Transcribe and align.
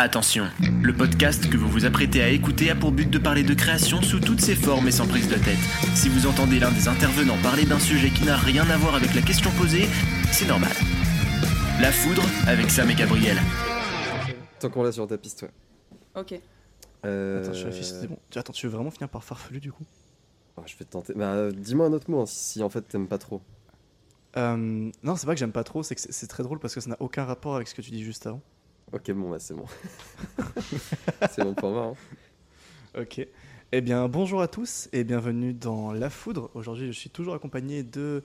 Attention, 0.00 0.44
le 0.80 0.92
podcast 0.94 1.50
que 1.50 1.56
vous 1.56 1.68
vous 1.68 1.84
apprêtez 1.84 2.22
à 2.22 2.28
écouter 2.28 2.70
a 2.70 2.76
pour 2.76 2.92
but 2.92 3.10
de 3.10 3.18
parler 3.18 3.42
de 3.42 3.52
création 3.54 4.00
sous 4.00 4.20
toutes 4.20 4.40
ses 4.40 4.54
formes 4.54 4.86
et 4.86 4.92
sans 4.92 5.08
prise 5.08 5.28
de 5.28 5.34
tête. 5.34 5.58
Si 5.96 6.08
vous 6.08 6.26
entendez 6.28 6.60
l'un 6.60 6.70
des 6.70 6.86
intervenants 6.86 7.36
parler 7.42 7.64
d'un 7.64 7.80
sujet 7.80 8.10
qui 8.10 8.24
n'a 8.24 8.36
rien 8.36 8.68
à 8.70 8.76
voir 8.76 8.94
avec 8.94 9.12
la 9.14 9.22
question 9.22 9.50
posée, 9.58 9.86
c'est 10.30 10.46
normal. 10.46 10.70
La 11.80 11.90
foudre 11.90 12.22
avec 12.46 12.70
Sam 12.70 12.88
et 12.90 12.94
Gabriel. 12.94 13.38
Tant 14.60 14.70
qu'on 14.70 14.84
l'a 14.84 14.92
sur 14.92 15.06
ta 15.08 15.18
piste, 15.18 15.42
ouais. 15.42 15.50
Ok. 16.14 16.40
Euh, 17.04 17.42
Attends, 17.42 17.52
je 17.54 17.64
réfléchis, 17.66 17.92
c'est 18.00 18.06
bon. 18.08 18.18
Tu- 18.30 18.38
Attends, 18.38 18.52
tu 18.52 18.66
veux 18.66 18.72
vraiment 18.72 18.90
finir 18.92 19.08
par 19.08 19.22
farfelu 19.24 19.58
du 19.60 19.70
coup 19.72 19.84
oh, 20.56 20.62
je 20.66 20.76
vais 20.76 20.84
te 20.84 20.90
tenter. 20.92 21.14
Bah, 21.14 21.32
euh, 21.32 21.50
dis-moi 21.52 21.86
un 21.86 21.92
autre 21.92 22.08
mot 22.10 22.20
hein, 22.20 22.26
si, 22.26 22.52
si 22.54 22.62
en 22.62 22.68
fait 22.68 22.82
t'aimes 22.82 23.08
pas 23.08 23.18
trop. 23.18 23.40
Euh, 24.36 24.90
Non, 25.02 25.16
c'est 25.16 25.26
pas 25.26 25.34
que 25.34 25.40
j'aime 25.40 25.52
pas 25.52 25.64
trop, 25.64 25.82
c'est 25.82 25.96
que 25.96 26.00
c'est- 26.00 26.12
c'est 26.12 26.26
très 26.28 26.44
drôle 26.44 26.60
parce 26.60 26.74
que 26.74 26.80
ça 26.80 26.90
n'a 26.90 26.96
aucun 27.00 27.24
rapport 27.24 27.56
avec 27.56 27.66
ce 27.66 27.74
que 27.74 27.82
tu 27.82 27.90
dis 27.90 28.04
juste 28.04 28.26
avant. 28.28 28.40
Ok, 28.92 29.10
bon, 29.12 29.30
bah 29.30 29.38
c'est 29.38 29.54
bon. 29.54 29.66
c'est 31.30 31.42
bon 31.44 31.54
pour 31.54 31.70
moi. 31.70 31.94
hein. 32.94 33.00
Ok. 33.02 33.26
Eh 33.70 33.80
bien, 33.82 34.08
bonjour 34.08 34.40
à 34.40 34.48
tous 34.48 34.88
et 34.92 35.04
bienvenue 35.04 35.52
dans 35.52 35.92
La 35.92 36.08
Foudre. 36.08 36.50
Aujourd'hui, 36.54 36.86
je 36.86 36.98
suis 36.98 37.10
toujours 37.10 37.34
accompagné 37.34 37.82
de 37.82 38.22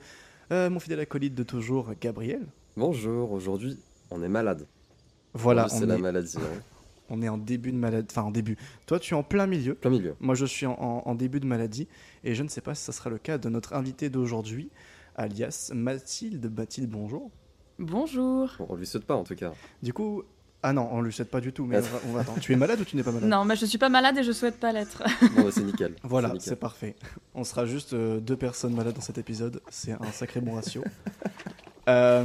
euh, 0.52 0.70
mon 0.70 0.80
fidèle 0.80 1.02
acolyte 1.02 1.36
de 1.36 1.44
toujours, 1.44 1.92
Gabriel. 2.00 2.46
Bonjour, 2.78 3.32
aujourd'hui 3.34 3.78
on 4.10 4.24
est 4.24 4.30
malade. 4.30 4.66
Voilà, 5.34 5.68
c'est 5.68 5.86
la 5.86 5.96
est, 5.96 6.00
maladie. 6.00 6.38
hein. 6.38 6.62
on 7.10 7.22
est 7.22 7.28
en 7.30 7.38
début 7.38 7.72
de 7.74 7.78
maladie. 7.78 8.08
Enfin, 8.12 8.22
en 8.24 8.32
début. 8.32 8.58
Toi, 8.86 9.00
tu 9.00 9.14
es 9.16 9.18
en 9.18 9.24
plein 9.24 9.48
milieu. 9.48 9.76
Plein 9.76 9.90
milieu. 9.90 10.16
Moi, 10.22 10.36
je 10.36 10.46
suis 10.46 10.66
en, 10.66 10.74
en- 10.80 11.02
en 11.06 11.16
début 11.16 11.40
de 11.42 11.46
maladie 11.48 11.88
et 12.24 12.36
je 12.36 12.44
ne 12.44 12.48
sais 12.48 12.62
pas 12.62 12.74
si 12.74 12.84
ça 12.84 12.92
sera 12.94 13.10
le 13.10 13.18
cas 13.18 13.38
de 13.38 13.50
notre 13.50 13.74
invité 13.74 14.10
d'aujourd'hui, 14.10 14.70
alias 15.16 15.72
Mathilde. 15.74 16.50
Mathilde, 16.56 16.90
bonjour. 16.90 17.32
Bonjour. 17.80 18.54
Bon, 18.60 18.68
on 18.70 18.76
lui 18.76 18.86
souhaite 18.86 19.06
pas 19.06 19.16
en 19.16 19.24
tout 19.24 19.36
cas. 19.36 19.52
Du 19.82 19.92
coup, 19.94 20.24
ah 20.64 20.72
non, 20.72 20.88
on 20.92 21.02
lui 21.02 21.12
souhaite 21.12 21.30
pas 21.30 21.42
du 21.42 21.52
tout, 21.52 21.66
mais 21.66 21.78
on 21.78 21.82
va, 21.82 22.00
on 22.08 22.12
va 22.14 22.20
attendre. 22.22 22.40
Tu 22.40 22.54
es 22.54 22.56
malade 22.56 22.80
ou 22.80 22.86
tu 22.86 22.96
n'es 22.96 23.04
pas 23.04 23.12
malade 23.12 23.30
Non, 23.30 23.44
mais 23.44 23.58
je 23.58 23.66
suis 23.66 23.78
pas 23.78 23.90
malade 23.90 24.18
et 24.18 24.24
je 24.24 24.32
souhaite 24.32 24.60
pas 24.60 24.72
l'être. 24.72 25.04
Bon, 25.36 25.52
c'est 25.52 25.64
nickel. 25.64 25.96
Voilà, 26.04 26.34
c'est 26.40 26.56
parfait. 26.56 26.96
On 27.36 27.44
sera 27.44 27.66
juste 27.66 27.94
euh, 27.94 28.22
deux 28.22 28.38
personnes 28.38 28.74
malades 28.74 28.96
dans 28.96 29.02
cet 29.02 29.18
épisode. 29.18 29.62
C'est 29.70 29.92
un 29.92 30.12
sacré 30.14 30.40
bon 30.40 30.56
ratio. 30.56 30.84
Euh, 31.90 32.24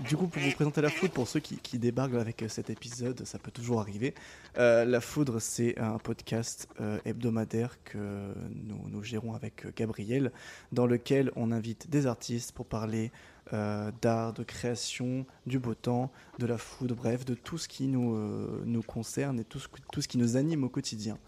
du 0.00 0.16
coup, 0.16 0.26
pour 0.26 0.42
vous 0.42 0.50
présenter 0.50 0.82
la 0.82 0.90
foudre, 0.90 1.12
pour 1.14 1.26
ceux 1.26 1.40
qui, 1.40 1.56
qui 1.56 1.78
débarquent 1.78 2.14
avec 2.14 2.42
euh, 2.42 2.48
cet 2.48 2.68
épisode, 2.68 3.24
ça 3.24 3.38
peut 3.38 3.50
toujours 3.50 3.80
arriver. 3.80 4.14
Euh, 4.58 4.84
la 4.84 5.00
foudre, 5.00 5.40
c'est 5.40 5.78
un 5.78 5.98
podcast 5.98 6.68
euh, 6.80 6.98
hebdomadaire 7.06 7.78
que 7.84 8.34
nous, 8.66 8.88
nous 8.90 9.02
gérons 9.02 9.34
avec 9.34 9.74
Gabriel, 9.76 10.30
dans 10.72 10.86
lequel 10.86 11.30
on 11.36 11.52
invite 11.52 11.88
des 11.88 12.06
artistes 12.06 12.52
pour 12.52 12.66
parler 12.66 13.10
euh, 13.52 13.90
d'art, 14.00 14.32
de 14.32 14.42
création, 14.44 15.26
du 15.46 15.58
beau 15.58 15.74
temps, 15.74 16.10
de 16.38 16.46
la 16.46 16.58
foudre, 16.58 16.94
bref, 16.94 17.24
de 17.24 17.34
tout 17.34 17.58
ce 17.58 17.68
qui 17.68 17.86
nous, 17.88 18.14
euh, 18.14 18.62
nous 18.64 18.82
concerne 18.82 19.40
et 19.40 19.44
tout 19.44 19.58
ce, 19.58 19.68
tout 19.92 20.00
ce 20.02 20.08
qui 20.08 20.18
nous 20.18 20.36
anime 20.36 20.64
au 20.64 20.68
quotidien. 20.68 21.18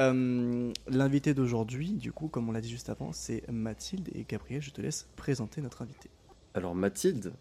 Euh, 0.00 0.72
L'invité 0.88 1.34
d'aujourd'hui, 1.34 1.92
du 1.92 2.12
coup, 2.12 2.28
comme 2.28 2.48
on 2.48 2.52
l'a 2.52 2.60
dit 2.60 2.70
juste 2.70 2.88
avant, 2.88 3.12
c'est 3.12 3.42
Mathilde. 3.50 4.08
Et 4.14 4.24
Gabriel, 4.28 4.62
je 4.62 4.70
te 4.70 4.80
laisse 4.80 5.06
présenter 5.16 5.60
notre 5.60 5.82
invité. 5.82 6.08
Alors 6.54 6.74
Mathilde. 6.74 7.32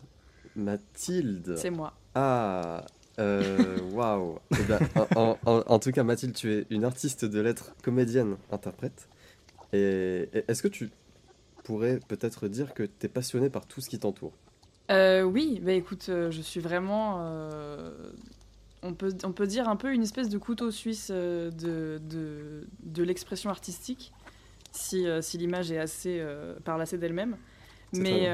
Mathilde. 0.55 1.55
C'est 1.57 1.69
moi. 1.69 1.93
Ah, 2.15 2.85
waouh. 3.17 4.39
Eh 4.59 4.63
ben, 4.63 4.79
en, 5.15 5.37
en- 5.45 5.63
en 5.65 5.79
tout 5.79 5.91
cas, 5.91 6.03
Mathilde, 6.03 6.33
tu 6.33 6.51
es 6.53 6.65
une 6.69 6.83
artiste 6.83 7.25
de 7.25 7.39
lettres, 7.39 7.73
comédienne, 7.83 8.37
interprète. 8.51 9.07
Et, 9.73 10.29
et 10.33 10.43
est-ce 10.47 10.61
que 10.63 10.67
tu 10.67 10.89
pourrais 11.67 11.99
peut-être 11.99 12.47
dire 12.47 12.73
que 12.73 12.83
tu 12.83 13.05
es 13.05 13.09
passionnée 13.09 13.49
par 13.49 13.67
tout 13.67 13.81
ce 13.81 13.89
qui 13.89 13.99
t'entoure 13.99 14.33
Euh, 14.91 15.23
oui, 15.23 15.59
bah 15.61 15.73
écoute, 15.73 16.07
euh, 16.09 16.31
je 16.31 16.41
suis 16.41 16.61
vraiment. 16.61 17.17
euh, 17.19 18.11
on, 18.83 18.93
peut, 18.93 19.13
on 19.23 19.33
peut 19.33 19.47
dire 19.47 19.67
un 19.69 19.75
peu 19.75 19.93
une 19.93 20.03
espèce 20.03 20.29
de 20.29 20.37
couteau 20.37 20.71
suisse 20.71 21.11
de, 21.11 21.51
de, 22.01 22.67
de 22.83 23.03
l'expression 23.03 23.49
artistique, 23.49 24.13
si, 24.71 25.05
si 25.21 25.37
l'image 25.37 25.71
est 25.71 25.79
assez. 25.79 26.25
parle 26.63 26.81
assez 26.81 26.97
d'elle-même. 26.97 27.37
Mais, 27.93 28.29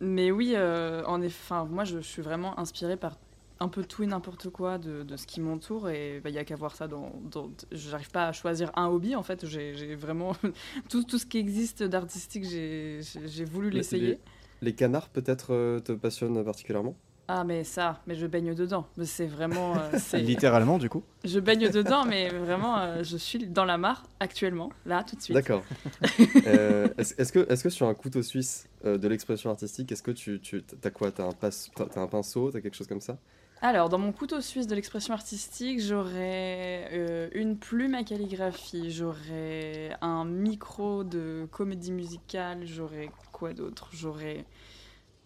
mais 0.00 0.30
oui, 0.30 0.56
en 0.58 1.20
effet, 1.22 1.54
moi 1.70 1.84
je, 1.84 1.98
je 1.98 2.06
suis 2.08 2.22
vraiment 2.22 2.58
inspirée 2.58 2.96
par 2.96 3.18
un 3.60 3.68
peu 3.68 3.84
tout 3.84 4.02
et 4.02 4.06
n'importe 4.06 4.50
quoi 4.50 4.78
de, 4.78 5.02
de 5.04 5.16
ce 5.16 5.26
qui 5.26 5.40
m'entoure 5.40 5.88
et 5.90 6.20
il 6.24 6.30
n'y 6.32 6.38
a 6.38 6.44
qu'à 6.44 6.56
voir 6.56 6.74
ça 6.74 6.88
dans... 6.88 7.12
dans 7.30 7.50
J'arrive 7.72 8.10
pas 8.10 8.28
à 8.28 8.32
choisir 8.32 8.70
un 8.76 8.86
hobby 8.88 9.14
en 9.16 9.22
fait, 9.22 9.46
j'ai 9.46 9.74
j'ai 9.74 9.94
vraiment... 9.94 10.32
tout, 10.88 11.04
tout 11.04 11.18
ce 11.18 11.26
qui 11.26 11.38
existe 11.38 11.82
d'artistique, 11.82 12.44
j'ai 12.44 13.00
voulu 13.44 13.70
Les- 13.72 13.82
l'essayer. 13.82 13.92
les- 13.92 14.20
Les 14.62 14.74
canards 14.74 15.10
peut-être 15.10 15.52
euh, 15.52 15.80
te 15.80 15.92
passionnent 15.92 16.42
particulièrement? 16.44 16.98
Ah 17.28 17.44
mais 17.44 17.64
ça, 17.64 18.02
mais 18.06 18.14
je 18.16 18.26
baigne 18.26 18.54
dedans. 18.54 18.86
Mais 18.96 19.06
C'est 19.06 19.26
vraiment... 19.26 19.78
euh, 19.78 19.92
c'est- 19.96 20.20
Littéralement, 20.20 20.78
du 20.78 20.88
coup? 20.88 21.04
je 21.24 21.40
baigne 21.40 21.70
dedans, 21.70 22.04
mais 22.04 22.30
vraiment, 22.30 22.78
euh, 22.80 23.02
je 23.02 23.16
suis 23.16 23.46
dans 23.48 23.64
la 23.64 23.78
mare 23.78 24.04
actuellement, 24.20 24.70
là, 24.86 25.04
tout 25.04 25.16
de 25.16 25.22
suite. 25.22 25.50
D'accord. 25.50 25.66
Euh, 26.46 26.92
est-ce 26.98 27.32
que, 27.32 27.40
est 27.52 27.62
que 27.62 27.70
sur 27.70 27.88
un 27.88 27.94
couteau 27.94 28.22
suisse 28.22 28.68
euh, 28.84 28.98
de 28.98 29.08
l'expression 29.08 29.50
artistique, 29.50 29.92
est-ce 29.92 30.02
que 30.02 30.10
tu, 30.12 30.40
tu 30.40 30.64
as 30.84 30.90
quoi? 30.90 31.12
T'as 31.12 31.24
un, 31.26 31.34
t'as 31.34 32.02
un 32.02 32.08
pinceau? 32.08 32.50
T'as 32.52 32.60
quelque 32.60 32.76
chose 32.76 32.86
comme 32.88 33.00
ça? 33.00 33.18
Alors, 33.66 33.88
dans 33.88 33.96
mon 33.96 34.12
couteau 34.12 34.42
suisse 34.42 34.66
de 34.66 34.74
l'expression 34.74 35.14
artistique, 35.14 35.80
j'aurais 35.80 36.90
euh, 36.92 37.30
une 37.32 37.56
plume 37.56 37.94
à 37.94 38.04
calligraphie, 38.04 38.90
j'aurais 38.90 39.96
un 40.02 40.26
micro 40.26 41.02
de 41.02 41.48
comédie 41.50 41.90
musicale, 41.90 42.66
j'aurais 42.66 43.08
quoi 43.32 43.54
d'autre? 43.54 43.88
J'aurais 43.94 44.44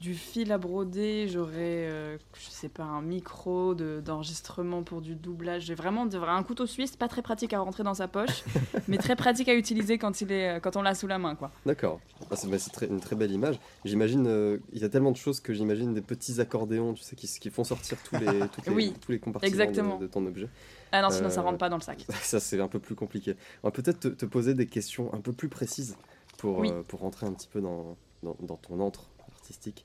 du 0.00 0.14
fil 0.14 0.52
à 0.52 0.58
broder, 0.58 1.26
j'aurais, 1.28 1.88
euh, 1.88 2.18
je 2.38 2.50
sais 2.50 2.68
pas, 2.68 2.84
un 2.84 3.02
micro 3.02 3.74
de- 3.74 4.00
d'enregistrement 4.04 4.84
pour 4.84 5.00
du 5.00 5.16
doublage. 5.16 5.64
J'ai 5.64 5.74
vraiment 5.74 6.06
de- 6.06 6.18
un 6.18 6.42
couteau 6.44 6.66
suisse, 6.66 6.94
pas 6.94 7.08
très 7.08 7.20
pratique 7.20 7.52
à 7.52 7.58
rentrer 7.58 7.82
dans 7.82 7.94
sa 7.94 8.06
poche, 8.06 8.44
mais 8.88 8.96
très 8.98 9.16
pratique 9.16 9.48
à 9.48 9.54
utiliser 9.54 9.98
quand, 9.98 10.20
il 10.20 10.30
est, 10.30 10.60
quand 10.60 10.76
on 10.76 10.82
l'a 10.82 10.94
sous 10.94 11.08
la 11.08 11.18
main, 11.18 11.34
quoi. 11.34 11.50
D'accord. 11.66 11.98
Ah, 12.30 12.36
c'est 12.36 12.46
une 12.88 13.00
très 13.00 13.16
belle 13.16 13.32
image. 13.32 13.58
J'imagine, 13.84 14.26
euh, 14.28 14.58
il 14.72 14.80
y 14.80 14.84
a 14.84 14.88
tellement 14.88 15.10
de 15.10 15.16
choses 15.16 15.40
que 15.40 15.52
j'imagine 15.52 15.94
des 15.94 16.00
petits 16.00 16.40
accordéons, 16.40 16.94
tu 16.94 17.02
sais, 17.02 17.16
qui, 17.16 17.26
qui 17.26 17.50
font 17.50 17.64
sortir 17.64 17.98
tous 18.04 18.16
les, 18.18 18.26
toutes 18.52 18.66
les, 18.66 18.72
Oui, 18.72 18.94
tous 19.00 19.10
les 19.10 19.18
compartiments 19.18 19.48
exactement. 19.50 19.96
De, 19.96 20.02
de 20.06 20.10
ton 20.12 20.24
objet. 20.26 20.48
Ah 20.92 21.02
non, 21.02 21.10
sinon 21.10 21.28
ça 21.28 21.40
Euh, 21.40 21.44
rentre 21.44 21.58
pas 21.58 21.68
dans 21.70 21.76
le 21.76 21.82
sac. 21.82 22.06
Ça, 22.22 22.38
c'est 22.38 22.60
un 22.60 22.68
peu 22.68 22.78
plus 22.78 22.94
compliqué. 22.94 23.34
On 23.64 23.68
va 23.68 23.72
peut-être 23.72 23.98
te, 24.00 24.08
te 24.08 24.24
poser 24.26 24.54
des 24.54 24.66
questions 24.66 25.12
un 25.12 25.20
peu 25.20 25.32
plus 25.32 25.48
précises 25.48 25.96
pour, 26.38 26.58
Oui. 26.58 26.70
euh, 26.72 26.82
pour 26.86 27.00
rentrer 27.00 27.26
un 27.26 27.32
petit 27.32 27.48
peu 27.48 27.60
dans, 27.60 27.96
dans, 28.22 28.36
dans 28.40 28.56
ton 28.56 28.78
antre 28.80 29.10
artistique. 29.48 29.84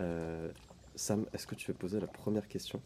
Euh, 0.00 0.50
Sam, 0.96 1.24
est-ce 1.32 1.46
que 1.46 1.54
tu 1.54 1.70
veux 1.70 1.76
poser 1.76 2.00
la 2.00 2.06
première 2.06 2.48
question? 2.48 2.80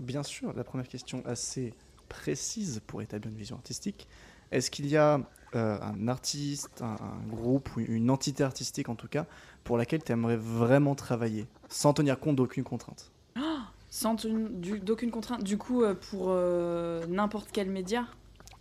Bien 0.00 0.22
sûr, 0.22 0.52
la 0.54 0.62
première 0.62 0.88
question 0.88 1.22
assez 1.26 1.74
précise 2.08 2.80
pour 2.86 3.02
établir 3.02 3.30
une 3.32 3.36
vision 3.38 3.56
artistique. 3.56 4.06
Est-ce 4.52 4.70
qu'il 4.70 4.86
y 4.86 4.96
a 4.96 5.20
euh, 5.56 5.78
un 5.80 6.06
artiste, 6.08 6.80
un, 6.80 6.96
un 7.00 7.26
groupe 7.28 7.74
ou 7.76 7.80
une 7.80 8.10
entité 8.10 8.44
artistique 8.44 8.88
en 8.88 8.94
tout 8.94 9.08
cas 9.08 9.26
pour 9.64 9.76
laquelle 9.76 10.02
tu 10.02 10.12
aimerais 10.12 10.36
vraiment 10.36 10.94
travailler 10.94 11.46
sans 11.68 11.92
tenir 11.92 12.20
compte 12.20 12.36
d'aucune 12.36 12.64
contrainte? 12.64 13.10
Sans 13.90 14.14
tenue- 14.16 14.50
du- 14.50 14.78
d'aucune 14.80 15.10
contrainte. 15.10 15.42
Du 15.42 15.58
coup, 15.58 15.82
euh, 15.82 15.94
pour 15.94 16.26
euh, 16.28 17.04
n'importe 17.08 17.48
quel 17.52 17.68
média, 17.68 18.06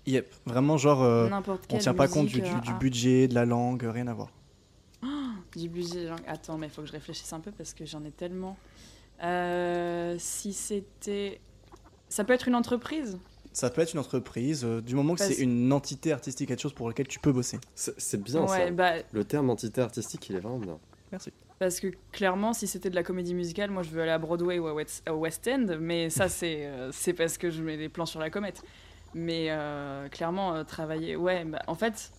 Yep, 0.08 0.34
vraiment 0.46 0.78
genre 0.78 1.04
euh, 1.04 1.30
on 1.70 1.78
tient 1.78 1.94
pas 1.94 2.08
compte 2.08 2.28
du, 2.28 2.38
musique, 2.38 2.56
du- 2.56 2.62
du 2.62 2.72
ah, 2.72 2.80
budget, 2.80 3.28
de 3.28 3.36
la 3.36 3.46
langue, 3.46 3.84
rien 3.84 4.08
à 4.08 4.14
voir. 4.14 4.30
Du 5.58 5.68
budget. 5.70 6.08
genre- 6.08 6.18
Attends, 6.28 6.58
mais 6.58 6.68
il 6.68 6.70
faut 6.70 6.82
que 6.82 6.88
je 6.88 6.94
réfléchisse 6.94 7.32
un 7.34 7.40
peu 7.42 7.52
parce 7.52 7.74
que 7.74 7.86
j'en 7.86 8.04
ai 8.06 8.12
tellement. 8.12 8.56
Euh, 9.24 10.16
si 10.20 10.54
c'était. 10.54 11.40
Ça 12.10 12.24
peut 12.24 12.34
être 12.34 12.48
une 12.48 12.56
entreprise? 12.56 13.18
Ça 13.52 13.70
peut 13.72 13.82
être 13.82 13.94
une 13.94 14.00
entreprise, 14.00 14.64
euh, 14.64 14.82
du 14.82 14.94
moment 14.94 15.16
que 15.16 15.22
c'est 15.24 15.42
une 15.42 15.74
entité 15.74 16.12
artistique, 16.12 16.48
quelque 16.48 16.62
chose 16.62 16.74
pour 16.74 16.88
lequel 16.88 17.08
tu 17.08 17.20
peux 17.20 17.32
bosser. 17.32 17.60
C'est 17.76 18.22
bien 18.22 18.42
Ouais, 18.44 18.66
ça. 18.68 18.72
bah, 18.72 18.94
Le 19.12 19.24
terme 19.24 19.50
entité 19.50 19.82
artistique, 19.82 20.30
il 20.30 20.36
est 20.36 20.40
vraiment 20.40 20.60
bien. 20.60 20.78
Merci. 21.12 21.32
parce 21.58 21.80
que 21.80 21.88
clairement, 22.12 22.52
si 22.54 22.68
c'était 22.68 22.90
de 22.92 22.96
la 22.96 23.02
comédie 23.02 23.34
musicale, 23.34 23.72
moi 23.72 23.82
je 23.82 23.90
veux 23.90 24.02
aller 24.02 24.12
à 24.12 24.18
Broadway 24.20 24.60
ou 24.60 24.68
à 24.68 24.74
West, 24.76 25.04
au 25.10 25.14
West 25.14 25.48
End, 25.48 25.78
mais 25.80 26.10
ça 26.12 26.30
c'est 26.30 26.68
euh, 26.68 26.92
c'est 26.92 27.14
parce 27.14 27.38
que 27.40 27.50
je 27.50 27.64
mets 27.64 27.78
les 27.78 27.90
plans 27.90 28.06
sur 28.06 28.20
la 28.20 28.30
comète. 28.30 28.62
Mais 29.16 29.48
euh, 29.50 30.08
clairement, 30.10 30.54
euh, 30.54 30.64
travailler. 30.64 31.16
Ouais, 31.16 31.44
bah, 31.46 31.64
en 31.66 31.74
fait, 31.76 32.12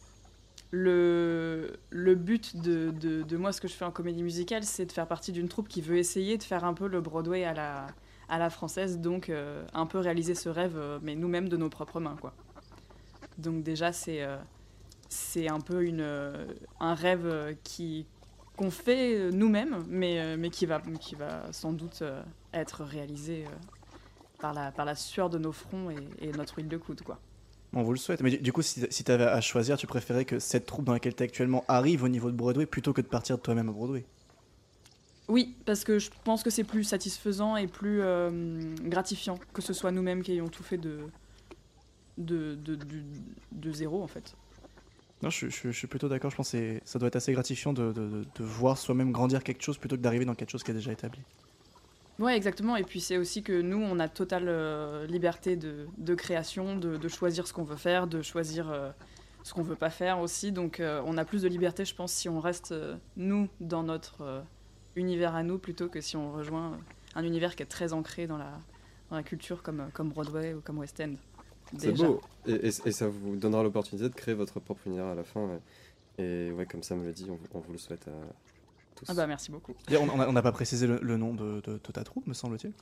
le, 0.71 2.15
but 2.15 2.57
de, 2.57 3.37
moi, 3.37 3.53
ce 3.53 3.61
que 3.61 3.69
je 3.69 3.75
fais 3.75 3.85
en 3.85 3.91
comédie 3.91 4.23
musicale, 4.23 4.65
c'est 4.65 4.87
de 4.87 4.93
faire 4.93 5.07
partie 5.07 5.33
d'une 5.33 5.49
troupe 5.49 5.69
qui 5.69 5.81
veut 5.81 5.99
essayer 5.99 6.37
de 6.37 6.43
faire 6.43 6.65
un 6.65 6.75
peu 6.75 6.89
le 6.89 7.01
Broadway 7.01 7.45
à 7.45 7.55
la, 8.29 8.51
française, 8.51 8.99
donc 8.99 9.31
euh, 9.31 9.65
un 9.73 9.87
peu 9.87 9.99
réaliser 9.99 10.35
ce 10.35 10.49
rêve, 10.49 10.77
euh, 10.77 10.99
mais 11.03 11.15
nous-mêmes 11.15 11.49
de 11.49 11.57
nos 11.57 11.71
propres 11.71 12.01
mains, 12.01 12.17
quoi. 12.21 12.35
Donc 13.39 13.63
déjà, 13.63 13.93
c'est 13.93 14.23
euh, 14.23 14.37
un 15.49 15.61
peu 15.61 15.87
un 16.81 16.95
rêve 16.95 17.57
qu'on 18.57 18.71
fait 18.71 19.31
nous-mêmes, 19.31 19.85
mais, 19.89 20.51
qui, 20.51 20.67
va, 20.67 20.83
sans 21.53 21.73
doute 21.73 22.03
être 22.53 22.85
réalisé 22.85 23.45
par, 24.41 24.53
la, 24.53 24.73
par 24.73 24.85
la 24.85 24.97
sueur 24.97 25.31
de 25.31 25.39
nos 25.39 25.53
fronts 25.53 25.91
et, 25.91 26.29
et 26.29 26.33
notre 26.33 26.59
huile 26.59 26.69
de 26.69 26.77
coude, 26.77 27.03
quoi. 27.03 27.19
On 27.75 27.83
vous 27.83 27.93
le 27.93 27.99
souhaite. 27.99 28.23
Mais 28.23 28.31
du, 28.39 28.53
coup, 28.53 28.63
si, 28.63 28.87
si 28.91 29.05
tu 29.05 29.13
avais 29.13 29.25
à 29.25 29.41
choisir, 29.41 29.77
tu 29.77 29.87
préférais 29.87 30.25
que 30.25 30.39
cette 30.39 30.65
troupe 30.67 30.85
dans 30.85 30.93
laquelle 30.95 31.15
tu 31.15 31.23
es 31.23 31.27
actuellement 31.27 31.65
arrive 31.69 32.03
au 32.03 32.09
niveau 32.09 32.31
de 32.31 32.37
Broadway 32.37 32.67
plutôt 32.67 32.93
que 32.93 33.01
de 33.03 33.07
partir 33.07 33.37
de 33.37 33.43
toi-même 33.43 33.69
à 33.69 33.73
Broadway? 33.73 34.05
Oui, 35.29 35.55
parce 35.67 35.85
que 35.85 35.99
je 35.99 36.09
pense 36.25 36.43
que 36.43 36.49
c'est 36.49 36.65
plus 36.65 36.85
satisfaisant 36.85 37.57
et 37.57 37.67
plus 37.67 38.01
euh, 38.01 38.75
gratifiant 38.85 39.39
que 39.53 39.61
ce 39.61 39.75
soit 39.75 39.91
nous-mêmes 39.93 40.23
qui 40.23 40.33
ayons 40.33 40.49
tout 40.49 40.63
fait 40.63 40.79
de, 40.79 41.01
de, 42.17 42.55
de, 42.55 42.75
de, 42.77 43.03
de 43.53 43.73
zéro, 43.73 44.03
en 44.03 44.07
fait. 44.07 44.35
Non, 45.23 45.29
je, 45.29 45.49
je- 45.51 45.71
je 45.71 45.77
suis 45.77 45.87
plutôt 45.89 46.09
d'accord. 46.09 46.31
Je 46.31 46.37
pense 46.37 46.53
que 46.53 46.81
ça 46.85 46.99
doit 46.99 47.09
être 47.09 47.17
assez 47.17 47.33
gratifiant 47.33 47.75
de, 47.75 47.93
de- 47.93 48.09
de- 48.09 48.25
de 48.35 48.45
voir 48.45 48.79
soi-même 48.79 49.13
grandir 49.13 49.43
quelque 49.45 49.63
chose 49.63 49.77
plutôt 49.77 49.97
que 49.97 50.01
d'arriver 50.01 50.25
dans 50.25 50.35
quelque 50.35 50.51
chose 50.51 50.63
qui 50.63 50.71
est 50.71 50.75
déjà 50.75 50.93
établi. 50.93 51.21
Ouais, 52.19 52.37
exactement. 52.37 52.77
Et 52.77 52.83
puis 52.83 53.01
c'est 53.01 53.17
aussi 53.17 53.43
que 53.43 53.61
nous, 53.61 53.77
on 53.81 53.99
a 54.01 54.09
totale 54.09 54.49
euh, 54.49 55.07
liberté 55.07 55.57
de, 55.57 55.87
de 55.99 56.15
création, 56.15 56.77
de, 56.77 56.97
de 56.97 57.09
choisir 57.09 57.47
ce 57.47 57.53
qu'on 57.53 57.63
veut 57.65 57.77
faire, 57.77 58.07
de 58.09 58.23
choisir 58.23 58.71
euh, 58.71 58.91
ce 59.45 59.55
qu'on 59.55 59.63
veut 59.63 59.77
pas 59.77 59.91
faire 59.91 60.19
aussi. 60.19 60.51
Donc 60.51 60.81
euh, 60.81 61.01
on 61.07 61.17
a 61.17 61.25
plus 61.25 61.43
de 61.43 61.49
liberté, 61.49 61.85
je 61.85 61.95
pense, 61.95 62.13
si 62.13 62.29
on 62.29 62.41
reste, 62.41 62.75
nous, 63.17 63.49
dans 63.61 63.85
notre 63.85 64.43
univers 64.97 65.37
à 65.37 65.45
nous, 65.45 65.59
plutôt 65.59 65.89
que 65.89 66.01
si 66.01 66.17
on 66.17 66.33
rejoint 66.33 66.79
un 67.15 67.23
univers 67.25 67.55
qui 67.55 67.63
est 67.63 67.67
très 67.67 67.93
ancré 67.93 68.27
dans 68.27 68.37
la, 68.39 68.51
dans 69.11 69.17
la 69.17 69.23
culture 69.23 69.63
comme, 69.63 69.89
comme 69.93 70.09
Broadway 70.09 70.55
ou 70.55 70.61
comme 70.61 70.79
West 70.79 71.01
End. 71.01 71.15
C'est 71.79 71.93
beau. 72.09 72.21
Et, 72.47 72.53
et- 72.69 72.89
et 72.89 72.93
ça 72.93 73.09
vous 73.09 73.37
donnera 73.37 73.63
l'opportunité 73.63 74.09
de 74.09 74.15
créer 74.15 74.35
votre 74.35 74.59
propre 74.59 74.87
univers 74.87 75.07
à 75.07 75.15
la 75.15 75.23
fin. 75.25 75.49
Et, 76.19 76.49
et 76.49 76.53
ouais, 76.53 76.67
comme 76.67 76.83
ça 76.83 76.97
me 76.97 77.05
l'a 77.05 77.13
dit, 77.13 77.29
on, 77.31 77.39
on 77.57 77.61
vous 77.61 77.73
le 77.73 77.79
souhaite 77.79 78.09
à 78.09 78.13
tous. 78.99 79.07
Ah 79.09 79.15
bah 79.15 79.27
merci 79.27 79.51
beaucoup. 79.51 79.75
On- 79.91 80.33
n'a 80.33 80.43
pas 80.43 80.53
précisé 80.53 80.87
le, 80.87 80.99
le 81.03 81.17
nom 81.17 81.35
de, 81.35 81.61
de- 81.61 81.73
de 81.73 81.93
ta 81.93 82.05
troupe, 82.05 82.27
me 82.27 82.35
semble-t-il? 82.35 82.73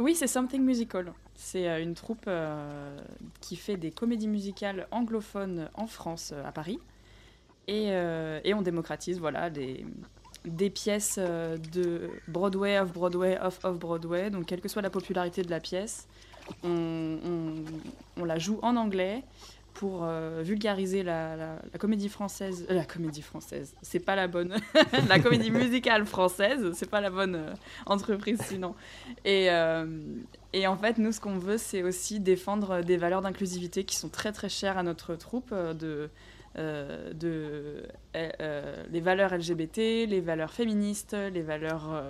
Oui, 0.00 0.14
c'est 0.16 0.26
Something 0.26 0.62
Musical. 0.62 1.12
C'est 1.36 1.68
euh, 1.68 1.80
une 1.82 1.94
troupe 1.94 2.24
euh, 2.26 2.98
qui 3.40 3.54
fait 3.56 3.76
des 3.76 3.90
comédies 3.92 4.26
musicales 4.28 4.88
anglophones 4.90 5.68
en 5.74 5.86
France, 5.86 6.32
euh, 6.34 6.44
à 6.44 6.50
Paris. 6.52 6.80
Et, 7.68 7.86
euh, 7.92 8.40
et 8.44 8.54
on 8.54 8.62
démocratise 8.62 9.18
voilà, 9.20 9.50
des, 9.50 9.86
des 10.44 10.68
pièces 10.68 11.18
de 11.18 12.10
Broadway, 12.28 12.78
off-Broadway, 12.78 13.38
off-off-Broadway. 13.40 14.30
Donc, 14.30 14.46
quelle 14.46 14.60
que 14.60 14.68
soit 14.68 14.82
la 14.82 14.90
popularité 14.90 15.42
de 15.42 15.50
la 15.50 15.60
pièce, 15.60 16.06
on, 16.64 16.68
on- 17.24 18.20
on 18.20 18.24
la 18.24 18.38
joue 18.38 18.58
en 18.62 18.76
anglais 18.76 19.22
pour 19.74 20.04
euh, 20.04 20.40
vulgariser 20.42 21.02
la, 21.02 21.58
comédie 21.78 22.08
française. 22.08 22.64
euh, 22.70 22.74
la 22.74 22.84
comédie 22.84 23.22
française, 23.22 23.74
c'est 23.82 23.98
pas 24.00 24.14
la 24.14 24.28
bonne. 24.28 24.56
la 25.08 25.18
comédie 25.18 25.50
musicale 25.50 26.06
française, 26.06 26.70
c'est 26.74 26.88
pas 26.88 27.00
la 27.00 27.10
bonne 27.10 27.34
euh, 27.34 27.54
entreprise 27.84 28.40
sinon. 28.42 28.74
Et, 29.24 29.48
et 30.52 30.66
en 30.66 30.76
fait, 30.76 30.98
nous, 30.98 31.12
ce 31.12 31.20
qu'on 31.20 31.38
veut, 31.38 31.58
c'est 31.58 31.82
aussi 31.82 32.20
défendre 32.20 32.82
des 32.82 32.96
valeurs 32.96 33.20
d'inclusivité 33.20 33.84
qui 33.84 33.96
sont 33.96 34.08
très 34.08 34.32
très 34.32 34.48
chères 34.48 34.78
à 34.78 34.82
notre 34.84 35.16
troupe, 35.16 35.52
de, 35.52 36.08
de 36.54 37.82
les 38.14 39.00
valeurs 39.00 39.36
LGBT, 39.36 40.06
les 40.06 40.20
valeurs 40.20 40.52
féministes, 40.52 41.16
les 41.32 41.42
valeurs 41.42 42.02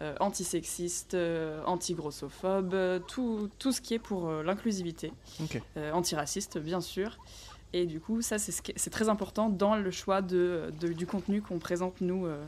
euh, 0.00 0.14
antisexistes, 0.20 1.14
euh, 1.14 1.62
anti-grossophobes, 1.64 2.74
euh, 2.74 2.98
tout, 3.00 3.48
tout 3.58 3.72
ce 3.72 3.80
qui 3.80 3.94
est 3.94 3.98
pour 3.98 4.28
euh, 4.28 4.42
l'inclusivité, 4.42 5.12
Ok. 5.42 5.60
euh, 5.76 5.92
antiraciste 5.92 6.58
bien 6.58 6.80
sûr. 6.80 7.18
Et 7.74 7.84
du 7.84 8.00
coup, 8.00 8.22
ça, 8.22 8.38
c'est 8.38 8.52
ce 8.52 8.88
très 8.90 9.08
important 9.10 9.50
dans 9.50 9.76
le 9.76 9.90
choix 9.90 10.22
de, 10.22 10.72
de- 10.80 10.92
du 10.94 11.06
contenu 11.06 11.42
qu'on 11.42 11.58
présente, 11.58 12.00
nous, 12.00 12.24
euh, 12.26 12.42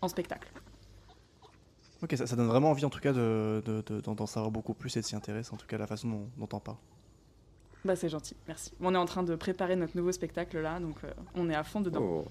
en 0.00 0.06
spectacle. 0.08 0.48
Ok, 2.02 2.14
ça, 2.16 2.26
ça 2.26 2.36
donne 2.36 2.46
vraiment 2.46 2.70
envie 2.70 2.84
en 2.84 2.90
tout 2.90 3.00
cas 3.00 3.12
de, 3.12 3.62
de- 3.64 3.82
de- 3.86 4.00
d'en 4.00 4.14
d'en 4.14 4.26
savoir 4.26 4.50
beaucoup 4.52 4.74
plus 4.74 4.96
et 4.96 5.00
de 5.00 5.04
s'y 5.06 5.16
intéresser, 5.16 5.52
en 5.52 5.56
tout 5.56 5.66
cas 5.66 5.78
la 5.78 5.86
façon 5.86 6.08
dont, 6.08 6.28
dont 6.36 6.48
on 6.56 6.60
parle. 6.60 6.76
Bah 7.84 7.96
c'est 7.96 8.08
gentil, 8.08 8.36
merci. 8.46 8.72
On 8.80 8.94
est 8.94 8.98
en 8.98 9.04
train 9.06 9.22
de 9.22 9.34
préparer 9.34 9.76
notre 9.76 9.96
nouveau 9.96 10.12
spectacle 10.12 10.58
là, 10.60 10.78
donc 10.80 10.96
euh, 11.04 11.10
on 11.34 11.50
est 11.50 11.54
à 11.54 11.64
fond 11.64 11.80
dedans. 11.80 12.00
Oh. 12.02 12.24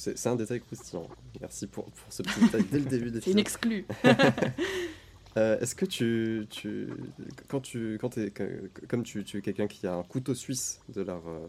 C'est 0.00 0.26
un 0.28 0.36
détail 0.36 0.60
croustillant. 0.60 1.06
Merci 1.40 1.66
pour, 1.66 1.84
pour 1.84 2.12
ce 2.12 2.22
petit 2.22 2.40
détail 2.40 2.64
dès 2.70 2.78
le 2.78 2.84
début 2.86 3.10
des 3.10 3.20
C'est 3.20 3.32
une 3.32 3.38
exclue. 3.38 3.86
Euh, 5.36 5.60
Est-ce 5.60 5.76
que 5.76 5.86
tu, 5.86 6.44
tu, 6.50 6.88
quand 7.46 7.60
tu, 7.60 7.98
quand 8.00 8.12
que- 8.12 8.68
comme 8.88 9.04
tu, 9.04 9.22
tu 9.22 9.38
es 9.38 9.42
quelqu'un 9.42 9.68
qui 9.68 9.86
a 9.86 9.94
un 9.94 10.02
couteau 10.02 10.34
suisse 10.34 10.80
de 10.92 11.02
l'art, 11.02 11.22
euh, 11.28 11.46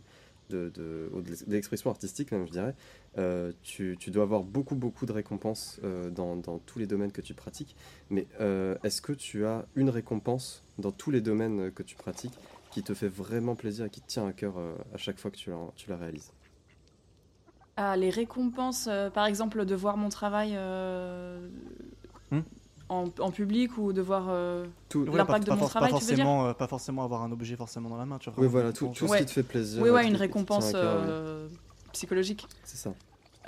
de, 0.69 1.09
l'expression 1.47 1.89
artistique 1.89 2.31
même, 2.31 2.45
je 2.45 2.51
dirais, 2.51 2.75
euh, 3.17 3.51
tu, 3.63 3.97
tu 3.99 4.11
dois 4.11 4.21
avoir 4.21 4.43
beaucoup, 4.43 4.75
beaucoup 4.75 5.07
de 5.07 5.11
récompenses 5.11 5.79
euh, 5.83 6.11
dans, 6.11 6.35
dans 6.35 6.59
tous 6.59 6.77
les 6.77 6.85
domaines 6.85 7.11
que 7.11 7.21
tu 7.21 7.33
pratiques. 7.33 7.75
Mais 8.11 8.27
euh, 8.39 8.77
est-ce 8.83 9.01
que 9.01 9.13
tu 9.13 9.45
as 9.45 9.65
une 9.75 9.89
récompense 9.89 10.63
dans 10.77 10.91
tous 10.91 11.09
les 11.09 11.21
domaines 11.21 11.71
que 11.71 11.81
tu 11.81 11.95
pratiques 11.95 12.37
qui 12.69 12.83
te 12.83 12.93
fait 12.93 13.07
vraiment 13.07 13.55
plaisir 13.55 13.85
et 13.85 13.89
qui 13.89 14.01
te 14.01 14.07
tient 14.07 14.27
à 14.27 14.31
cœur 14.31 14.59
euh, 14.59 14.75
à 14.93 14.97
chaque 14.97 15.17
fois 15.17 15.31
que 15.31 15.37
tu 15.37 15.49
la, 15.49 15.57
tu 15.75 15.89
la 15.89 15.97
réalises? 15.97 16.31
Ah, 17.77 17.95
les 17.97 18.09
récompenses, 18.09 18.87
euh, 18.89 19.09
par 19.09 19.25
exemple, 19.25 19.65
de 19.65 19.75
voir 19.75 19.97
mon 19.97 20.09
travail 20.09 20.51
euh, 20.55 21.47
Hmm. 22.31 22.41
en, 22.89 23.05
en 23.19 23.31
public 23.31 23.77
ou 23.77 23.91
de 23.93 24.01
voir. 24.01 24.27
euh, 24.29 24.65
L'impact 25.13 25.45
de 25.47 25.51
mon 25.51 25.67
travail, 25.67 25.91
pas 25.91 25.97
tu 25.97 26.05
veux 26.05 26.15
dire 26.15 26.25
forcément, 26.25 26.53
pas 26.53 26.67
forcément 26.67 27.03
avoir 27.03 27.21
un 27.23 27.31
objet 27.31 27.55
forcément 27.55 27.89
dans 27.89 27.97
la 27.97 28.05
main, 28.05 28.17
tu 28.19 28.29
vois. 28.29 28.41
Oui, 28.43 28.47
voilà, 28.49 28.71
tout, 28.73 28.87
tout 28.89 29.05
ce 29.07 29.11
Ouais. 29.11 29.19
qui 29.19 29.25
te 29.25 29.31
fait 29.31 29.43
plaisir. 29.43 29.81
Oui, 29.81 29.89
ouais, 29.89 30.07
une 30.07 30.15
récompense 30.15 30.73
psychologique. 31.93 32.47
C'est 32.63 32.77
ça. 32.77 32.93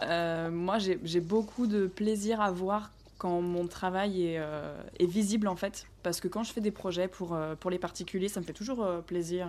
Euh, 0.01 0.49
moi, 0.51 0.79
j'ai 0.79 0.99
j'ai 1.03 1.21
beaucoup 1.21 1.67
de 1.67 1.87
plaisir 1.87 2.41
à 2.41 2.51
voir 2.51 2.91
quand 3.19 3.39
mon 3.41 3.67
travail 3.67 4.25
est, 4.25 4.39
euh, 4.39 4.81
est 4.99 5.05
visible 5.05 5.47
en 5.47 5.55
fait. 5.55 5.85
Parce 6.01 6.19
que 6.19 6.27
quand 6.27 6.43
je 6.43 6.51
fais 6.51 6.59
des 6.61 6.71
projets 6.71 7.07
pour, 7.07 7.33
euh, 7.33 7.55
pour 7.55 7.69
les 7.71 7.77
particuliers, 7.79 8.27
ça 8.27 8.41
me 8.41 8.45
fait 8.45 8.53
toujours 8.53 8.83
euh, 8.83 8.99
plaisir. 9.01 9.47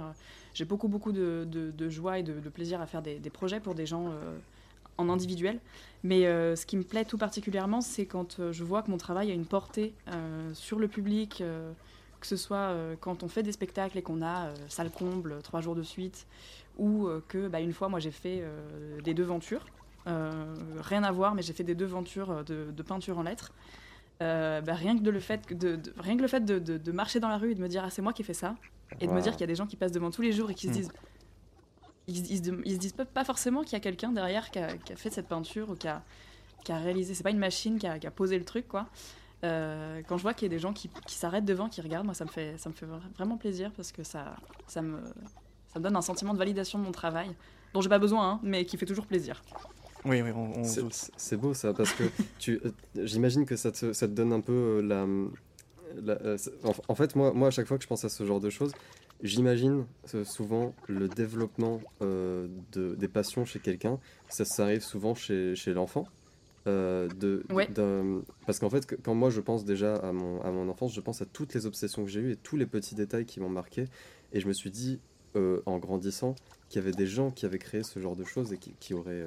J'ai 0.53 0.65
beaucoup, 0.65 0.87
beaucoup 0.87 1.11
de, 1.13 1.45
de- 1.51 1.73
de 1.73 1.89
joie 1.89 2.19
et 2.19 2.23
de, 2.23 2.39
de 2.39 2.49
plaisir 2.51 2.81
à 2.81 2.87
faire 2.87 3.03
des, 3.03 3.19
des 3.19 3.31
projets 3.31 3.59
pour 3.59 3.75
des 3.75 3.87
gens 3.87 4.09
euh, 4.11 4.37
en 4.99 5.09
individuel. 5.09 5.61
Mais 6.03 6.27
euh, 6.27 6.55
ce 6.57 6.67
qui 6.67 6.77
me 6.77 6.83
plaît 6.85 7.05
tout 7.05 7.19
particulièrement, 7.19 7.81
c'est 7.81 8.07
quand 8.07 8.39
euh, 8.41 8.53
je 8.53 8.63
vois 8.65 8.83
que 8.83 8.91
mon 8.91 8.99
travail 8.99 9.31
a 9.31 9.35
une 9.35 9.47
portée 9.47 9.95
euh, 10.09 10.53
sur 10.55 10.79
le 10.79 10.89
public. 10.89 11.43
que 12.21 12.27
ce 12.27 12.37
soit 12.37 12.75
quand 13.01 13.23
on 13.23 13.29
fait 13.29 13.43
des 13.43 13.53
spectacles 13.53 13.99
et 13.99 14.03
qu'on 14.03 14.23
a 14.23 14.49
salle 14.69 14.91
comble 14.91 15.43
trois 15.43 15.61
jours 15.61 15.75
de 15.75 15.83
suite, 15.83 16.27
ou 16.79 17.07
que 17.29 17.49
bah, 17.49 17.61
une 17.61 17.75
fois, 17.75 17.89
moi 17.91 18.01
j'ai 18.01 18.11
fait 18.13 18.43
des 19.05 19.13
devantures. 19.13 19.67
Rien 20.07 21.03
à 21.05 21.13
voir, 21.13 21.35
mais 21.35 21.43
j'ai 21.43 21.53
fait 21.53 21.65
des 21.65 21.75
devantures 21.75 22.43
de, 22.45 22.71
de 22.71 22.83
peinture 22.83 23.19
en 23.19 23.23
lettres. 23.25 23.53
Euh, 24.23 24.61
bah, 24.61 24.75
rien 24.75 24.97
que 24.97 25.03
de 25.03 25.11
le 25.11 25.21
fait 25.21 25.43
de, 25.55 25.77
de- 25.77 25.93
rien 25.99 26.17
que 26.17 26.23
le 26.23 26.29
fait 26.29 26.41
de, 26.45 26.59
de- 26.59 26.79
de 26.79 26.93
marcher 26.93 27.19
dans 27.21 27.29
la 27.29 27.37
rue 27.37 27.51
et 27.51 27.55
de 27.55 27.61
me 27.61 27.69
dire 27.69 27.83
ah 27.85 27.91
c'est 27.91 28.01
moi 28.01 28.13
qui 28.13 28.23
ai 28.23 28.25
fait 28.25 28.33
ça 28.33 28.55
et 29.01 29.09
de 29.09 29.13
me 29.13 29.21
dire 29.21 29.33
qu'il 29.33 29.41
y 29.41 29.45
a 29.45 29.49
des 29.49 29.57
gens 29.57 29.67
qui 29.67 29.75
passent 29.77 29.91
devant 29.93 30.11
tous 30.13 30.23
les 30.23 30.31
jours 30.31 30.51
et 30.51 30.55
qui 30.55 30.67
se 30.69 30.71
Mm. 30.71 30.75
disent 30.75 30.93
ils, 32.09 32.25
se- 32.27 32.31
ils 32.33 32.37
se 32.39 32.43
dem- 32.43 32.63
ils 32.65 32.75
se 32.75 32.79
disent 32.79 32.93
pas, 32.93 33.05
pas 33.05 33.25
forcément 33.25 33.63
qu'il 33.63 33.73
y 33.73 33.77
a 33.77 33.81
quelqu'un 33.81 34.13
derrière 34.13 34.51
qui 34.51 34.59
a, 34.59 34.77
qui 34.77 34.93
a 34.93 34.97
fait 34.97 35.11
cette 35.11 35.29
peinture 35.29 35.71
ou 35.71 35.75
qui 35.75 35.89
a, 35.89 36.03
qui 36.65 36.73
a 36.73 36.79
réalisé. 36.79 37.15
C'est 37.15 37.23
pas 37.23 37.31
une 37.31 37.39
machine 37.39 37.79
qui 37.79 37.87
a, 37.87 37.99
qui 37.99 38.07
a 38.07 38.11
posé 38.11 38.39
le 38.39 38.45
truc 38.45 38.69
quoi. 38.69 38.87
Euh, 39.45 40.01
quand 40.09 40.17
je 40.17 40.23
vois 40.23 40.33
qu'il 40.33 40.47
y 40.47 40.51
a 40.51 40.55
des 40.55 40.59
gens 40.61 40.73
qui, 40.73 40.89
qui 41.07 41.15
s'arrêtent 41.17 41.45
devant 41.45 41.69
qui 41.69 41.83
regardent 41.83 42.07
moi 42.07 42.15
ça 42.15 42.25
me 42.25 42.31
fait 42.31 42.57
ça 42.57 42.71
me 42.71 42.75
fait 42.75 42.87
vra- 42.87 43.01
vraiment 43.17 43.37
plaisir 43.37 43.71
parce 43.77 43.93
que 43.93 44.03
ça 44.03 44.37
ça 44.69 44.81
me 44.81 44.99
ça 45.71 45.79
me 45.79 45.85
donne 45.85 45.97
un 45.97 46.01
sentiment 46.03 46.33
de 46.33 46.39
validation 46.39 46.79
de 46.79 46.85
mon 46.85 46.93
travail 46.93 47.31
dont 47.75 47.83
j'ai 47.83 47.91
pas 47.91 47.99
besoin 47.99 48.31
hein, 48.31 48.41
mais 48.43 48.65
qui 48.65 48.77
fait 48.79 48.87
toujours 48.87 49.07
plaisir. 49.07 49.43
Oui, 50.07 50.21
oui, 50.23 50.31
on, 50.35 50.61
on 50.61 50.65
se 50.65 50.81
C'est- 51.17 51.37
beau 51.37 51.53
ça, 51.55 51.73
parce 51.75 51.93
que 51.93 52.05
tu, 52.39 52.61
euh, 52.65 52.71
j'imagine 53.05 53.45
que 53.47 53.57
ça 53.57 53.73
te, 53.73 53.93
ça 53.95 54.07
te 54.07 54.13
donne 54.13 54.33
un 54.35 54.41
peu 54.41 54.53
euh, 54.53 54.83
la. 54.83 55.07
la- 56.03 56.21
euh, 56.23 56.37
en 56.89 56.95
fait, 56.95 57.17
moi, 57.17 57.33
moi, 57.33 57.49
à 57.49 57.51
chaque 57.51 57.67
fois 57.67 57.77
que 57.79 57.83
je 57.83 57.89
pense 57.89 58.05
à 58.05 58.09
ce 58.11 58.25
genre 58.27 58.39
de 58.41 58.51
choses, 58.51 58.73
j'imagine 59.25 59.85
euh, 60.15 60.25
souvent 60.25 60.73
le 60.87 61.09
développement 61.09 61.81
euh, 62.03 62.47
de, 62.73 62.95
des 62.95 63.09
passions 63.09 63.45
chez 63.45 63.59
quelqu'un. 63.59 63.99
Ça, 64.29 64.45
ça 64.45 64.63
arrive 64.65 64.83
souvent 64.83 65.15
chez, 65.15 65.57
chez 65.57 65.75
l'enfant. 65.75 66.07
euh, 66.67 67.09
de, 67.21 67.45
Ouais. 67.51 67.69
parce 68.47 68.59
qu'en 68.59 68.71
fait, 68.71 68.87
quand 69.03 69.15
moi 69.15 69.31
je 69.31 69.41
pense 69.41 69.65
déjà 69.65 69.97
à 69.97 70.13
mon, 70.13 70.41
à 70.43 70.51
mon 70.51 70.69
enfance, 70.69 70.95
je 70.95 71.01
pense 71.01 71.21
à 71.21 71.27
toutes 71.27 71.53
les 71.55 71.67
obsessions 71.67 72.05
que 72.05 72.11
j'ai 72.11 72.21
eues 72.21 72.33
et 72.33 72.37
tous 72.37 72.57
les 72.57 72.67
petits 72.67 72.95
détails 72.95 73.27
qui 73.27 73.41
m'ont 73.41 73.51
marqué. 73.51 73.85
Et 74.33 74.41
je 74.41 74.47
me 74.49 74.53
suis 74.55 74.71
dit, 74.71 75.01
euh, 75.37 75.61
en 75.67 75.79
grandissant, 75.79 76.35
qu'il 76.69 76.81
y 76.81 76.83
avait 76.83 76.93
des 76.93 77.07
gens 77.07 77.31
qui 77.31 77.45
avaient 77.45 77.59
créé 77.59 77.83
ce 77.83 77.99
genre 78.01 78.17
de 78.17 78.25
choses 78.25 78.53
et 78.53 78.59
qui, 78.59 78.73
qui 78.81 78.95
auraient. 78.95 79.27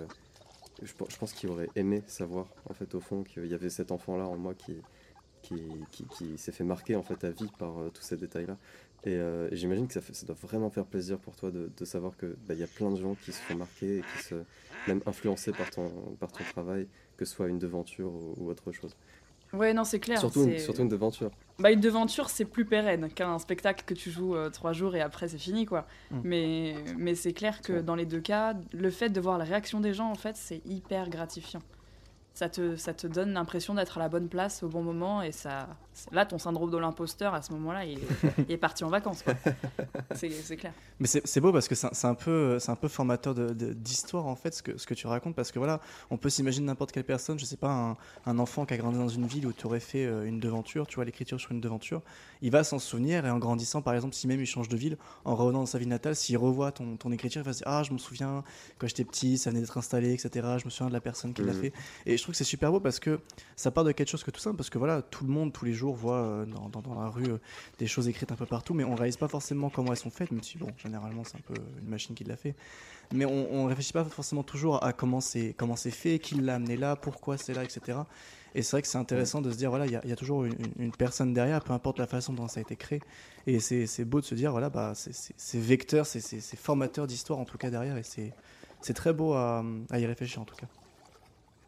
je, 0.82 0.94
pe- 0.94 1.06
je 1.10 1.18
pense 1.18 1.34
qu'il 1.34 1.50
aurait 1.50 1.70
aimé 1.76 2.04
savoir, 2.08 2.48
en 2.70 2.74
fait, 2.74 2.94
au 2.96 3.00
fond, 3.00 3.24
qu'il 3.24 3.46
y 3.46 3.54
avait 3.54 3.70
cet 3.70 3.92
enfant-là 3.92 4.28
en 4.28 4.38
moi 4.38 4.54
qui, 4.56 4.74
qui, 5.44 5.60
qui, 5.92 6.06
qui 6.08 6.38
s'est 6.38 6.52
fait 6.52 6.64
marquer, 6.64 6.96
en 6.96 7.04
fait, 7.04 7.24
à 7.24 7.30
vie 7.30 7.52
par 7.60 7.78
euh, 7.80 7.90
tous 7.90 8.02
ces 8.04 8.18
détails-là. 8.18 8.58
Et, 9.04 9.16
euh, 9.16 9.48
et 9.52 9.56
j'imagine 9.56 9.88
que 9.88 9.94
ça, 9.94 10.02
fait, 10.02 10.14
ça 10.14 10.26
doit 10.26 10.36
vraiment 10.42 10.70
faire 10.70 10.86
plaisir 10.86 11.18
pour 11.20 11.36
toi 11.36 11.52
de, 11.52 11.70
de 11.78 11.86
savoir 11.86 12.18
qu'il 12.18 12.36
il 12.50 12.58
y 12.58 12.64
a 12.64 12.68
plein 12.68 12.92
de 12.92 12.98
gens 12.98 13.16
qui 13.16 13.32
se 13.32 13.40
font 13.42 13.56
marquer 13.56 14.00
et 14.00 14.02
qui 14.02 14.24
se, 14.24 14.36
même 14.88 15.02
influencés 15.06 15.52
par 15.52 15.70
ton, 15.70 15.90
par 16.20 16.32
ton 16.32 16.44
travail, 16.52 16.88
que 17.16 17.24
ce 17.24 17.34
soit 17.36 17.48
une 17.48 17.60
devanture 17.60 18.12
ou, 18.12 18.34
ou 18.38 18.50
autre 18.50 18.72
chose. 18.72 18.96
ouais 19.54 19.74
non 19.74 19.84
c'est 19.84 20.00
clair 20.00 20.20
Surtout, 20.20 20.44
une, 20.44 20.52
c'est- 20.58 20.60
surtout 20.60 20.82
une 20.82 20.90
devanture. 20.90 21.32
Bah, 21.60 21.72
une 21.72 21.80
devanture, 21.80 22.30
c'est 22.30 22.46
plus 22.46 22.66
pérenne 22.66 23.10
qu'un 23.10 23.40
spectacle 23.40 23.84
que 23.86 23.94
tu 23.94 24.12
joues 24.12 24.36
euh, 24.36 24.50
trois 24.50 24.74
jours 24.74 24.96
et 24.96 25.02
après 25.02 25.28
c'est 25.28 25.38
fini, 25.40 25.66
quoi. 25.66 25.88
Mm. 26.12 26.20
Mais, 26.24 26.76
mais 26.98 27.16
c'est 27.16 27.34
clair 27.34 27.62
que 27.62 27.74
Ouais. 27.74 27.84
dans 27.84 27.96
les 27.96 28.06
deux 28.06 28.20
cas, 28.22 28.56
le 28.74 28.90
fait 28.92 29.10
de 29.10 29.20
voir 29.22 29.38
la 29.38 29.46
réaction 29.46 29.80
des 29.80 29.94
gens, 29.94 30.10
en 30.12 30.16
fait, 30.16 30.36
c'est 30.36 30.62
hyper 30.66 31.10
gratifiant. 31.10 31.62
Ça 32.34 32.50
te, 32.50 32.76
ça 32.76 32.94
te 32.94 33.08
donne 33.08 33.34
l'impression 33.34 33.74
d'être 33.74 33.98
à 33.98 34.02
la 34.02 34.10
bonne 34.10 34.30
place 34.30 34.62
au 34.62 34.68
bon 34.70 34.84
moment 34.84 35.24
et 35.24 35.32
ça, 35.32 35.68
là, 36.12 36.26
ton 36.26 36.38
syndrome 36.38 36.72
de 36.72 36.78
l'imposteur, 36.78 37.34
à 37.34 37.42
ce 37.42 37.52
moment-là, 37.54 37.86
il, 37.86 38.00
il, 38.38 38.52
est 38.52 38.58
parti 38.58 38.84
en 38.84 38.90
vacances. 38.90 39.24
C'est 40.16 40.58
clair. 40.58 40.74
Mais 41.00 41.08
c'est 41.08 41.42
beau 41.42 41.52
parce 41.52 41.68
que 41.68 41.76
c'est 41.76 42.06
un, 42.06 42.16
peu, 42.16 42.58
un 42.68 42.76
peu 42.76 42.88
formateur 42.88 43.34
d'histoire, 43.36 44.24
de, 44.24 44.30
en 44.30 44.36
fait, 44.36 44.54
ce 44.54 44.64
que, 44.64 44.78
ce 44.78 44.88
que 44.88 44.94
tu 44.94 45.08
racontes. 45.08 45.36
Parce 45.36 45.52
que 45.52 45.60
voilà, 45.60 45.82
on 46.10 46.18
peut 46.18 46.30
s'imaginer 46.30 46.68
n'importe 46.68 46.92
quelle 46.92 47.04
personne, 47.04 47.40
je 47.40 47.46
sais 47.46 47.58
pas, 47.58 47.72
un, 47.72 47.98
un, 48.26 48.40
enfant 48.40 48.66
qui 48.66 48.74
a 48.74 48.78
grandi 48.78 48.98
dans 48.98 49.08
une 49.08 49.28
ville 49.28 49.48
où 49.48 49.54
tu 49.54 49.66
aurais 49.66 49.80
fait 49.80 50.06
euh, 50.06 50.26
une 50.26 50.40
devanture, 50.40 50.88
tu 50.88 50.96
vois, 50.96 51.06
l'écriture 51.06 51.40
sur 51.40 51.52
une 51.52 51.62
devanture, 51.62 52.02
il 52.42 52.52
va 52.52 52.64
s'en 52.64 52.80
souvenir 52.80 53.26
et 53.26 53.30
en 53.30 53.40
grandissant, 53.40 53.82
par 53.82 53.94
exemple, 53.94 54.14
si 54.16 54.28
même 54.28 54.40
il 54.40 54.46
change 54.46 54.70
de 54.70 54.78
ville, 54.78 54.98
en 55.26 55.36
revenant 55.36 55.60
dans 55.60 55.66
sa 55.66 55.78
ville 55.78 55.90
natale, 55.90 56.16
s'il 56.16 56.38
revoit 56.38 56.72
ton, 56.72 56.98
ton 56.98 57.12
écriture, 57.12 57.42
il 57.42 57.46
va 57.46 57.54
se 57.54 57.60
dire 57.60 57.68
Ah, 57.68 57.84
je 57.84 57.94
me 57.94 57.98
souviens 57.98 58.44
quand 58.78 58.88
j'étais 58.88 59.04
petit, 59.04 59.38
ça 59.38 59.50
venait 59.50 59.62
d'être 59.62 59.78
installé, 59.78 60.14
etc. 60.14 60.30
Je 60.60 60.66
me 60.66 60.70
souviens 60.70 60.88
de 60.88 60.94
la 60.94 61.02
personne 61.02 61.34
qui 61.34 61.42
l'a 61.42 61.54
mmh. 61.54 61.62
fait. 61.62 61.74
Et 62.06 62.18
je 62.18 62.24
trouve 62.24 62.34
que 62.34 62.38
c'est 62.38 62.44
super 62.44 62.72
beau 62.72 62.80
parce 62.80 63.00
que 63.00 63.20
ça 63.56 63.72
part 63.72 63.84
de 63.84 63.92
quelque 63.92 64.10
chose 64.10 64.24
que 64.24 64.32
tout 64.32 64.40
simple, 64.40 64.58
parce 64.58 64.70
que 64.70 64.78
voilà, 64.78 65.02
tout 65.02 65.26
le 65.26 65.32
monde, 65.32 65.54
tous 65.54 65.66
les 65.66 65.74
jours, 65.74 65.87
voit 65.94 66.18
euh, 66.18 66.46
dans, 66.46 66.96
la 66.96 67.10
rue 67.10 67.32
euh, 67.32 67.38
des 67.80 67.88
choses 67.88 68.08
écrites 68.08 68.32
un 68.32 68.36
peu 68.36 68.46
partout, 68.46 68.74
mais 68.74 68.84
on 68.84 68.96
réalise 68.96 69.18
pas 69.18 69.28
forcément 69.28 69.70
comment 69.70 69.92
elles 69.92 69.98
sont 69.98 70.10
faites, 70.10 70.32
même 70.32 70.44
si, 70.44 70.58
bon, 70.58 70.70
généralement, 70.78 71.24
c'est 71.24 71.38
un 71.38 71.54
peu 71.54 71.56
une 71.82 71.90
machine 71.90 72.16
qui 72.16 72.24
l'a 72.24 72.38
fait. 72.38 72.56
Mais 73.14 73.26
on, 73.26 73.64
ne 73.64 73.70
réfléchit 73.70 73.94
pas 73.94 74.04
forcément 74.04 74.44
toujours 74.44 74.84
à 74.84 74.92
comment 74.92 75.22
c'est 75.22 75.56
fait, 75.92 76.20
qui 76.20 76.36
l'a 76.36 76.56
amené 76.56 76.76
là, 76.76 76.96
pourquoi 76.96 77.38
c'est 77.38 77.54
là, 77.54 77.64
etc. 77.64 78.00
Et 78.54 78.64
c'est 78.64 78.72
vrai 78.72 78.82
que 78.82 78.88
c'est 78.88 78.98
intéressant 78.98 79.42
de 79.42 79.52
se 79.52 79.58
dire, 79.58 79.70
voilà, 79.70 79.86
il 79.86 79.92
y, 79.92 80.12
a 80.12 80.16
toujours 80.16 80.44
une, 80.44 80.92
personne 80.92 81.34
derrière, 81.34 81.64
peu 81.64 81.74
importe 81.74 82.00
la 82.00 82.08
façon 82.08 82.34
dont 82.34 82.48
ça 82.48 82.60
a 82.60 82.62
été 82.62 82.76
créé. 82.76 83.02
Et 83.46 83.60
c'est 83.60 84.04
beau 84.04 84.20
de 84.20 84.26
se 84.26 84.36
dire, 84.36 84.52
voilà, 84.52 84.70
bah, 84.70 84.94
c'est 84.96 85.60
vecteur, 85.60 86.06
c'est 86.06 86.58
formateur 86.58 87.08
d'histoire 87.08 87.40
en 87.40 87.46
tout 87.46 87.58
cas 87.58 87.70
derrière, 87.70 87.98
et 87.98 88.04
c'est 88.04 88.94
très 88.94 89.14
beau 89.14 89.34
à, 89.34 89.64
y 89.94 90.06
réfléchir 90.06 90.42
en 90.42 90.46
tout 90.46 90.56
cas. 90.56 90.68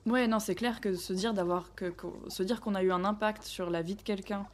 Ouais, 0.09 0.27
non, 0.27 0.39
c'est 0.39 0.55
clair 0.55 0.81
que 0.81 0.95
se 0.95 1.13
dire 1.13 1.35
d'avoir 1.35 1.75
que, 1.75 1.93
se 2.29 2.41
dire 2.41 2.61
qu'on 2.61 2.73
a 2.73 2.81
eu 2.81 2.91
un 2.91 3.05
impact 3.05 3.43
sur 3.43 3.69
la 3.69 3.83
vie 3.83 3.93
de 3.95 4.01
quelqu'un, 4.01 4.47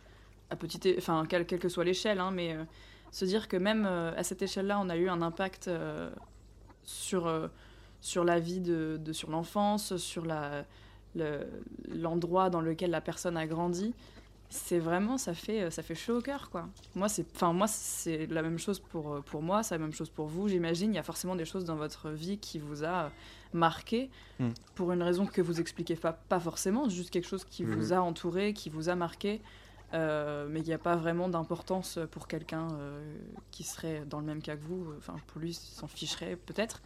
à 0.49 0.57
petite, 0.57 0.87
enfin 0.97 1.25
quelle, 1.27 1.45
que 1.45 1.69
soit 1.69 1.85
l'échelle, 1.85 2.19
hein, 2.19 2.31
mais 2.31 2.53
euh, 2.53 2.63
se 3.11 3.23
dire 3.23 3.47
que 3.47 3.55
même 3.55 3.85
euh, 3.87 4.11
à 4.17 4.23
cette 4.23 4.41
échelle-là, 4.41 4.79
on 4.81 4.89
a 4.89 4.97
eu 4.97 5.07
un 5.07 5.21
impact 5.21 5.69
euh, 5.69 6.09
sur 6.83 7.49
sur 8.01 8.23
la 8.23 8.39
vie 8.39 8.59
de, 8.59 8.99
sur 9.13 9.31
l'enfance, 9.31 9.95
sur 9.97 10.25
la 10.25 10.65
l'endroit 11.89 12.49
dans 12.49 12.59
lequel 12.59 12.89
la 12.91 12.99
personne 12.99 13.37
a 13.37 13.47
grandi, 13.47 13.93
c'est 14.49 14.79
vraiment 14.79 15.17
ça 15.17 15.33
fait 15.33 15.71
ça 15.71 15.81
fait 15.81 15.95
chaud 15.95 16.17
au 16.17 16.21
cœur 16.21 16.49
quoi. 16.49 16.67
Moi 16.93 17.07
c'est 17.07 17.25
enfin 17.33 17.53
moi 17.53 17.67
c'est 17.67 18.27
la 18.27 18.41
même 18.41 18.59
chose 18.59 18.79
pour 18.79 19.23
pour 19.23 19.41
moi, 19.41 19.63
c'est 19.63 19.75
la 19.75 19.79
même 19.79 19.93
chose 19.93 20.09
pour 20.09 20.27
vous, 20.27 20.49
j'imagine, 20.49 20.91
il 20.91 20.95
y 20.95 20.99
a 20.99 21.03
forcément 21.03 21.37
des 21.37 21.45
choses 21.45 21.63
dans 21.63 21.77
votre 21.77 22.09
vie 22.09 22.37
qui 22.37 22.59
vous 22.59 22.83
a 22.83 23.11
marqué 23.55 24.09
hmm. 24.39 24.49
pour 24.75 24.91
une 24.91 25.01
raison 25.01 25.25
que 25.25 25.41
vous 25.41 25.59
expliquez 25.59 25.95
pas 25.95 26.13
pas 26.13 26.39
forcément, 26.39 26.87
juste 26.89 27.09
quelque 27.09 27.27
chose 27.27 27.45
qui 27.45 27.63
vous 27.63 27.89
hmm. 27.89 27.93
a 27.93 28.01
entouré, 28.01 28.53
qui 28.53 28.69
vous 28.69 28.89
a 28.89 28.95
marqué. 28.95 29.41
Euh, 29.93 30.47
mais 30.49 30.59
il 30.59 30.65
n'y 30.65 30.73
a 30.73 30.79
pas 30.79 30.95
vraiment 30.95 31.29
d'importance 31.29 31.99
pour 32.11 32.27
quelqu'un 32.27 32.67
euh, 32.71 33.15
qui 33.51 33.63
serait 33.63 34.03
dans 34.09 34.19
le 34.19 34.25
même 34.25 34.41
cas 34.41 34.55
que 34.55 34.63
vous. 34.63 34.93
Enfin, 34.97 35.15
pour 35.27 35.39
lui, 35.39 35.53
s'en 35.53 35.87
ficherait 35.87 36.35
peut-être. 36.35 36.81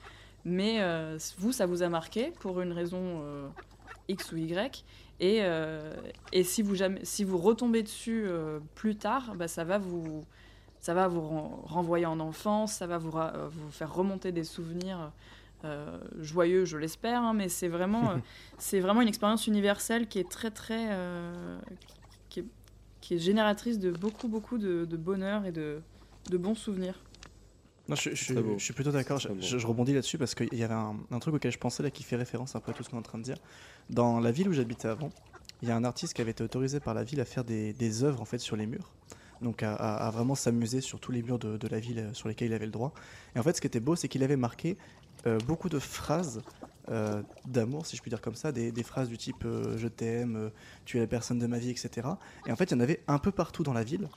Mais 0.46 0.82
euh, 0.82 1.18
vous, 1.38 1.52
ça 1.52 1.66
vous 1.66 1.82
a 1.82 1.90
marqué 1.90 2.32
pour 2.40 2.62
une 2.62 2.72
raison 2.72 3.22
X 4.10 4.32
ou 4.32 4.38
Y. 4.38 4.86
Et, 5.20 5.40
euh, 5.42 5.96
et 6.32 6.44
si, 6.44 6.62
vous 6.62 6.76
jamais, 6.76 7.02
si 7.04 7.24
vous 7.24 7.38
retombez 7.38 7.84
dessus 7.84 8.24
euh, 8.26 8.60
plus 8.76 8.96
tard, 8.96 9.36
bah, 9.36 9.48
ça 9.48 9.64
va 9.64 9.78
vous, 9.78 10.24
ça 10.80 10.94
va 10.94 11.08
vous 11.08 11.22
renvoyer 11.66 12.06
en 12.06 12.20
enfance, 12.20 12.74
ça 12.74 12.88
va 12.88 12.98
vous, 12.98 13.12
vous 13.12 13.72
faire 13.72 13.94
remonter 13.94 14.32
des 14.32 14.46
souvenirs 14.46 15.12
euh, 15.66 16.00
joyeux, 16.20 16.66
je 16.66 16.78
l'espère, 16.78 17.22
hein, 17.22 17.34
mais 17.34 17.50
c'est 17.50 17.68
vraiment, 17.68 18.14
c'est 18.58 18.80
vraiment 18.80 19.02
une 19.02 19.08
expérience 19.08 19.48
universelle 19.48 20.08
qui 20.08 20.20
est 20.20 20.30
très, 20.30 20.52
très. 20.52 20.90
Qui 22.30 22.42
est, 22.42 22.46
qui, 23.02 23.16
est, 23.16 23.20
génératrice 23.20 23.80
de 23.80 23.92
beaucoup, 23.92 24.28
beaucoup 24.28 24.58
de, 24.58 24.86
de 24.86 24.98
bonheur 24.98 25.46
et 25.46 25.52
de, 25.52 25.82
de 26.30 26.38
bons 26.38 26.56
souvenirs. 26.56 26.96
Non, 27.90 27.96
je, 27.96 28.14
suis 28.60 28.74
plutôt 28.74 28.92
d'accord. 28.92 29.18
Je, 29.18 29.66
rebondis 29.66 29.94
là-dessus 29.94 30.20
parce 30.20 30.36
qu'il 30.36 30.54
y 30.54 30.64
avait 30.64 30.76
un, 30.76 31.20
truc 31.20 31.34
auquel 31.34 31.52
je 31.52 31.58
pensais 31.58 31.82
là 31.82 31.90
qui 31.90 32.04
fait 32.04 32.16
référence 32.16 32.56
un 32.56 32.60
peu 32.60 32.70
à 32.70 32.74
tout 32.76 32.84
ce 32.84 32.90
qu'on 32.90 32.98
est 32.98 33.00
en 33.00 33.04
train 33.04 33.18
de 33.18 33.24
dire. 33.24 33.38
Dans 33.90 34.20
la 34.20 34.32
ville 34.32 34.48
où 34.48 34.54
j'habitais 34.54 34.88
avant, 34.88 35.10
il 35.64 35.70
y 35.70 35.72
a 35.72 35.76
un 35.76 35.84
artiste 35.84 36.14
qui 36.14 36.22
avait 36.22 36.32
été 36.32 36.44
autorisé 36.44 36.80
par 36.80 36.94
la 36.94 37.04
ville 37.04 37.20
à 37.20 37.26
faire 37.26 37.44
des, 37.44 37.74
des 37.74 38.04
œuvres 38.04 38.22
en 38.22 38.26
fait 38.26 38.38
sur 38.38 38.56
les 38.56 38.68
murs. 38.68 38.94
Donc 39.42 39.64
à, 39.64 40.12
vraiment 40.14 40.36
s'amuser 40.36 40.82
sur 40.82 41.00
tous 41.00 41.12
les 41.12 41.24
murs 41.24 41.40
de, 41.40 41.68
la 41.68 41.80
ville 41.80 42.00
euh, 42.00 42.14
sur 42.14 42.28
lesquels 42.28 42.50
il 42.50 42.54
avait 42.54 42.66
le 42.66 42.72
droit. 42.72 42.94
Et 43.36 43.40
en 43.40 43.44
fait, 43.44 43.56
ce 43.56 43.62
qui 43.62 43.68
était 43.68 43.80
beau, 43.80 43.96
c'est 43.96 44.08
qu'il 44.08 44.24
avait 44.24 44.36
marqué 44.36 44.72
euh, 44.72 45.09
beaucoup 45.46 45.70
de 45.70 45.80
phrases 45.80 46.42
euh, 46.90 47.22
d'amour, 47.46 47.86
si 47.86 47.96
je 47.96 48.02
puis 48.02 48.10
dire 48.10 48.22
comme 48.22 48.36
ça, 48.36 48.52
des, 48.52 48.84
phrases 48.84 49.10
du 49.10 49.18
type 49.18 49.44
je 49.44 49.88
t'aime, 49.88 50.52
tu 50.86 50.98
es 50.98 51.00
la 51.02 51.08
personne 51.08 51.40
de 51.40 51.48
ma 51.48 51.60
vie, 51.60 51.70
etc. 51.70 52.08
Et 52.48 52.52
en 52.52 52.56
fait, 52.56 52.66
il 52.66 52.74
y 52.74 52.78
en 52.78 52.80
avait 52.80 53.02
un 53.08 53.20
peu 53.20 53.32
partout 53.32 53.64
dans 53.64 53.74
la 53.74 53.84
ville. 53.84 54.08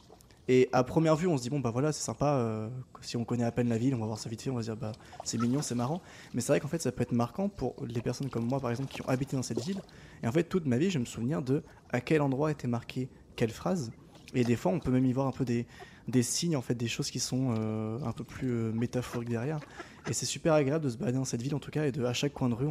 Et 0.48 0.68
à 0.72 0.82
première 0.82 1.14
vue, 1.14 1.28
on 1.28 1.36
se 1.36 1.42
dit, 1.42 1.50
bon, 1.50 1.60
bah 1.60 1.70
voilà, 1.70 1.92
c'est 1.92 2.02
sympa. 2.02 2.26
Euh, 2.26 2.68
si 3.00 3.16
on 3.16 3.24
connaît 3.24 3.44
à 3.44 3.52
peine 3.52 3.68
la 3.68 3.78
ville, 3.78 3.94
on 3.94 3.98
va 3.98 4.06
voir 4.06 4.18
ça 4.18 4.28
vite 4.28 4.42
fait, 4.42 4.50
on 4.50 4.56
va 4.56 4.62
se 4.62 4.66
dire, 4.66 4.76
bah 4.76 4.92
c'est 5.22 5.40
mignon, 5.40 5.62
c'est 5.62 5.74
marrant. 5.74 6.02
Mais 6.34 6.40
c'est 6.40 6.48
vrai 6.48 6.60
qu'en 6.60 6.68
fait, 6.68 6.82
ça 6.82 6.90
peut 6.90 7.02
être 7.02 7.12
marquant 7.12 7.48
pour 7.48 7.76
les 7.86 8.00
personnes 8.00 8.28
comme 8.28 8.46
moi, 8.46 8.58
par 8.58 8.70
exemple, 8.70 8.92
qui 8.92 9.02
ont 9.02 9.08
habité 9.08 9.36
dans 9.36 9.42
cette 9.42 9.60
ville. 9.60 9.80
Et 10.22 10.26
en 10.26 10.32
fait, 10.32 10.44
toute 10.44 10.66
ma 10.66 10.78
vie, 10.78 10.90
je 10.90 10.98
me 10.98 11.04
souviens 11.04 11.40
de 11.40 11.62
à 11.90 12.00
quel 12.00 12.22
endroit 12.22 12.50
était 12.50 12.68
marqué 12.68 13.08
quelle 13.36 13.50
phrase. 13.50 13.92
Et 14.34 14.44
des 14.44 14.56
fois, 14.56 14.72
on 14.72 14.80
peut 14.80 14.90
même 14.90 15.04
y 15.04 15.12
voir 15.12 15.26
un 15.26 15.32
peu 15.32 15.44
des, 15.44 15.66
des 16.08 16.22
signes, 16.22 16.56
en 16.56 16.62
fait, 16.62 16.74
des 16.74 16.88
choses 16.88 17.10
qui 17.10 17.20
sont 17.20 17.54
euh, 17.56 17.98
un 18.04 18.12
peu 18.12 18.24
plus 18.24 18.50
euh, 18.50 18.72
métaphoriques 18.72 19.28
derrière. 19.28 19.60
Et 20.08 20.12
c'est 20.12 20.26
super 20.26 20.54
agréable 20.54 20.84
de 20.84 20.90
se 20.90 20.96
balader 20.96 21.18
dans 21.18 21.24
cette 21.24 21.42
ville, 21.42 21.54
en 21.54 21.60
tout 21.60 21.70
cas, 21.70 21.86
et 21.86 21.92
de, 21.92 22.04
à 22.04 22.12
chaque 22.12 22.32
coin 22.32 22.48
de 22.48 22.54
rue, 22.54 22.68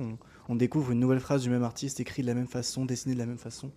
on, 0.50 0.55
découvre 0.55 0.91
une 0.91 1.00
nouvelle 1.00 1.21
phrase 1.21 1.43
du 1.43 1.50
même 1.50 1.63
artiste, 1.63 2.01
écrite 2.01 2.25
de 2.25 2.29
la 2.29 2.35
même 2.35 2.47
façon, 2.47 2.83
dessinée 2.83 3.13
de 3.15 3.19
la 3.19 3.25
même 3.25 3.38
façon. 3.38 3.71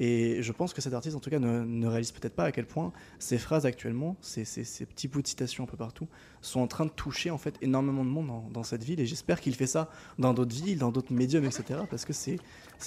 Et 0.00 0.42
je 0.42 0.52
pense 0.52 0.72
que 0.72 0.80
cet 0.80 0.94
artiste, 0.94 1.16
en 1.16 1.20
tout 1.20 1.30
cas, 1.30 1.38
ne, 1.38 1.86
réalise 1.86 2.10
peut-être 2.10 2.34
pas 2.34 2.44
à 2.44 2.52
quel 2.52 2.66
point 2.66 2.92
ces 3.18 3.38
phrases 3.38 3.66
actuellement, 3.66 4.16
ces, 4.20 4.44
ces, 4.44 4.86
petits 4.86 5.08
bouts 5.08 5.22
de 5.22 5.28
citations 5.28 5.64
un 5.64 5.66
peu 5.66 5.76
partout, 5.76 6.08
sont 6.40 6.60
en 6.60 6.66
train 6.66 6.86
de 6.86 6.90
toucher 6.90 7.30
en 7.30 7.38
fait 7.38 7.56
énormément 7.62 8.04
de 8.04 8.10
monde 8.10 8.30
dans, 8.52 8.62
cette 8.62 8.82
ville. 8.82 9.00
Et 9.00 9.06
j'espère 9.06 9.40
qu'il 9.40 9.54
fait 9.54 9.66
ça 9.66 9.90
dans 10.18 10.34
d'autres 10.34 10.54
villes, 10.54 10.78
dans 10.78 10.90
d'autres 10.90 11.12
médiums, 11.12 11.44
etc. 11.44 11.80
Parce 11.88 12.04
que 12.04 12.12
c'est 12.12 12.38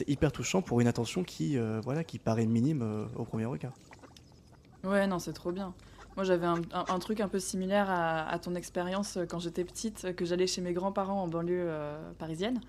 hyper 0.08 0.32
touchant 0.32 0.62
pour 0.62 0.82
une 0.82 0.88
attention 0.88 1.24
qui, 1.24 1.58
euh, 1.58 1.82
voilà, 1.84 2.04
qui 2.04 2.20
paraît 2.20 2.46
minime 2.46 2.82
euh, 2.82 3.06
au 3.16 3.24
premier 3.24 3.46
regard. 3.46 3.74
Ouais, 4.84 5.06
non, 5.08 5.20
c'est 5.20 5.34
trop 5.34 5.52
bien. 5.52 5.74
Moi, 6.16 6.26
j'avais 6.26 6.48
un, 6.48 7.00
truc 7.00 7.20
un 7.22 7.28
peu 7.28 7.40
similaire 7.40 7.88
à, 7.90 8.38
ton 8.40 8.56
expérience 8.56 9.18
euh, 9.18 9.26
quand 9.26 9.40
j'étais 9.40 9.64
petite, 9.64 10.16
que 10.16 10.26
j'allais 10.26 10.48
chez 10.48 10.62
mes 10.62 10.74
grands-parents 10.74 11.24
en 11.24 11.28
banlieue 11.28 11.70
parisienne. 12.20 12.60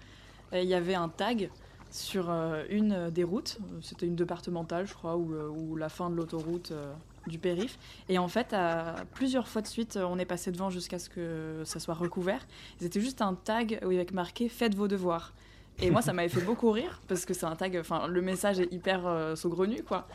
Il 0.52 0.64
y 0.64 0.74
avait 0.74 0.94
un 0.94 1.08
tag 1.08 1.50
sur 1.92 2.30
euh, 2.30 2.64
une 2.70 3.10
des 3.10 3.22
routes. 3.22 3.58
C'était 3.82 4.06
une 4.06 4.16
départementale, 4.16 4.86
je 4.86 4.94
crois, 4.94 5.16
ou, 5.16 5.34
euh, 5.34 5.78
la 5.78 5.88
fin 5.88 6.10
de 6.10 6.16
l'autoroute 6.16 6.72
euh, 6.72 6.92
du 7.26 7.38
périph. 7.38 7.78
Et 8.08 8.18
en 8.18 8.28
fait, 8.28 8.52
à 8.52 8.96
plusieurs 9.14 9.46
fois 9.46 9.62
de 9.62 9.66
suite, 9.66 9.98
on 10.02 10.18
est 10.18 10.24
passé 10.24 10.50
devant 10.50 10.70
jusqu'à 10.70 10.98
ce 10.98 11.08
que 11.08 11.62
ça 11.64 11.78
soit 11.78 11.94
recouvert. 11.94 12.44
C'était 12.80 13.00
juste 13.00 13.22
un 13.22 13.34
tag 13.34 13.78
avec 13.82 14.12
marqué 14.12 14.48
Faites 14.48 14.74
vos 14.74 14.88
devoirs. 14.88 15.32
Et 15.80 15.90
moi, 15.90 16.02
ça 16.02 16.12
m'avait 16.12 16.28
fait 16.28 16.42
beaucoup 16.42 16.70
rire 16.70 17.00
parce 17.08 17.24
que 17.24 17.34
c'est 17.34 17.46
un 17.46 17.56
tag. 17.56 17.76
Enfin, 17.78 18.06
le 18.06 18.20
message 18.20 18.60
est 18.60 18.72
hyper 18.72 19.32
saugrenu, 19.36 19.82
quoi. 19.82 20.06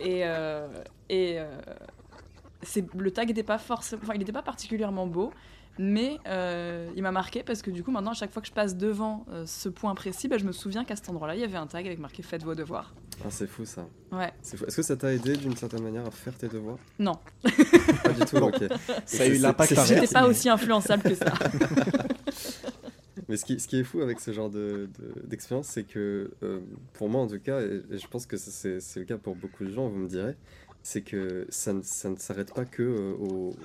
Et, 0.00 0.24
et 1.08 1.38
le 2.96 3.10
tag 3.10 3.28
n'était 3.28 3.42
pas 3.42 3.58
forcément. 3.58 4.02
Enfin, 4.02 4.14
il 4.14 4.18
n'était 4.18 4.32
pas 4.32 4.42
particulièrement 4.42 5.06
beau. 5.06 5.32
Mais 5.78 6.18
euh, 6.28 6.88
il 6.94 7.02
m'a 7.02 7.10
marqué 7.10 7.42
parce 7.42 7.60
que 7.60 7.70
du 7.70 7.82
coup, 7.82 7.90
maintenant, 7.90 8.12
à 8.12 8.14
chaque 8.14 8.32
fois 8.32 8.40
que 8.40 8.46
je 8.46 8.52
passe 8.52 8.76
devant 8.76 9.26
euh, 9.30 9.44
ce 9.46 9.68
point 9.68 9.94
précis, 9.94 10.28
bah, 10.28 10.38
je 10.38 10.44
me 10.44 10.52
souviens 10.52 10.84
qu'à 10.84 10.94
cet 10.94 11.08
endroit-là, 11.08 11.34
il 11.34 11.40
y 11.40 11.44
avait 11.44 11.56
un 11.56 11.66
tag 11.66 11.84
avec 11.86 11.98
marqué 11.98 12.22
Faites 12.22 12.44
vos 12.44 12.54
devoirs. 12.54 12.94
Ah, 13.24 13.28
c'est 13.28 13.48
fou 13.48 13.64
ça. 13.64 13.86
Ouais. 14.12 14.32
Est-ce 14.42 14.76
que 14.76 14.82
ça 14.82 14.96
t'a 14.96 15.12
aidé 15.12 15.36
d'une 15.36 15.56
certaine 15.56 15.82
manière 15.82 16.06
à 16.06 16.10
faire 16.10 16.36
tes 16.36 16.48
devoirs? 16.48 16.78
Non. 16.98 17.14
Pas 18.04 18.12
du 18.12 18.24
tout, 18.24 18.36
ok. 18.36 18.64
Ça 19.04 19.24
a 19.24 19.26
eu 19.26 19.38
l'impact 19.38 19.74
J'étais 19.86 20.06
pas 20.06 20.26
aussi 20.26 20.48
influençable 20.48 21.02
que 21.02 21.14
ça. 21.14 21.32
Mais 23.28 23.36
ce 23.36 23.44
qui, 23.44 23.58
ce 23.58 23.66
qui, 23.68 23.78
est 23.78 23.84
fou 23.84 24.00
avec 24.02 24.20
ce 24.20 24.32
genre 24.32 24.50
d'expérience, 24.50 25.66
de, 25.66 25.72
c'est 25.72 25.84
que, 25.84 26.30
euh, 26.42 26.60
pour 26.92 27.08
moi 27.08 27.22
en 27.22 27.26
tout 27.26 27.38
cas, 27.38 27.62
et, 27.62 27.82
et 27.90 27.98
je 27.98 28.06
pense 28.06 28.26
que 28.26 28.36
c'est 28.36 28.78
le 28.96 29.04
cas 29.04 29.16
pour 29.16 29.34
beaucoup 29.34 29.64
de 29.64 29.70
gens, 29.70 29.88
vous 29.88 29.96
me 29.96 30.08
direz, 30.08 30.36
c'est 30.84 31.00
que 31.00 31.46
ça 31.48 31.72
ne, 31.72 31.80
ça 31.82 32.10
ne 32.10 32.16
s'arrête 32.16 32.52
pas 32.52 32.66
que 32.66 32.82
euh, 32.82 33.14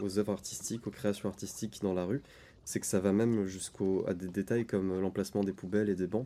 aux, 0.01 0.17
œuvres 0.17 0.31
artistiques, 0.31 0.87
aux 0.87 0.89
créations 0.89 1.27
artistiques 1.27 1.81
dans 1.83 1.93
la 1.93 2.05
rue, 2.05 2.21
c'est 2.63 2.79
que 2.79 2.85
ça 2.85 3.01
va 3.01 3.11
même 3.11 3.45
jusqu'à 3.45 4.13
des 4.15 4.29
détails 4.29 4.65
comme 4.65 4.99
l'emplacement 5.01 5.43
des 5.43 5.51
poubelles 5.51 5.89
et 5.89 5.95
des 5.95 6.07
bancs. 6.07 6.25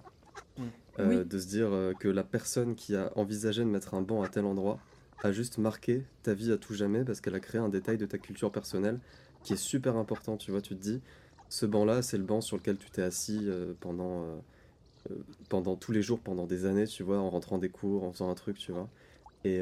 Euh, 0.99 1.23
de 1.23 1.39
se 1.39 1.47
dire 1.47 1.69
euh, 1.71 1.93
que 1.93 2.07
la 2.07 2.23
personne 2.23 2.75
qui 2.75 2.95
a 2.95 3.11
envisagé 3.15 3.63
de 3.63 3.69
mettre 3.69 3.95
un 3.95 4.03
banc 4.03 4.21
à 4.21 4.27
tel 4.27 4.45
endroit 4.45 4.79
a 5.23 5.31
juste 5.31 5.57
marqué 5.57 6.03
ta 6.21 6.35
vie 6.35 6.51
à 6.51 6.57
tout 6.57 6.75
jamais 6.75 7.03
parce 7.03 7.21
qu'elle 7.21 7.33
a 7.33 7.39
créé 7.39 7.59
un 7.59 7.69
détail 7.69 7.97
de 7.97 8.05
ta 8.05 8.19
culture 8.19 8.51
personnelle 8.51 8.99
qui 9.41 9.53
est 9.53 9.57
super 9.57 9.97
important, 9.97 10.37
tu 10.37 10.51
vois, 10.51 10.61
tu 10.61 10.75
te 10.75 10.81
dis, 10.81 11.01
ce 11.49 11.65
banc-là, 11.65 12.03
c'est 12.03 12.19
le 12.19 12.23
banc 12.23 12.41
sur 12.41 12.57
lequel 12.57 12.77
tu 12.77 12.91
t'es 12.91 13.01
assis 13.01 13.49
pendant, 13.79 14.25
pendant 15.49 15.75
tous 15.75 15.91
les 15.91 16.01
jours, 16.03 16.19
pendant 16.19 16.45
des 16.45 16.65
années, 16.65 16.85
tu 16.85 17.01
vois, 17.01 17.17
en 17.17 17.29
rentrant 17.29 17.57
des 17.57 17.69
cours, 17.69 18.03
en 18.03 18.11
faisant 18.11 18.29
un 18.29 18.35
truc, 18.35 18.57
tu 18.57 18.71
vois. 18.71 18.87
Et, 19.43 19.59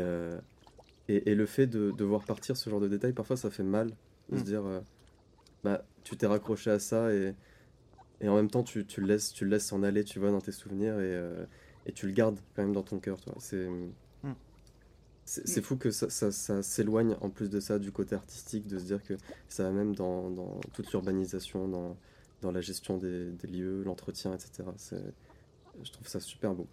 et, 1.08 1.36
le 1.36 1.46
fait 1.46 1.68
de, 1.68 1.92
de, 1.92 2.04
voir 2.04 2.24
partir 2.24 2.56
ce 2.56 2.70
genre 2.70 2.80
de 2.80 2.88
détails, 2.88 3.14
parfois 3.14 3.38
ça 3.38 3.50
fait 3.50 3.64
mal 3.64 3.92
de 4.30 4.38
se 4.38 4.42
mm. 4.42 4.46
dire, 4.46 4.66
euh, 4.66 4.80
bah, 5.64 5.84
tu 6.04 6.16
t'es 6.16 6.28
raccroché 6.28 6.72
à 6.72 6.80
ça 6.80 7.14
et, 7.14 7.34
et 8.22 8.30
en 8.30 8.36
même 8.36 8.50
temps 8.50 8.64
tu, 8.64 8.86
tu, 8.86 9.02
le 9.02 9.08
laisses, 9.08 9.34
tu 9.34 9.44
le 9.46 9.52
laisses 9.52 9.66
s'en 9.66 9.84
aller, 9.84 10.04
tu 10.04 10.20
vois, 10.20 10.32
dans 10.32 10.42
tes 10.42 10.52
souvenirs 10.52 10.94
et, 10.96 11.16
euh, 11.16 11.46
et 11.86 11.92
tu 11.92 12.06
le 12.08 12.14
gardes 12.14 12.40
quand 12.56 12.64
même 12.64 12.74
dans 12.74 12.84
ton 12.84 13.00
cœur, 13.00 13.20
toi. 13.20 13.34
C'est, 13.40 13.68
mm. 13.68 14.34
c'est 15.26 15.48
c'est 15.48 15.62
fou 15.62 15.76
que 15.76 15.92
ça, 15.92 16.10
ça- 16.10 16.32
ça 16.32 16.64
s'éloigne 16.64 17.16
en 17.22 17.30
plus 17.30 17.50
de 17.50 17.60
ça 17.60 17.80
du 17.80 17.92
côté 17.92 18.16
artistique, 18.16 18.68
de 18.68 18.80
se 18.80 18.86
dire 18.86 19.04
que 19.04 19.16
ça 19.50 19.64
va 19.64 19.72
même 19.72 19.96
dans, 19.96 20.30
dans 20.30 20.60
toute 20.74 20.92
l'urbanisation, 20.92 21.68
dans, 21.68 21.98
dans 22.42 22.52
la 22.52 22.62
gestion 22.62 22.98
des, 22.98 23.32
des 23.32 23.48
lieux, 23.48 23.84
l'entretien, 23.84 24.34
etc. 24.34 24.70
Je 25.84 25.92
trouve 25.92 26.08
ça 26.08 26.20
super 26.20 26.54
beau. 26.54 26.68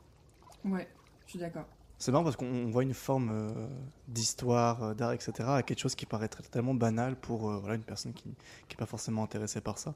Ouais, 0.65 0.89
je 1.27 1.31
suis 1.31 1.39
d'accord. 1.39 1.67
C'est 1.99 2.13
marrant 2.13 2.25
parce 2.25 2.37
qu'on 2.37 2.47
on 2.47 2.71
voit 2.71 2.85
une 2.85 2.95
forme 2.95 3.31
euh, 3.33 3.67
d'histoire, 4.07 4.83
euh, 4.83 4.95
d'art, 4.95 5.13
etc. 5.13 5.33
à 5.49 5.63
quelque 5.65 5.81
chose 5.81 5.97
qui 5.97 6.07
paraît 6.07 6.29
tellement 6.29 6.75
banal 6.75 7.17
pour 7.17 7.51
euh, 7.51 7.59
voilà, 7.59 7.75
une 7.75 7.83
personne 7.83 8.13
qui 8.13 8.29
n'est 8.29 8.77
pas 8.77 8.87
forcément 8.87 9.25
intéressée 9.25 9.61
par 9.61 9.79
ça. 9.79 9.95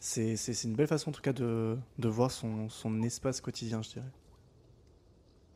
C'est 0.00 0.34
une 0.64 0.74
belle 0.74 0.86
façon 0.86 1.10
en 1.10 1.12
tout 1.12 1.22
cas 1.22 1.32
de, 1.32 1.76
de 1.98 2.08
voir 2.08 2.30
son, 2.30 2.68
son 2.68 3.02
espace 3.02 3.40
quotidien, 3.40 3.82
je 3.82 3.90
dirais. 3.90 4.10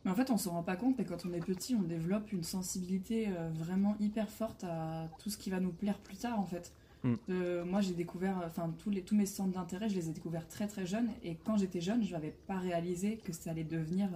Mais 0.05 0.11
en 0.11 0.15
fait, 0.15 0.31
on 0.31 0.37
s'en 0.37 0.53
rend 0.53 0.63
pas 0.63 0.77
compte, 0.77 0.97
mais 0.99 1.05
quand 1.05 1.25
on 1.27 1.33
est 1.33 1.45
petit, 1.45 1.77
on 1.77 1.83
développe 1.83 2.33
une 2.33 2.43
sensibilité 2.43 3.29
euh, 3.29 3.51
vraiment 3.53 3.97
hyper 4.01 4.29
forte 4.29 4.65
à 4.65 5.09
tout 5.19 5.31
ce 5.31 5.37
qui 5.37 5.51
va 5.51 5.61
nous 5.61 5.71
plaire 5.71 5.99
plus 5.99 6.17
tard, 6.17 6.41
en 6.41 6.47
fait. 6.47 6.73
Mm. 7.05 7.63
Moi, 7.67 7.81
j'ai 7.81 7.95
découvert, 7.95 8.43
enfin, 8.47 8.73
tous, 8.79 8.91
les, 8.91 9.03
tous 9.03 9.17
mes 9.17 9.27
centres 9.27 9.53
d'intérêt, 9.53 9.89
je 9.89 9.97
les 9.97 10.09
ai 10.09 10.13
découverts 10.13 10.47
très 10.47 10.69
très 10.69 10.87
jeunes, 10.87 11.11
et 11.25 11.37
quand 11.37 11.57
j'étais 11.57 11.81
jeune, 11.81 12.03
je 12.05 12.13
n'avais 12.13 12.35
pas 12.47 12.59
réalisé 12.59 13.17
que 13.25 13.33
ça 13.33 13.51
allait 13.51 13.65
devenir 13.65 14.09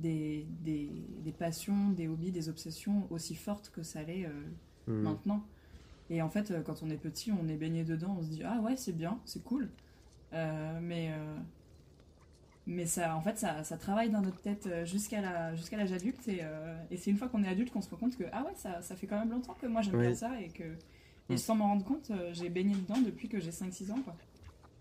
des, 0.00 0.46
des, 0.62 0.90
des 1.24 1.32
passions, 1.32 1.90
des 1.90 2.08
hobbies, 2.08 2.32
des 2.32 2.48
obsessions 2.48 3.06
aussi 3.10 3.34
fortes 3.36 3.70
que 3.70 3.82
ça 3.82 4.00
allait 4.00 4.26
euh, 4.26 4.30
Hmm. 4.86 5.02
maintenant. 5.02 5.44
Et 6.10 6.22
en 6.22 6.30
fait, 6.30 6.50
euh, 6.50 6.62
quand 6.62 6.82
on 6.82 6.90
est 6.90 6.98
petit, 6.98 7.32
on 7.32 7.48
est 7.48 7.56
baigné 7.56 7.84
dedans, 7.84 8.16
on 8.18 8.22
se 8.22 8.28
dit 8.30 8.42
ah 8.44 8.60
ouais, 8.62 8.76
c'est 8.76 8.92
bien, 8.96 9.20
c'est 9.26 9.42
cool. 9.44 9.70
Euh, 10.34 10.80
mais 10.82 11.12
euh, 11.12 11.36
mais 12.66 12.86
ça, 12.86 13.16
en 13.16 13.20
fait, 13.20 13.38
ça, 13.38 13.64
ça 13.64 13.76
travaille 13.78 14.10
dans 14.10 14.20
notre 14.20 14.40
tête 14.40 14.68
jusqu'à 14.84 15.20
la 15.20 15.54
jusqu'à 15.56 15.76
l'âge 15.76 15.92
adulte 15.92 16.28
et, 16.28 16.42
et 16.90 16.96
c'est 16.96 17.10
une 17.10 17.16
fois 17.16 17.28
qu'on 17.28 17.42
est 17.42 17.48
adulte 17.48 17.70
qu'on 17.72 17.80
se 17.80 17.90
rend 17.90 17.96
compte 17.96 18.16
que 18.16 18.24
ah 18.32 18.44
ouais, 18.44 18.52
ça, 18.56 18.82
ça 18.82 18.96
fait 18.96 19.06
quand 19.06 19.18
même 19.18 19.30
longtemps 19.30 19.54
que 19.54 19.66
moi 19.66 19.82
j'aime 19.82 19.96
Oui. 19.96 19.98
bien 19.98 20.14
ça 20.14 20.40
et 20.40 20.50
que 20.50 20.78
et 21.28 21.36
Mm. 21.36 21.36
sans 21.36 21.54
m'en 21.56 21.68
rendre 21.68 21.84
compte, 21.84 22.10
j'ai 22.32 22.48
baigné 22.50 22.74
dedans 22.76 23.00
depuis 23.00 23.28
que 23.28 23.40
j'ai 23.40 23.52
5-6 23.52 23.90
ans 23.92 24.02
quoi. 24.02 24.16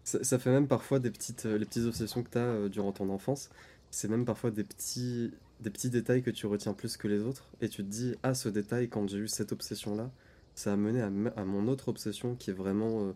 Ça, 0.04 0.24
ça 0.24 0.40
fait 0.40 0.50
même 0.52 0.68
parfois 0.68 1.00
des 1.00 1.12
petites, 1.12 1.46
les 1.46 1.66
petites 1.66 1.86
obsessions 1.86 2.24
que 2.24 2.30
tu 2.30 2.38
as 2.38 2.70
durant 2.70 2.92
ton 2.92 3.10
enfance. 3.10 3.50
C'est 3.92 4.08
même 4.08 4.26
parfois 4.26 4.52
des 4.52 4.64
petits, 4.64 5.32
des 5.62 5.70
petits 5.70 5.90
détails 5.90 6.22
que 6.22 6.30
tu 6.32 6.46
retiens 6.48 6.74
plus 6.74 6.98
que 6.98 7.08
les 7.08 7.22
autres. 7.22 7.50
Et 7.62 7.70
tu 7.70 7.84
te 7.84 7.90
dis, 7.90 8.16
ah, 8.24 8.34
ce 8.34 8.50
détail, 8.50 8.90
quand 8.90 9.08
j'ai 9.10 9.18
eu 9.18 9.28
cette 9.28 9.52
obsession-là, 9.52 10.12
ça 10.56 10.74
a 10.74 10.76
mené 10.76 11.02
à, 11.02 11.10
mon 11.46 11.68
autre 11.68 11.88
obsession 11.90 12.36
qui 12.36 12.50
est 12.50 12.54
vraiment 12.54 13.08
euh, 13.08 13.12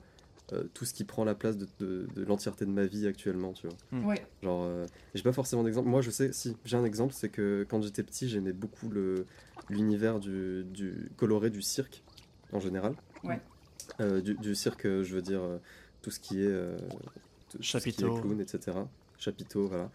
euh, 0.53 0.63
tout 0.73 0.85
ce 0.85 0.93
qui 0.93 1.03
prend 1.03 1.23
la 1.25 1.35
place 1.35 1.57
de, 1.57 1.67
de- 1.79 2.07
de 2.15 2.23
l'entièreté 2.23 2.65
de 2.65 2.71
ma 2.71 2.85
vie 2.85 3.05
actuellement, 3.07 3.53
tu 3.53 3.67
vois. 3.67 3.77
Mm. 3.91 4.05
Ouais, 4.05 4.25
Genre, 4.41 4.63
euh, 4.63 4.85
j'ai 5.13 5.23
pas 5.23 5.31
forcément 5.33 5.63
d'exemple. 5.63 5.89
Moi, 5.89 6.01
je 6.01 6.09
sais, 6.09 6.31
si, 6.33 6.55
j'ai 6.65 6.77
un 6.77 6.85
exemple, 6.85 7.13
c'est 7.13 7.29
que 7.29 7.65
quand 7.69 7.81
j'étais 7.81 8.03
petit, 8.03 8.27
j'aimais 8.29 8.53
beaucoup 8.53 8.89
le, 8.89 9.25
l'univers 9.69 10.19
du, 10.19 10.63
du 10.65 11.09
coloré 11.17 11.49
du 11.49 11.61
cirque, 11.61 12.03
en 12.51 12.59
général. 12.59 12.95
Ouais. 13.23 13.39
Euh, 13.99 14.21
du, 14.21 14.33
du 14.35 14.55
cirque, 14.55 14.83
je 14.85 15.13
veux 15.15 15.21
dire, 15.21 15.41
euh, 15.41 15.57
tout 16.01 16.11
ce 16.11 16.19
qui 16.19 16.41
est. 16.41 16.47
euh, 16.47 16.77
tout- 17.49 17.57
tout 17.59 17.63
ce 17.63 17.77
qui 17.77 17.89
est 17.89 17.91
Chapiteau. 17.91 18.13
clown, 18.21 18.41
etc. 18.41 18.77
Chapiteau, 19.17 19.67
voilà. 19.67 19.91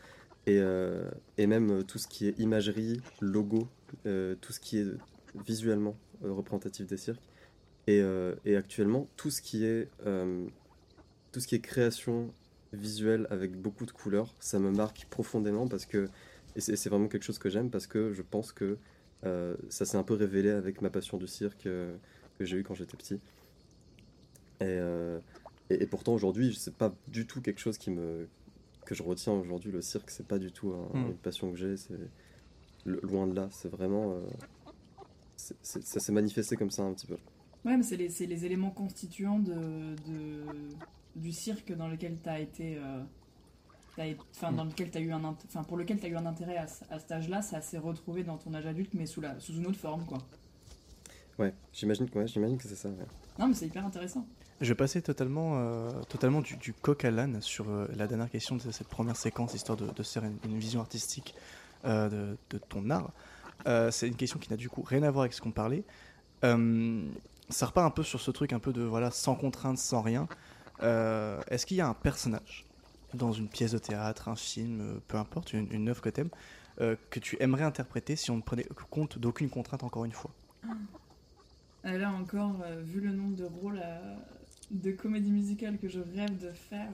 Et, 0.48 0.60
euh, 0.60 1.10
et 1.36 1.46
même 1.46 1.70
euh, 1.70 1.82
tout 1.82 1.98
ce 1.98 2.08
qui 2.08 2.26
est 2.26 2.38
imagerie, 2.38 3.02
logo, 3.20 3.68
euh, 4.06 4.34
tout 4.40 4.54
ce 4.54 4.60
qui 4.60 4.78
est 4.78 4.86
visuellement 5.46 5.94
représentatif 6.22 6.86
des 6.86 6.96
cirques. 6.96 7.22
Et, 7.86 8.02
actuellement, 8.56 9.08
tout 9.16 9.30
ce 9.30 9.40
qui 9.40 9.64
est. 9.64 9.88
tout 11.32 11.40
ce 11.40 11.46
qui 11.46 11.54
est 11.54 11.60
création 11.60 12.32
visuelle 12.72 13.26
avec 13.30 13.56
beaucoup 13.56 13.86
de 13.86 13.92
couleurs, 13.92 14.34
ça 14.40 14.58
me 14.58 14.70
marque 14.70 15.06
profondément 15.10 15.68
parce 15.68 15.86
que. 15.86 16.08
Et 16.56 16.60
c'est 16.60 16.88
vraiment 16.88 17.08
quelque 17.08 17.22
chose 17.22 17.38
que 17.38 17.48
j'aime 17.48 17.70
parce 17.70 17.86
que 17.86 18.12
je 18.12 18.22
pense 18.22 18.52
que 18.52 18.76
ça 19.22 19.86
s'est 19.86 19.96
un 19.96 20.02
peu 20.02 20.14
révélé 20.14 20.50
avec 20.50 20.82
ma 20.82 20.90
passion 20.90 21.16
du 21.16 21.26
cirque 21.26 21.62
que 21.62 22.44
j'ai 22.44 22.58
eu 22.58 22.62
quand 22.62 22.74
j'étais 22.74 22.96
petit. 22.96 23.20
Et, 24.60 24.78
et, 25.70 25.82
et 25.82 25.86
pourtant 25.86 26.12
aujourd'hui, 26.12 26.54
c'est 26.58 26.74
pas 26.74 26.94
du 27.06 27.26
tout 27.26 27.40
quelque 27.40 27.60
chose 27.60 27.78
qui 27.78 27.90
me 27.90 28.28
que 28.88 28.94
je 28.94 29.02
retiens 29.02 29.34
aujourd'hui. 29.34 29.70
Le 29.70 29.82
cirque, 29.82 30.08
c'est 30.10 30.26
pas 30.26 30.38
du 30.38 30.50
tout 30.50 30.72
un- 30.72 30.98
Mm. 30.98 31.06
une 31.08 31.16
passion 31.16 31.50
que 31.50 31.58
j'ai. 31.58 31.76
C'est 31.76 31.98
loin 32.86 33.26
de 33.26 33.34
là. 33.34 33.48
C'est 33.50 33.68
vraiment 33.68 34.12
euh, 34.12 34.20
ça 35.36 36.00
s'est 36.00 36.12
manifesté 36.12 36.56
comme 36.56 36.70
ça 36.70 36.82
un 36.84 36.94
petit 36.94 37.06
peu. 37.06 37.18
ouais, 37.66 37.76
mais 37.76 37.82
c'est 37.82 37.96
les, 37.98 38.08
les 38.26 38.44
éléments 38.46 38.70
constituants 38.70 39.38
de, 39.40 39.94
de 40.06 40.42
du 41.16 41.32
cirque 41.32 41.72
dans 41.76 41.88
lequel 41.88 42.16
tu 42.22 42.28
as 42.28 42.40
été 42.40 42.76
euh, 42.78 43.02
dans 44.52 44.64
lequel 44.64 44.90
tu 44.90 44.98
eu 45.00 45.12
un 45.12 45.20
int- 45.22 45.36
enfin 45.46 45.64
pour 45.64 45.76
lequel 45.76 45.98
tu 46.00 46.06
as 46.06 46.08
eu 46.08 46.16
un 46.16 46.26
intérêt 46.26 46.56
à, 46.56 46.66
à 46.90 46.98
cet 46.98 47.10
âge-là, 47.12 47.42
ça 47.42 47.60
s'est 47.60 47.78
retrouvé 47.78 48.22
dans 48.24 48.38
ton 48.38 48.54
âge 48.54 48.66
adulte 48.66 48.94
mais 48.94 49.06
sous 49.06 49.20
la 49.20 49.38
sous 49.40 49.54
une 49.54 49.66
autre 49.66 49.78
forme 49.78 50.04
quoi. 50.06 50.18
Ouais, 51.38 51.52
j'imagine 51.72 52.08
que 52.08 52.18
ouais, 52.18 52.26
que 52.56 52.62
c'est 52.68 52.74
ça. 52.74 52.88
ouais. 52.88 53.06
Non, 53.38 53.48
mais 53.48 53.54
c'est 53.54 53.66
hyper 53.66 53.84
intéressant. 53.86 54.26
Je 54.60 54.68
vais 54.68 54.74
passer 54.74 55.02
totalement, 55.02 55.52
euh, 55.54 55.90
totalement 56.08 56.40
du, 56.40 56.72
coq 56.72 57.04
à 57.04 57.12
l'âne 57.12 57.40
sur 57.40 57.70
euh, 57.70 57.86
la 57.94 58.08
dernière 58.08 58.28
question 58.28 58.56
de 58.56 58.70
cette 58.72 58.88
première 58.88 59.14
séquence, 59.14 59.54
histoire 59.54 59.78
de, 59.78 60.02
faire 60.02 60.24
une, 60.24 60.58
vision 60.58 60.80
artistique 60.80 61.36
euh, 61.84 62.34
de, 62.50 62.58
ton 62.58 62.90
art. 62.90 63.10
C'est 63.92 64.08
une 64.08 64.16
question 64.16 64.38
qui 64.38 64.50
n'a 64.50 64.56
du 64.56 64.68
coup 64.68 64.82
rien 64.82 65.02
à 65.04 65.10
voir 65.10 65.22
avec 65.22 65.32
ce 65.32 65.40
qu'on 65.40 65.52
parlait. 65.52 65.84
Ça 66.42 67.66
repart 67.66 67.86
un 67.86 67.90
peu 67.90 68.02
sur 68.02 68.20
ce 68.20 68.30
truc 68.30 68.52
un 68.52 68.58
peu 68.58 68.72
de 68.72 68.82
voilà 68.82 69.10
sans 69.10 69.36
contrainte, 69.36 69.78
sans 69.78 70.02
rien. 70.02 70.26
Est-ce 70.80 71.64
qu'il 71.64 71.76
y 71.76 71.80
a 71.80 71.88
un 71.88 71.94
personnage 71.94 72.64
dans 73.14 73.32
une 73.32 73.48
pièce 73.48 73.72
de 73.72 73.78
théâtre, 73.78 74.28
un 74.28 74.36
film, 74.36 75.00
peu 75.06 75.18
importe, 75.18 75.52
une, 75.52 75.72
une 75.72 75.88
œuvre 75.88 76.02
que 76.02 76.10
tu 76.10 76.20
aimes, 76.20 76.30
que 77.10 77.20
tu 77.20 77.36
aimerais 77.40 77.64
interpréter 77.64 78.16
si 78.16 78.30
on 78.32 78.36
ne 78.36 78.42
prenait 78.42 78.66
compte 78.90 79.18
d'aucune 79.18 79.50
contrainte 79.50 79.84
encore 79.84 80.04
une 80.04 80.12
fois? 80.12 80.32
Euh, 81.84 81.98
Là 81.98 82.10
encore, 82.10 82.64
vu 82.82 83.00
le 83.00 83.12
nombre 83.12 83.36
de 83.36 83.44
rôles 83.44 83.80
de 84.70 84.92
comédie 84.92 85.30
musicale 85.30 85.78
que 85.78 85.88
je 85.88 86.00
rêve 86.00 86.38
de 86.38 86.50
faire, 86.50 86.90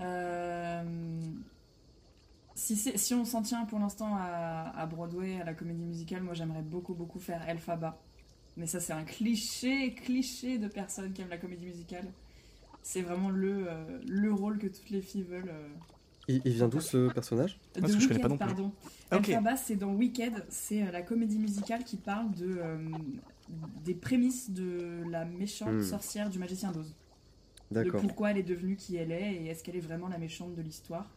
euh, 0.00 0.82
si, 2.54 2.76
si 2.76 3.14
on 3.14 3.24
s'en 3.24 3.42
tient 3.42 3.64
pour 3.64 3.78
l'instant 3.78 4.14
à, 4.16 4.72
à 4.76 4.86
Broadway, 4.86 5.40
à 5.40 5.44
la 5.44 5.54
comédie 5.54 5.84
musicale, 5.84 6.22
moi 6.22 6.34
j'aimerais 6.34 6.62
beaucoup 6.62 6.94
beaucoup 6.94 7.18
faire 7.18 7.46
Elphaba. 7.48 7.98
Mais 8.56 8.66
ça 8.66 8.80
c'est 8.80 8.92
un 8.92 9.04
cliché, 9.04 9.94
cliché 9.94 10.58
de 10.58 10.68
personne 10.68 11.12
qui 11.12 11.22
aime 11.22 11.28
la 11.30 11.38
comédie 11.38 11.66
musicale. 11.66 12.06
C'est 12.82 13.02
vraiment 13.02 13.30
le, 13.30 13.66
euh, 13.68 13.98
le 14.06 14.32
rôle 14.32 14.58
que 14.58 14.66
toutes 14.66 14.90
les 14.90 15.00
filles 15.00 15.22
veulent. 15.24 15.48
euh, 15.48 15.68
Il, 16.28 16.40
il 16.44 16.52
vient 16.52 16.68
d'où 16.68 16.80
ce 16.80 17.10
personnage? 17.12 17.58
De 17.74 17.80
parce 17.80 17.94
que 17.94 18.00
je 18.00 18.08
connais 18.08 18.20
pas 18.20 18.28
Wicked, 18.28 18.40
non 18.40 18.46
plus. 18.46 18.54
pardon. 18.54 18.72
Ah. 19.10 19.16
Elphaba, 19.16 19.56
c'est 19.56 19.76
dans 19.76 19.92
Wicked, 19.92 20.44
c'est 20.50 20.90
la 20.92 21.02
comédie 21.02 21.38
musicale 21.38 21.82
qui 21.84 21.96
parle 21.96 22.30
de, 22.32 22.58
euh, 22.60 22.78
des 23.84 23.94
prémices 23.94 24.50
de 24.50 25.02
la 25.10 25.24
méchante 25.24 25.74
Hmm. 25.74 25.82
sorcière 25.82 26.30
du 26.30 26.38
magicien 26.38 26.72
d'Oz. 26.72 26.94
De 27.70 27.82
D'accord. 27.82 28.00
pourquoi 28.00 28.30
elle 28.30 28.38
est 28.38 28.42
devenue 28.42 28.76
qui 28.76 28.96
elle 28.96 29.10
est 29.12 29.34
et 29.34 29.46
est-ce 29.46 29.62
qu'elle 29.64 29.76
est 29.76 29.80
vraiment 29.80 30.08
la 30.08 30.18
méchante 30.18 30.54
de 30.54 30.62
l'histoire. 30.62 31.10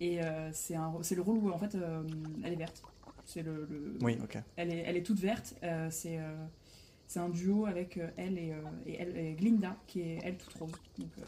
Et 0.00 0.22
euh, 0.22 0.50
c'est 0.52 0.74
un- 0.74 0.94
c'est 1.02 1.14
le 1.14 1.22
rôle 1.22 1.38
où 1.38 1.50
en 1.50 1.58
fait 1.58 1.74
euh, 1.74 2.02
elle 2.44 2.52
est 2.52 2.56
verte. 2.56 2.82
C'est 3.24 3.42
le, 3.42 3.66
le- 3.70 3.98
Oui, 4.00 4.16
ok. 4.22 4.38
elle, 4.56 4.70
est, 4.72 4.78
elle 4.86 4.96
est 4.96 5.02
toute 5.02 5.20
verte. 5.20 5.54
euh, 5.62 5.88
c'est 5.90 6.18
euh, 6.18 6.34
c'est 7.06 7.20
un 7.20 7.28
duo 7.28 7.66
avec 7.66 7.98
euh, 7.98 8.08
elle 8.16 8.38
et, 8.38 8.52
euh, 8.52 8.62
et, 8.86 8.96
elle, 8.98 9.16
et 9.16 9.32
Glinda 9.34 9.76
qui 9.86 10.00
est 10.00 10.18
elle 10.24 10.38
toute 10.38 10.54
rose. 10.54 10.72
Donc, 10.98 11.08
euh, 11.18 11.22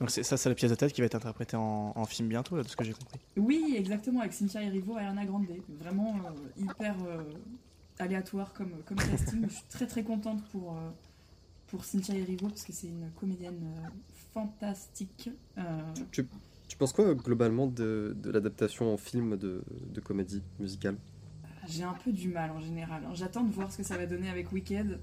Donc 0.00 0.10
c'est 0.10 0.24
ça, 0.24 0.36
c'est 0.36 0.48
la 0.48 0.54
pièce 0.56 0.70
de 0.70 0.74
tête 0.76 0.92
qui 0.92 1.00
va 1.00 1.06
être 1.06 1.14
interprétée 1.14 1.56
en, 1.56 1.92
en 1.94 2.04
film 2.06 2.28
bientôt, 2.28 2.56
là, 2.56 2.64
de 2.64 2.68
ce 2.68 2.74
que 2.76 2.82
j'ai 2.84 2.92
compris. 2.92 3.20
Oui, 3.36 3.74
exactement, 3.78 4.20
avec 4.20 4.32
Cynthia 4.32 4.62
Erivo 4.62 4.94
et 4.94 5.02
Ariana 5.02 5.24
Grande. 5.24 5.46
Vraiment 5.68 6.16
euh, 6.16 6.30
hyper 6.60 6.96
euh, 7.06 7.22
aléatoire 7.98 8.52
comme, 8.52 8.72
comme 8.86 8.96
casting. 8.98 9.44
Je 9.48 9.54
suis 9.54 9.64
très 9.68 9.86
très 9.86 10.02
contente 10.02 10.42
pour, 10.50 10.72
euh, 10.76 10.90
pour 11.68 11.84
Cynthia 11.84 12.14
Erivo 12.16 12.48
parce 12.48 12.64
que 12.64 12.72
c'est 12.72 12.88
une 12.88 13.10
comédienne 13.18 13.60
euh, 13.78 13.88
fantastique. 14.34 15.30
Euh, 15.58 15.62
Tu, 16.12 16.26
tu 16.68 16.76
penses 16.76 16.92
quoi 16.92 17.14
globalement 17.14 17.66
de, 17.66 18.16
de 18.22 18.30
l'adaptation 18.30 18.92
en 18.92 18.96
film 18.96 19.36
de, 19.36 19.62
de 19.92 20.00
comédie 20.00 20.42
musicale? 20.58 20.96
J'ai 21.68 21.82
un 21.84 21.94
peu 21.94 22.12
du 22.12 22.28
mal 22.28 22.50
en 22.50 22.60
général. 22.60 23.02
J'attends 23.14 23.44
de 23.44 23.52
voir 23.52 23.70
ce 23.70 23.78
que 23.78 23.82
ça 23.82 23.96
va 23.98 24.06
donner 24.06 24.30
avec 24.30 24.50
Wicked. 24.52 24.98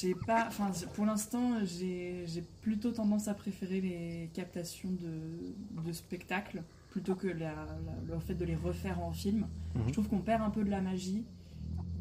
J'ai 0.00 0.14
pas, 0.14 0.46
enfin, 0.46 0.70
pour 0.94 1.04
l'instant, 1.04 1.64
j'ai 1.64 2.24
j'ai 2.28 2.42
plutôt 2.62 2.92
tendance 2.92 3.26
à 3.26 3.34
préférer 3.34 3.80
les 3.80 4.30
captations 4.32 4.88
de, 4.90 5.82
de 5.84 5.92
spectacles 5.92 6.62
plutôt 6.90 7.14
que 7.16 7.26
la- 7.26 7.54
la- 7.54 8.14
le 8.14 8.18
fait 8.20 8.34
de 8.34 8.44
les 8.44 8.54
refaire 8.56 9.00
en 9.00 9.12
film. 9.12 9.46
Mhm. 9.74 9.82
Je 9.88 9.92
trouve 9.92 10.08
qu'on 10.08 10.20
perd 10.20 10.42
un 10.42 10.50
peu 10.50 10.62
de 10.64 10.70
la 10.70 10.80
magie 10.80 11.24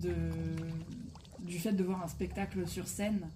de, 0.02 0.14
du 1.40 1.60
fait 1.60 1.72
de 1.74 1.84
voir 1.84 2.04
un 2.04 2.08
spectacle 2.08 2.68
sur 2.68 2.88
scène. 2.88 3.28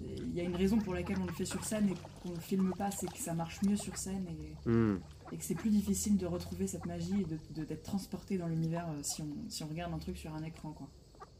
Il 0.00 0.34
y 0.34 0.40
a 0.40 0.44
une 0.44 0.56
raison 0.56 0.78
pour 0.78 0.94
laquelle 0.94 1.18
on 1.20 1.26
le 1.26 1.32
fait 1.32 1.44
sur 1.44 1.64
scène 1.64 1.88
et 1.88 1.94
qu'on 2.22 2.30
ne 2.30 2.34
le 2.34 2.40
filme 2.40 2.72
pas, 2.76 2.90
c'est 2.90 3.06
que 3.06 3.18
ça 3.18 3.34
marche 3.34 3.62
mieux 3.62 3.76
sur 3.76 3.96
scène 3.96 4.24
et, 4.28 4.68
Hmm. 4.68 4.96
et 5.30 5.36
que 5.36 5.44
c'est 5.44 5.54
plus 5.54 5.70
difficile 5.70 6.16
de 6.16 6.26
retrouver 6.26 6.66
cette 6.66 6.86
magie 6.86 7.20
et 7.20 7.24
de- 7.24 7.38
de- 7.60 7.64
d'être 7.64 7.84
transporté 7.84 8.36
dans 8.36 8.48
l'univers 8.48 8.86
euh, 8.88 8.98
si 9.02 9.22
on, 9.22 9.28
si 9.48 9.62
on 9.62 9.68
regarde 9.68 9.92
un 9.94 9.98
truc 9.98 10.16
sur 10.18 10.34
un 10.34 10.42
écran. 10.42 10.72
Quoi. 10.72 10.88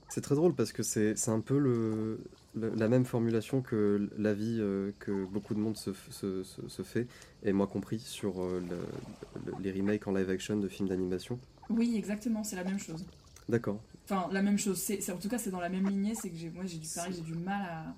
C'est 0.09 0.21
très 0.21 0.35
drôle 0.37 0.55
parce 0.55 0.71
que 0.73 0.83
c'est 0.85 1.17
un 1.29 1.41
peu 1.41 1.59
le, 1.59 2.21
le- 2.55 2.73
la 2.75 2.89
même 2.89 3.05
formulation 3.07 3.63
que 3.63 4.09
l'avis 4.17 4.59
euh, 4.61 4.93
que 5.01 5.25
beaucoup 5.25 5.55
de 5.55 5.59
monde 5.61 5.77
se, 5.77 5.91
se, 6.11 6.45
se- 6.45 6.69
se 6.69 6.83
fait, 6.83 7.09
et 7.43 7.53
moi 7.53 7.67
compris, 7.67 7.99
sur 7.99 8.43
euh, 8.43 8.61
le- 8.61 9.47
le- 9.47 9.55
les 9.61 9.73
remakes 9.73 10.07
en 10.07 10.13
live 10.13 10.31
action 10.31 10.57
de 10.57 10.69
films 10.69 10.89
d'animation. 10.89 11.41
Oui, 11.71 11.95
exactement, 11.97 12.45
c'est 12.45 12.57
la 12.57 12.65
même 12.65 12.79
chose. 12.79 13.05
D'accord. 13.49 13.81
Enfin, 14.05 14.29
la 14.33 14.43
même 14.43 14.59
chose. 14.59 14.79
C'est, 14.79 15.11
en 15.11 15.19
tout 15.19 15.29
cas, 15.29 15.39
c'est 15.39 15.51
dans 15.51 15.61
la 15.61 15.69
même 15.69 15.89
lignée. 15.89 16.15
C'est 16.15 16.31
que 16.31 16.37
j'ai, 16.37 16.51
moi, 16.51 16.65
j'ai 16.67 16.79
du, 16.79 16.89
pareil, 16.95 17.13
j'ai 17.15 17.23
du 17.23 17.35
mal 17.35 17.95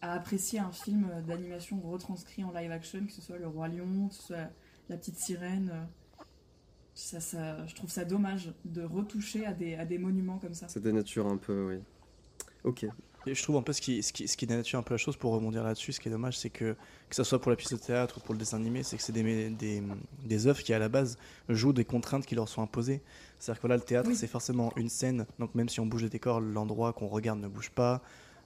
à, 0.00 0.08
à 0.08 0.12
apprécier 0.14 0.58
un 0.58 0.72
film 0.72 1.08
d'animation 1.26 1.80
retranscrit 1.80 2.44
en 2.44 2.52
live 2.52 2.70
action, 2.70 3.04
que 3.06 3.12
ce 3.12 3.20
soit 3.22 3.38
Le 3.38 3.46
Roi 3.46 3.68
Lion, 3.68 4.08
que 4.08 4.14
ce 4.14 4.22
soit 4.22 4.50
La 4.88 4.96
Petite 4.96 5.16
Sirène. 5.16 5.70
euh, 5.72 6.24
Ça, 6.94 7.20
ça, 7.20 7.66
je 7.66 7.74
trouve 7.74 7.90
ça 7.90 8.04
dommage 8.04 8.52
de 8.64 8.82
retoucher 8.82 9.46
à 9.46 9.52
des, 9.52 9.74
à 9.76 9.84
des 9.84 9.98
monuments 9.98 10.38
comme 10.38 10.54
ça. 10.54 10.68
Ça 10.68 10.80
dénature 10.80 11.26
un 11.26 11.36
peu, 11.36 11.68
oui. 11.68 11.78
Ok. 12.64 12.86
Et 13.26 13.34
je 13.34 13.42
trouve 13.42 13.56
un 13.56 13.62
peu 13.62 13.74
ce 13.74 13.82
qui, 13.82 14.02
ce 14.02 14.12
qui, 14.14 14.26
ce 14.26 14.34
qui 14.36 14.46
dénature 14.46 14.78
un 14.78 14.82
peu 14.82 14.94
la 14.94 14.98
chose 14.98 15.16
pour 15.16 15.32
rebondir 15.32 15.62
là-dessus, 15.62 15.92
ce 15.92 16.00
qui 16.00 16.08
est 16.08 16.10
dommage, 16.10 16.38
c'est 16.38 16.48
que, 16.48 16.74
que 17.08 17.14
ce 17.14 17.22
soit 17.22 17.38
pour 17.38 17.50
la 17.50 17.56
pièce 17.56 17.72
de 17.72 17.76
théâtre 17.76 18.16
ou 18.16 18.20
pour 18.20 18.32
le 18.34 18.38
dessin 18.38 18.56
animé, 18.56 18.82
c'est 18.82 18.96
que 18.96 19.02
c'est 19.02 19.12
des, 19.12 19.50
des, 19.50 19.82
des 20.24 20.46
œuvres 20.46 20.62
qui 20.62 20.72
à 20.72 20.78
la 20.78 20.88
base 20.88 21.18
jouent 21.50 21.74
des 21.74 21.84
contraintes 21.84 22.24
qui 22.24 22.34
leur 22.34 22.48
sont 22.48 22.62
imposées. 22.62 23.02
C'est-à-dire 23.40 23.60
que 23.60 23.66
voilà, 23.66 23.76
le 23.76 23.82
théâtre, 23.82 24.08
Oui. 24.10 24.16
c'est 24.16 24.26
forcément 24.28 24.72
une 24.76 24.88
scène, 24.88 25.26
donc 25.38 25.54
même 25.56 25.68
si 25.68 25.80
on 25.80 25.86
bouge 25.86 26.02
le 26.04 26.08
décor, 26.10 26.40
l'endroit 26.40 26.92
qu'on 26.92 27.08
regarde 27.08 27.40
ne 27.40 27.48
bouge 27.48 27.70
pas. 27.70 28.00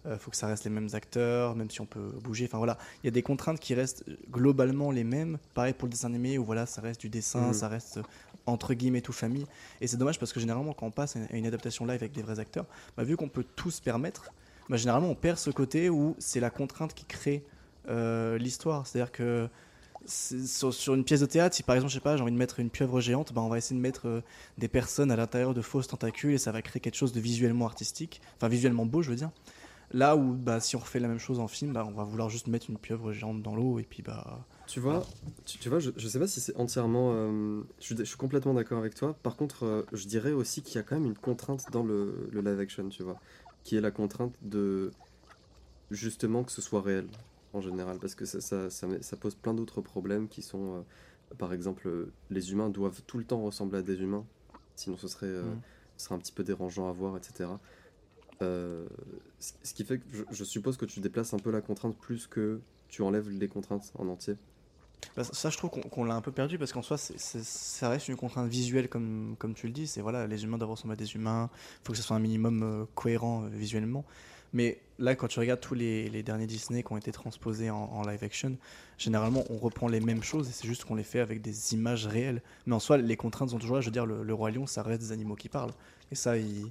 Il 0.07 0.18
faut 0.18 0.30
que 0.30 0.37
ça 0.37 0.46
reste 0.46 0.64
les 0.64 0.70
mêmes 0.70 0.90
acteurs, 0.92 1.57
même 1.57 1.70
si 1.70 1.80
on 1.80 1.87
peut 1.87 2.11
bouger. 2.22 2.44
Enfin 2.44 2.59
voilà, 2.59 2.76
il 3.02 3.07
y 3.07 3.09
a 3.09 3.11
des 3.11 3.22
contraintes 3.22 3.59
qui 3.59 3.72
restent 3.74 4.04
globalement 4.30 4.90
les 4.90 5.02
mêmes. 5.02 5.38
Pareil 5.54 5.72
pour 5.72 5.87
le 5.87 5.92
dessin 5.92 6.09
animé, 6.09 6.37
où 6.37 6.44
voilà, 6.44 6.66
ça 6.66 6.83
reste 6.83 7.00
du 7.00 7.09
dessin, 7.09 7.48
Mhm. 7.48 7.52
ça 7.54 7.68
reste 7.68 7.96
euh, 7.96 8.02
entre 8.44 8.74
guillemets 8.74 9.00
tout 9.00 9.14
famille. 9.14 9.46
Et 9.80 9.87
c'est 9.87 9.96
dommage 9.96 10.18
parce 10.18 10.35
que 10.35 10.40
généralement, 10.40 10.74
quand 10.74 10.87
on 10.87 10.90
passe 10.90 11.16
à 11.16 11.35
une 11.35 11.46
adaptation 11.46 11.87
live 11.87 11.94
avec 12.02 12.12
des 12.12 12.20
vrais 12.20 12.38
acteurs, 12.38 12.66
bah, 12.98 13.02
vu 13.02 13.16
qu'on 13.16 13.30
peut 13.30 13.46
tout 13.57 13.70
se 13.70 13.80
permettre, 13.80 14.30
bah, 14.68 14.76
généralement 14.76 15.09
on 15.09 15.14
perd 15.14 15.38
ce 15.38 15.48
côté 15.50 15.88
où 15.88 16.14
c'est 16.18 16.40
la 16.40 16.50
contrainte 16.50 16.92
qui 16.92 17.07
crée 17.07 17.42
euh, 17.88 18.37
l'histoire. 18.37 18.87
C'est-à-dire 18.87 19.11
que 19.11 19.48
sur, 20.06 20.94
une 20.94 21.04
pièce 21.04 21.20
de 21.20 21.26
théâtre, 21.26 21.54
si 21.54 21.62
par 21.62 21.76
exemple, 21.76 21.90
je 21.90 21.94
sais 21.94 22.00
pas, 22.00 22.16
j'ai 22.16 22.22
envie 22.22 22.32
de 22.32 22.36
mettre 22.36 22.60
une 22.60 22.70
pieuvre 22.70 23.00
géante, 23.00 23.32
bah, 23.32 23.42
on 23.42 23.48
va 23.48 23.58
essayer 23.58 23.76
de 23.76 23.80
mettre 23.80 24.08
euh, 24.08 24.20
des 24.58 24.68
personnes 24.68 25.10
à 25.10 25.16
l'intérieur 25.16 25.54
de 25.54 25.62
fausses 25.62 25.88
tentacules 25.88 26.32
et 26.34 26.38
ça 26.38 26.52
va 26.52 26.62
créer 26.62 26.80
quelque 26.80 26.96
chose 26.96 27.12
de 27.12 27.20
visuellement 27.20 27.66
artistique, 27.66 28.20
enfin 28.36 28.48
visuellement 28.48 28.86
beau, 28.86 29.02
je 29.02 29.10
veux 29.10 29.16
dire. 29.16 29.30
Là 29.92 30.16
où, 30.16 30.32
bah, 30.32 30.60
si 30.60 30.76
on 30.76 30.80
refait 30.80 30.98
la 30.98 31.08
même 31.08 31.18
chose 31.18 31.38
en 31.38 31.46
film, 31.46 31.72
bah, 31.72 31.86
on 31.86 31.92
va 31.92 32.04
vouloir 32.04 32.28
juste 32.28 32.48
mettre 32.48 32.68
une 32.68 32.78
pieuvre 32.78 33.12
géante 33.12 33.42
dans 33.42 33.54
l'eau 33.54 33.78
et 33.78 33.84
puis 33.84 34.02
bah. 34.02 34.46
Tu 34.66 34.80
vois, 34.80 35.06
tu, 35.44 35.68
vois 35.68 35.78
je, 35.78 35.90
sais 36.08 36.18
pas 36.18 36.26
si 36.26 36.40
c'est 36.40 36.56
entièrement. 36.56 37.12
euh, 37.12 37.60
je, 37.78 37.84
suis, 37.84 37.96
je 37.96 38.04
suis 38.04 38.16
complètement 38.16 38.54
d'accord 38.54 38.78
avec 38.78 38.94
toi. 38.94 39.14
Par 39.22 39.36
contre, 39.36 39.64
euh, 39.64 39.86
je 39.92 40.06
dirais 40.06 40.32
aussi 40.32 40.62
qu'il 40.62 40.76
y 40.76 40.78
a 40.78 40.82
quand 40.82 40.96
même 40.96 41.04
une 41.04 41.18
contrainte 41.18 41.66
dans 41.70 41.82
le, 41.82 42.28
le 42.32 42.40
live 42.40 42.58
action, 42.58 42.88
tu 42.88 43.02
vois. 43.02 43.20
Qui 43.62 43.76
est 43.76 43.80
la 43.80 43.90
contrainte 43.90 44.34
de. 44.42 44.90
Justement 45.90 46.42
que 46.42 46.50
ce 46.50 46.62
soit 46.62 46.80
réel, 46.80 47.06
en 47.54 47.60
général. 47.60 47.98
Parce 47.98 48.14
que 48.14 48.24
ça, 48.24 48.40
ça, 48.40 48.70
ça, 48.70 48.86
met- 48.86 49.02
ça 49.02 49.16
pose 49.16 49.34
plein 49.34 49.54
d'autres 49.54 49.80
problèmes 49.80 50.28
qui 50.28 50.42
sont. 50.42 50.76
euh, 50.76 51.34
par 51.38 51.52
exemple, 51.52 51.88
les 52.30 52.52
humains 52.52 52.68
doivent 52.70 53.02
tout 53.06 53.18
le 53.18 53.24
temps 53.24 53.42
ressembler 53.42 53.78
à 53.78 53.82
des 53.82 54.00
humains. 54.00 54.24
Sinon, 54.76 54.96
ce 54.96 55.08
serait, 55.08 55.26
euh, 55.26 55.42
ce 55.96 56.04
serait 56.06 56.14
un 56.14 56.18
petit 56.18 56.32
peu 56.32 56.44
dérangeant 56.44 56.88
à 56.88 56.92
voir, 56.92 57.16
etc. 57.16 57.50
Euh, 58.42 58.86
ce 59.38 59.74
qui 59.74 59.84
fait 59.84 59.98
que 59.98 60.04
je, 60.12 60.22
je 60.30 60.44
suppose 60.44 60.76
que 60.76 60.84
tu 60.84 61.00
déplaces 61.00 61.34
un 61.34 61.38
peu 61.38 61.50
la 61.50 61.60
contrainte 61.60 61.96
plus 61.96 62.26
que 62.26 62.60
tu 62.88 63.02
enlèves 63.02 63.28
les 63.30 63.48
contraintes 63.48 63.92
en 63.98 64.08
entier. 64.08 64.36
Bah, 65.16 65.24
ça, 65.24 65.50
je 65.50 65.56
trouve 65.56 65.70
qu'on 65.70 66.04
l'a 66.04 66.14
un 66.14 66.20
peu 66.20 66.32
perdu 66.32 66.58
parce 66.58 66.72
qu'en 66.72 66.82
soi, 66.82 66.96
ça 66.98 67.88
reste 67.88 68.08
une 68.08 68.16
contrainte 68.16 68.48
visuelle, 68.48 68.88
comme, 68.88 69.36
comme 69.38 69.54
tu 69.54 69.66
le 69.66 69.72
dis. 69.72 69.86
C'est 69.86 70.00
voilà, 70.00 70.26
les 70.26 70.44
humains 70.44 70.58
doivent 70.58 70.70
ressembler 70.70 70.94
à 70.94 70.96
des 70.96 71.14
humains. 71.14 71.50
Il 71.82 71.86
faut 71.86 71.92
que 71.92 71.98
ce 71.98 72.02
soit 72.04 72.16
un 72.16 72.20
minimum 72.20 72.62
euh, 72.62 72.84
cohérent 72.94 73.44
euh, 73.44 73.48
visuellement. 73.48 74.04
Mais 74.54 74.80
là, 74.98 75.14
quand 75.14 75.28
tu 75.28 75.38
regardes 75.40 75.60
tous 75.60 75.74
les, 75.74 76.08
les 76.08 76.22
derniers 76.22 76.46
Disney 76.46 76.82
qui 76.82 76.92
ont 76.92 76.96
été 76.96 77.12
transposés 77.12 77.68
en, 77.68 77.76
en 77.76 78.02
live 78.06 78.24
action, 78.24 78.56
généralement, 78.96 79.44
on 79.50 79.58
reprend 79.58 79.88
les 79.88 80.00
mêmes 80.00 80.22
choses 80.22 80.48
et 80.48 80.52
c'est 80.52 80.66
juste 80.66 80.84
qu'on 80.84 80.94
les 80.94 81.02
fait 81.02 81.20
avec 81.20 81.42
des 81.42 81.74
images 81.74 82.06
réelles. 82.06 82.40
Mais 82.66 82.74
en 82.74 82.80
soi, 82.80 82.96
les 82.96 83.16
contraintes 83.16 83.50
sont 83.50 83.58
toujours 83.58 83.76
là. 83.76 83.82
Je 83.82 83.86
veux 83.88 83.92
dire, 83.92 84.06
le, 84.06 84.22
le 84.22 84.34
roi 84.34 84.50
lion, 84.50 84.66
ça 84.66 84.82
reste 84.82 85.02
des 85.02 85.12
animaux 85.12 85.34
qui 85.34 85.50
parlent. 85.50 85.74
Et 86.10 86.14
ça, 86.14 86.38
ils 86.38 86.70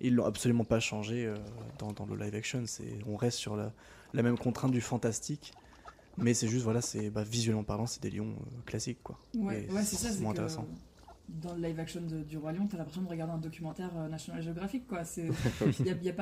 ils 0.00 0.14
l'ont 0.14 0.24
absolument 0.24 0.64
pas 0.64 0.80
changé 0.80 1.26
euh, 1.26 1.36
dans, 1.78 1.92
dans 1.92 2.06
le 2.06 2.16
live 2.16 2.34
action. 2.34 2.62
C'est, 2.66 2.98
on 3.06 3.16
reste 3.16 3.38
sur 3.38 3.56
la, 3.56 3.72
la 4.12 4.22
même 4.22 4.38
contrainte 4.38 4.72
du 4.72 4.80
fantastique. 4.80 5.52
Mais 6.16 6.34
c'est 6.34 6.46
juste, 6.46 6.62
voilà, 6.64 6.80
c'est 6.80 7.10
bah, 7.10 7.24
visuellement 7.24 7.64
parlant, 7.64 7.86
c'est 7.86 8.02
des 8.02 8.10
lions 8.10 8.30
euh, 8.30 8.60
classiques, 8.66 9.02
quoi. 9.02 9.18
Ouais, 9.34 9.66
c'est 9.82 9.96
ça. 9.96 10.10
c'est 10.12 10.20
moins 10.20 10.30
intéressant. 10.32 10.66
Dans 11.28 11.54
le 11.54 11.62
live 11.62 11.80
action 11.80 12.00
de- 12.02 12.22
du 12.22 12.36
Roi 12.38 12.52
Lion, 12.52 12.66
t'as 12.66 12.76
l'impression 12.78 13.02
de 13.02 13.08
regarder 13.08 13.32
un 13.32 13.38
documentaire 13.38 13.90
euh, 13.96 14.08
National 14.08 14.42
Geographic, 14.42 14.86
quoi. 14.86 15.02
Il 15.80 15.86
y 15.86 16.08
a, 16.08 16.12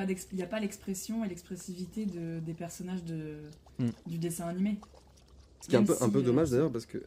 a 0.43 0.45
pas 0.47 0.59
l'expression 0.59 1.23
et 1.25 1.29
l'expressivité 1.29 2.05
de, 2.05 2.39
des 2.39 2.53
personnages 2.53 3.03
de, 3.03 3.37
Mm. 3.79 3.89
du 4.05 4.17
dessin 4.19 4.47
animé. 4.47 4.77
Ce 5.61 5.67
qui 5.67 5.75
est 5.75 5.79
un 5.79 5.83
peu, 5.83 5.95
un 5.99 6.09
peu 6.09 6.19
euh, 6.19 6.21
dommage 6.21 6.51
d'ailleurs 6.51 6.71
parce 6.71 6.85
que. 6.85 6.99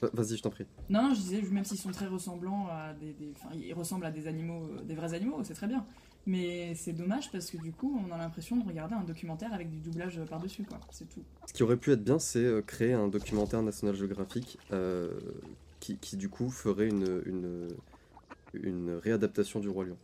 Va- 0.00 0.08
Vas-y, 0.14 0.36
je 0.38 0.42
t'en 0.42 0.50
prie. 0.50 0.64
Non, 0.88 1.02
non, 1.08 1.14
je 1.14 1.20
disais, 1.20 1.42
même 1.42 1.64
s'ils 1.64 1.76
sont 1.78 1.90
très 1.90 2.06
ressemblants 2.06 2.66
à 2.68 2.92
des, 2.94 3.14
ils 3.54 3.74
ressemblent 3.74 4.06
à 4.06 4.10
des 4.10 4.26
animaux, 4.26 4.64
euh, 4.78 4.82
des 4.82 4.94
vrais 4.94 5.12
animaux, 5.14 5.40
c'est 5.44 5.54
très 5.54 5.66
bien. 5.66 5.84
Mais 6.26 6.74
c'est 6.76 6.92
dommage 6.92 7.30
parce 7.32 7.50
que 7.50 7.56
du 7.58 7.72
coup, 7.72 8.00
on 8.08 8.12
a 8.12 8.16
l'impression 8.16 8.56
de 8.56 8.64
regarder 8.66 8.94
un 8.94 9.02
documentaire 9.04 9.52
avec 9.52 9.70
du 9.70 9.78
doublage 9.80 10.18
euh, 10.18 10.24
par-dessus, 10.24 10.62
quoi. 10.64 10.78
C'est 10.90 11.08
tout. 11.08 11.22
Ce 11.46 11.52
qui 11.52 11.62
aurait 11.62 11.76
pu 11.76 11.92
être 11.92 12.02
bien, 12.02 12.18
c'est 12.18 12.38
euh, 12.44 12.62
créer 12.62 12.92
un 12.94 13.08
documentaire 13.08 13.62
National 13.62 13.94
Geographic 13.96 14.56
euh, 14.72 15.10
qui, 15.82 15.98
qui, 15.98 16.16
du 16.16 16.28
coup 16.28 16.48
ferait 16.48 16.86
une, 16.86 17.22
une, 17.26 17.68
une 18.54 18.90
réadaptation 19.02 19.58
du 19.58 19.68
Roi 19.68 19.84
Lion. 19.86 19.96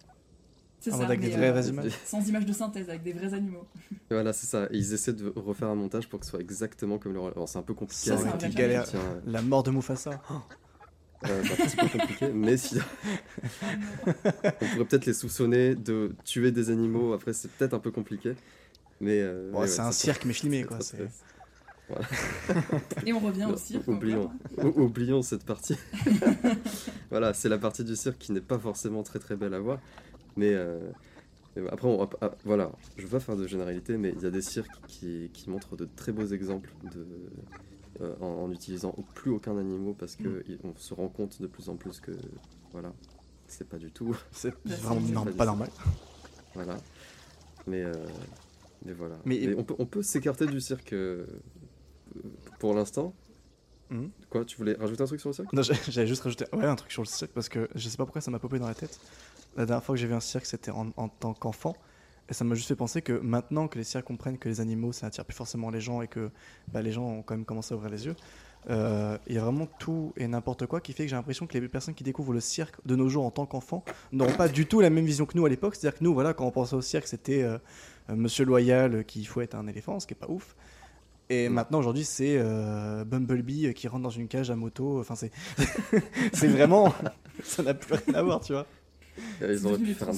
C'est 0.81 0.91
Ah, 0.93 0.99
ça, 0.99 1.05
avec 1.07 1.21
des 1.21 1.33
euh, 1.33 1.63
images. 1.71 1.93
sans 2.05 2.29
images 2.29 2.47
de 2.47 2.53
synthèse, 2.53 2.89
avec 2.91 3.03
des 3.05 3.13
vrais 3.13 3.33
animaux. 3.33 3.65
Et 4.11 4.15
voilà, 4.15 4.33
c'est 4.33 4.47
ça. 4.47 4.65
Et 4.73 4.77
ils 4.79 4.93
essaient 4.93 5.13
de 5.13 5.33
refaire 5.37 5.69
un 5.69 5.75
montage 5.77 6.09
pour 6.09 6.19
que 6.19 6.27
ce 6.27 6.31
soit 6.33 6.41
exactement 6.41 6.99
comme 6.99 7.13
le 7.13 7.21
Roi 7.21 7.29
Lion. 7.31 7.37
Alors, 7.37 7.49
c'est 7.49 7.59
un 7.59 7.63
peu 7.63 7.75
compliqué. 7.75 8.11
Ça, 8.11 8.19
avec 8.19 8.41
c'est 8.41 8.55
galère. 8.55 8.85
tiens, 8.85 9.01
euh, 9.01 9.21
La 9.27 9.41
mort 9.43 9.63
de 9.63 9.71
Mufasa. 9.71 10.21
Oh, 10.31 10.35
euh, 11.27 11.43
c'est 11.45 11.53
un 11.63 11.67
petit 11.67 11.77
peu 11.77 11.99
compliqué, 11.99 12.29
mais 12.33 12.57
si, 12.57 12.77
on 13.67 14.13
pourrait 14.53 14.85
peut-être 14.85 15.07
les 15.07 15.15
soupçonner 15.15 15.75
de 15.75 16.13
tuer 16.25 16.53
des 16.53 16.71
animaux. 16.71 17.13
Après, 17.13 17.33
c'est 17.33 17.51
peut-être 17.51 17.75
un 17.75 17.81
peu 17.81 17.91
compliqué. 17.91 18.35
Mais, 19.01 19.21
euh, 19.21 19.51
Bon, 19.53 19.61
mais 19.61 19.67
c'est 19.67 19.81
ouais, 19.81 19.87
un 19.89 19.93
cirque, 19.93 20.25
mais 20.25 20.33
filmé, 20.33 20.61
c'est 20.63 20.67
quoi. 20.69 20.81
c'est- 20.81 21.09
Et 23.07 23.13
on 23.13 23.21
revient 23.21 23.47
au 23.47 23.57
cirque. 23.57 23.89
Oublions. 23.89 24.31
Ou- 24.59 24.83
Oublions 24.83 25.23
cette 25.23 25.45
partie. 25.45 25.77
voilà, 27.11 27.35
c'est 27.35 27.49
la 27.49 27.59
partie 27.59 27.85
du 27.85 27.97
cirque 27.97 28.19
qui 28.19 28.33
n'est 28.33 28.41
pas 28.41 28.59
forcément 28.59 29.03
très 29.03 29.19
très 29.19 29.37
belle 29.37 29.55
à 29.55 29.61
voir. 29.61 29.81
Mais 30.37 30.53
euh, 30.55 30.79
mais 31.57 31.69
après, 31.71 31.89
on, 31.89 32.09
ah, 32.21 32.31
voilà, 32.45 32.71
je 32.97 33.03
veux 33.03 33.09
pas 33.09 33.21
faire 33.21 33.37
de 33.37 33.47
généralité, 33.47 33.97
mais 33.97 34.13
il 34.17 34.23
y 34.23 34.27
a 34.27 34.31
des 34.31 34.43
cirques 34.43 34.71
qui, 34.87 35.31
qui 35.33 35.51
montrent 35.51 35.77
de 35.77 35.89
très 35.97 36.13
beaux 36.13 36.27
exemples 36.27 36.71
de, 36.95 37.07
euh, 38.03 38.15
en, 38.21 38.27
en 38.45 38.53
utilisant 38.53 38.95
plus 39.15 39.31
aucun 39.33 39.57
animal 39.59 39.95
parce 39.99 40.15
que 40.15 40.29
Mm. 40.29 40.57
on 40.65 40.75
se 40.77 40.95
rend 40.95 41.09
compte 41.09 41.41
de 41.43 41.47
plus 41.47 41.69
en 41.69 41.77
plus 41.77 42.01
que 42.01 42.13
voilà, 42.73 42.93
c'est 43.49 43.69
pas 43.69 43.79
du 43.79 43.91
tout. 43.91 44.17
C'est 44.33 44.51
Bah, 44.65 44.75
vraiment 44.83 45.25
non- 45.25 45.33
pas 45.33 45.47
normal. 45.47 45.71
Voilà. 46.55 46.77
Mais, 47.67 47.83
euh, 47.83 47.93
mais 48.85 48.93
voilà. 48.93 49.17
Mais- 49.25 49.41
Mais 49.47 49.55
on 49.57 49.65
peut, 49.65 49.75
on 49.79 49.87
peut 49.87 50.03
s'écarter 50.03 50.47
du 50.47 50.61
cirque 50.61 50.93
euh, 50.93 51.27
pour 52.59 52.75
l'instant. 52.75 53.15
Mhm. 53.91 54.11
Quoi, 54.29 54.45
tu 54.45 54.57
voulais 54.57 54.75
rajouter 54.75 55.03
un 55.03 55.07
truc 55.07 55.21
sur 55.21 55.31
le 55.31 55.35
cirque 55.35 55.53
Non, 55.53 55.63
j'avais 55.63 56.07
juste 56.07 56.23
rajouté 56.23 56.45
ouais, 56.53 56.67
un 56.67 56.77
truc 56.77 56.93
sur 56.93 57.03
le 57.03 57.07
cirque 57.07 57.33
parce 57.33 57.49
que 57.49 57.69
je 57.75 57.89
sais 57.89 57.97
pas 57.97 58.05
pourquoi 58.05 58.21
ça 58.21 58.31
m'a 58.31 58.39
popé 58.39 58.59
dans 58.59 58.69
la 58.69 58.75
tête. 58.75 59.01
La 59.57 59.67
dernière 59.67 59.83
fois 59.83 59.95
que 59.95 60.01
j'ai 60.01 60.07
vu 60.07 60.15
un 60.15 60.21
cirque, 60.21 60.47
c'était 60.47 60.71
en, 60.71 60.91
en 60.97 61.09
tant 61.09 61.35
qu'enfant. 61.35 61.75
Et 62.31 62.35
ça 62.35 62.45
m'a 62.45 62.55
juste 62.55 62.69
fait 62.69 62.77
penser 62.77 63.01
que 63.01 63.13
maintenant 63.13 63.69
que 63.69 63.79
les 63.79 63.85
cirques 63.85 64.05
comprennent 64.05 64.37
que 64.37 64.49
les 64.49 64.61
animaux, 64.61 64.93
ça 64.93 65.07
attire 65.07 65.25
plus 65.25 65.35
forcément 65.35 65.71
les 65.71 65.81
gens 65.81 66.03
et 66.03 66.09
que 66.09 66.31
bah, 66.71 66.83
les 66.83 66.93
gens 66.93 67.05
ont 67.05 67.23
quand 67.23 67.35
même 67.35 67.47
commencé 67.47 67.73
à 67.73 67.77
ouvrir 67.77 67.91
les 67.91 68.05
yeux, 68.05 68.15
euh, 68.69 69.17
il 69.27 69.35
y 69.35 69.39
a 69.39 69.41
vraiment 69.41 69.67
tout 69.79 70.13
et 70.17 70.27
n'importe 70.27 70.67
quoi 70.67 70.81
qui 70.81 70.93
fait 70.93 71.05
que 71.05 71.11
j'ai 71.11 71.17
l'impression 71.17 71.47
que 71.47 71.57
les 71.57 71.69
personnes 71.69 71.95
qui 71.95 72.05
découvrent 72.05 72.35
le 72.35 72.41
cirque 72.41 72.75
de 72.85 72.97
nos 72.97 73.09
jours 73.09 73.25
en 73.25 73.31
tant 73.31 73.47
qu'enfants 73.47 73.83
n'auront 74.13 74.35
pas 74.35 74.49
du 74.49 74.67
tout 74.67 74.81
la 74.81 74.91
même 74.91 75.07
vision 75.07 75.25
que 75.25 75.37
nous 75.39 75.47
à 75.47 75.49
l'époque. 75.49 75.75
C'est-à-dire 75.75 75.99
que 75.99 76.05
nous, 76.05 76.13
voilà, 76.13 76.35
quand 76.35 76.45
on 76.45 76.51
pensait 76.51 76.77
au 76.77 76.83
cirque, 76.83 77.07
c'était 77.07 77.43
euh, 77.43 77.57
euh, 78.11 78.17
Monsieur 78.17 78.45
Loyal 78.45 79.05
qui 79.05 79.25
fouette 79.25 79.55
un 79.55 79.67
éléphant, 79.67 79.99
ce 80.01 80.07
qui 80.07 80.13
est 80.13 80.17
pas 80.17 80.29
ouf. 80.29 80.55
Et 81.31 81.49
Mm. 81.49 81.53
maintenant, 81.53 81.79
aujourd'hui, 81.79 82.05
c'est 82.05 82.37
euh, 82.39 83.05
Bumblebee 83.05 83.67
euh, 83.67 83.73
qui 83.73 83.87
rentre 83.89 84.03
dans 84.03 84.11
une 84.11 84.29
cage 84.29 84.51
à 84.51 84.57
moto. 84.57 84.99
Enfin, 85.01 85.15
c'est 85.15 85.31
c'est 86.33 86.49
vraiment. 86.49 86.93
ça 87.45 87.63
n'a 87.63 87.75
plus 87.75 87.95
rien 87.95 88.15
à 88.15 88.23
voir, 88.23 88.41
tu 88.41 88.53
vois. 88.53 88.67
Ils 89.43 89.67
auraient 89.67 89.79
pu 89.79 89.95
faire 89.95 90.09
un 90.09 90.13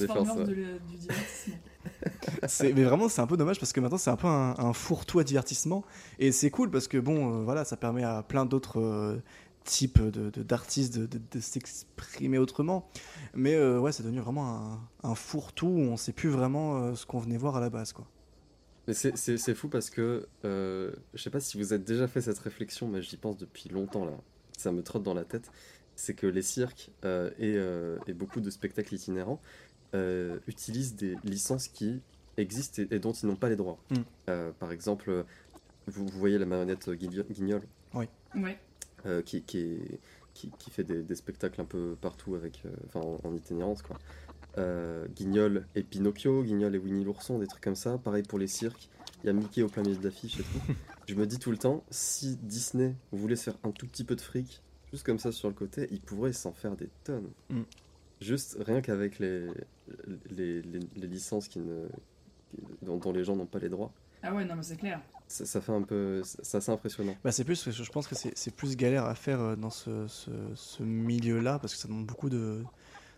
de 0.44 0.52
le- 0.52 0.78
du 0.88 0.96
divertissement. 0.96 1.56
C'est- 2.46 2.72
Mais 2.74 2.84
vraiment, 2.84 3.08
c'est 3.08 3.20
un 3.22 3.26
peu 3.26 3.36
dommage 3.38 3.58
parce 3.58 3.72
que 3.72 3.80
maintenant, 3.80 3.96
c'est 3.98 4.10
un 4.10 4.16
peu 4.16 4.26
un, 4.26 4.54
un 4.58 4.72
fourre-tout 4.74 5.18
à 5.18 5.24
divertissement. 5.24 5.84
Et 6.18 6.30
c'est 6.32 6.50
cool 6.50 6.70
parce 6.70 6.88
que, 6.88 6.98
bon, 6.98 7.40
euh, 7.40 7.42
voilà, 7.44 7.64
ça 7.64 7.76
permet 7.76 8.04
à 8.04 8.22
plein 8.22 8.44
d'autres 8.44 8.80
euh, 8.80 9.22
types 9.64 10.00
de- 10.02 10.30
de- 10.30 10.42
d'artistes 10.42 10.96
de, 10.98 11.06
de- 11.06 11.20
de 11.32 11.40
s'exprimer 11.40 12.36
autrement. 12.38 12.88
Mais 13.34 13.54
euh, 13.54 13.78
ouais, 13.78 13.92
c'est 13.92 14.02
devenu 14.02 14.20
vraiment 14.20 14.46
un, 15.02 15.08
un 15.10 15.14
fourre-tout 15.14 15.66
où 15.66 15.80
on 15.80 15.96
sait 15.96 16.12
plus 16.12 16.28
vraiment 16.28 16.76
euh, 16.78 16.94
ce 16.94 17.06
qu'on 17.06 17.18
venait 17.18 17.38
voir 17.38 17.56
à 17.56 17.60
la 17.60 17.70
base, 17.70 17.92
quoi. 17.94 18.06
Mais 18.86 18.94
c'est- 18.94 19.16
c'est 19.16 19.36
c'est 19.36 19.54
fou 19.54 19.68
parce 19.68 19.90
que 19.90 20.26
euh, 20.44 20.92
je 21.14 21.22
sais 21.22 21.30
pas 21.30 21.40
si 21.40 21.58
vous 21.58 21.72
avez 21.72 21.82
déjà 21.84 22.08
fait 22.08 22.20
cette 22.22 22.38
réflexion, 22.38 22.88
mais 22.88 23.02
j'y 23.02 23.16
pense 23.16 23.36
depuis 23.36 23.68
longtemps 23.68 24.04
là. 24.04 24.16
Ça 24.56 24.72
me 24.72 24.82
trotte 24.82 25.02
dans 25.02 25.14
la 25.14 25.24
tête. 25.24 25.50
C'est 25.96 26.14
que 26.14 26.26
les 26.26 26.42
cirques 26.42 26.90
euh, 27.04 27.30
et, 27.38 27.54
euh, 27.56 27.98
et 28.06 28.14
beaucoup 28.14 28.40
de 28.40 28.48
spectacles 28.50 28.94
itinérants 28.94 29.40
euh, 29.94 30.38
utilisent 30.46 30.94
des 30.96 31.14
licences 31.24 31.68
qui 31.68 32.00
existent 32.36 32.82
et, 32.82 32.94
et 32.94 32.98
dont 32.98 33.12
ils 33.12 33.26
n'ont 33.26 33.36
pas 33.36 33.48
les 33.50 33.56
droits. 33.56 33.78
Mm. 33.90 33.94
Euh, 34.30 34.50
par 34.58 34.72
exemple, 34.72 35.24
vous, 35.86 36.06
vous 36.06 36.18
voyez 36.18 36.38
la 36.38 36.46
marionnette 36.46 36.88
Guigno- 36.90 37.24
Guignol 37.30 37.62
Ouais. 37.94 38.08
euh, 39.04 39.20
qui, 39.22 39.42
qui, 39.42 39.58
est- 39.58 40.00
qui, 40.32 40.50
qui 40.58 40.70
fait 40.70 40.84
des, 40.84 41.02
des 41.02 41.14
spectacles 41.16 41.60
un 41.60 41.64
peu 41.66 41.96
partout 42.00 42.34
avec, 42.34 42.62
euh, 42.64 42.70
en, 42.98 43.18
en 43.24 43.34
itinérance 43.34 43.82
quoi. 43.82 43.98
Euh, 44.58 45.06
Guignol 45.14 45.66
et 45.74 45.82
Pinocchio, 45.82 46.42
Guignol 46.42 46.74
et 46.74 46.78
Winnie 46.78 47.04
l'ourson, 47.04 47.38
des 47.38 47.46
trucs 47.46 47.62
comme 47.62 47.74
ça. 47.76 47.98
Pareil 47.98 48.22
pour 48.22 48.38
les 48.38 48.46
cirques. 48.46 48.88
Il 49.22 49.26
y 49.26 49.30
a 49.30 49.32
Mickey 49.32 49.62
au 49.62 49.68
plein 49.68 49.82
milieu 49.82 49.96
de 49.96 50.04
l'affiche 50.04 50.40
et 50.40 50.42
tout. 50.42 50.72
Je 51.06 51.14
me 51.14 51.26
dis 51.26 51.38
tout 51.38 51.50
le 51.50 51.58
temps, 51.58 51.82
si 51.90 52.36
Disney 52.42 52.94
voulait 53.12 53.36
se 53.36 53.44
faire 53.44 53.58
un 53.64 53.70
tout 53.72 53.86
petit 53.86 54.04
peu 54.04 54.14
de 54.16 54.20
fric, 54.20 54.62
juste 54.92 55.04
comme 55.04 55.18
ça 55.18 55.32
sur 55.32 55.48
le 55.48 55.54
côté, 55.54 55.88
ils 55.90 56.00
pourraient 56.00 56.32
s'en 56.32 56.52
faire 56.52 56.76
des 56.76 56.88
tonnes. 57.04 57.28
Mm. 57.50 57.62
Juste 58.20 58.56
rien 58.60 58.80
qu'avec 58.80 59.18
les, 59.18 59.48
les, 60.30 60.62
les- 60.62 60.80
les 60.96 61.06
licences 61.06 61.48
qui 61.48 61.58
ne, 61.58 61.86
dont, 62.82 62.98
dont 62.98 63.12
les 63.12 63.24
gens 63.24 63.34
n'ont 63.36 63.46
pas 63.46 63.58
les 63.58 63.68
droits. 63.68 63.92
Ah 64.22 64.34
ouais, 64.34 64.44
non, 64.44 64.54
mais 64.56 64.62
c'est 64.62 64.76
clair. 64.76 65.00
Ça, 65.26 65.46
ça 65.46 65.60
fait 65.62 65.72
un 65.72 65.82
peu. 65.82 66.20
C'est 66.24 66.56
assez 66.58 66.70
impressionnant. 66.70 67.16
Bah, 67.24 67.32
c'est 67.32 67.44
plus, 67.44 67.70
je 67.70 67.90
pense 67.90 68.06
que 68.06 68.14
c'est 68.14 68.36
c'est 68.36 68.54
plus 68.54 68.76
galère 68.76 69.06
à 69.06 69.14
faire 69.14 69.40
euh, 69.40 69.56
dans 69.56 69.70
ce, 69.70 70.06
ce- 70.08 70.30
ce 70.54 70.82
milieu-là 70.82 71.58
parce 71.58 71.72
que 71.74 71.78
ça 71.80 71.88
demande 71.88 72.06
beaucoup 72.06 72.28
de, 72.28 72.62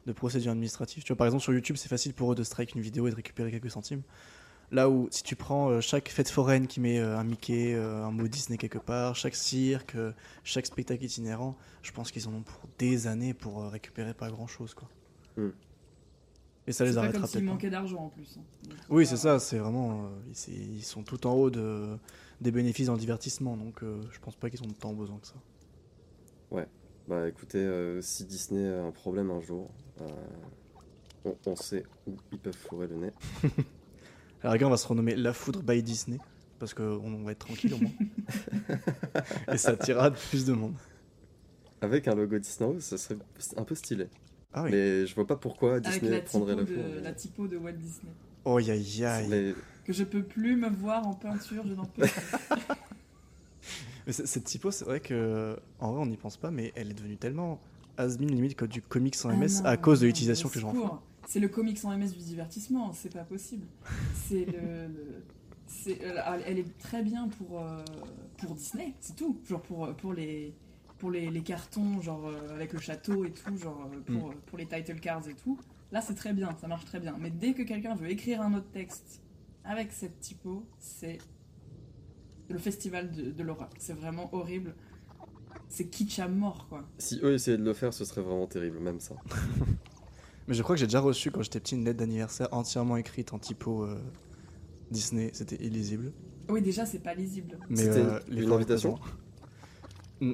de 0.07 0.13
procédures 0.13 0.53
administratives. 0.53 1.03
Tu 1.03 1.09
vois, 1.13 1.17
par 1.17 1.27
exemple, 1.27 1.43
sur 1.43 1.53
YouTube, 1.53 1.77
c'est 1.77 1.89
facile 1.89 2.13
pour 2.15 2.33
eux 2.33 2.35
de 2.35 2.43
strike 2.45 2.75
une 2.75 2.81
vidéo 2.81 3.07
et 3.07 3.11
de 3.11 3.17
récupérer 3.17 3.51
quelques 3.51 3.71
centimes. 3.71 4.03
Là 4.71 4.89
où, 4.89 5.07
si 5.11 5.23
tu 5.23 5.37
prends 5.37 5.69
euh, 5.69 5.81
chaque 5.83 6.09
fête 6.09 6.31
foraine 6.31 6.67
qui 6.67 6.81
met 6.81 6.99
euh, 6.99 7.19
un 7.19 7.25
Mickey, 7.25 7.75
euh, 7.75 8.05
un 8.05 8.11
mot 8.11 8.27
Disney 8.27 8.57
quelque 8.57 8.79
part, 8.79 9.15
chaque 9.17 9.35
cirque, 9.35 9.95
euh, 9.97 10.13
chaque 10.45 10.65
spectacle 10.65 11.05
itinérant, 11.05 11.57
je 11.83 11.93
pense 11.93 12.11
qu'ils 12.11 12.27
en 12.27 12.33
ont 12.35 12.43
pour 12.43 12.61
des 12.79 13.07
années 13.07 13.35
pour 13.35 13.63
euh, 13.63 13.69
récupérer 13.69 14.15
pas 14.15 14.31
grand-chose, 14.31 14.73
quoi. 14.73 14.89
Hmm. 15.37 15.51
Et 16.67 16.73
ça 16.73 16.85
les 16.85 16.97
arrêtera 16.97 17.23
peut-être 17.23 17.33
pas. 17.45 17.53
manquait 17.53 17.71
d'argent 17.71 18.05
en 18.05 18.09
plus. 18.09 18.39
hein. 18.39 18.43
Donc, 18.69 18.79
Oui, 18.89 19.05
c'est 19.07 19.17
ça, 19.19 19.39
c'est 19.41 19.59
vraiment. 19.59 20.07
euh, 20.07 20.09
ils 20.49 20.83
sont 20.85 21.03
tout 21.03 21.27
en 21.27 21.33
haut 21.35 21.51
de, 21.51 21.99
des 22.41 22.51
bénéfices 22.51 22.89
le 22.89 22.97
divertissement, 22.97 23.57
donc 23.59 23.83
euh, 23.83 24.01
je 24.11 24.19
pense 24.21 24.37
pas 24.37 24.49
qu'ils 24.49 24.63
ont 24.63 24.69
tant 24.79 24.95
besoin 24.95 25.19
que 25.19 25.27
ça. 25.27 25.35
Bah 27.09 27.29
écoutez, 27.29 27.59
euh, 27.59 28.01
si 28.01 28.25
Disney 28.25 28.69
a 28.69 28.85
un 28.85 28.91
problème 28.93 29.31
un 29.31 29.41
jour, 29.41 29.71
euh, 30.01 30.07
on, 31.25 31.37
on 31.47 31.57
sait 31.57 31.85
où 32.07 32.15
ils 32.31 32.39
peuvent 32.39 32.57
fourrer 32.57 32.87
le 32.87 32.97
nez. 32.97 33.11
La 34.43 34.51
rigueur, 34.53 34.69
on 34.69 34.71
va 34.73 34.77
se 34.77 34.87
renommer 34.87 35.15
La 35.17 35.33
Foudre 35.33 35.63
by 35.63 35.83
Disney, 35.83 36.19
parce 36.59 36.75
qu'on 36.75 37.23
va 37.25 37.33
être 37.33 37.47
tranquille 37.47 37.75
au 37.75 37.79
moins. 37.79 37.93
Et 39.53 39.57
ça 39.57 39.71
attirera 39.71 40.11
plus 40.11 40.45
de 40.45 40.53
monde. 40.53 40.75
Avec 41.81 42.07
un 42.09 42.15
logo 42.15 42.39
Disney, 42.39 42.81
ce 42.81 42.97
serait 42.97 43.17
un 43.57 43.65
peu 43.65 43.75
stylé. 43.75 44.07
Ah 44.53 44.65
oui. 44.65 44.71
Mais 44.73 45.07
je 45.07 45.15
vois 45.15 45.27
pas 45.27 45.37
pourquoi 45.37 45.75
Avec 45.77 45.85
Disney 45.85 46.11
la 46.11 46.21
prendrait 46.21 46.55
le 46.57 46.65
de, 46.65 46.75
four. 46.75 46.85
la 47.03 47.13
typo 47.13 47.47
de 47.49 47.57
Walt 47.57 47.73
Disney. 47.73 48.13
Oh, 48.45 48.57
aïe 48.59 49.05
aïe 49.05 49.55
Que 49.85 49.93
je 49.93 50.05
peux 50.05 50.23
plus 50.23 50.57
me 50.57 50.69
voir 50.69 51.07
en 51.07 51.15
peinture, 51.15 51.65
je 51.67 51.75
n'en 51.75 51.85
peux 51.85 52.03
plus. 52.03 52.13
Mais 54.07 54.13
cette 54.13 54.45
typo, 54.45 54.71
c'est 54.71 54.85
vrai 54.85 55.01
que. 55.01 55.57
En 55.81 55.93
vrai, 55.93 56.03
on 56.03 56.07
n'y 56.07 56.17
pense 56.17 56.37
pas, 56.37 56.51
mais 56.51 56.73
elle 56.77 56.91
est 56.91 56.95
devenue 56.95 57.17
tellement 57.17 57.61
has-been 57.99 58.31
limite 58.31 58.57
que 58.57 58.65
du 58.65 58.81
comics 58.83 59.15
sans 59.15 59.29
Ah 59.31 59.37
MS 59.37 59.61
non, 59.63 59.65
à 59.67 59.77
cause 59.77 60.01
de 60.01 60.07
l'utilisation 60.07 60.49
que 60.49 60.55
les 60.57 60.61
gens 60.61 60.69
en 60.71 60.73
font. 60.75 60.83
secours. 60.83 61.03
C'est 61.29 61.41
le 61.41 61.49
comics 61.49 61.79
sans 61.79 61.97
MS 61.97 62.09
du 62.13 62.19
divertissement, 62.25 62.93
c'est 62.93 63.13
pas 63.13 63.25
possible. 63.25 63.67
C'est 64.15 64.45
le. 64.47 64.89
le- 64.89 65.25
c'est- 65.67 66.03
euh, 66.05 66.39
elle 66.47 66.59
est 66.59 66.79
très 66.79 67.03
bien 67.03 67.29
pour, 67.29 67.61
euh, 67.61 67.83
pour 68.39 68.55
Disney, 68.55 68.93
c'est 69.01 69.17
tout. 69.17 69.39
Genre 69.49 69.63
pour, 69.63 69.95
pour 69.97 70.13
les. 70.15 70.55
Pour 70.99 71.11
les, 71.11 71.31
les 71.31 71.41
cartons, 71.43 72.01
genre 72.01 72.29
euh, 72.29 72.55
avec 72.55 72.73
le 72.73 72.79
château 72.79 73.25
et 73.25 73.33
tout, 73.33 73.57
genre 73.57 73.89
pour, 74.07 74.15
Mm. 74.15 74.31
euh, 74.31 74.35
pour 74.47 74.57
les 74.59 74.67
title 74.67 75.01
cards 75.01 75.29
et 75.29 75.35
tout, 75.35 75.59
là 75.91 76.01
c'est 76.01 76.15
très 76.15 76.33
bien, 76.33 76.57
ça 76.61 76.69
marche 76.69 76.85
très 76.85 77.01
bien. 77.01 77.17
Mais 77.19 77.31
dès 77.31 77.55
que 77.55 77.63
quelqu'un 77.63 77.97
veut 77.97 78.09
écrire 78.09 78.41
un 78.41 78.55
autre 78.55 78.71
texte 78.73 79.21
avec 79.65 79.91
cette 79.91 80.21
typo, 80.21 80.65
c'est 80.79 81.19
le 82.53 82.59
festival 82.59 83.11
de, 83.11 83.31
de 83.31 83.43
l'horreur. 83.43 83.71
C'est 83.79 83.95
vraiment 83.95 84.29
horrible. 84.35 84.75
C'est 85.69 85.87
kitsch 85.87 86.19
à 86.19 86.29
mort, 86.29 86.67
quoi. 86.69 86.85
si 86.99 87.19
eux 87.23 87.35
essayaient 87.35 87.57
de 87.57 87.65
le 87.65 87.73
faire, 87.73 87.95
ce 87.95 88.05
serait 88.05 88.21
vraiment 88.21 88.47
terrible, 88.47 88.79
même 88.79 89.01
ça. 89.01 89.15
Mais 90.49 90.55
je 90.55 90.63
crois 90.63 90.75
que 90.75 90.81
j'ai 90.81 90.87
déjà 90.87 91.01
reçu 91.01 91.31
quand 91.31 91.43
j'étais 91.43 91.61
petit 91.61 91.77
une 91.77 91.85
lettre 91.85 91.99
d'anniversaire 91.99 92.49
entièrement 92.53 92.97
écrite 92.97 93.33
en 93.33 93.39
typo 93.39 93.85
euh, 93.85 93.99
Disney. 94.91 95.31
C'était 95.33 95.57
illisible. 95.57 96.13
Oui, 96.49 96.61
déjà, 96.61 96.85
c'est 96.85 96.99
pas 96.99 97.15
lisible. 97.15 97.59
Mais 97.71 97.77
C'était 97.77 98.01
euh, 98.01 98.19
une 98.29 98.53
invitation 98.53 98.99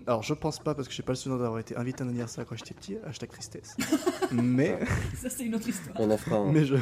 Alors 0.06 0.22
je 0.22 0.34
pense 0.34 0.58
pas 0.58 0.74
parce 0.74 0.88
que 0.88 0.94
j'ai 0.94 1.02
pas 1.02 1.12
le 1.12 1.16
souvenir 1.16 1.40
d'avoir 1.40 1.60
été 1.60 1.76
invité 1.76 2.02
à 2.02 2.06
un 2.06 2.08
anniversaire 2.08 2.44
quand 2.46 2.56
j'étais 2.56 2.74
petit, 2.74 2.96
hashtag 3.04 3.30
tristesse. 3.30 3.76
mais 4.32 4.78
Ça, 5.14 5.28
c'est 5.30 5.44
une 5.44 5.54
autre 5.54 5.68
histoire. 5.68 5.96
On 6.00 6.10
en 6.10 6.16
fera 6.16 6.36
un. 6.36 6.52
mais 6.52 6.64
je, 6.64 6.76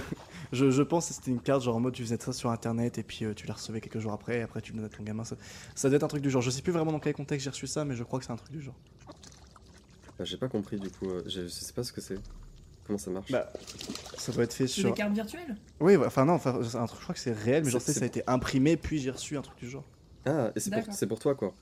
je, 0.52 0.70
je 0.70 0.82
pense 0.82 1.08
que 1.08 1.14
c'était 1.14 1.30
une 1.30 1.40
carte 1.40 1.62
genre 1.62 1.76
en 1.76 1.80
mode 1.80 1.94
tu 1.94 2.02
faisais 2.02 2.18
ça 2.20 2.32
sur 2.32 2.50
internet 2.50 2.98
et 2.98 3.02
puis 3.02 3.24
euh, 3.24 3.34
tu 3.34 3.46
la 3.46 3.54
recevais 3.54 3.80
quelques 3.80 3.98
jours 3.98 4.12
après 4.12 4.38
et 4.38 4.42
après 4.42 4.60
tu 4.62 4.72
le 4.72 4.78
donnes 4.78 4.86
à 4.86 4.88
ton 4.88 5.02
gamin. 5.02 5.24
Ça, 5.24 5.36
ça 5.74 5.88
doit 5.88 5.96
être 5.96 6.02
un 6.04 6.08
truc 6.08 6.22
du 6.22 6.30
genre. 6.30 6.42
Je 6.42 6.50
sais 6.50 6.62
plus 6.62 6.72
vraiment 6.72 6.92
dans 6.92 7.00
quel 7.00 7.14
contexte 7.14 7.44
j'ai 7.44 7.50
reçu 7.50 7.66
ça 7.66 7.84
mais 7.84 7.94
je 7.94 8.02
crois 8.04 8.18
que 8.18 8.24
c'est 8.24 8.32
un 8.32 8.36
truc 8.36 8.52
du 8.52 8.60
genre. 8.62 8.76
Bah, 10.18 10.24
J'ai 10.24 10.36
pas 10.36 10.48
compris 10.48 10.78
du 10.78 10.90
coup. 10.90 11.08
euh, 11.10 11.22
Je 11.26 11.42
je 11.42 11.48
sais 11.48 11.72
pas 11.72 11.82
ce 11.82 11.92
que 11.92 12.00
c'est. 12.00 12.18
Comment 12.86 12.98
ça 12.98 13.10
marche? 13.10 13.30
Bah, 13.32 13.52
ça 14.16 14.32
doit 14.32 14.44
être 14.44 14.52
fait 14.54 14.66
C'est 14.66 14.80
sur. 14.80 14.90
des 14.90 14.96
cartes 14.96 15.12
virtuelles? 15.12 15.56
Oui, 15.80 15.96
enfin 15.96 16.24
non, 16.24 16.34
enfin, 16.34 16.58
c'est 16.62 16.76
un 16.76 16.86
truc, 16.86 16.98
je 17.00 17.02
crois 17.04 17.14
que 17.14 17.20
c'est 17.20 17.32
réel 17.32 17.64
mais 17.64 17.70
genre 17.70 17.80
C'est- 17.80 17.86
tu 17.88 17.92
sais, 17.94 17.98
ça 18.00 18.04
a 18.04 18.08
été 18.08 18.22
imprimé 18.26 18.76
puis 18.76 18.98
j'ai 18.98 19.10
reçu 19.10 19.36
un 19.36 19.42
truc 19.42 19.58
du 19.58 19.68
genre. 19.68 19.84
Ah, 20.24 20.50
et 20.56 20.60
c'est 20.60 20.70
pour, 20.70 21.08
pour 21.08 21.18
toi 21.18 21.34
quoi. 21.34 21.52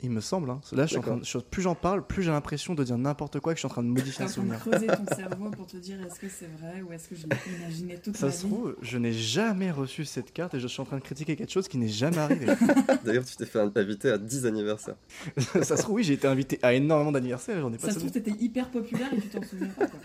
Il 0.00 0.10
me 0.10 0.20
semble. 0.20 0.48
Hein. 0.50 0.60
Là, 0.72 0.84
je 0.84 0.90
suis 0.90 0.98
en 0.98 1.02
train 1.02 1.16
de- 1.16 1.42
plus 1.50 1.62
j'en 1.62 1.74
parle, 1.74 2.06
plus 2.06 2.22
j'ai 2.22 2.30
l'impression 2.30 2.74
de 2.74 2.84
dire 2.84 2.96
n'importe 2.96 3.40
quoi 3.40 3.50
et 3.50 3.54
que 3.54 3.58
je 3.58 3.62
suis 3.62 3.66
en 3.66 3.70
train 3.70 3.82
de 3.82 3.88
modifier 3.88 4.24
un 4.24 4.28
souvenir. 4.28 4.60
creuser 4.60 4.86
ton 4.86 5.14
cerveau 5.16 5.50
pour 5.50 5.66
te 5.66 5.76
dire 5.76 6.00
est-ce 6.06 6.20
que 6.20 6.28
c'est 6.28 6.46
vrai 6.60 6.82
ou 6.82 6.92
est-ce 6.92 7.08
que 7.08 7.16
je 7.16 7.26
l'ai 7.26 7.36
imaginé 7.60 7.98
toute 7.98 8.16
Ça 8.16 8.26
ma 8.26 8.32
se 8.32 8.46
vie 8.46 8.52
trouve, 8.52 8.76
je 8.80 8.96
n'ai 8.96 9.12
jamais 9.12 9.72
reçu 9.72 10.04
cette 10.04 10.32
carte 10.32 10.54
et 10.54 10.60
je 10.60 10.68
suis 10.68 10.80
en 10.80 10.84
train 10.84 10.98
de 10.98 11.02
critiquer 11.02 11.34
quelque 11.34 11.50
chose 11.50 11.66
qui 11.66 11.78
n'est 11.78 11.88
jamais 11.88 12.18
arrivé. 12.18 12.46
D'ailleurs, 13.04 13.24
tu 13.24 13.34
t'es 13.36 13.44
fait 13.46 13.58
inviter 13.58 14.10
à 14.10 14.18
10 14.18 14.46
anniversaires. 14.46 14.94
ça 15.36 15.76
se 15.76 15.82
trouve, 15.82 15.96
oui, 15.96 16.04
j'ai 16.04 16.12
été 16.14 16.28
invité 16.28 16.60
à 16.62 16.74
énormément 16.74 17.10
d'anniversaires 17.10 17.58
et 17.58 17.60
j'en 17.60 17.72
ai 17.72 17.76
pas 17.78 17.88
Ça 17.88 17.94
se 17.94 17.98
trouve, 17.98 18.12
t'étais 18.12 18.30
hyper 18.38 18.70
populaire 18.70 19.12
et 19.12 19.20
tu 19.20 19.28
t'en 19.28 19.42
souviens 19.42 19.66
pas. 19.68 19.88
Quoi. 19.88 20.00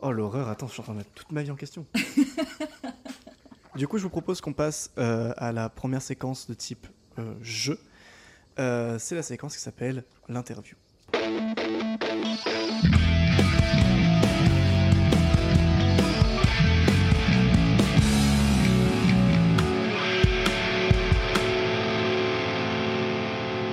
Oh 0.00 0.10
l'horreur, 0.10 0.48
attends, 0.48 0.66
je 0.66 0.72
suis 0.72 0.80
en 0.80 0.84
train 0.84 0.94
de 0.94 0.98
mettre 0.98 1.12
toute 1.14 1.30
ma 1.30 1.44
vie 1.44 1.52
en 1.52 1.54
question. 1.54 1.86
du 3.76 3.86
coup, 3.86 3.98
je 3.98 4.02
vous 4.02 4.08
propose 4.10 4.40
qu'on 4.40 4.52
passe 4.52 4.90
euh, 4.98 5.32
à 5.36 5.52
la 5.52 5.68
première 5.68 6.02
séquence 6.02 6.48
de 6.48 6.54
type 6.54 6.86
euh, 7.20 7.34
jeu. 7.40 7.78
Euh, 8.58 8.98
c'est 8.98 9.14
la 9.14 9.22
séquence 9.22 9.56
qui 9.56 9.62
s'appelle 9.62 10.04
l'interview. 10.28 10.76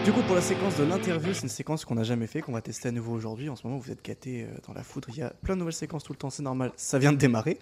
Du 0.06 0.14
coup, 0.16 0.24
pour 0.24 0.36
la 0.36 0.42
séquence 0.42 0.76
de 0.78 0.84
l'interview, 0.86 1.34
c'est 1.34 1.44
une 1.44 1.50
séquence 1.50 1.86
qu'on 1.86 1.94
n'a 1.94 2.04
jamais 2.04 2.26
fait, 2.26 2.42
qu'on 2.42 2.54
va 2.54 2.62
tester 2.62 2.90
à 2.90 2.92
nouveau 2.92 3.14
aujourd'hui. 3.14 3.48
En 3.50 3.56
ce 3.56 3.68
moment, 3.68 3.78
vous 3.78 3.92
êtes 3.92 4.04
gâtés 4.04 4.44
euh, 4.44 4.58
dans 4.66 4.74
la 4.74 4.82
foudre. 4.82 5.08
Il 5.10 5.18
y 5.18 5.22
a 5.22 5.30
plein 5.44 5.54
de 5.54 5.60
nouvelles 5.60 5.74
séquences 5.74 6.04
tout 6.04 6.14
le 6.14 6.18
temps, 6.18 6.32
c'est 6.32 6.42
normal. 6.42 6.72
Ça 6.78 6.98
vient 6.98 7.12
de 7.12 7.18
démarrer. 7.18 7.60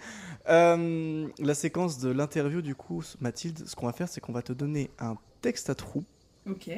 Euh, 0.48 1.28
la 1.40 1.54
séquence 1.54 2.00
de 2.00 2.10
l'interview, 2.10 2.62
du 2.62 2.74
coup, 2.74 3.04
Mathilde, 3.20 3.68
ce 3.68 3.76
qu'on 3.76 3.88
va 3.88 3.92
faire, 3.92 4.08
c'est 4.08 4.22
qu'on 4.22 4.32
va 4.32 4.44
te 4.44 4.54
donner 4.54 4.92
un 5.00 5.18
texte 5.42 5.70
à 5.70 5.76
trous 5.76 6.06
Ok. 6.50 6.70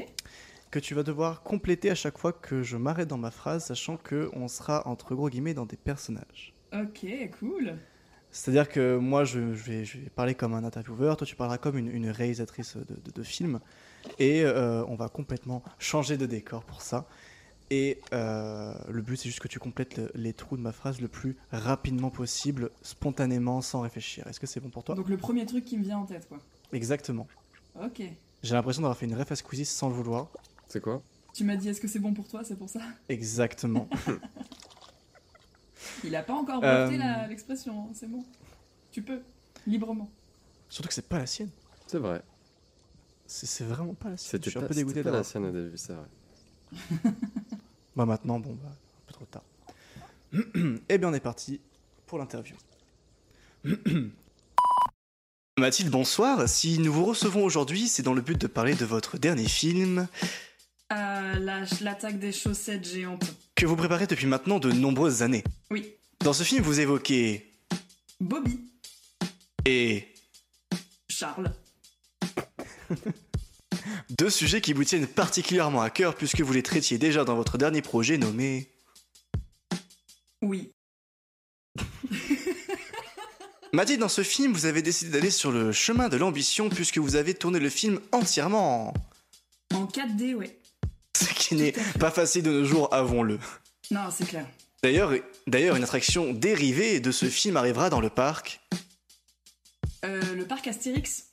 que 0.72 0.80
tu 0.80 0.94
vas 0.94 1.04
devoir 1.04 1.42
compléter 1.42 1.90
à 1.90 1.96
chaque 1.96 2.18
fois 2.18 2.32
que 2.34 2.62
je 2.62 2.78
m'arrête 2.78 3.08
dans 3.08 3.18
ma 3.18 3.32
phrase, 3.32 3.66
sachant 3.66 3.98
que 3.98 4.30
on 4.34 4.48
sera 4.48 4.88
entre 4.88 5.16
gros 5.16 5.30
guillemets 5.30 5.54
dans 5.56 5.66
des 5.66 5.78
personnages. 5.78 6.54
Ok, 6.74 7.06
cool. 7.40 7.76
C'est-à-dire 8.32 8.70
que 8.70 8.98
moi, 8.98 9.24
je, 9.24 9.54
je 9.56 9.64
vais, 9.64 9.86
je 9.86 9.98
vais 9.98 10.10
parler 10.12 10.36
comme 10.36 10.54
un 10.54 10.64
intervieweur, 10.64 11.18
toi, 11.18 11.26
tu 11.26 11.36
parleras 11.36 11.58
comme 11.58 11.78
une, 11.78 11.90
une 11.90 12.10
réalisatrice 12.12 12.78
de, 12.78 12.84
de, 13.04 13.12
de 13.12 13.24
film, 13.24 13.60
et 14.20 14.44
euh, 14.44 14.86
on 14.86 14.96
va 14.96 15.10
complètement 15.10 15.64
changer 15.80 16.18
de 16.18 16.28
décor 16.28 16.64
pour 16.64 16.84
ça. 16.84 17.08
Et 17.72 18.00
euh, 18.14 18.74
le 18.90 19.02
but, 19.02 19.16
c'est 19.18 19.30
juste 19.30 19.40
que 19.40 19.48
tu 19.48 19.58
complètes 19.60 19.98
le- 19.98 20.12
les 20.16 20.34
trous 20.34 20.58
de 20.58 20.62
ma 20.62 20.72
phrase 20.72 21.02
le 21.02 21.08
plus 21.08 21.36
rapidement 21.52 22.10
possible, 22.12 22.70
spontanément, 22.84 23.62
sans 23.62 23.82
réfléchir. 23.82 24.28
Est-ce 24.28 24.40
que 24.40 24.48
c'est 24.48 24.60
bon 24.60 24.70
pour 24.70 24.84
toi? 24.84 24.94
Donc 24.96 25.10
le 25.10 25.18
premier 25.18 25.46
truc 25.48 25.66
qui 25.66 25.78
me 25.78 25.84
vient 25.84 25.98
en 26.00 26.06
tête, 26.06 26.28
quoi. 26.28 26.38
Exactement. 26.74 27.28
Ok. 27.80 28.04
J'ai 28.44 28.54
l'impression 28.54 28.82
d'avoir 28.82 28.98
fait 28.98 29.06
une 29.06 29.16
ref 29.16 29.32
à 29.32 29.36
Squeezie 29.36 29.66
sans 29.66 29.90
le 29.90 29.96
vouloir. 29.96 30.28
C'est 30.68 30.82
quoi? 30.82 31.02
Tu 31.34 31.44
m'as 31.44 31.56
dit 31.56 31.70
est-ce 31.70 31.82
que 31.82 31.88
c'est 31.88 32.00
bon 32.00 32.14
pour 32.14 32.28
toi, 32.28 32.44
c'est 32.44 32.58
pour 32.58 32.70
ça? 32.70 32.80
Exactement. 33.10 33.88
Il 36.04 36.16
a 36.16 36.24
pas 36.24 36.34
encore 36.34 36.64
Euh, 36.64 36.88
breveté 36.88 36.98
la- 36.98 37.28
l'expression, 37.28 37.90
hein, 37.90 37.92
c'est 37.94 38.08
bon. 38.08 38.26
Tu 38.92 39.02
peux, 39.02 39.22
librement. 39.68 40.10
Surtout 40.70 40.88
que 40.88 40.94
c'est 40.94 41.08
pas 41.08 41.20
la 41.20 41.26
sienne. 41.26 41.52
C'est 41.88 42.00
vrai. 42.00 42.22
C'est 43.28 43.66
vraiment 43.66 43.94
pas 43.94 44.10
la 44.10 44.18
sienne. 44.18 44.42
Je 44.44 44.50
suis 44.50 44.60
un 44.60 44.64
peu 44.64 44.74
dégoûté 44.74 45.00
c'était 45.00 45.10
pas 45.10 45.18
la 45.18 45.24
sienne 45.24 45.46
au 45.46 45.52
début, 45.52 45.78
c'est 45.78 45.94
vrai. 45.94 46.08
Bah 47.96 48.06
maintenant, 48.06 48.40
bon, 48.40 48.56
bah, 48.56 48.70
un 48.70 49.02
peu 49.06 49.14
trop 49.14 49.26
tard. 49.26 49.44
Eh 50.90 50.98
bien, 50.98 51.10
on 51.10 51.14
est 51.14 51.20
parti 51.20 51.62
pour 52.06 52.18
l'interview. 52.18 52.56
Mathilde, 55.60 55.90
bonsoir. 55.90 56.48
Si 56.48 56.80
nous 56.80 56.92
vous 56.94 57.06
recevons 57.06 57.44
aujourd'hui, 57.44 57.88
c'est 57.88 58.04
dans 58.04 58.14
le 58.14 58.22
but 58.22 58.38
de 58.38 58.48
parler 58.48 58.76
de 58.76 58.86
votre 58.86 59.18
dernier 59.18 59.48
film 59.48 60.08
Euh, 60.92 61.36
la- 61.40 61.66
L'attaque 61.82 62.20
des 62.20 62.32
chaussettes 62.32 62.88
géantes. 62.88 63.24
que 63.56 63.66
vous 63.66 63.76
préparez 63.76 64.08
depuis 64.08 64.26
maintenant 64.26 64.58
de 64.60 64.72
nombreuses 64.72 65.22
années. 65.22 65.44
Oui. 65.70 65.94
Dans 66.22 66.34
ce 66.34 66.44
film, 66.44 66.64
vous 66.64 66.80
évoquez 66.80 67.52
Bobby. 68.20 68.60
et 69.66 70.08
Charles. 71.10 71.52
deux 74.10 74.30
sujets 74.30 74.62
qui 74.62 74.74
vous 74.74 74.84
tiennent 74.84 75.06
particulièrement 75.08 75.82
à 75.82 75.90
cœur 75.92 76.16
puisque 76.16 76.42
vous 76.42 76.54
les 76.54 76.64
traitiez 76.64 76.98
déjà 76.98 77.24
dans 77.24 77.36
votre 77.36 77.58
dernier 77.58 77.82
projet 77.84 78.18
nommé 78.18 78.72
Oui. 80.42 80.72
Mathilde, 83.72 84.00
dans 84.00 84.10
ce 84.10 84.24
film, 84.24 84.54
vous 84.54 84.66
avez 84.66 84.82
décidé 84.82 85.12
d'aller 85.12 85.30
sur 85.30 85.52
le 85.52 85.72
chemin 85.72 86.10
de 86.10 86.18
l'ambition 86.18 86.70
puisque 86.70 86.98
vous 86.98 87.16
avez 87.16 87.34
tourné 87.36 87.60
le 87.60 87.70
film 87.70 88.00
entièrement. 88.12 88.94
en- 89.74 89.78
En 89.78 89.86
4D, 89.86 90.34
ouais. 90.34 90.58
Ce 91.16 91.26
qui 91.34 91.56
n'est 91.56 91.74
pas 92.00 92.10
facile 92.12 92.44
de 92.44 92.52
nos 92.52 92.66
jours, 92.66 92.92
avouons-le. 92.94 93.40
Non, 93.92 94.10
c'est 94.16 94.26
clair. 94.28 94.48
D'ailleurs, 94.82 95.12
d'ailleurs, 95.46 95.76
une 95.76 95.84
attraction 95.84 96.34
dérivée 96.34 97.00
de 97.00 97.12
ce 97.12 97.26
film 97.28 97.58
arrivera 97.58 97.90
dans 97.90 98.00
le 98.00 98.10
parc. 98.10 98.62
Euh, 100.06 100.22
le 100.36 100.46
parc 100.46 100.66
Astérix 100.68 101.26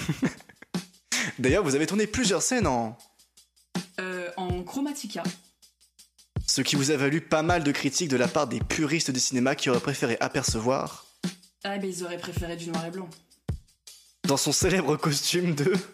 D'ailleurs, 1.38 1.62
vous 1.64 1.74
avez 1.74 1.86
tourné 1.86 2.06
plusieurs 2.06 2.42
scènes 2.42 2.66
en. 2.66 2.96
euh, 4.00 4.28
en 4.36 4.62
Chromatica. 4.62 5.22
Ce 6.46 6.60
qui 6.62 6.76
vous 6.76 6.90
a 6.90 6.96
valu 6.96 7.20
pas 7.20 7.42
mal 7.42 7.62
de 7.62 7.72
critiques 7.72 8.08
de 8.08 8.16
la 8.16 8.28
part 8.28 8.46
des 8.46 8.60
puristes 8.60 9.10
du 9.10 9.20
cinéma 9.20 9.54
qui 9.54 9.70
auraient 9.70 9.80
préféré 9.80 10.16
apercevoir, 10.20 11.06
Ah, 11.64 11.78
ben 11.78 11.88
ils 11.88 12.02
auraient 12.04 12.18
préféré 12.18 12.56
du 12.56 12.68
noir 12.70 12.84
et 12.86 12.90
blanc. 12.90 13.08
dans 14.24 14.36
son 14.36 14.52
célèbre 14.52 14.96
costume 14.96 15.54
de. 15.54 15.72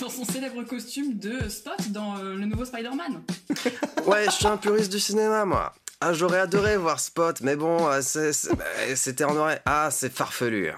Dans 0.00 0.08
son 0.10 0.24
célèbre 0.24 0.62
costume 0.64 1.18
de 1.18 1.48
Spot 1.48 1.90
dans 1.90 2.16
euh, 2.18 2.34
le 2.34 2.46
nouveau 2.46 2.64
Spider-Man. 2.64 3.22
Ouais, 4.06 4.24
je 4.26 4.30
suis 4.30 4.46
un 4.46 4.56
puriste 4.56 4.90
du 4.92 5.00
cinéma, 5.00 5.44
moi. 5.44 5.74
Ah, 6.00 6.12
j'aurais 6.12 6.38
adoré 6.40 6.76
voir 6.76 7.00
Spot, 7.00 7.40
mais 7.40 7.56
bon, 7.56 7.86
euh, 7.88 8.00
c'est- 8.02 8.32
c'est- 8.32 8.54
bah, 8.54 8.64
c'était 8.94 9.24
en 9.24 9.34
noir. 9.34 9.50
et- 9.52 9.58
Ah, 9.66 9.88
c'est 9.90 10.12
farfelu. 10.12 10.72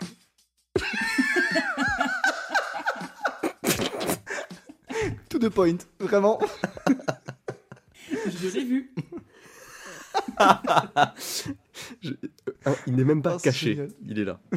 Tout 5.28 5.38
de 5.38 5.48
point, 5.48 5.76
vraiment. 6.00 6.40
Je 8.10 8.48
l'ai 8.48 8.64
vu. 8.64 8.92
Je- 12.02 12.12
euh, 12.66 12.74
Il 12.86 12.94
n'est 12.96 13.04
même 13.04 13.22
pas 13.22 13.36
Oh, 13.36 13.38
caché. 13.38 13.70
génial. 13.74 13.88
Il 14.06 14.18
est 14.18 14.24
là. 14.24 14.40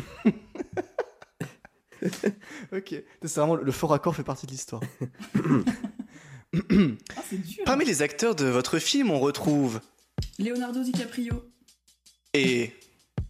Ok. 2.73 2.95
C'est 3.21 3.35
vraiment 3.35 3.55
le 3.55 3.71
fort 3.71 3.93
accord 3.93 4.15
fait 4.15 4.23
partie 4.23 4.45
de 4.47 4.51
l'histoire. 4.51 4.81
Ah, 6.53 7.21
dur. 7.31 7.63
Parmi 7.65 7.85
les 7.85 8.01
acteurs 8.01 8.35
de 8.35 8.43
votre 8.45 8.77
film, 8.77 9.09
on 9.09 9.19
retrouve. 9.21 9.79
Leonardo 10.37 10.83
DiCaprio, 10.83 11.45
Et. 12.33 12.73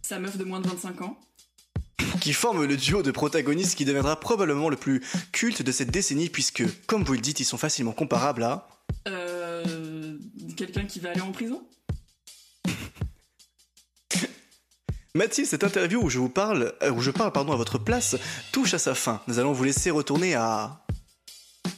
sa 0.02 0.18
meuf 0.18 0.36
de 0.36 0.42
moins 0.42 0.58
de 0.60 0.66
25 0.66 1.02
ans. 1.02 1.20
qui 2.20 2.32
forment 2.32 2.64
le 2.64 2.76
duo 2.76 3.00
de 3.04 3.12
protagonistes 3.12 3.76
qui 3.76 3.84
deviendra 3.84 4.18
probablement 4.18 4.68
le 4.70 4.76
plus 4.76 5.02
culte 5.30 5.62
de 5.62 5.70
cette 5.70 5.92
décennie 5.92 6.30
puisque, 6.30 6.64
comme 6.86 7.04
vous 7.04 7.12
le 7.12 7.20
dites, 7.20 7.38
ils 7.38 7.44
sont 7.44 7.58
facilement 7.58 7.92
comparables 7.92 8.42
à... 8.42 8.66
Euh, 9.06 10.18
Quelqu'un 10.56 10.84
qui 10.86 10.98
va 10.98 11.10
aller 11.10 11.20
en 11.20 11.30
prison? 11.30 11.62
Mathilde, 15.14 15.46
cette 15.46 15.62
interview 15.64 16.00
où 16.02 16.08
je 16.08 16.18
vous 16.18 16.30
parle, 16.30 16.72
euh, 16.82 16.90
où 16.90 17.00
je 17.02 17.10
parle 17.10 17.32
pardon 17.32 17.52
à 17.52 17.56
votre 17.56 17.78
place, 17.78 18.16
touche 18.50 18.72
à 18.72 18.78
sa 18.78 18.94
fin. 18.94 19.20
Nous 19.28 19.38
allons 19.38 19.52
vous 19.52 19.64
laisser 19.64 19.90
retourner 19.90 20.34
à... 20.34 20.80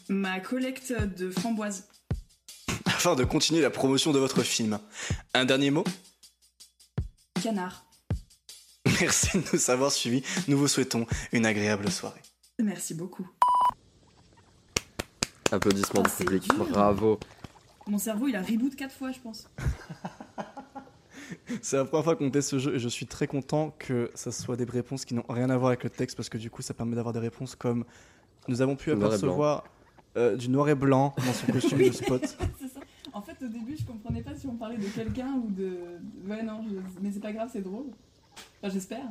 Ma 0.08 0.38
collecte 0.38 0.92
de 0.92 1.30
framboises. 1.30 1.88
afin 2.86 3.16
de 3.16 3.24
continuer 3.24 3.60
la 3.60 3.70
promotion 3.70 4.12
de 4.12 4.20
votre 4.20 4.42
film. 4.44 4.78
Un 5.34 5.44
dernier 5.44 5.70
mot? 5.72 5.82
Canard. 7.42 7.84
Merci 9.00 9.38
de 9.38 9.44
nous 9.52 9.70
avoir 9.70 9.90
suivis. 9.90 10.22
Nous 10.46 10.56
vous 10.56 10.68
souhaitons 10.68 11.04
une 11.32 11.44
agréable 11.44 11.90
soirée. 11.90 12.22
Merci 12.62 12.94
beaucoup. 12.94 13.28
Applaudissements 15.50 16.02
Oh, 16.04 16.08
du 16.08 16.24
public. 16.24 16.48
dur. 16.54 16.66
Bravo. 16.66 17.18
Mon 17.88 17.98
cerveau, 17.98 18.28
il 18.28 18.36
a 18.36 18.42
reboot 18.42 18.76
4 18.76 18.94
fois, 18.94 19.10
je 19.10 19.18
pense. 19.18 19.48
C'est 21.62 21.76
la 21.76 21.84
première 21.84 22.04
fois 22.04 22.16
qu'on 22.16 22.30
teste 22.30 22.50
ce 22.50 22.58
jeu 22.58 22.74
et 22.74 22.78
je 22.78 22.88
suis 22.88 23.06
très 23.06 23.26
content 23.26 23.74
que 23.78 24.10
ça 24.14 24.32
soit 24.32 24.56
des 24.56 24.64
réponses 24.64 25.04
qui 25.04 25.14
n'ont 25.14 25.24
rien 25.28 25.50
à 25.50 25.56
voir 25.56 25.68
avec 25.68 25.84
le 25.84 25.90
texte 25.90 26.16
parce 26.16 26.28
que 26.28 26.38
du 26.38 26.50
coup 26.50 26.62
ça 26.62 26.74
permet 26.74 26.96
d'avoir 26.96 27.12
des 27.12 27.20
réponses 27.20 27.54
comme 27.54 27.84
nous 28.48 28.60
avons 28.62 28.76
pu 28.76 28.90
Noir 28.90 29.06
apercevoir 29.06 29.64
euh, 30.16 30.36
du 30.36 30.48
noir 30.48 30.68
et 30.68 30.74
blanc 30.74 31.14
dans 31.16 31.32
son 31.32 31.52
costume 31.52 31.78
de 31.78 31.92
spot. 31.92 32.36
En 33.14 33.22
fait, 33.22 33.36
au 33.44 33.48
début, 33.48 33.76
je 33.76 33.84
comprenais 33.84 34.22
pas 34.22 34.34
si 34.34 34.48
on 34.48 34.56
parlait 34.56 34.76
de 34.76 34.88
quelqu'un 34.88 35.34
ou 35.34 35.48
de. 35.48 36.00
Ouais, 36.28 36.42
non, 36.42 36.64
je- 36.68 36.74
mais 37.00 37.12
c'est 37.12 37.20
pas 37.20 37.32
grave, 37.32 37.48
c'est 37.52 37.62
drôle. 37.62 37.86
Enfin, 38.60 38.72
j'espère. 38.74 39.04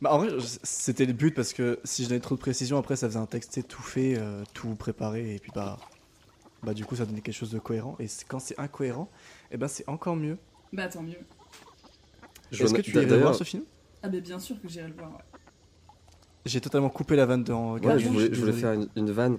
Bah, 0.00 0.12
en 0.12 0.18
vrai, 0.18 0.30
c'était 0.64 1.06
le 1.06 1.12
but 1.12 1.32
parce 1.32 1.52
que 1.52 1.78
si 1.84 2.02
je 2.02 2.08
donnais 2.08 2.20
trop 2.20 2.34
de 2.34 2.40
précision, 2.40 2.78
après 2.78 2.96
ça 2.96 3.06
faisait 3.06 3.20
un 3.20 3.26
texte 3.26 3.56
étouffé, 3.56 4.16
euh, 4.18 4.42
tout 4.54 4.74
préparé, 4.74 5.36
et 5.36 5.38
puis 5.38 5.52
bah, 5.54 5.78
bah 6.64 6.74
du 6.74 6.84
coup 6.84 6.96
ça 6.96 7.06
donnait 7.06 7.20
quelque 7.20 7.36
chose 7.36 7.52
de 7.52 7.60
cohérent. 7.60 7.96
Et 8.00 8.06
quand 8.26 8.40
c'est 8.40 8.58
incohérent, 8.58 9.08
et 9.52 9.56
ben 9.56 9.68
c'est 9.68 9.88
encore 9.88 10.16
mieux. 10.16 10.36
Bah, 10.72 10.88
tant 10.88 11.02
mieux. 11.02 11.18
Est-ce 12.52 12.72
que 12.74 12.80
tu 12.82 12.94
irais 12.96 13.18
voir 13.18 13.34
ce 13.34 13.44
film? 13.44 13.62
Ah, 14.02 14.08
bah, 14.08 14.20
bien 14.20 14.38
sûr 14.38 14.60
que 14.60 14.68
j'irai 14.68 14.88
le 14.88 14.94
voir. 14.94 15.10
ouais. 15.12 15.18
J'ai 16.44 16.60
totalement 16.60 16.90
coupé 16.90 17.14
la 17.16 17.24
vanne 17.26 17.44
dans. 17.44 17.74
Ouais, 17.74 17.80
Gardien, 17.80 18.06
je 18.06 18.12
voulais, 18.12 18.28
je 18.32 18.40
voulais 18.40 18.52
désolé. 18.52 18.60
faire 18.60 18.72
une, 18.72 18.88
une 18.96 19.10
vanne 19.12 19.38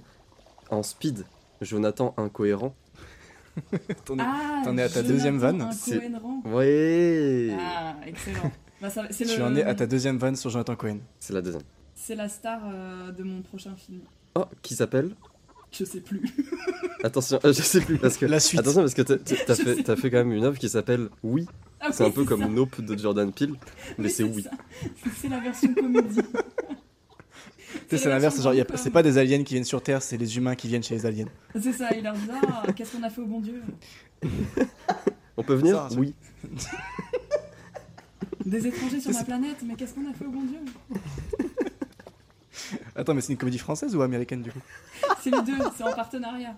en 0.70 0.82
speed. 0.82 1.24
Jonathan 1.60 2.14
incohérent. 2.16 2.74
T'en 4.04 4.16
es- 4.18 4.22
Ah, 4.22 4.62
t'en 4.64 4.76
es 4.78 4.82
à 4.82 4.88
ta 4.88 4.94
Jonathan 4.94 5.08
deuxième 5.12 5.38
vanne 5.38 5.68
C'est- 5.72 5.94
incohérent. 5.96 6.42
Ouais. 6.46 7.56
Ah, 7.60 7.94
excellent. 8.06 8.50
Bah, 8.80 8.90
ça- 8.90 9.06
c'est 9.10 9.24
Tu 9.26 9.38
le- 9.38 9.44
en 9.44 9.54
es 9.54 9.62
à 9.62 9.74
ta 9.74 9.86
deuxième 9.86 10.18
vanne 10.18 10.34
sur 10.36 10.50
Jonathan 10.50 10.74
Cohen. 10.76 10.98
C'est 11.20 11.32
la 11.34 11.42
deuxième. 11.42 11.62
C'est 11.94 12.14
la 12.16 12.28
star 12.28 12.60
euh, 12.64 13.12
de 13.12 13.22
mon 13.22 13.42
prochain 13.42 13.76
film. 13.76 14.00
Oh, 14.34 14.46
qui 14.62 14.74
s'appelle? 14.74 15.14
Je 15.76 15.84
sais 15.84 16.00
plus. 16.00 16.22
Attention, 17.04 17.38
euh, 17.44 17.52
je 17.52 17.62
sais 17.62 17.80
plus 17.80 17.98
parce 17.98 18.16
que. 18.16 18.26
La 18.26 18.38
suite. 18.40 18.60
Attention 18.60 18.80
parce 18.82 18.94
que 18.94 19.02
t'as- 19.02 19.54
fait, 19.56 19.82
t'as 19.82 19.96
fait 19.96 20.10
quand 20.10 20.18
même 20.18 20.32
une 20.32 20.44
œuvre 20.44 20.58
qui 20.58 20.68
s'appelle 20.68 21.08
Oui. 21.22 21.46
Ah 21.80 21.90
C'est 21.92 22.04
oui, 22.04 22.10
un 22.10 22.12
peu 22.12 22.24
comme 22.24 22.40
ça. 22.42 22.48
Nope 22.48 22.80
de 22.80 22.96
Jordan 22.96 23.32
Peele, 23.32 23.54
mais 23.98 24.08
c'est 24.08 24.22
Oui. 24.24 24.46
C'est 25.20 25.28
la 25.28 25.40
version 25.40 25.74
comédie. 25.74 26.20
Tu 27.88 27.96
sais, 27.96 28.04
c'est 28.04 28.08
la 28.08 28.14
l'inverse, 28.14 28.40
genre 28.40 28.54
c'est 28.76 28.90
pas 28.92 29.02
des 29.02 29.18
aliens 29.18 29.42
qui 29.42 29.54
viennent 29.54 29.64
sur 29.64 29.82
Terre, 29.82 30.00
c'est 30.00 30.16
les 30.16 30.36
humains 30.36 30.54
qui 30.54 30.68
viennent 30.68 30.82
chez 30.84 30.94
les 30.94 31.06
aliens. 31.06 31.26
C'est 31.60 31.72
ça, 31.72 31.88
il 31.94 32.04
leur 32.04 32.14
dit 32.14 32.28
Ah, 32.46 32.62
qu'est-ce 32.72 32.96
qu'on 32.96 33.02
a 33.02 33.10
fait 33.10 33.20
au 33.20 33.26
bon 33.26 33.40
Dieu? 33.40 33.60
On 35.36 35.42
peut 35.42 35.54
venir? 35.54 35.88
Ça, 35.90 35.98
Oui. 35.98 36.14
Des 38.46 38.64
étrangers 38.68 39.00
sur 39.00 39.10
ma 39.10 39.24
planète, 39.24 39.56
mais 39.66 39.74
qu'est-ce 39.74 39.92
qu'on 39.94 40.08
a 40.08 40.14
fait 40.14 40.24
au 40.24 40.30
bon 40.30 40.42
Dieu? 40.44 40.60
Attends, 42.96 43.14
mais 43.14 43.20
c'est 43.20 43.32
une 43.32 43.38
comédie 43.38 43.58
française 43.58 43.94
ou 43.96 44.02
américaine 44.02 44.42
du 44.42 44.50
coup 44.50 44.60
C'est 45.22 45.30
les 45.30 45.42
deux, 45.42 45.58
c'est 45.76 45.82
en 45.84 45.92
partenariat. 45.92 46.56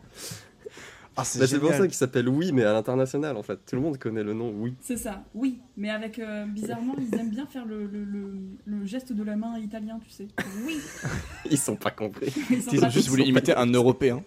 Ah, 1.18 1.24
c'est 1.24 1.38
Bah, 1.38 1.46
c'est 1.46 1.59
pour 1.59 1.70
ça 1.72 1.87
qu'il 1.87 1.94
s'appelle 1.94 2.28
Oui, 2.28 2.52
mais 2.52 2.62
à 2.64 2.72
l'international 2.74 3.37
en 3.38 3.42
fait. 3.42 3.59
Tout 3.64 3.76
le 3.76 3.80
monde 3.82 3.96
connaît 3.96 4.22
le 4.22 4.35
nom 4.35 4.52
Oui. 4.54 4.74
C'est 4.82 4.98
ça, 4.98 5.24
oui, 5.35 5.61
mais 5.76 5.88
avec 5.88 6.18
euh, 6.18 6.44
bizarrement, 6.44 6.94
ils 6.98 7.18
aiment 7.18 7.30
bien 7.30 7.46
faire 7.46 7.64
le, 7.64 7.87
le, 7.87 8.04
le, 8.04 8.35
le 8.66 8.85
geste 8.85 9.12
de 9.14 9.22
la 9.22 9.35
main 9.37 9.59
italien, 9.59 9.98
tu 10.04 10.11
sais. 10.11 10.26
Oui, 10.66 10.78
Ils 11.50 11.56
sont 11.59 11.76
pas 11.76 11.90
compris. 11.90 12.32
ils 12.50 12.62
sont 12.62 12.70
Ils 12.72 12.80
pas 12.80 12.87
ont 12.88 12.90
juste 12.90 13.09
voulu 13.09 13.22
imiter 13.22 13.54
un 13.54 13.66
Européen. 13.66 14.22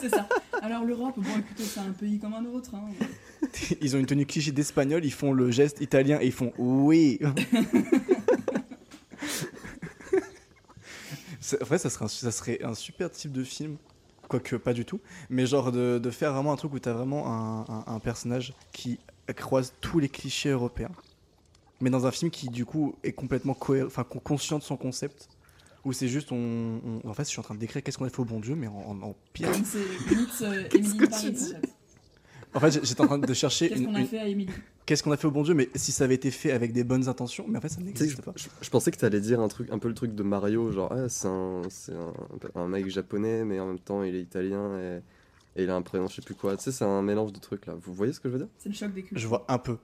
C'est 0.00 0.08
ça. 0.08 0.28
Alors 0.60 0.84
l'Europe, 0.84 1.14
bon 1.16 1.38
écoutez, 1.38 1.62
c'est 1.62 1.78
un 1.80 1.92
pays 1.92 2.18
comme 2.18 2.34
un 2.34 2.44
autre. 2.46 2.74
Hein. 2.74 2.88
Ils 3.80 3.94
ont 3.94 4.00
une 4.00 4.06
tenue 4.06 4.26
cliché 4.26 4.50
d'espagnol, 4.50 5.04
ils 5.04 5.12
font 5.12 5.32
le 5.32 5.52
geste 5.52 5.80
italien 5.80 6.18
et 6.20 6.26
ils 6.26 6.32
font 6.32 6.52
oui. 6.58 7.20
En 11.60 11.64
vrai, 11.64 11.78
ça 11.78 11.90
serait, 11.90 12.04
un, 12.04 12.08
ça 12.08 12.30
serait 12.30 12.62
un 12.62 12.74
super 12.74 13.10
type 13.10 13.32
de 13.32 13.44
film, 13.44 13.76
quoique 14.28 14.56
pas 14.56 14.72
du 14.72 14.84
tout, 14.84 15.00
mais 15.30 15.46
genre 15.46 15.72
de, 15.72 15.98
de 15.98 16.10
faire 16.10 16.32
vraiment 16.32 16.52
un 16.52 16.56
truc 16.56 16.72
où 16.74 16.78
t'as 16.78 16.92
vraiment 16.92 17.26
un, 17.32 17.60
un- 17.68 17.84
un 17.86 17.98
personnage 18.00 18.52
qui 18.72 18.98
croise 19.36 19.72
tous 19.80 19.98
les 19.98 20.08
clichés 20.08 20.50
européens, 20.50 20.90
mais 21.80 21.90
dans 21.90 22.06
un 22.06 22.10
film 22.10 22.30
qui 22.30 22.48
du 22.48 22.64
coup 22.64 22.94
est 23.04 23.12
complètement 23.12 23.56
enfin 23.86 24.04
conscient 24.04 24.58
de 24.58 24.62
son 24.62 24.76
concept, 24.76 25.28
où 25.84 25.92
c'est 25.92 26.08
juste 26.08 26.32
on, 26.32 26.80
on- 27.04 27.08
en 27.08 27.14
fait 27.14 27.24
je 27.24 27.28
suis 27.28 27.40
en 27.40 27.42
train 27.42 27.54
de 27.54 27.60
décrire 27.60 27.82
qu'est-ce 27.82 27.98
qu'on 27.98 28.04
a 28.06 28.10
fait 28.10 28.20
au 28.20 28.24
bon 28.24 28.40
Dieu, 28.40 28.54
mais 28.54 28.66
en, 28.66 28.72
en- 28.74 29.02
en 29.02 29.14
pire. 29.32 29.50
C'est 29.54 29.78
euh, 30.46 30.64
que 30.64 30.76
tu 31.20 31.30
dis 31.30 31.54
en 32.54 32.60
fait. 32.60 32.84
J'étais 32.84 33.00
en 33.02 33.06
train 33.06 33.18
de 33.18 33.34
chercher 33.34 33.68
Qu'est-ce 33.68 33.82
qu'on 33.84 33.94
a 33.94 34.00
une- 34.00 34.06
fait 34.06 34.18
à 34.18 34.26
Emily? 34.28 34.50
Qu'est-ce 34.88 35.02
qu'on 35.02 35.12
a 35.12 35.16
fait 35.16 35.26
au 35.26 35.30
bon 35.30 35.42
Dieu, 35.42 35.54
mais 35.54 35.68
si 35.74 35.92
ça 35.92 36.04
avait 36.04 36.14
été 36.14 36.30
fait 36.30 36.50
avec 36.50 36.72
des 36.72 36.82
bonnes 36.82 37.08
intentions, 37.08 37.44
mais 37.46 37.58
en 37.58 37.60
fait 37.60 37.68
ça 37.68 37.76
Tu 37.76 37.84
n'existe 37.84 38.22
pas. 38.22 38.32
je- 38.36 38.48
je 38.60 38.70
pensais 38.70 38.90
que 38.90 38.96
t'allais 38.96 39.20
dire 39.20 39.38
un 39.40 39.48
truc, 39.48 39.70
un 39.70 39.78
peu 39.78 39.88
le 39.88 39.94
truc 39.94 40.14
de 40.14 40.22
Mario, 40.22 40.72
genre 40.72 40.90
ah, 40.92 41.08
c'est 41.08 41.28
un, 41.28 41.62
c'est 41.68 41.94
un, 41.94 42.12
un 42.54 42.68
mec 42.68 42.88
japonais, 42.88 43.44
mais 43.44 43.60
en 43.60 43.66
même 43.66 43.78
temps 43.78 44.02
il 44.02 44.14
est 44.16 44.22
italien 44.22 44.78
et, 44.78 45.00
et 45.56 45.64
il 45.64 45.70
a 45.70 45.76
un 45.76 45.82
prénom, 45.82 46.06
je 46.08 46.14
sais 46.16 46.22
plus 46.22 46.34
quoi. 46.34 46.56
Tu 46.56 46.64
sais, 46.64 46.72
c'est 46.72 46.84
un 46.84 47.02
mélange 47.02 47.32
de 47.32 47.38
trucs 47.38 47.66
là. 47.66 47.74
Vous 47.80 47.92
voyez 47.92 48.12
ce 48.12 48.20
que 48.20 48.28
je 48.28 48.32
veux 48.32 48.38
dire? 48.38 48.48
C'est 48.58 48.68
le 48.70 48.74
choc 48.74 48.92
des 48.94 49.02
cultures. 49.02 49.18
Je 49.18 49.26
vois 49.28 49.44
un 49.48 49.58
peu. 49.58 49.76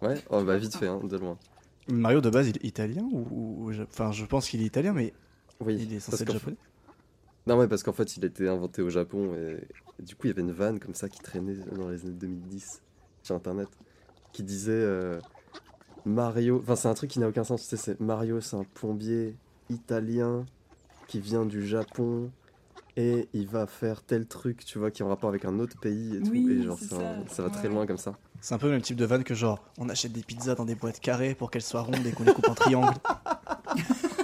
Ouais? 0.00 0.14
Oh 0.30 0.42
bah 0.42 0.56
vite 0.56 0.76
fait, 0.76 0.86
hein, 0.88 1.00
de 1.02 1.16
loin. 1.16 1.36
Mario 1.88 2.20
de 2.20 2.30
base 2.30 2.48
il 2.48 2.56
est 2.58 2.64
italien 2.64 3.02
ou, 3.12 3.26
ou- 3.30 3.70
ou- 3.70 3.82
enfin 3.82 4.12
je 4.12 4.24
pense 4.24 4.48
qu'il 4.48 4.62
est 4.62 4.66
italien 4.66 4.92
mais 4.92 5.12
Oui. 5.60 5.76
il 5.80 5.92
est 5.94 6.00
censé 6.00 6.22
être 6.22 6.32
japonais. 6.32 6.56
Non 7.46 7.58
ouais, 7.58 7.66
parce 7.66 7.82
qu'en 7.82 7.92
fait 7.92 8.16
il 8.16 8.22
a 8.24 8.28
été 8.28 8.48
inventé 8.48 8.82
au 8.82 8.88
Japon 8.90 9.34
et, 9.34 9.58
et 9.98 10.02
du 10.04 10.14
coup 10.14 10.26
il 10.26 10.30
y 10.30 10.32
avait 10.32 10.42
une 10.42 10.52
vanne 10.52 10.78
comme 10.78 10.94
ça 10.94 11.08
qui 11.08 11.18
traînait 11.20 11.56
dans 11.76 11.88
les 11.88 12.00
années 12.02 12.12
2010 12.14 12.82
sur 13.24 13.34
internet 13.34 13.68
qui 14.32 14.42
disait 14.42 14.72
euh, 14.72 15.20
Mario. 16.04 16.60
Enfin 16.62 16.76
c'est 16.76 16.88
un 16.88 16.94
truc 16.94 17.10
qui 17.10 17.18
n'a 17.20 17.28
aucun 17.28 17.44
sens. 17.44 17.62
Tu 17.62 17.68
sais, 17.68 17.76
c'est 17.76 18.00
Mario, 18.00 18.40
c'est 18.40 18.56
un 18.56 18.64
plombier 18.64 19.36
italien 19.68 20.46
qui 21.06 21.20
vient 21.20 21.44
du 21.46 21.66
Japon 21.66 22.30
et 22.96 23.28
il 23.32 23.46
va 23.46 23.66
faire 23.66 24.02
tel 24.02 24.26
truc, 24.26 24.64
tu 24.64 24.78
vois, 24.78 24.90
qui 24.90 25.02
est 25.02 25.04
en 25.04 25.08
rapport 25.08 25.30
avec 25.30 25.44
un 25.44 25.58
autre 25.58 25.76
pays 25.78 26.16
et 26.16 26.20
tout. 26.22 26.30
Oui, 26.32 26.46
et 26.50 26.62
genre 26.62 26.78
un- 26.82 27.24
ça, 27.26 27.34
ça 27.34 27.42
va 27.42 27.50
très 27.50 27.68
loin 27.68 27.86
comme 27.86 27.96
ça. 27.98 28.14
C'est 28.40 28.54
un 28.54 28.58
peu 28.58 28.66
le 28.66 28.72
même 28.72 28.82
type 28.82 28.96
de 28.96 29.04
vanne 29.04 29.24
que 29.24 29.34
genre, 29.34 29.64
on 29.78 29.88
achète 29.88 30.12
des 30.12 30.22
pizzas 30.22 30.54
dans 30.56 30.64
des 30.64 30.74
boîtes 30.74 31.00
carrées 31.00 31.34
pour 31.34 31.50
qu'elles 31.50 31.62
soient 31.62 31.82
rondes 31.82 32.04
et 32.06 32.12
qu'on 32.12 32.24
les 32.24 32.32
coupe 32.32 32.48
en 32.48 32.54
triangle. 32.54 32.92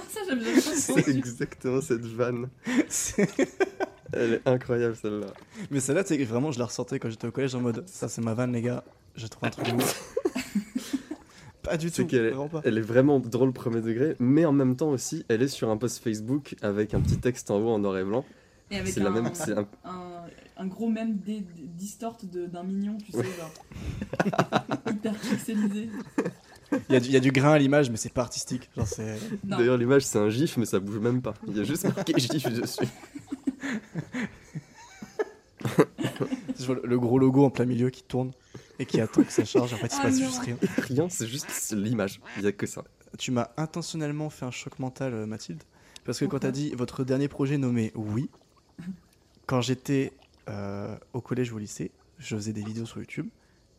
Ça, 0.09 0.19
j'aime 0.27 0.39
bien. 0.39 0.55
C'est 0.59 1.07
exactement 1.07 1.81
cette 1.81 2.05
vanne. 2.05 2.49
Elle 4.13 4.33
est 4.33 4.47
incroyable 4.47 4.95
celle-là. 4.95 5.27
Mais 5.71 5.79
celle-là, 5.79 6.03
tu 6.03 6.15
sais, 6.17 6.23
vraiment, 6.23 6.51
je 6.51 6.59
la 6.59 6.65
ressortais 6.65 6.99
quand 6.99 7.09
j'étais 7.09 7.27
au 7.27 7.31
collège 7.31 7.55
en 7.55 7.61
mode, 7.61 7.87
ça 7.87 8.09
c'est 8.09 8.21
ma 8.21 8.33
vanne, 8.33 8.51
les 8.53 8.61
gars, 8.61 8.83
je 9.15 9.27
trouve 9.27 9.45
un 9.47 9.49
truc 9.51 9.67
de 9.67 9.73
ouf. 9.73 10.15
Pas 11.61 11.77
du 11.77 11.91
tout, 11.91 12.01
est- 12.15 12.31
pas. 12.31 12.61
Elle 12.63 12.77
est 12.77 12.81
vraiment 12.81 13.19
drôle 13.19 13.51
premier 13.53 13.81
degré, 13.81 14.15
mais 14.19 14.45
en 14.45 14.51
même 14.53 14.75
temps 14.75 14.89
aussi, 14.89 15.25
elle 15.27 15.41
est 15.43 15.47
sur 15.49 15.69
un 15.69 15.77
post 15.77 16.01
Facebook 16.03 16.55
avec 16.61 16.93
un 16.93 17.01
petit 17.01 17.17
texte 17.17 17.51
en 17.51 17.59
haut 17.59 17.69
en 17.69 17.79
noir 17.79 17.97
et 17.97 18.03
blanc. 18.03 18.25
Et 18.71 18.77
avec 18.77 18.97
un, 18.97 19.03
la 19.03 19.09
même. 19.11 19.29
C'est 19.33 19.51
un... 19.57 19.67
un, 19.83 20.21
un 20.57 20.65
gros 20.67 20.89
même 20.89 21.17
dé- 21.17 21.45
distort 21.77 22.17
de- 22.23 22.45
d'un 22.47 22.63
mignon, 22.63 22.97
tu 22.97 23.11
sais, 23.11 23.23
genre. 23.23 23.51
hyper 24.89 25.13
pixelisé. 25.13 25.89
Il 26.89 26.93
y, 26.93 26.95
a 26.95 26.99
du- 26.99 27.07
il 27.07 27.13
y 27.13 27.17
a 27.17 27.19
du 27.19 27.31
grain 27.31 27.51
à 27.53 27.59
l'image, 27.59 27.89
mais 27.91 27.97
c'est 27.97 28.13
pas 28.13 28.21
artistique. 28.21 28.69
D'ailleurs, 29.43 29.77
l'image 29.77 30.05
c'est 30.05 30.17
un 30.19 30.29
gif, 30.29 30.55
mais 30.57 30.65
ça 30.65 30.79
bouge 30.79 30.99
même 30.99 31.21
pas. 31.21 31.33
Il 31.47 31.57
y 31.57 31.59
a 31.59 31.63
juste 31.63 31.83
marqué 31.83 32.13
gif 32.17 32.47
dessus. 32.51 32.85
Le 36.83 36.99
gros 36.99 37.19
logo 37.19 37.43
en 37.45 37.49
plein 37.49 37.65
milieu 37.65 37.89
qui 37.89 38.03
tourne 38.03 38.31
et 38.79 38.85
qui 38.85 38.99
attend 39.01 39.23
que 39.23 39.31
ça 39.31 39.45
charge. 39.45 39.73
En 39.73 39.77
fait, 39.77 39.87
il 39.87 39.91
se 39.91 39.97
Ah 39.97 40.03
passe 40.03 40.19
juste 40.19 40.39
rien. 40.39 40.57
Rien, 40.77 41.09
c'est 41.09 41.27
juste 41.27 41.71
l'image. 41.71 42.19
Il 42.37 42.43
y 42.43 42.47
a 42.47 42.51
que 42.51 42.65
ça. 42.65 42.83
Tu 43.17 43.31
m'as 43.31 43.49
intentionnellement 43.57 44.29
fait 44.29 44.45
un 44.45 44.51
choc 44.51 44.79
mental, 44.79 45.13
euh, 45.13 45.25
Mathilde. 45.25 45.63
Parce 46.05 46.19
que 46.19 46.25
quand 46.25 46.31
Pourquoi 46.31 46.49
t'as 46.49 46.51
dit 46.51 46.71
votre 46.71 47.03
dernier 47.03 47.27
projet 47.27 47.57
nommé 47.57 47.91
Oui, 47.95 48.29
quand 49.45 49.61
j'étais 49.61 50.13
euh, 50.47 50.95
au 51.13 51.21
collège 51.21 51.51
ou 51.51 51.57
au 51.57 51.59
lycée, 51.59 51.91
je 52.17 52.35
faisais 52.35 52.53
des 52.53 52.63
vidéos 52.63 52.85
sur 52.85 52.99
YouTube. 52.99 53.27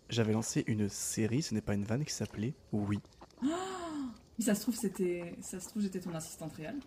J'avais 0.09 0.33
lancé 0.33 0.65
une 0.67 0.89
série, 0.89 1.43
ce 1.43 1.55
n'est 1.55 1.61
pas 1.61 1.75
une 1.75 1.85
vanne, 1.85 2.05
qui 2.05 2.13
s'appelait 2.13 2.55
Oui. 2.73 2.99
Mais 3.43 4.45
ça 4.45 4.55
se 4.55 4.63
trouve, 4.63 4.75
c'était. 4.75 5.35
Ça 5.41 5.61
se 5.61 5.69
trouve, 5.69 5.83
j'étais 5.83 6.01
ton 6.01 6.15
assistante 6.15 6.53
réelle. 6.55 6.81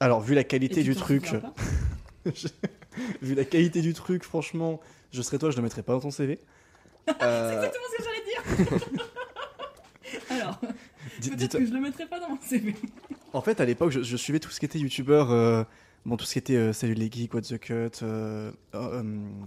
Alors, 0.00 0.20
vu 0.20 0.34
la 0.34 0.44
qualité 0.44 0.82
tu 0.82 0.90
du 0.90 0.96
truc, 0.96 1.32
vu 3.22 3.34
la 3.34 3.44
qualité 3.44 3.80
du 3.80 3.94
truc, 3.94 4.24
franchement, 4.24 4.80
je 5.12 5.22
serais 5.22 5.38
toi, 5.38 5.50
je 5.50 5.56
le 5.56 5.62
mettrais 5.62 5.82
pas 5.82 5.92
dans 5.92 6.00
ton 6.00 6.10
CV. 6.10 6.38
Euh, 7.22 7.52
Exactement 7.54 7.84
ce 7.90 7.96
que 7.96 8.04
j'allais 8.04 8.24
dire 8.78 9.02
Alors, 10.30 10.58
peut-être 10.60 11.58
que 11.58 11.66
je 11.66 11.72
le 11.72 11.80
mettrai 11.80 12.06
pas 12.06 12.20
dans 12.20 12.28
mon 12.30 12.38
CV. 12.40 12.74
En 13.32 13.40
fait, 13.40 13.60
à 13.60 13.64
l'époque, 13.64 13.90
je, 13.90 14.02
je 14.02 14.16
suivais 14.16 14.40
tout 14.40 14.50
ce 14.50 14.60
qui 14.60 14.66
était 14.66 14.78
youtubeur, 14.78 15.30
euh, 15.30 15.64
bon, 16.04 16.16
tout 16.16 16.24
ce 16.26 16.34
qui 16.34 16.38
était 16.38 16.56
euh, 16.56 16.72
Salut 16.72 16.94
les 16.94 17.10
geeks, 17.10 17.32
What 17.32 17.42
the 17.42 17.58
Cut, 17.58 18.02
euh, 18.02 18.52
euh, 18.74 19.02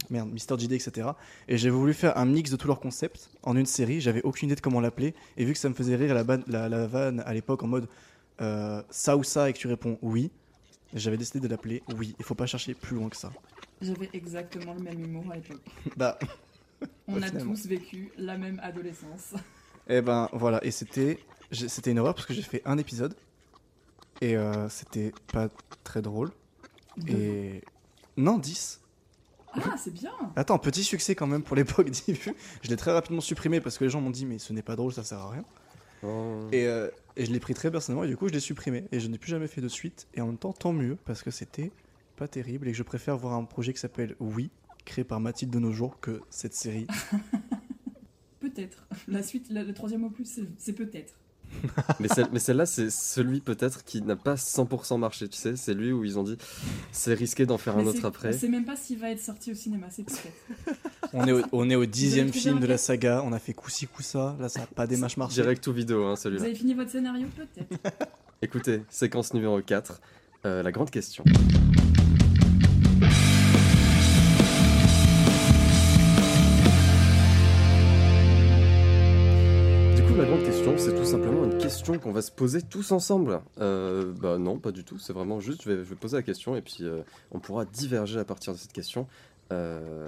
merde, 0.09 0.31
Mister 0.31 0.55
JD, 0.57 0.73
etc. 0.73 1.09
Et 1.47 1.57
j'ai 1.57 1.69
voulu 1.69 1.93
faire 1.93 2.17
un 2.17 2.25
mix 2.25 2.49
de 2.51 2.55
tous 2.55 2.67
leurs 2.67 2.79
concepts 2.79 3.29
en 3.43 3.55
une 3.55 3.65
série. 3.67 4.01
J'avais 4.01 4.21
aucune 4.23 4.47
idée 4.49 4.55
de 4.55 4.61
comment 4.61 4.81
l'appeler. 4.81 5.13
Et 5.37 5.45
vu 5.45 5.53
que 5.53 5.59
ça 5.59 5.69
me 5.69 5.75
faisait 5.75 5.95
rire 5.95 6.13
la, 6.15 6.23
ban- 6.23 6.43
la, 6.47 6.67
la 6.69 6.87
vanne 6.87 7.21
à 7.25 7.33
l'époque 7.33 7.61
en 7.63 7.67
mode 7.67 7.87
ça 8.89 9.15
ou 9.17 9.23
ça 9.23 9.49
et 9.49 9.53
que 9.53 9.57
tu 9.59 9.67
réponds 9.67 9.97
oui, 10.01 10.29
j'avais 10.93 11.15
décidé 11.17 11.39
de 11.39 11.47
l'appeler 11.47 11.83
oui. 11.97 12.15
Il 12.19 12.25
faut 12.25 12.35
pas 12.35 12.45
chercher 12.47 12.73
plus 12.73 12.95
loin 12.95 13.07
que 13.09 13.15
ça. 13.17 13.31
J'avais 13.81 14.09
exactement 14.13 14.73
le 14.73 14.81
même 14.81 14.99
humour 15.03 15.25
à 15.31 15.35
l'époque. 15.35 15.61
Bah, 15.95 16.17
On 17.07 17.21
a 17.21 17.27
finalement. 17.27 17.53
tous 17.53 17.67
vécu 17.67 18.11
la 18.17 18.37
même 18.37 18.59
adolescence. 18.63 19.33
et 19.87 20.01
ben 20.01 20.29
voilà. 20.33 20.63
Et 20.63 20.71
c'était 20.71 21.19
c'était 21.51 21.91
une 21.91 21.99
horreur 21.99 22.15
parce 22.15 22.25
que 22.25 22.33
j'ai 22.33 22.41
fait 22.41 22.61
un 22.65 22.77
épisode 22.77 23.15
et 24.21 24.35
euh, 24.35 24.67
c'était 24.69 25.11
pas 25.31 25.49
très 25.83 26.01
drôle. 26.01 26.31
Et 27.07 27.61
non, 28.17 28.37
10. 28.37 28.81
Ah, 29.53 29.75
c'est 29.77 29.93
bien 29.93 30.11
Attends, 30.35 30.57
petit 30.59 30.83
succès 30.83 31.15
quand 31.15 31.27
même 31.27 31.43
pour 31.43 31.55
l'époque 31.55 31.89
10 31.89 32.11
vues. 32.13 32.35
Je 32.61 32.69
l'ai 32.69 32.75
très 32.75 32.91
rapidement 32.91 33.21
supprimé 33.21 33.61
parce 33.61 33.77
que 33.77 33.83
les 33.85 33.89
gens 33.89 34.01
m'ont 34.01 34.09
dit 34.09 34.25
mais 34.25 34.39
ce 34.39 34.51
n'est 34.53 34.61
pas 34.61 34.75
drôle, 34.75 34.93
ça 34.93 35.03
sert 35.03 35.19
à 35.19 35.29
rien. 35.29 35.43
Oh. 36.03 36.47
Et, 36.51 36.67
euh, 36.67 36.89
et 37.15 37.25
je 37.25 37.31
l'ai 37.31 37.39
pris 37.39 37.53
très 37.53 37.71
personnellement 37.71 38.03
et 38.03 38.07
du 38.07 38.17
coup 38.17 38.27
je 38.27 38.33
l'ai 38.33 38.39
supprimé. 38.39 38.85
Et 38.91 38.99
je 38.99 39.07
n'ai 39.07 39.17
plus 39.17 39.29
jamais 39.29 39.47
fait 39.47 39.61
de 39.61 39.67
suite. 39.67 40.07
Et 40.13 40.21
en 40.21 40.27
même 40.27 40.37
temps, 40.37 40.53
tant 40.53 40.73
mieux 40.73 40.97
parce 41.05 41.21
que 41.23 41.31
c'était 41.31 41.71
pas 42.15 42.27
terrible 42.27 42.67
et 42.67 42.71
que 42.71 42.77
je 42.77 42.83
préfère 42.83 43.17
voir 43.17 43.33
un 43.33 43.43
projet 43.43 43.73
qui 43.73 43.79
s'appelle 43.79 44.15
Oui, 44.19 44.49
créé 44.85 45.03
par 45.03 45.19
Mathilde 45.19 45.51
de 45.51 45.59
nos 45.59 45.71
jours, 45.71 45.99
que 45.99 46.21
cette 46.29 46.53
série. 46.53 46.87
Peut-être. 48.39 48.85
La 49.07 49.23
suite, 49.23 49.47
la- 49.49 49.63
le 49.63 49.73
troisième 49.73 50.03
opus, 50.03 50.27
c'est- 50.29 50.43
c'est 50.57 50.73
peut-être. 50.73 51.13
Mais, 51.99 52.07
celle- 52.07 52.27
mais 52.33 52.39
celle-là, 52.39 52.65
c'est 52.65 52.89
celui 52.89 53.39
peut-être 53.39 53.83
qui 53.85 54.01
n'a 54.01 54.15
pas 54.15 54.33
100% 54.35 54.97
marché, 54.97 55.27
tu 55.29 55.37
sais. 55.37 55.55
C'est 55.55 55.73
lui 55.75 55.91
où 55.91 56.03
ils 56.03 56.17
ont 56.17 56.23
dit 56.23 56.37
c'est 56.91 57.13
risqué 57.13 57.45
d'en 57.45 57.57
faire 57.59 57.77
un 57.77 57.85
autre 57.85 58.03
après. 58.03 58.35
On 58.35 58.37
sait 58.39 58.49
même 58.49 58.65
pas 58.65 58.75
s'il 58.75 58.97
va 58.99 59.11
être 59.11 59.19
sorti 59.21 59.51
au 59.51 59.55
cinéma, 59.55 59.87
c'est 59.91 60.03
peut-être. 60.03 60.77
On 61.13 61.25
est 61.27 61.31
au, 61.31 61.41
on 61.51 61.69
est 61.69 61.75
au 61.75 61.85
dixième 61.85 62.33
film 62.33 62.59
de 62.59 62.65
la 62.65 62.77
saga. 62.79 63.21
On 63.23 63.31
a 63.31 63.39
fait 63.39 63.53
coup-ci 63.53 63.85
coup-ça. 63.87 64.35
Là, 64.39 64.49
ça 64.49 64.61
n'a 64.61 64.65
pas 64.67 64.87
des 64.87 64.97
matchs 64.97 65.17
marché. 65.17 65.35
Direct 65.41 65.65
ou 65.67 65.73
vidéo, 65.73 66.05
hein, 66.05 66.11
Vous 66.15 66.21
celui-là. 66.21 66.43
avez 66.45 66.55
fini 66.55 66.73
votre 66.73 66.91
scénario 66.91 67.27
Peut-être. 67.35 67.79
Écoutez, 68.41 68.81
séquence 68.89 69.33
numéro 69.33 69.61
4, 69.61 70.01
euh, 70.45 70.63
la 70.63 70.71
grande 70.71 70.89
question. 70.89 71.23
C'est 80.77 80.95
tout 80.95 81.05
simplement 81.05 81.45
une 81.45 81.57
question 81.57 81.97
qu'on 81.99 82.11
va 82.11 82.21
se 82.21 82.31
poser 82.31 82.61
tous 82.61 82.91
ensemble. 82.91 83.41
Euh, 83.59 84.11
bah 84.13 84.37
non, 84.37 84.57
pas 84.59 84.71
du 84.71 84.83
tout. 84.83 84.97
C'est 84.99 85.13
vraiment 85.13 85.39
juste, 85.39 85.63
je 85.63 85.69
vais, 85.71 85.77
je 85.77 85.89
vais 85.89 85.95
poser 85.95 86.17
la 86.17 86.23
question 86.23 86.55
et 86.55 86.61
puis 86.61 86.79
euh, 86.81 87.01
on 87.31 87.39
pourra 87.39 87.65
diverger 87.65 88.19
à 88.19 88.25
partir 88.25 88.53
de 88.53 88.57
cette 88.57 88.73
question. 88.73 89.07
Euh, 89.51 90.07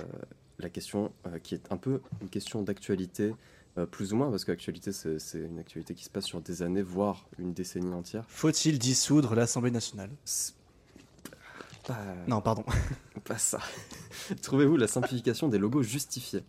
la 0.60 0.70
question 0.70 1.12
euh, 1.28 1.40
qui 1.40 1.54
est 1.56 1.72
un 1.72 1.78
peu 1.78 2.02
une 2.22 2.30
question 2.30 2.62
d'actualité, 2.64 3.34
euh, 3.78 3.86
plus 3.86 4.14
ou 4.14 4.18
moins, 4.18 4.30
parce 4.30 4.46
qu'actualité, 4.46 4.92
c'est 4.92 5.20
c'est 5.20 5.40
une 5.40 5.60
actualité 5.60 5.94
qui 5.94 6.04
se 6.04 6.10
passe 6.10 6.26
sur 6.26 6.42
des 6.42 6.62
années, 6.64 6.82
voire 6.82 7.28
une 7.38 7.54
décennie 7.54 7.94
entière. 7.94 8.26
Faut-il 8.28 8.80
dissoudre 8.80 9.36
l'Assemblée 9.36 9.72
nationale? 9.72 10.10
Pas, 11.86 11.98
Non, 12.28 12.42
pardon. 12.42 12.64
pas 13.24 13.38
ça. 13.38 13.60
Trouvez-vous 14.42 14.76
la 14.78 14.88
simplification 14.88 15.48
des 15.48 15.58
logos 15.60 15.84
justifiée? 15.84 16.44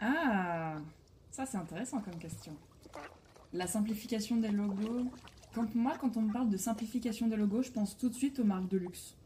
Ah, 0.00 0.76
ça 1.30 1.44
c'est 1.44 1.58
intéressant 1.58 2.00
comme 2.00 2.18
question. 2.18 2.52
La 3.52 3.66
simplification 3.66 4.36
des 4.36 4.50
logos. 4.50 5.10
Quand, 5.54 5.74
moi, 5.74 5.94
quand 5.98 6.16
on 6.16 6.22
me 6.22 6.32
parle 6.32 6.50
de 6.50 6.56
simplification 6.56 7.28
des 7.28 7.36
logos, 7.36 7.62
je 7.62 7.70
pense 7.70 7.96
tout 7.96 8.08
de 8.08 8.14
suite 8.14 8.38
aux 8.40 8.44
marques 8.44 8.68
de 8.68 8.76
luxe. 8.76 9.16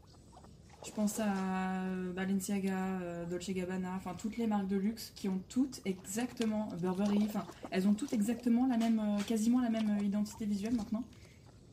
Je 0.85 0.91
pense 0.91 1.19
à 1.19 1.83
euh, 1.85 2.11
Balenciaga, 2.11 2.77
euh, 3.01 3.25
Dolce 3.25 3.51
Gabbana, 3.51 3.93
enfin 3.95 4.15
toutes 4.17 4.37
les 4.37 4.47
marques 4.47 4.67
de 4.67 4.75
luxe 4.75 5.13
qui 5.15 5.29
ont 5.29 5.41
toutes 5.47 5.81
exactement 5.85 6.67
Burberry, 6.81 7.23
enfin 7.23 7.45
elles 7.71 7.87
ont 7.87 7.93
toutes 7.93 8.11
exactement 8.11 8.67
la 8.67 8.77
même, 8.77 8.99
euh, 8.99 9.21
quasiment 9.25 9.61
la 9.61 9.69
même 9.69 9.97
identité 10.03 10.45
visuelle 10.45 10.75
maintenant. 10.75 11.03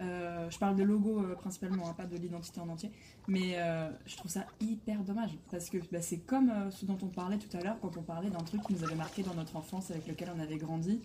Je 0.01 0.59
parle 0.59 0.77
de 0.77 0.83
logo 0.83 1.21
euh, 1.21 1.35
principalement, 1.35 1.89
hein, 1.89 1.93
pas 1.93 2.07
de 2.07 2.17
l'identité 2.17 2.59
en 2.61 2.69
entier. 2.69 2.91
Mais 3.29 3.57
je 4.07 4.17
trouve 4.17 4.31
ça 4.31 4.47
hyper 4.61 5.03
dommage 5.05 5.31
parce 5.51 5.71
que 5.71 5.79
bah, 5.93 6.01
c'est 6.01 6.19
comme 6.19 6.53
ce 6.71 6.85
dont 6.87 6.99
on 7.03 7.09
parlait 7.09 7.39
tout 7.39 7.55
à 7.57 7.61
l'heure 7.61 7.79
quand 7.81 7.97
on 7.97 8.03
parlait 8.03 8.31
d'un 8.31 8.39
truc 8.39 8.63
qui 8.63 8.73
nous 8.73 8.83
avait 8.83 8.95
marqué 8.95 9.23
dans 9.23 9.35
notre 9.35 9.57
enfance 9.57 9.91
avec 9.91 10.07
lequel 10.09 10.31
on 10.35 10.41
avait 10.41 10.57
grandi. 10.57 11.01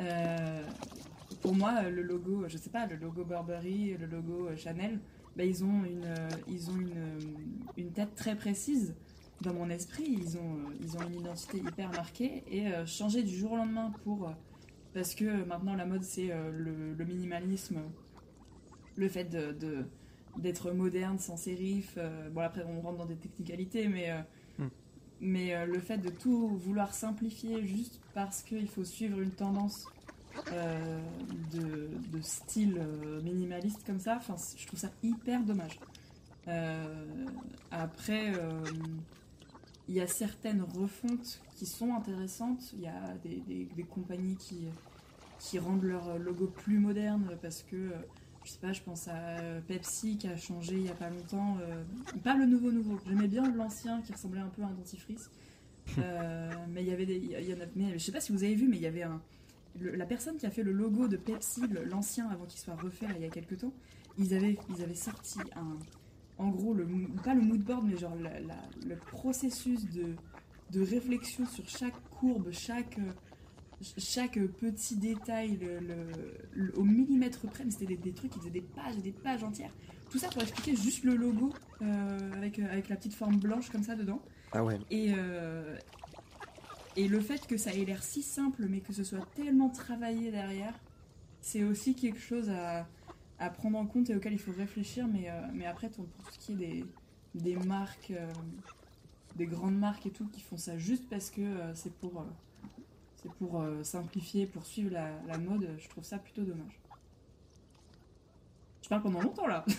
Euh, 0.00 0.62
pour 1.40 1.54
moi, 1.54 1.82
le 1.82 2.02
logo, 2.02 2.44
je 2.48 2.56
sais 2.56 2.70
pas, 2.70 2.86
le 2.86 2.96
logo 2.96 3.24
Burberry, 3.24 3.96
le 3.96 4.06
logo 4.06 4.48
Chanel, 4.56 5.00
bah, 5.36 5.44
ils 5.44 5.64
ont 5.64 5.84
une, 5.84 6.04
euh, 6.04 6.28
ils 6.48 6.70
ont 6.70 6.76
une, 6.76 6.96
euh, 6.96 7.18
une 7.76 7.92
tête 7.92 8.14
très 8.14 8.36
précise. 8.36 8.94
Dans 9.40 9.54
mon 9.54 9.68
esprit, 9.70 10.04
ils 10.06 10.36
ont, 10.38 10.58
ils 10.80 10.96
ont 10.96 11.02
une 11.08 11.16
identité 11.20 11.58
hyper 11.58 11.90
marquée 11.90 12.44
et 12.46 12.70
changer 12.86 13.24
du 13.24 13.34
jour 13.34 13.52
au 13.52 13.56
lendemain 13.56 13.92
pour. 14.04 14.32
parce 14.94 15.16
que 15.16 15.44
maintenant 15.44 15.74
la 15.74 15.84
mode 15.84 16.04
c'est 16.04 16.30
le, 16.52 17.04
minimalisme, 17.04 17.80
le 18.94 19.08
fait 19.08 19.24
de- 19.24 19.84
d'être 20.38 20.70
moderne, 20.70 21.18
sans 21.18 21.36
sérif. 21.36 21.98
bon, 22.32 22.40
après, 22.40 22.62
on 22.64 22.82
rentre 22.82 22.98
dans 22.98 23.06
des 23.06 23.16
technicalités, 23.16 23.88
mais. 23.88 24.12
Mais 25.22 25.54
euh, 25.54 25.64
le 25.66 25.78
fait 25.78 25.98
de 25.98 26.10
tout 26.10 26.48
vouloir 26.48 26.92
simplifier 26.92 27.64
juste 27.66 28.00
parce 28.12 28.42
qu'il 28.42 28.68
faut 28.68 28.84
suivre 28.84 29.20
une 29.20 29.30
tendance 29.30 29.86
euh, 30.52 31.00
de, 31.52 32.20
style 32.20 32.76
euh, 32.78 33.22
minimaliste 33.22 33.86
comme 33.86 34.00
ça, 34.00 34.18
je 34.56 34.66
trouve 34.66 34.78
ça 34.78 34.90
hyper 35.02 35.42
dommage. 35.42 35.78
Après, 37.70 38.32
il 39.88 39.94
y 39.94 40.00
a 40.00 40.08
certaines 40.08 40.62
refontes 40.62 41.40
qui 41.56 41.66
sont 41.66 41.94
intéressantes. 41.94 42.72
Il 42.74 42.80
y 42.80 42.88
a 42.88 43.14
des, 43.22 43.42
des- 43.76 43.84
compagnies 43.84 44.34
qui, 44.36 44.66
qui 45.38 45.60
rendent 45.60 45.84
leur 45.84 46.18
logo 46.18 46.46
plus 46.48 46.80
moderne 46.80 47.38
parce 47.40 47.62
que 47.62 47.92
je 48.44 48.50
sais 48.50 48.58
pas, 48.58 48.72
je 48.72 48.82
pense 48.82 49.08
à 49.08 49.14
euh, 49.14 49.60
Pepsi 49.60 50.16
qui 50.18 50.26
a 50.28 50.36
changé 50.36 50.74
il 50.76 50.84
y 50.86 50.88
a 50.90 50.94
pas 50.94 51.10
longtemps. 51.10 51.56
euh, 51.62 51.82
pas 52.24 52.34
le 52.36 52.46
nouveau 52.46 52.70
nouveau. 52.72 52.98
J'aimais 53.06 53.28
bien 53.28 53.50
l'ancien 53.54 54.00
qui 54.02 54.12
ressemblait 54.12 54.40
un 54.40 54.48
peu 54.48 54.62
à 54.62 54.66
un 54.66 54.72
dentifrice. 54.72 55.30
Euh, 55.98 56.48
mais 56.72 56.82
il 56.84 56.88
y 56.88 56.92
avait 56.92 57.06
des, 57.06 57.16
il 57.16 57.44
y 57.44 57.52
en 57.52 57.60
a, 57.60 57.64
mais 57.74 57.94
je 57.94 57.98
sais 57.98 58.12
pas 58.12 58.20
si 58.20 58.30
vous 58.30 58.44
avez 58.44 58.54
vu, 58.54 58.68
mais 58.68 58.76
il 58.76 58.82
y 58.82 58.86
avait 58.86 59.02
un, 59.02 59.20
le- 59.80 59.96
la 59.96 60.06
personne 60.06 60.36
qui 60.36 60.46
a 60.46 60.50
fait 60.50 60.62
le 60.62 60.70
logo 60.70 61.08
de 61.08 61.16
Pepsi, 61.16 61.62
l'ancien 61.90 62.28
avant 62.28 62.44
qu'il 62.46 62.60
soit 62.60 62.76
refait 62.76 63.08
là, 63.08 63.14
il 63.16 63.22
y 63.22 63.24
a 63.24 63.30
quelques 63.30 63.58
temps. 63.58 63.72
Ils 64.16 64.32
avaient, 64.32 64.56
ils 64.70 64.80
avaient 64.80 64.94
sorti 64.94 65.40
un, 65.56 65.76
en 66.38 66.50
gros 66.50 66.72
le, 66.72 66.86
pas 67.24 67.34
le 67.34 67.40
mood 67.40 67.60
board, 67.64 67.84
mais 67.84 67.96
genre 67.96 68.14
la- 68.14 68.38
la- 68.38 68.62
le 68.86 68.94
processus 68.96 69.84
de 69.90 70.14
de 70.70 70.80
réflexion 70.82 71.44
sur 71.46 71.68
chaque 71.68 72.00
courbe, 72.10 72.50
chaque, 72.52 72.96
chaque 73.98 74.38
petit 74.60 74.96
détail, 74.96 75.56
le, 75.60 75.78
le- 75.80 76.06
le- 76.52 76.78
au 76.78 76.84
millimètre 76.84 77.46
près. 77.48 77.64
Mais 77.64 77.70
c'était 77.70 77.86
des, 77.86 77.96
des 77.96 78.12
trucs 78.12 78.30
qui 78.32 78.38
faisaient 78.38 78.50
des 78.50 78.60
pages 78.60 78.96
et 78.98 79.02
des 79.02 79.12
pages 79.12 79.42
entières. 79.44 79.72
Tout 80.10 80.18
ça 80.18 80.28
pour 80.28 80.42
expliquer 80.42 80.76
juste 80.76 81.04
le 81.04 81.14
logo 81.16 81.52
euh, 81.80 82.32
avec, 82.34 82.58
euh, 82.58 82.70
avec 82.70 82.88
la 82.88 82.96
petite 82.96 83.14
forme 83.14 83.36
blanche 83.38 83.70
comme 83.70 83.82
ça 83.82 83.94
dedans. 83.96 84.20
Ah 84.52 84.62
ouais. 84.62 84.78
Et, 84.90 85.12
euh, 85.16 85.76
et 86.96 87.08
le 87.08 87.20
fait 87.20 87.46
que 87.46 87.56
ça 87.56 87.72
ait 87.72 87.84
l'air 87.84 88.02
si 88.02 88.22
simple, 88.22 88.66
mais 88.68 88.80
que 88.80 88.92
ce 88.92 89.04
soit 89.04 89.26
tellement 89.34 89.70
travaillé 89.70 90.30
derrière, 90.30 90.74
c'est 91.40 91.64
aussi 91.64 91.94
quelque 91.94 92.20
chose 92.20 92.50
à, 92.50 92.86
à 93.38 93.48
prendre 93.50 93.78
en 93.78 93.86
compte 93.86 94.10
et 94.10 94.14
auquel 94.14 94.34
il 94.34 94.38
faut 94.38 94.52
réfléchir. 94.52 95.08
Mais, 95.08 95.30
euh, 95.30 95.40
mais 95.54 95.64
après, 95.64 95.88
pour 95.88 96.04
tout 96.04 96.30
ce 96.32 96.38
qui 96.38 96.52
est 96.52 96.56
des, 96.56 96.84
des 97.34 97.56
marques, 97.56 98.12
des 99.36 99.46
grandes 99.46 99.78
marques 99.78 100.04
et 100.04 100.10
tout, 100.10 100.26
qui 100.28 100.42
font 100.42 100.58
ça 100.58 100.76
juste 100.76 101.08
parce 101.08 101.30
que 101.30 101.40
c'est 101.74 101.94
pour, 101.94 102.26
c'est 103.22 103.32
pour 103.34 103.60
euh, 103.60 103.82
simplifier, 103.82 104.46
pour 104.46 104.64
suivre 104.66 104.90
la, 104.92 105.08
la 105.28 105.38
mode, 105.38 105.68
je 105.78 105.88
trouve 105.88 106.04
ça 106.04 106.18
plutôt 106.18 106.42
dommage. 106.42 106.78
Je 108.82 108.88
parle 108.88 109.02
pendant 109.02 109.20
longtemps 109.20 109.46
là. 109.46 109.64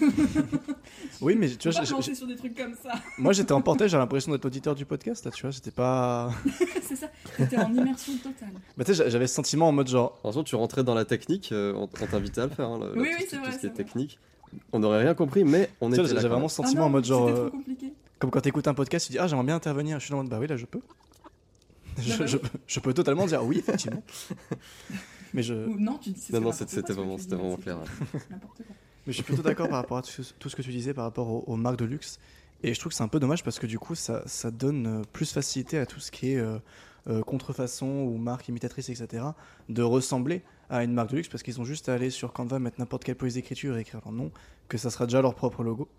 Oui, 1.21 1.35
mais 1.37 1.49
tu 1.49 1.69
vois, 1.69 1.81
lancer 1.83 2.15
sur 2.15 2.25
des 2.27 2.35
trucs 2.35 2.55
comme 2.55 2.73
ça. 2.75 2.93
moi 3.17 3.33
j'étais 3.33 3.51
emporté, 3.51 3.87
j'ai 3.89 3.97
l'impression 3.97 4.31
d'être 4.31 4.45
auditeur 4.45 4.75
du 4.75 4.85
podcast 4.85 5.25
là, 5.25 5.31
tu 5.31 5.41
vois, 5.41 5.51
j'étais 5.51 5.71
pas. 5.71 6.31
c'est 6.81 6.95
ça. 6.95 7.07
T'es 7.49 7.57
en 7.57 7.73
immersion 7.73 8.13
totale. 8.17 8.53
Bah, 8.77 8.83
tu 8.85 8.95
sais, 8.95 9.09
j'avais 9.09 9.27
ce 9.27 9.35
sentiment 9.35 9.67
en 9.67 9.71
mode 9.73 9.87
genre. 9.87 10.17
Franchement, 10.19 10.43
tu 10.43 10.55
rentrais 10.55 10.83
dans 10.83 10.93
la 10.95 11.03
technique, 11.05 11.51
euh, 11.51 11.73
on, 11.75 11.87
t'invitait 11.87 12.41
à 12.41 12.45
le 12.45 12.51
faire. 12.51 12.67
hein, 12.69 12.79
le- 12.79 12.99
Oui, 13.01 13.09
tout, 13.09 13.15
oui, 13.19 13.23
tout- 13.23 13.27
c'est 13.29 13.35
tout 13.37 13.43
vrai, 13.43 13.51
ce 13.51 13.57
qui 13.59 13.65
est 13.65 13.69
vrai. 13.69 13.77
technique. 13.77 14.19
On 14.71 14.79
n'aurait 14.79 15.01
rien 15.03 15.13
compris, 15.15 15.43
mais 15.43 15.69
on 15.81 15.91
était 15.91 16.05
j'avais 16.05 16.27
vraiment 16.29 16.47
ce 16.47 16.61
Ah 16.61 16.65
sentiment 16.65 16.81
non, 16.83 16.87
en 16.87 16.91
mode 16.91 17.05
genre. 17.05 17.27
C'était 17.27 17.39
euh, 17.39 17.47
trop 17.49 17.57
compliqué. 17.57 17.93
Comme 18.19 18.31
quand 18.31 18.41
t'écoutes 18.41 18.67
un 18.69 18.73
podcast, 18.73 19.05
tu 19.07 19.11
dis 19.13 19.19
Ah, 19.19 19.27
j'aimerais 19.27 19.45
bien 19.45 19.55
intervenir. 19.55 19.99
Je 19.99 20.05
suis 20.05 20.11
dans 20.11 20.17
le 20.17 20.23
mode 20.23 20.31
Bah 20.31 20.37
oui, 20.39 20.47
là 20.47 20.55
je 20.55 20.65
peux. 20.65 20.79
Je, 21.99 22.37
peux- 22.37 22.49
je 22.67 22.79
peux 22.79 22.93
totalement 22.93 23.25
dire 23.25 23.43
oui, 23.45 23.59
effectivement. 23.59 24.03
mais 25.33 25.43
je. 25.43 25.53
Ou 25.53 25.79
non, 25.79 25.97
tu 25.97 26.11
dis 26.11 26.19
c'est 26.19 26.33
Non, 26.33 26.41
non, 26.41 26.51
c'était 26.51 26.81
vraiment, 26.93 27.15
dis, 27.15 27.27
vraiment 27.27 27.55
clair. 27.57 27.77
N'importe 28.29 28.57
quoi. 28.57 28.75
Mais 29.05 29.11
je 29.11 29.17
suis 29.17 29.23
plutôt 29.23 29.41
d'accord 29.41 29.67
par 29.67 29.77
rapport 29.77 29.97
à 29.97 30.01
tout 30.01 30.23
ce, 30.23 30.55
que 30.55 30.61
tu 30.61 30.71
disais 30.71 30.93
par 30.93 31.03
rapport 31.03 31.29
aux, 31.29 31.43
aux 31.47 31.55
marques 31.57 31.77
de 31.79 31.85
luxe. 31.85 32.19
Et 32.63 32.73
je 32.73 32.79
trouve 32.79 32.91
que 32.91 32.95
c'est 32.95 33.03
un 33.03 33.09
peu 33.09 33.19
dommage 33.19 33.43
parce 33.43 33.59
que 33.59 33.67
du 33.67 33.77
coup, 33.77 33.95
ça, 33.95 34.23
ça 34.25 34.49
donne 34.49 34.87
euh, 34.87 35.01
plus 35.11 35.31
facilité 35.33 35.77
à 35.77 35.85
tout 35.85 35.99
ce 35.99 36.09
qui 36.11 36.31
est 36.31 36.37
euh, 36.37 36.57
euh, 37.07 37.21
contrefaçon 37.21 37.85
ou 38.03 38.17
marque 38.17 38.47
imitatrice, 38.47 38.87
etc., 38.87 39.25
de 39.67 39.81
ressembler 39.83 40.41
à 40.69 40.85
une 40.85 40.93
marque 40.93 41.09
de 41.11 41.17
luxe 41.17 41.27
parce 41.27 41.43
qu'ils 41.43 41.59
ont 41.59 41.65
juste 41.65 41.89
à 41.89 41.95
aller 41.95 42.09
sur 42.09 42.31
Canva, 42.31 42.59
mettre 42.59 42.79
n'importe 42.79 43.03
quelle 43.03 43.15
police 43.17 43.33
d'écriture 43.33 43.75
et 43.75 43.81
écrire 43.81 43.99
leur 44.05 44.13
nom, 44.13 44.31
que 44.69 44.77
ça 44.77 44.89
sera 44.89 45.05
déjà 45.05 45.21
leur 45.21 45.35
propre 45.35 45.63
logo. 45.63 45.89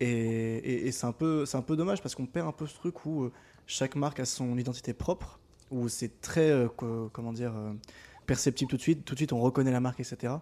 Et, 0.00 0.06
et- 0.08 0.86
et 0.86 0.92
c'est 0.92 1.06
un, 1.06 1.12
peu- 1.12 1.44
c'est 1.46 1.56
un 1.56 1.62
peu 1.62 1.74
dommage 1.76 2.00
parce 2.02 2.14
qu'on 2.14 2.26
perd 2.26 2.46
un 2.46 2.52
peu 2.52 2.66
ce 2.68 2.74
truc 2.74 3.04
où 3.06 3.24
euh, 3.24 3.32
chaque 3.66 3.96
marque 3.96 4.20
a 4.20 4.24
son 4.24 4.56
identité 4.58 4.92
propre, 4.94 5.38
où 5.70 5.88
c'est 5.88 6.20
très, 6.20 6.50
euh, 6.50 6.68
co- 6.68 7.10
comment 7.12 7.32
dire, 7.32 7.54
euh, 7.56 7.72
perceptible 8.26 8.70
tout 8.70 8.76
de 8.76 8.82
suite. 8.82 9.04
Tout 9.04 9.14
de 9.14 9.18
suite, 9.18 9.32
on 9.32 9.40
reconnaît 9.40 9.72
la 9.72 9.80
marque, 9.80 10.00
etc. 10.00 10.34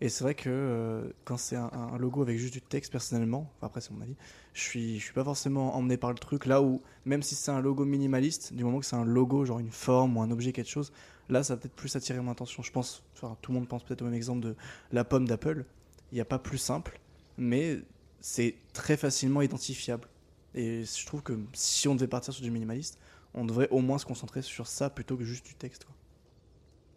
Et 0.00 0.08
c'est 0.10 0.24
vrai 0.24 0.34
que 0.34 0.50
euh, 0.50 1.08
quand 1.24 1.38
c'est 1.38 1.56
un, 1.56 1.96
logo 1.98 2.20
avec 2.22 2.38
juste 2.38 2.52
du 2.52 2.60
texte, 2.60 2.92
personnellement, 2.92 3.50
après 3.62 3.80
c'est 3.80 3.92
mon 3.92 4.02
avis, 4.02 4.14
je 4.52 4.60
suis, 4.60 4.98
je 4.98 5.04
suis 5.04 5.14
pas 5.14 5.24
forcément 5.24 5.74
emmené 5.74 5.96
par 5.96 6.10
le 6.10 6.18
truc. 6.18 6.44
Là 6.46 6.60
où, 6.62 6.82
même 7.06 7.22
si 7.22 7.34
c'est 7.34 7.50
un 7.50 7.60
logo 7.60 7.84
minimaliste, 7.86 8.52
du 8.52 8.62
moment 8.64 8.80
que 8.80 8.86
c'est 8.86 8.96
un 8.96 9.04
logo, 9.04 9.44
genre 9.46 9.58
une 9.58 9.70
forme 9.70 10.18
ou 10.18 10.22
un 10.22 10.30
objet, 10.30 10.52
quelque 10.52 10.68
chose, 10.68 10.92
là 11.30 11.42
ça 11.42 11.54
va 11.54 11.60
peut-être 11.60 11.74
plus 11.74 11.96
attirer 11.96 12.20
mon 12.20 12.30
attention. 12.30 12.62
Je 12.62 12.72
pense, 12.72 13.04
tout 13.40 13.52
le 13.52 13.58
monde 13.58 13.68
pense 13.68 13.84
peut-être 13.84 14.02
au 14.02 14.04
même 14.04 14.14
exemple 14.14 14.40
de 14.40 14.54
la 14.92 15.04
pomme 15.04 15.26
d'Apple. 15.26 15.64
Il 16.12 16.16
n'y 16.16 16.20
a 16.20 16.26
pas 16.26 16.38
plus 16.38 16.58
simple, 16.58 17.00
mais 17.38 17.78
c'est 18.20 18.54
très 18.74 18.98
facilement 18.98 19.40
identifiable. 19.40 20.08
Et 20.56 20.84
je 20.84 21.06
trouve 21.06 21.22
que 21.22 21.38
si 21.52 21.86
on 21.86 21.94
devait 21.94 22.08
partir 22.08 22.32
sur 22.34 22.42
du 22.42 22.50
minimaliste, 22.50 22.98
on 23.34 23.44
devrait 23.44 23.68
au 23.70 23.80
moins 23.80 23.98
se 23.98 24.06
concentrer 24.06 24.40
sur 24.42 24.66
ça 24.66 24.88
plutôt 24.90 25.16
que 25.16 25.24
juste 25.24 25.44
du 25.46 25.54
texte. 25.54 25.84
Quoi. 25.84 25.94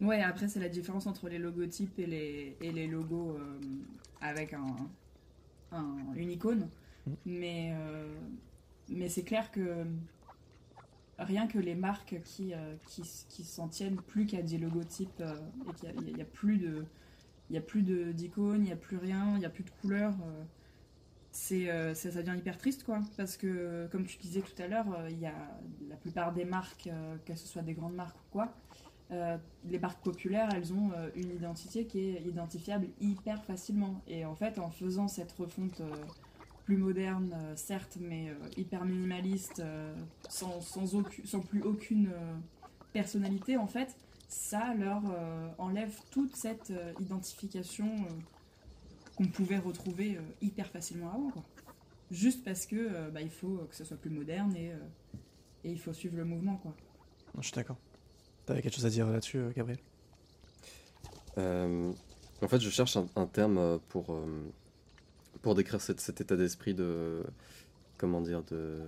Ouais, 0.08 0.22
après, 0.22 0.48
c'est 0.48 0.60
la 0.60 0.70
différence 0.70 1.06
entre 1.06 1.28
les 1.28 1.38
logotypes 1.38 1.98
et 1.98 2.06
les, 2.06 2.56
et 2.62 2.72
les 2.72 2.86
logos 2.86 3.36
euh, 3.38 3.60
avec 4.22 4.54
un, 4.54 4.66
un- 5.72 6.14
une 6.14 6.30
icône. 6.30 6.70
Mm. 7.06 7.12
Mais, 7.26 7.72
euh, 7.74 8.08
mais 8.88 9.10
c'est 9.10 9.24
clair 9.24 9.50
que 9.52 9.84
rien 11.18 11.46
que 11.46 11.58
les 11.58 11.74
marques 11.74 12.18
qui, 12.24 12.54
euh, 12.54 12.74
qui, 12.86 13.02
qui 13.28 13.44
s'en 13.44 13.68
tiennent 13.68 13.96
plus 14.00 14.24
qu'à 14.26 14.40
des 14.40 14.56
logotypes 14.56 15.22
et 15.68 15.74
qu'il 15.74 16.14
n'y 16.14 16.22
a, 16.22 16.24
plus 16.24 16.56
de. 16.56 16.86
Il 17.50 17.54
y 17.54 17.58
a 17.58 17.62
plus 17.62 17.82
d'icônes, 17.82 18.62
il 18.62 18.66
n'y 18.68 18.72
a 18.72 18.76
plus 18.76 18.96
rien, 18.96 19.32
il 19.34 19.40
n'y 19.40 19.44
a 19.44 19.50
plus 19.50 19.64
de 19.64 19.70
couleurs. 19.82 20.14
C'est, 21.32 21.70
euh, 21.70 21.94
ça, 21.94 22.10
devient 22.10 22.38
hyper 22.38 22.58
triste, 22.58 22.84
quoi. 22.84 23.00
Parce 23.16 23.36
que, 23.36 23.88
comme 23.92 24.04
tu 24.04 24.18
disais 24.18 24.40
tout 24.40 24.60
à 24.60 24.66
l'heure, 24.66 24.92
euh, 24.92 25.08
il 25.10 25.18
y 25.20 25.26
a 25.26 25.34
la 25.88 25.96
plupart 25.96 26.32
des 26.32 26.44
marques, 26.44 26.88
euh, 26.88 27.16
que 27.24 27.34
ce 27.34 27.46
soit 27.46 27.62
des 27.62 27.74
grandes 27.74 27.94
marques 27.94 28.16
ou 28.16 28.32
quoi, 28.32 28.52
euh, 29.12 29.36
les 29.64 29.78
marques 29.78 30.02
populaires, 30.02 30.48
elles 30.54 30.72
ont 30.72 30.90
une 31.16 31.30
identité 31.30 31.84
qui 31.84 32.00
est 32.00 32.22
identifiable 32.22 32.88
hyper 33.00 33.44
facilement. 33.44 34.02
Et 34.08 34.24
en 34.24 34.34
fait, 34.34 34.58
en 34.58 34.70
faisant 34.70 35.08
cette 35.08 35.32
refonte 35.32 35.82
plus 36.64 36.76
moderne, 36.76 37.34
certes, 37.56 37.98
mais 38.00 38.32
hyper 38.56 38.84
minimaliste, 38.84 39.62
sans, 40.28 40.60
sans, 40.60 41.40
plus 41.40 41.62
aucune 41.62 42.12
personnalité, 42.92 43.56
en 43.56 43.66
fait, 43.66 43.96
ça 44.28 44.74
leur 44.74 45.02
enlève 45.58 45.92
toute 46.12 46.36
cette 46.36 46.72
identification 47.00 48.06
qu'on 49.20 49.28
pouvait 49.28 49.58
retrouver 49.58 50.16
euh, 50.16 50.20
hyper 50.40 50.66
facilement 50.66 51.12
avant. 51.12 51.30
Quoi. 51.30 51.44
Juste 52.10 52.42
parce 52.42 52.64
que 52.64 52.76
euh, 52.76 53.10
bah, 53.10 53.20
il 53.20 53.30
faut 53.30 53.58
que 53.68 53.76
ce 53.76 53.84
soit 53.84 53.98
plus 53.98 54.08
moderne 54.08 54.56
et, 54.56 54.72
euh, 54.72 54.78
et 55.64 55.70
il 55.70 55.78
faut 55.78 55.92
suivre 55.92 56.16
le 56.16 56.24
mouvement. 56.24 56.56
Quoi. 56.56 56.74
Non, 57.34 57.42
je 57.42 57.48
suis 57.48 57.54
d'accord. 57.54 57.76
T'avais 58.46 58.62
quelque 58.62 58.74
chose 58.74 58.86
à 58.86 58.90
dire 58.90 59.06
là-dessus, 59.10 59.36
euh, 59.36 59.52
Gabriel? 59.54 59.78
Euh, 61.36 61.92
en 62.40 62.48
fait, 62.48 62.60
je 62.60 62.70
cherche 62.70 62.96
un, 62.96 63.06
un 63.14 63.26
terme 63.26 63.78
pour, 63.90 64.18
pour 65.42 65.54
décrire 65.54 65.82
cet, 65.82 66.00
cet 66.00 66.22
état 66.22 66.36
d'esprit 66.36 66.72
de. 66.72 67.22
Comment 67.98 68.22
dire 68.22 68.42
de, 68.44 68.78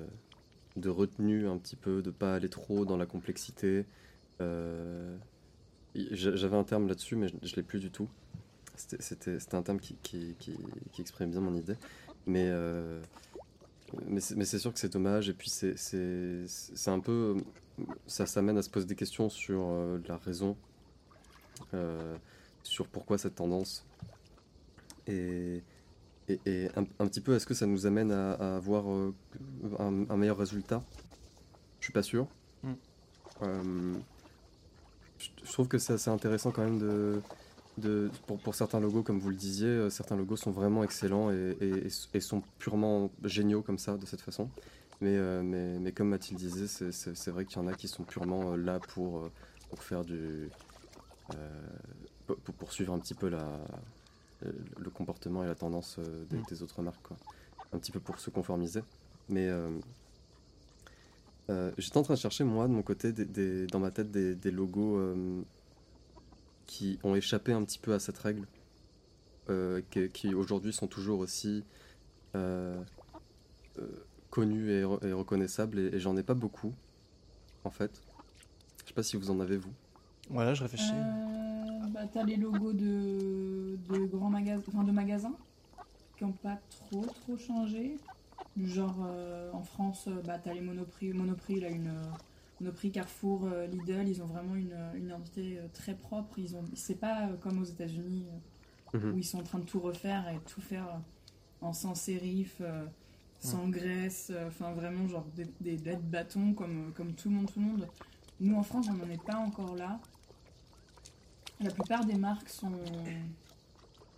de 0.76 0.88
retenue 0.88 1.46
un 1.46 1.58
petit 1.58 1.76
peu, 1.76 2.00
de 2.00 2.10
pas 2.10 2.36
aller 2.36 2.48
trop 2.48 2.86
dans 2.86 2.96
la 2.96 3.04
complexité. 3.04 3.84
Euh, 4.40 5.14
J'avais 5.94 6.56
un 6.56 6.64
terme 6.64 6.88
là-dessus, 6.88 7.14
mais 7.14 7.28
je, 7.28 7.34
je 7.42 7.54
l'ai 7.56 7.62
plus 7.62 7.78
du 7.78 7.90
tout. 7.90 8.08
C'était- 8.74 9.38
un 9.52 9.62
terme 9.62 9.78
qui, 9.78 9.96
qui, 10.02 10.34
qui, 10.38 10.56
qui 10.92 11.00
exprime 11.00 11.30
bien 11.30 11.40
mon 11.40 11.54
idée. 11.54 11.76
Mais, 12.26 12.46
euh, 12.48 13.00
mais 14.06 14.20
c'est 14.20 14.58
sûr 14.58 14.72
que 14.72 14.78
c'est 14.78 14.92
dommage. 14.92 15.28
Et 15.28 15.34
puis, 15.34 15.50
c'est 15.50 16.88
un 16.88 17.00
peu. 17.00 17.36
Ça 18.06 18.26
s'amène 18.26 18.58
à 18.58 18.62
se 18.62 18.70
poser 18.70 18.86
des 18.86 18.94
questions 18.94 19.28
sur 19.28 19.62
euh, 19.62 19.98
la 20.06 20.16
raison 20.16 20.56
euh, 21.74 22.16
sur 22.62 22.86
pourquoi 22.86 23.18
cette 23.18 23.34
tendance. 23.34 23.84
Et, 25.06 25.62
et, 26.28 26.40
et 26.46 26.68
un, 26.76 26.84
un 26.98 27.06
petit 27.06 27.20
peu, 27.20 27.34
est-ce 27.34 27.46
que 27.46 27.54
ça 27.54 27.66
nous 27.66 27.86
amène 27.86 28.12
à, 28.12 28.32
à 28.34 28.56
avoir 28.56 28.86
un, 28.86 29.12
un 29.80 30.16
meilleur 30.16 30.38
résultat? 30.38 30.82
Je 31.80 31.86
suis 31.86 31.92
pas 31.92 32.02
sûr. 32.02 32.28
Mm. 32.62 32.72
Euh, 33.42 33.94
je, 35.18 35.28
je 35.44 35.52
trouve 35.52 35.66
que 35.66 35.78
c'est 35.78 35.94
assez 35.94 36.10
intéressant 36.10 36.52
quand 36.52 36.62
même 36.62 36.78
de, 36.78 37.20
de 37.78 38.10
pour, 38.26 38.38
pour 38.38 38.54
certains 38.54 38.80
logos, 38.80 39.02
comme 39.02 39.18
vous 39.18 39.30
le 39.30 39.36
disiez, 39.36 39.66
euh, 39.68 39.90
certains 39.90 40.16
logos 40.16 40.36
sont 40.36 40.50
vraiment 40.50 40.84
excellents 40.84 41.30
et, 41.30 41.56
et- 41.60 41.86
et 42.14 42.20
sont 42.20 42.42
purement 42.58 43.10
géniaux 43.24 43.62
comme 43.62 43.78
ça, 43.78 43.96
de 43.96 44.04
cette 44.06 44.20
façon. 44.20 44.48
Mais, 45.00 45.16
euh, 45.16 45.42
mais, 45.42 45.78
mais 45.80 45.90
comme 45.92 46.08
Mathilde 46.10 46.38
disait, 46.38 46.66
c'est- 46.68 47.30
vrai 47.30 47.44
qu'il 47.44 47.56
y 47.56 47.60
en 47.60 47.66
a 47.66 47.74
qui 47.74 47.88
sont 47.88 48.04
purement 48.04 48.52
euh, 48.52 48.56
là 48.56 48.78
pour, 48.78 49.28
pour 49.70 49.82
faire 49.82 50.04
du. 50.04 50.48
pour, 52.26 52.36
pour 52.36 52.54
poursuivre 52.54 52.92
un 52.92 52.98
petit 52.98 53.14
peu 53.14 53.28
la, 53.28 53.48
le 54.78 54.90
comportement 54.90 55.42
et 55.42 55.46
la 55.46 55.54
tendance 55.54 55.98
des, 56.30 56.36
Mm. 56.38 56.42
des 56.48 56.62
autres 56.62 56.82
marques. 56.82 57.02
Quoi. 57.02 57.16
Un 57.72 57.78
petit 57.78 57.90
peu 57.90 58.00
pour 58.00 58.18
se 58.18 58.28
conformiser. 58.30 58.82
Mais 59.28 59.48
j'étais 61.78 61.96
en 61.98 62.02
train 62.02 62.14
de 62.14 62.18
chercher, 62.18 62.44
moi, 62.44 62.66
de 62.68 62.72
mon 62.72 62.82
côté, 62.82 63.12
des, 63.12 63.24
des- 63.24 63.66
dans 63.66 63.78
ma 63.80 63.90
tête, 63.90 64.10
des, 64.10 64.34
logos 64.50 64.98
qui 66.72 66.98
ont 67.04 67.14
échappé 67.14 67.52
un 67.52 67.62
petit 67.64 67.78
peu 67.78 67.92
à 67.92 67.98
cette 67.98 68.16
règle. 68.16 68.46
euh, 69.50 69.82
qui, 69.90 70.08
qui 70.08 70.34
aujourd'hui 70.34 70.72
sont 70.72 70.86
toujours 70.86 71.18
aussi 71.20 71.64
euh, 72.34 72.80
euh, 73.78 73.86
connus 74.30 74.70
et, 74.70 74.82
re- 74.82 75.04
et 75.06 75.12
reconnaissables. 75.12 75.78
Et, 75.78 75.96
et 75.96 76.00
j'en 76.00 76.16
ai 76.16 76.22
pas 76.22 76.34
beaucoup, 76.34 76.72
en 77.64 77.70
fait. 77.70 78.00
Je 78.82 78.88
sais 78.88 78.94
pas 78.94 79.02
si 79.02 79.16
vous 79.16 79.30
en 79.30 79.40
avez, 79.40 79.56
vous. 79.58 79.72
Voilà, 80.30 80.54
je 80.54 80.62
réfléchis. 80.62 80.92
Euh, 80.94 81.86
bah, 81.88 82.06
t'as 82.10 82.24
les 82.24 82.36
logos 82.36 82.72
de, 82.72 83.76
de 83.90 84.06
grands 84.06 84.30
magasins, 84.30 84.62
enfin 84.68 84.84
de 84.84 84.92
magasins, 84.92 85.36
qui 86.16 86.24
n'ont 86.24 86.32
pas 86.32 86.58
trop 86.70 87.04
trop 87.04 87.36
changé. 87.36 87.96
Du 88.56 88.68
genre 88.68 88.96
euh, 89.06 89.50
en 89.52 89.62
France, 89.62 90.08
bah, 90.24 90.38
t'as 90.38 90.52
les 90.54 90.60
Monoprix, 90.60 91.12
Monoprix 91.12 91.60
là, 91.60 91.68
une 91.68 91.92
euh, 92.62 92.64
Monoprix, 92.64 92.90
Carrefour, 92.92 93.44
euh, 93.44 93.66
Lidl, 93.66 94.08
ils 94.08 94.22
ont 94.22 94.26
vraiment 94.26 94.54
une, 94.54 94.76
une 94.94 95.06
identité 95.06 95.58
euh, 95.58 95.66
très 95.72 95.94
propre. 95.94 96.38
Ils 96.38 96.54
ont, 96.56 96.64
c'est 96.74 96.94
pas 96.98 97.28
euh, 97.28 97.36
comme 97.36 97.58
aux 97.60 97.64
États-Unis 97.64 98.26
Mhm. 98.94 99.14
où 99.14 99.18
ils 99.18 99.24
sont 99.24 99.38
en 99.38 99.42
train 99.42 99.58
de 99.58 99.64
tout 99.64 99.80
refaire 99.80 100.28
et 100.28 100.38
tout 100.40 100.60
faire 100.60 101.00
en 101.62 101.72
sans 101.72 101.94
sérif. 101.94 102.60
sans 103.40 103.68
graisse, 103.68 104.30
enfin 104.46 104.72
vraiment 104.72 105.08
genre 105.08 105.24
des, 105.34 105.76
des 105.76 105.96
bâtons 105.96 106.52
comme, 106.52 106.92
comme 106.94 107.14
tout 107.14 107.30
le 107.30 107.36
monde, 107.36 107.50
tout 107.50 107.58
le 107.58 107.66
monde. 107.66 107.88
Nous 108.38 108.54
en 108.54 108.62
France, 108.62 108.88
on 108.90 108.94
n'en 108.94 109.08
est 109.08 109.22
pas 109.24 109.36
encore 109.36 109.74
là. 109.76 109.98
La 111.58 111.70
plupart 111.70 112.04
des 112.04 112.16
marques 112.16 112.50
sont 112.50 112.70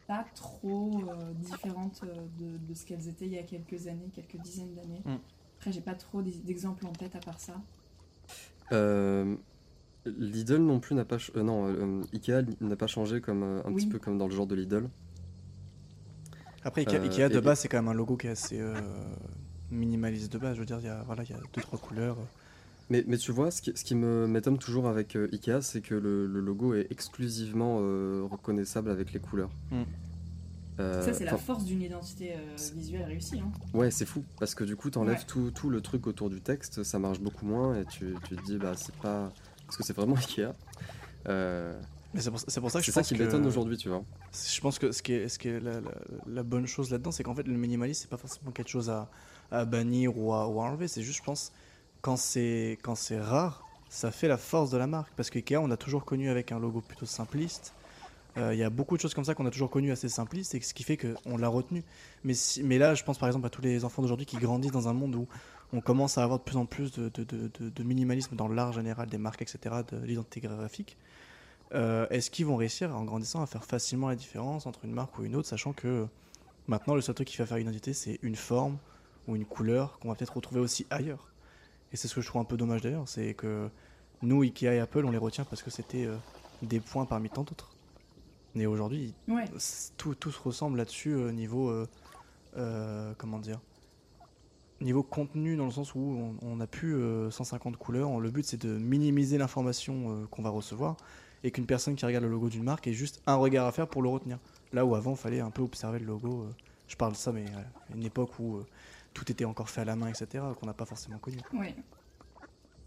pas 0.07 0.25
trop 0.35 1.09
euh, 1.09 1.33
différentes 1.35 2.03
de, 2.39 2.59
de 2.59 2.75
ce 2.75 2.85
qu'elles 2.85 3.09
étaient 3.09 3.27
il 3.27 3.33
y 3.33 3.39
a 3.39 3.43
quelques 3.43 3.87
années, 3.87 4.11
quelques 4.15 4.37
dizaines 4.43 4.75
d'années. 4.75 5.03
Mm. 5.05 5.19
Après, 5.59 5.73
j'ai 5.73 5.81
pas 5.81 5.95
trop 5.95 6.21
d'exemples 6.21 6.85
en 6.87 6.93
tête 6.93 7.17
à 7.17 7.21
part 7.21 7.41
ça. 7.41 7.55
Euh, 8.73 9.37
Lidl 10.07 10.59
non 10.59 10.81
plus 10.81 10.95
n'a 10.95 11.05
pas. 11.05 11.17
euh, 11.37 11.43
non, 11.43 11.67
euh, 11.69 12.03
Ikea 12.13 12.43
n'a 12.61 12.77
pas 12.77 12.87
changé 12.87 13.21
comme, 13.21 13.43
euh, 13.43 13.61
un 13.65 13.69
Oui. 13.73 13.77
petit 13.77 13.87
peu 13.89 13.99
comme 13.99 14.19
dans 14.19 14.27
le 14.27 14.35
genre 14.35 14.47
de 14.47 14.55
Lidl. 14.55 14.89
Après, 16.63 16.83
Ikea, 16.83 16.97
Euh, 16.97 17.05
Ikea, 17.05 17.29
de 17.29 17.41
base, 17.41 17.61
c'est 17.61 17.69
quand 17.69 17.79
même 17.79 17.89
un 17.89 17.95
logo 17.95 18.17
qui 18.17 18.27
est 18.27 18.31
assez 18.31 18.59
euh, 18.61 18.75
minimaliste 19.71 20.33
de 20.33 20.39
base. 20.39 20.55
Je 20.55 20.61
veux 20.61 20.67
dire, 20.67 20.79
il 20.81 20.87
y 20.87 20.89
a, 20.89 21.03
voilà, 21.05 21.23
il 21.23 21.31
y 21.31 21.35
a 21.35 21.39
deux, 21.53 21.61
trois 21.63 21.79
couleurs. 21.79 22.17
Mais, 22.91 23.03
mais 23.07 23.17
tu 23.17 23.33
vois, 23.33 23.51
ce 23.51 23.63
qui, 23.63 23.73
ce 23.75 23.83
qui 23.83 23.95
me 23.95 24.27
m'étonne 24.27 24.59
toujours 24.59 24.89
avec 24.89 25.17
euh, 25.17 25.29
Ikea, 25.33 25.63
c'est 25.63 25.81
que 25.81 25.95
le, 25.95 26.27
le 26.27 26.41
logo 26.41 26.75
est 26.75 26.87
exclusivement 26.91 27.79
euh, 27.81 28.27
reconnaissable 28.31 28.91
avec 28.91 29.13
les 29.15 29.21
couleurs. 29.21 29.51
Mm. 29.71 29.83
Euh, 30.81 31.03
ça, 31.03 31.13
c'est 31.15 31.25
la 31.25 31.37
force 31.39 31.65
d'une 31.65 31.83
identité 31.83 32.33
euh, 32.35 32.57
visuelle 32.75 33.05
réussie. 33.05 33.39
Hein. 33.41 33.53
Ouais, 33.73 33.91
c'est 33.93 34.07
fou, 34.07 34.25
parce 34.41 34.55
que 34.57 34.65
du 34.65 34.75
coup, 34.77 34.91
t'enlèves 34.91 35.19
Ouais. 35.19 35.25
tout, 35.27 35.51
tout 35.53 35.71
le 35.71 35.81
truc 35.81 36.07
autour 36.07 36.31
du 36.31 36.41
texte, 36.41 36.83
ça 36.83 36.99
marche 36.99 37.21
beaucoup 37.21 37.47
moins, 37.47 37.79
et 37.81 37.85
tu, 37.85 38.15
tu 38.29 38.37
te 38.37 38.43
dis, 38.45 38.57
bah, 38.59 38.73
c'est 38.77 38.95
pas. 38.97 39.31
Parce 39.67 39.77
que 39.77 39.83
c'est 39.85 39.95
vraiment 39.97 40.17
Ikea. 40.17 40.53
Euh, 41.29 41.81
Mais 42.13 42.21
c'est 42.21 42.31
pour, 42.31 42.41
ça 42.41 42.81
que 42.81 42.85
c'est 42.85 42.91
je 42.91 42.91
ça 42.93 43.01
pense 43.01 43.09
qui 43.09 43.15
que- 43.17 43.23
m'étonne 43.23 43.47
aujourd'hui, 43.47 43.77
tu 43.77 43.89
vois. 43.89 44.03
Je 44.33 44.61
pense 44.61 44.79
que 44.79 44.91
ce 44.93 45.01
qui 45.03 45.13
est, 45.13 45.29
ce 45.29 45.39
qui 45.39 45.49
est 45.49 45.61
la, 45.61 45.81
la- 45.81 45.91
la 46.27 46.43
bonne 46.43 46.67
chose 46.67 46.91
là-dedans, 46.91 47.13
c'est 47.13 47.23
qu'en 47.23 47.35
fait, 47.35 47.47
le 47.47 47.57
minimalisme, 47.57 48.03
c'est 48.03 48.11
pas 48.11 48.17
forcément 48.17 48.51
quelque 48.51 48.69
chose 48.71 48.91
à, 48.91 49.09
à 49.53 49.65
bannir 49.65 50.19
ou 50.19 50.33
à, 50.33 50.49
ou 50.49 50.61
à 50.61 50.65
enlever. 50.65 50.89
C'est 50.89 51.03
juste, 51.03 51.19
je 51.19 51.25
pense, 51.25 51.53
quand 52.03 52.17
c'est 52.17 52.79
quand 52.83 52.97
c'est 52.97 53.21
rare, 53.21 53.63
ça 53.89 54.11
fait 54.11 54.27
la 54.29 54.37
force 54.39 54.71
de 54.71 54.77
la 54.77 54.89
marque. 54.89 55.13
Parce 55.17 55.31
qu'IKEA, 55.31 55.59
on 55.61 55.71
a 55.71 55.77
toujours 55.77 56.05
connu 56.05 56.29
avec 56.31 56.51
un 56.51 56.59
logo 56.59 56.81
plutôt 56.81 57.07
simpliste. 57.07 57.73
Euh, 58.37 58.55
Il 58.55 58.59
y 58.59 58.63
a 58.63 58.71
beaucoup 58.71 58.97
de 58.97 59.01
choses 59.01 59.15
comme 59.15 59.25
ça 59.25 59.35
qu'on 59.35 59.47
a 59.47 59.51
toujours 59.51 59.71
connu 59.71 59.93
assez 59.93 60.09
simplistes, 60.09 60.55
et 60.55 60.61
ce 60.61 60.75
qui 60.75 60.83
fait 60.83 60.97
qu'on 60.97 61.37
l'a 61.37 61.49
retenu. 61.49 61.85
Mais, 62.25 62.79
là, 62.79 62.95
je 62.95 63.05
pense 63.05 63.19
par 63.19 63.29
exemple 63.29 63.47
à 63.47 63.51
tous 63.51 63.63
les 63.63 63.85
enfants 63.85 64.03
d'aujourd'hui 64.03 64.27
qui 64.27 64.37
grandissent 64.37 64.73
dans 64.73 64.89
un 64.89 64.93
monde 64.93 65.15
où 65.15 65.29
on 65.73 65.81
commence 65.81 66.19
à 66.19 66.25
avoir 66.25 66.39
de 66.39 66.45
plus 66.45 66.57
en 66.57 66.67
plus 66.67 66.93
de, 66.93 67.83
minimalisme 67.83 68.37
dans 68.37 68.49
l'art 68.49 68.73
général 68.73 69.09
des 69.09 69.19
marques, 69.19 69.43
etc., 69.43 69.77
de 69.91 69.99
l'identité 69.99 70.41
graphique. 70.41 70.97
Euh, 71.75 72.07
Est-ce 72.11 72.31
qu'ils 72.31 72.47
vont 72.47 72.57
réussir 72.57 72.95
en 72.95 73.05
grandissant 73.05 73.43
à 73.43 73.47
faire 73.47 73.65
facilement 73.65 74.09
la 74.09 74.17
différence 74.17 74.67
entre 74.67 74.85
une 74.85 74.93
marque 74.93 75.19
ou 75.19 75.25
une 75.25 75.35
autre, 75.35 75.49
sachant 75.49 75.73
que 75.73 76.07
maintenant 76.69 76.95
le 76.95 77.01
seul 77.01 77.15
truc 77.15 77.29
qui 77.29 77.37
fait 77.37 77.47
faire 77.47 77.57
une 77.57 77.67
identité, 77.67 77.93
c'est 77.93 78.19
une 78.23 78.37
forme 78.37 78.79
ou 79.27 79.37
une 79.37 79.45
couleur 79.45 79.99
qu'on 79.99 80.09
va 80.09 80.15
peut-être 80.15 80.37
retrouver 80.37 80.61
aussi 80.61 80.87
ailleurs. 80.91 81.33
Et 81.93 81.97
c'est 81.97 82.09
ce 82.09 82.15
que 82.15 82.21
je 82.21 82.27
trouve 82.27 82.43
un 82.43 82.45
peu 82.45 82.57
dommage 82.57 82.83
d'ailleurs, 82.83 83.09
c'est 83.09 83.35
que 83.35 83.69
nous, 84.23 84.43
Ikea 84.43 84.75
et 84.75 84.81
Apple, 84.81 85.05
on 85.05 85.11
les 85.11 85.19
retient 85.19 85.45
parce 85.45 85.63
que 85.63 85.71
c'était 85.71 86.07
euh, 86.07 86.17
des 86.63 86.81
points 86.81 87.05
parmi 87.05 87.31
tant 87.31 87.43
d'autres. 87.43 87.74
Mais 88.55 88.67
aujourd'hui, 88.67 89.15
Ouais. 89.29 89.45
tout, 89.97 90.15
tout 90.15 90.31
se 90.31 90.41
ressemble 90.41 90.79
là-dessus 90.79 91.11
euh, 91.15 91.33
niveau 91.33 91.69
euh, 91.71 91.87
euh, 92.57 93.13
comment 93.19 93.39
dire 93.39 93.61
niveau 94.81 95.03
contenu 95.03 95.57
dans 95.57 95.65
le 95.65 95.71
sens 95.71 95.95
où 95.95 96.35
on, 96.43 96.47
on 96.47 96.61
a 96.61 96.67
plus 96.67 96.95
euh, 96.97 97.31
150 97.31 97.77
couleurs 97.77 98.19
le 98.21 98.31
but 98.31 98.45
c'est 98.45 98.61
de 98.61 98.77
minimiser 98.77 99.39
l'information 99.39 100.11
euh, 100.11 100.27
qu'on 100.27 100.43
va 100.43 100.51
recevoir 100.51 100.97
et 101.43 101.51
qu'une 101.51 101.65
personne 101.67 101.95
qui 101.95 102.05
regarde 102.05 102.25
le 102.25 102.31
logo 102.31 102.49
d'une 102.49 102.65
marque 102.65 102.87
ait 102.87 102.93
juste 102.93 103.23
un 103.27 103.37
regard 103.37 103.67
à 103.67 103.73
faire 103.73 103.89
pour 103.89 104.03
le 104.03 104.09
retenir 104.09 104.39
là 104.73 104.85
où 104.85 104.95
avant 104.95 105.13
il 105.13 105.17
fallait 105.17 105.41
un 105.41 105.51
peu 105.51 105.63
observer 105.63 106.01
le 106.01 106.07
logo 106.07 106.43
euh, 106.43 106.51
je 106.89 106.97
parle 106.97 107.13
de 107.13 107.17
ça 107.17 107.33
mais 107.33 107.45
à 107.91 107.95
une 107.95 108.05
époque 108.05 108.39
où 108.41 108.61
tout 109.15 109.31
était 109.33 109.45
encore 109.45 109.71
fait 109.71 109.81
à 109.83 109.85
la 109.85 109.97
main 109.97 110.09
etc 110.09 110.45
qu'on 110.61 110.67
n'a 110.67 110.75
pas 110.75 110.85
forcément 110.85 111.19
connu. 111.19 111.39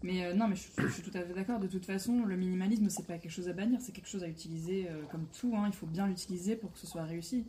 Mais 0.02 0.24
euh, 0.24 0.34
non, 0.34 0.46
mais 0.48 0.54
je, 0.54 0.60
suis- 0.62 1.02
tout 1.02 1.10
à 1.16 1.22
fait 1.22 1.34
d'accord. 1.34 1.58
De 1.58 1.66
toute 1.66 1.84
façon, 1.84 2.24
le 2.24 2.36
minimalisme, 2.36 2.88
c'est 2.88 3.06
pas 3.06 3.18
quelque 3.18 3.32
chose 3.32 3.48
à 3.48 3.52
bannir, 3.52 3.80
c'est 3.80 3.92
quelque 3.92 4.08
chose 4.08 4.22
à 4.22 4.28
utiliser 4.28 4.88
euh, 4.88 5.02
comme 5.10 5.26
tout. 5.40 5.54
hein. 5.56 5.64
Il 5.66 5.72
faut 5.74 5.86
bien 5.86 6.06
l'utiliser 6.06 6.54
pour 6.56 6.72
que 6.72 6.78
ce 6.78 6.86
soit 6.86 7.02
réussi. 7.04 7.44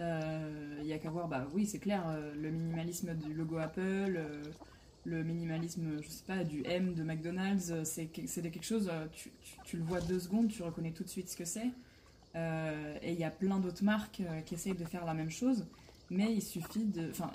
Euh, 0.00 0.78
Il 0.80 0.86
y 0.88 0.92
a 0.92 0.98
qu'à 0.98 1.10
voir, 1.10 1.28
bah 1.28 1.46
oui, 1.54 1.66
c'est 1.66 1.78
clair, 1.78 2.02
euh, 2.08 2.34
le 2.34 2.50
minimalisme 2.50 3.14
du 3.14 3.32
logo 3.32 3.58
Apple, 3.58 3.80
euh, 4.16 4.42
le 5.04 5.22
minimalisme, 5.22 6.02
je 6.02 6.08
sais 6.08 6.24
pas, 6.26 6.42
du 6.42 6.62
M 6.64 6.94
de 6.94 7.04
McDonald's, 7.04 7.70
euh, 7.70 7.84
c'est 7.84 8.06
que- 8.06 8.26
c'est 8.26 8.42
quelque 8.42 8.64
chose, 8.64 8.88
euh, 8.92 9.06
tu, 9.12 9.30
tu- 9.40 9.60
tu 9.64 9.76
le 9.76 9.84
vois 9.84 10.00
deux 10.00 10.18
secondes, 10.18 10.48
tu 10.48 10.62
reconnais 10.64 10.90
tout 10.90 11.04
de 11.04 11.08
suite 11.08 11.28
ce 11.28 11.36
que 11.36 11.44
c'est. 11.44 11.70
Euh, 12.34 12.98
et 13.02 13.12
il 13.12 13.18
y 13.20 13.24
a 13.24 13.30
plein 13.30 13.60
d'autres 13.60 13.84
marques 13.84 14.20
euh, 14.20 14.40
qui 14.40 14.54
essayent 14.54 14.74
de 14.74 14.84
faire 14.84 15.04
la 15.04 15.14
même 15.14 15.30
chose. 15.30 15.64
Mais 16.10 16.34
il 16.34 16.42
suffit 16.42 16.84
de, 16.84 17.10
enfin, 17.10 17.30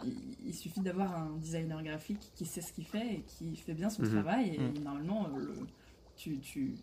il, 0.46 0.54
suffit 0.54 0.80
d'avoir 0.82 1.16
un 1.16 1.36
designer 1.38 1.82
graphique 1.84 2.32
qui 2.36 2.46
sait 2.46 2.62
ce 2.62 2.72
qu'il 2.72 2.86
fait 2.86 3.16
et 3.16 3.22
qui 3.26 3.56
fait 3.56 3.74
bien 3.74 3.90
son 3.90 4.04
Mhm. 4.04 4.10
travail. 4.10 4.56
Et 4.56 4.60
Mhm. 4.60 4.84
normalement, 4.84 5.26
euh, 5.28 5.40
le- 5.40 5.54
tu, 6.16 6.38
tu, 6.40 6.76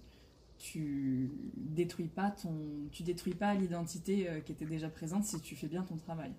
tu 0.58 1.30
détruis 1.56 2.08
pas 2.08 2.30
ton, 2.32 2.54
tu 2.90 3.02
détruis 3.02 3.34
pas 3.34 3.54
l'identité 3.54 4.28
euh, 4.28 4.40
qui 4.40 4.52
était 4.52 4.64
déjà 4.66 4.88
présente 4.88 5.24
si 5.24 5.40
tu 5.40 5.54
fais 5.54 5.68
bien 5.68 5.82
ton 5.84 5.96
travail. 5.96 6.32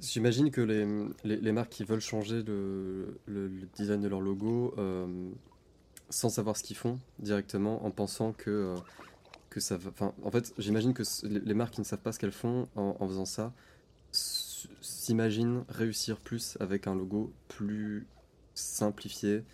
J'imagine 0.00 0.50
que 0.50 0.60
les, 0.60 0.86
les, 1.24 1.36
les 1.36 1.52
marques 1.52 1.70
qui 1.70 1.84
veulent 1.84 2.00
changer 2.00 2.42
le, 2.42 3.18
le- 3.26 3.48
le 3.48 3.66
design 3.76 4.00
de 4.00 4.08
leur 4.08 4.20
logo 4.20 4.74
euh, 4.78 5.30
sans 6.08 6.28
savoir 6.30 6.56
ce 6.56 6.62
qu'ils 6.62 6.76
font 6.76 6.98
directement, 7.18 7.84
en 7.84 7.90
pensant 7.90 8.32
que, 8.32 8.50
euh, 8.50 8.74
que 9.50 9.60
ça 9.60 9.76
va. 9.76 9.90
En 10.22 10.30
fait, 10.30 10.54
j'imagine 10.58 10.94
que 10.94 11.02
les 11.26 11.40
les 11.40 11.54
marques 11.54 11.74
qui 11.74 11.80
ne 11.80 11.86
savent 11.86 12.00
pas 12.02 12.12
ce 12.12 12.18
qu'elles 12.18 12.32
font 12.32 12.68
en, 12.76 12.96
en 12.98 13.08
faisant 13.08 13.24
ça 13.24 13.52
s- 14.70 14.76
s'imaginent 14.80 15.64
réussir 15.68 16.20
plus 16.20 16.56
avec 16.60 16.86
un 16.86 16.94
logo 16.94 17.34
plus 17.48 18.08
simplifié, 18.54 19.44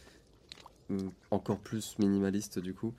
hum, 0.91 1.13
encore 1.31 1.61
plus 1.63 1.99
minimaliste 1.99 2.59
du 2.59 2.75
coup. 2.75 2.95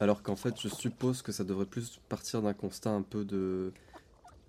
Alors 0.00 0.22
qu'en 0.22 0.36
fait, 0.36 0.60
je 0.60 0.68
suppose 0.68 1.22
que 1.22 1.32
ça 1.32 1.44
devrait 1.44 1.66
plus 1.66 2.00
partir 2.08 2.42
d'un 2.42 2.54
constat 2.54 2.90
un 2.92 3.02
peu 3.02 3.24
de 3.24 3.74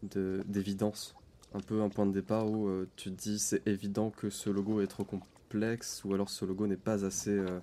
de- 0.03 0.43
d'évidence 0.47 1.17
un 1.53 1.61
peu 1.61 1.81
un 1.81 1.89
point 1.89 2.05
de 2.05 2.11
départ 2.13 2.49
où 2.49 2.67
euh, 2.69 2.89
tu 2.97 3.11
te 3.11 3.15
dis 3.15 3.39
c'est 3.39 3.67
évident 3.67 4.11
que 4.11 4.29
ce 4.29 4.49
logo 4.49 4.81
est 4.81 4.87
trop 4.87 5.05
complexe 5.05 6.03
ou 6.05 6.13
alors 6.13 6.29
ce 6.29 6.45
logo 6.45 6.67
n'est 6.67 6.77
pas 6.77 7.05
assez 7.05 7.31
euh, 7.31 7.59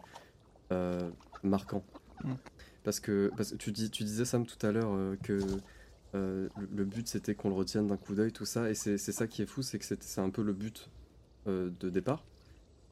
euh, 0.73 1.11
marquant. 1.43 1.85
Mm. 2.25 2.35
Parce, 2.83 3.01
que, 3.01 3.33
parce 3.37 3.53
que 3.53 3.57
tu, 3.57 3.73
dis, 3.73 3.91
tu 3.91 4.05
disais 4.05 4.25
Sam 4.25 4.47
tout 4.47 4.65
à 4.67 4.73
l'heure 4.73 5.17
que 5.23 5.63
le, 6.15 6.51
le 6.73 6.85
but 6.85 7.09
c'était 7.09 7.35
qu'on 7.35 7.49
le 7.49 7.55
retienne 7.55 7.87
d'un 7.89 7.97
coup 7.97 8.15
d'œil, 8.15 8.33
tout 8.33 8.45
ça, 8.45 8.71
et 8.71 8.75
c'est 8.75 8.99
ça 8.99 9.27
qui 9.27 9.43
est 9.43 9.47
fou, 9.47 9.63
c'est 9.63 9.79
que 9.79 9.85
c'est 9.85 10.21
un 10.21 10.31
peu 10.31 10.43
le 10.43 10.53
but 10.53 10.89
euh, 11.47 11.71
de 11.81 11.91
départ. 11.91 12.25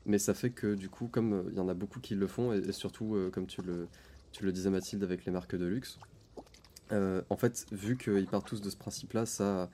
Mais 0.04 0.18
ça 0.18 0.34
fait 0.34 0.50
que 0.50 0.74
du 0.74 0.88
coup, 0.88 1.06
comme 1.06 1.32
euh, 1.32 1.42
il 1.50 1.56
y 1.56 1.60
en 1.60 1.68
a 1.68 1.74
beaucoup 1.74 2.00
qui 2.00 2.14
le 2.16 2.26
font, 2.26 2.52
et, 2.52 2.58
et 2.58 2.72
surtout 2.72 3.14
euh, 3.14 3.30
comme 3.30 3.46
tu 3.46 3.62
le, 3.62 3.86
tu 4.32 4.44
le 4.44 4.52
disais 4.52 4.70
Mathilde 4.70 5.04
avec 5.04 5.24
les 5.24 5.32
marques 5.32 5.54
de 5.56 5.64
luxe, 5.66 5.98
euh, 6.90 7.22
en 7.30 7.36
fait, 7.36 7.66
vu 7.72 7.96
qu'ils 7.96 8.26
partent 8.26 8.46
tous 8.46 8.60
de 8.60 8.68
ce 8.68 8.76
principe-là, 8.76 9.24
ça, 9.26 9.70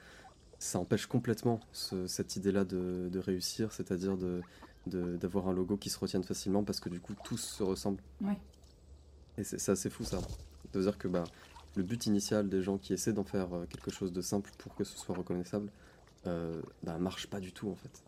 ça 0.59 0.79
empêche 0.79 1.07
complètement 1.07 1.61
ce- 1.73 2.07
cette 2.07 2.37
idée-là 2.37 2.65
de, 2.65 3.09
de 3.11 3.19
réussir, 3.19 3.73
c'est-à-dire 3.73 4.17
de 4.17 4.43
d'avoir 4.87 5.49
un 5.49 5.53
logo 5.53 5.77
qui 5.77 5.91
se 5.91 5.99
retienne 5.99 6.25
facilement 6.25 6.65
parce 6.65 6.81
que 6.81 6.89
du 6.89 6.99
coup 6.99 7.13
tous 7.23 7.37
se 7.37 7.63
ressemblent. 7.63 8.01
Ouais. 8.23 8.39
Et 9.37 9.45
c'est 9.45 9.59
c'est 9.59 9.73
assez 9.73 9.91
fou 9.91 10.03
ça. 10.05 10.19
De 10.73 10.81
dire 10.81 10.97
que 10.97 11.09
bah, 11.09 11.25
le 11.79 11.85
but 11.85 12.07
initial 12.07 12.49
des 12.49 12.61
gens 12.61 12.77
qui 12.77 12.93
essaient 12.93 13.13
d'en 13.13 13.25
faire 13.25 13.55
euh, 13.55 13.65
quelque 13.67 13.91
chose 13.91 14.13
de 14.13 14.21
simple 14.21 14.51
pour 14.59 14.75
que 14.75 14.85
ce 14.85 14.99
soit 14.99 15.15
reconnaissable, 15.17 15.71
euh, 16.27 16.61
bah, 16.83 16.99
marche 16.99 17.29
pas 17.29 17.39
du 17.41 17.53
tout 17.53 17.71
en 17.71 17.77
fait. 17.77 18.03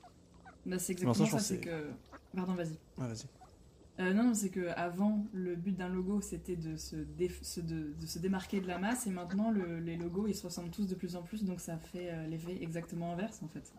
Bah, 0.66 0.78
c'est 0.78 1.00
Non, 1.02 1.14
ça, 1.14 1.22
exactement 1.22 1.24
je 1.26 1.30
ça, 1.30 1.38
c'est 1.38 1.60
que. 1.60 1.90
Pardon, 2.34 2.54
vas-y. 2.54 2.72
Ouais, 2.98 3.06
vas-y. 3.08 3.26
Euh, 4.00 4.12
non, 4.14 4.24
non, 4.24 4.34
c'est 4.34 4.50
que 4.50 4.68
avant 4.76 5.24
le 5.32 5.54
but 5.56 5.76
d'un 5.76 5.88
logo 5.88 6.20
c'était 6.20 6.56
de 6.56 6.76
se, 6.76 6.96
déf- 6.96 7.42
se- 7.42 7.60
de, 7.60 7.92
de 8.00 8.06
se 8.06 8.18
démarquer 8.18 8.60
de 8.60 8.66
la 8.66 8.78
masse 8.78 9.06
et 9.06 9.10
maintenant 9.10 9.50
le- 9.50 9.78
les 9.78 9.96
logos 9.96 10.26
ils 10.26 10.34
se 10.34 10.46
ressemblent 10.46 10.70
tous 10.70 10.86
de 10.86 10.94
plus 10.94 11.16
en 11.16 11.22
plus 11.22 11.44
donc 11.44 11.60
ça 11.60 11.76
fait 11.76 12.10
euh, 12.10 12.26
l'effet 12.26 12.56
exactement 12.62 13.12
inverse 13.12 13.42
en 13.42 13.48
fait. 13.48 13.72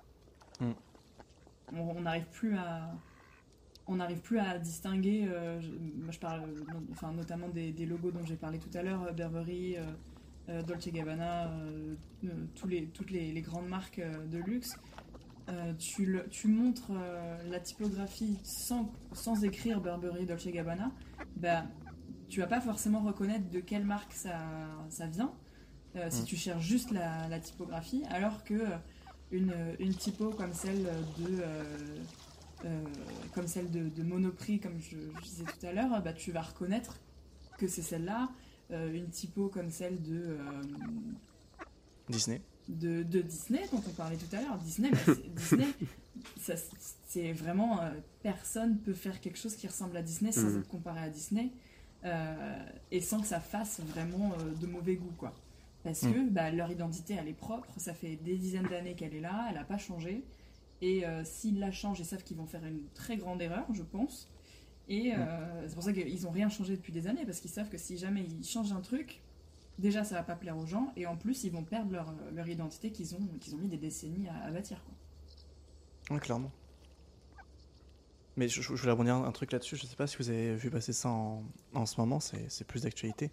Mm. 0.59 0.71
On 1.73 1.79
on 1.97 2.01
n'arrive 2.01 2.25
plus 2.31 2.55
à 2.55 2.91
on 3.91 3.95
n'arrive 3.97 4.21
plus 4.21 4.39
à 4.39 4.57
distinguer. 4.57 5.27
euh, 5.27 5.59
je, 5.61 5.69
moi 6.01 6.11
je 6.11 6.19
parle 6.19 6.41
enfin 6.91 7.11
notamment 7.11 7.49
des, 7.49 7.71
des 7.71 7.85
logos 7.85 8.11
dont 8.11 8.25
j'ai 8.25 8.35
parlé 8.37 8.57
tout 8.59 8.75
à 8.77 8.81
l'heure, 8.81 9.03
euh, 9.03 9.11
Burberry, 9.11 9.75
euh, 10.49 10.61
Dolce 10.63 10.87
Gabbana, 10.89 11.51
tous 12.55 12.67
les, 12.67 12.87
toutes 12.87 13.11
les, 13.11 13.31
les 13.31 13.41
grandes 13.41 13.67
marques 13.67 14.01
de 14.31 14.37
luxe. 14.39 14.75
Euh, 15.49 15.73
tu, 15.73 16.05
le- 16.05 16.27
tu 16.29 16.47
montres 16.47 16.91
euh, 16.91 17.37
la 17.49 17.59
typographie 17.59 18.37
sans, 18.43 18.91
sans 19.11 19.43
écrire 19.43 19.81
Burberry, 19.81 20.25
Dolce 20.25 20.47
Gabbana, 20.47 20.91
bah, 21.35 21.65
tu 22.29 22.39
vas 22.39 22.47
pas 22.47 22.61
forcément 22.61 23.01
reconnaître 23.01 23.49
de 23.49 23.59
quelle 23.59 23.83
marque 23.85 24.13
ça, 24.13 24.39
ça 24.89 25.07
vient 25.07 25.33
euh, 25.95 26.07
si 26.09 26.21
Mm. 26.21 26.25
tu 26.25 26.35
cherches 26.37 26.63
juste 26.65 26.91
la, 26.91 27.27
la 27.27 27.39
typographie, 27.39 28.03
alors 28.09 28.43
que 28.43 28.61
une, 29.31 29.53
une 29.79 29.93
typo 29.93 30.29
comme 30.29 30.53
celle 30.53 30.83
de, 31.17 31.43
comme 33.33 33.47
celle 33.47 33.69
de, 33.71 33.89
de 33.89 34.03
Monoprix, 34.03 34.59
comme 34.59 34.79
je, 34.79 34.97
je 35.17 35.21
disais 35.21 35.43
tout 35.43 35.65
à 35.65 35.71
l'heure, 35.73 36.01
bah, 36.01 36.13
tu 36.13 36.31
vas 36.31 36.41
reconnaître 36.41 36.99
que 37.57 37.67
c'est 37.67 37.81
celle-là. 37.81 38.29
Euh, 38.71 38.93
une 38.93 39.09
typo 39.09 39.49
comme 39.49 39.69
celle 39.69 40.01
de, 40.01 40.37
euh, 40.39 40.61
Disney. 42.09 42.41
de, 42.69 43.03
de 43.03 43.21
Disney 43.21 43.61
dont 43.71 43.81
on 43.85 43.91
parlait 43.91 44.15
tout 44.17 44.33
à 44.35 44.41
l'heure. 44.41 44.57
Disney, 44.57 44.91
bah, 44.91 44.97
c'est- 45.05 45.29
Disney, 45.35 45.67
c'est 47.07 47.33
vraiment 47.33 47.81
euh, 47.81 47.91
personne 48.23 48.77
peut 48.77 48.93
faire 48.93 49.19
quelque 49.21 49.37
chose 49.37 49.55
qui 49.55 49.67
ressemble 49.67 49.97
à 49.97 50.01
Disney 50.01 50.31
sans 50.31 50.49
Mhm. 50.49 50.59
être 50.59 50.67
comparé 50.67 51.01
à 51.01 51.09
Disney 51.09 51.51
euh, 52.05 52.65
et 52.91 53.01
sans 53.01 53.19
que 53.21 53.27
ça 53.27 53.39
fasse 53.39 53.79
vraiment 53.81 54.33
euh, 54.39 54.53
de 54.59 54.67
mauvais 54.67 54.95
goût 54.95 55.13
quoi. 55.17 55.33
Parce 55.83 56.03
Mhm. 56.03 56.13
que 56.13 56.29
bah, 56.29 56.51
leur 56.51 56.71
identité 56.71 57.15
elle 57.19 57.27
est 57.27 57.33
propre, 57.33 57.67
ça 57.77 57.93
fait 57.93 58.15
des 58.17 58.37
dizaines 58.37 58.67
d'années 58.67 58.95
qu'elle 58.95 59.13
est 59.15 59.19
là, 59.21 59.47
elle 59.49 59.55
n'a 59.55 59.63
pas 59.65 59.77
changé 59.77 60.23
et 60.81 61.05
euh, 61.05 61.23
s'ils 61.23 61.59
la 61.59 61.71
changent, 61.71 61.99
ils 61.99 62.05
savent 62.05 62.23
qu'ils 62.23 62.37
vont 62.37 62.45
faire 62.45 62.65
une 62.65 62.83
très 62.93 63.17
grande 63.17 63.41
erreur, 63.41 63.65
je 63.73 63.83
pense. 63.83 64.29
Et 64.87 65.13
euh, 65.13 65.67
c'est 65.67 65.75
pour 65.75 65.83
ça 65.83 65.93
qu'ils 65.93 66.23
n'ont 66.23 66.31
rien 66.31 66.49
changé 66.49 66.75
depuis 66.75 66.91
des 66.91 67.07
années 67.07 67.25
parce 67.25 67.39
qu'ils 67.39 67.51
savent 67.51 67.69
que 67.69 67.77
si 67.77 67.97
jamais 67.97 68.23
ils 68.23 68.43
changent 68.43 68.73
un 68.73 68.81
truc, 68.81 69.21
déjà 69.79 70.03
ça 70.03 70.15
va 70.15 70.23
pas 70.23 70.35
plaire 70.35 70.57
aux 70.57 70.65
gens 70.65 70.91
et 70.97 71.05
en 71.05 71.15
plus 71.15 71.43
ils 71.43 71.51
vont 71.51 71.63
perdre 71.63 71.91
leur, 71.91 72.13
leur 72.33 72.47
identité 72.47 72.91
qu'ils 72.91 73.15
ont, 73.15 73.19
qu'ils 73.39 73.55
ont 73.55 73.59
mis 73.59 73.69
des 73.69 73.77
décennies 73.77 74.27
à, 74.27 74.47
à 74.47 74.51
bâtir. 74.51 74.83
Quoi. 74.83 76.15
Ouais, 76.15 76.19
clairement. 76.19 76.51
Mais 78.37 78.47
je, 78.47 78.61
je 78.61 78.73
voulais 78.73 78.91
rebondir 78.91 79.15
un, 79.15 79.31
truc 79.31 79.51
là-dessus. 79.51 79.75
Je 79.75 79.85
sais 79.85 79.95
pas 79.95 80.07
si 80.07 80.17
vous 80.17 80.29
avez 80.29 80.55
vu 80.55 80.69
passer 80.69 80.93
ça 80.93 81.09
en, 81.09 81.43
en 81.73 81.85
ce 81.85 81.99
moment. 81.99 82.19
C'est 82.19 82.65
plus 82.65 82.83
d'actualité. 82.83 83.29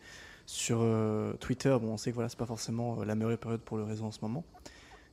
Sur 0.46 0.80
euh, 0.80 1.34
Twitter, 1.34 1.76
bon, 1.80 1.92
on 1.92 1.96
sait 1.96 2.10
que 2.10 2.14
voilà, 2.14 2.28
c'est 2.28 2.38
pas 2.38 2.46
forcément 2.46 3.00
euh, 3.00 3.04
la 3.04 3.14
meilleure 3.14 3.38
période 3.38 3.60
pour 3.60 3.76
le 3.76 3.84
réseau 3.84 4.04
en 4.04 4.10
ce 4.10 4.20
moment. 4.22 4.44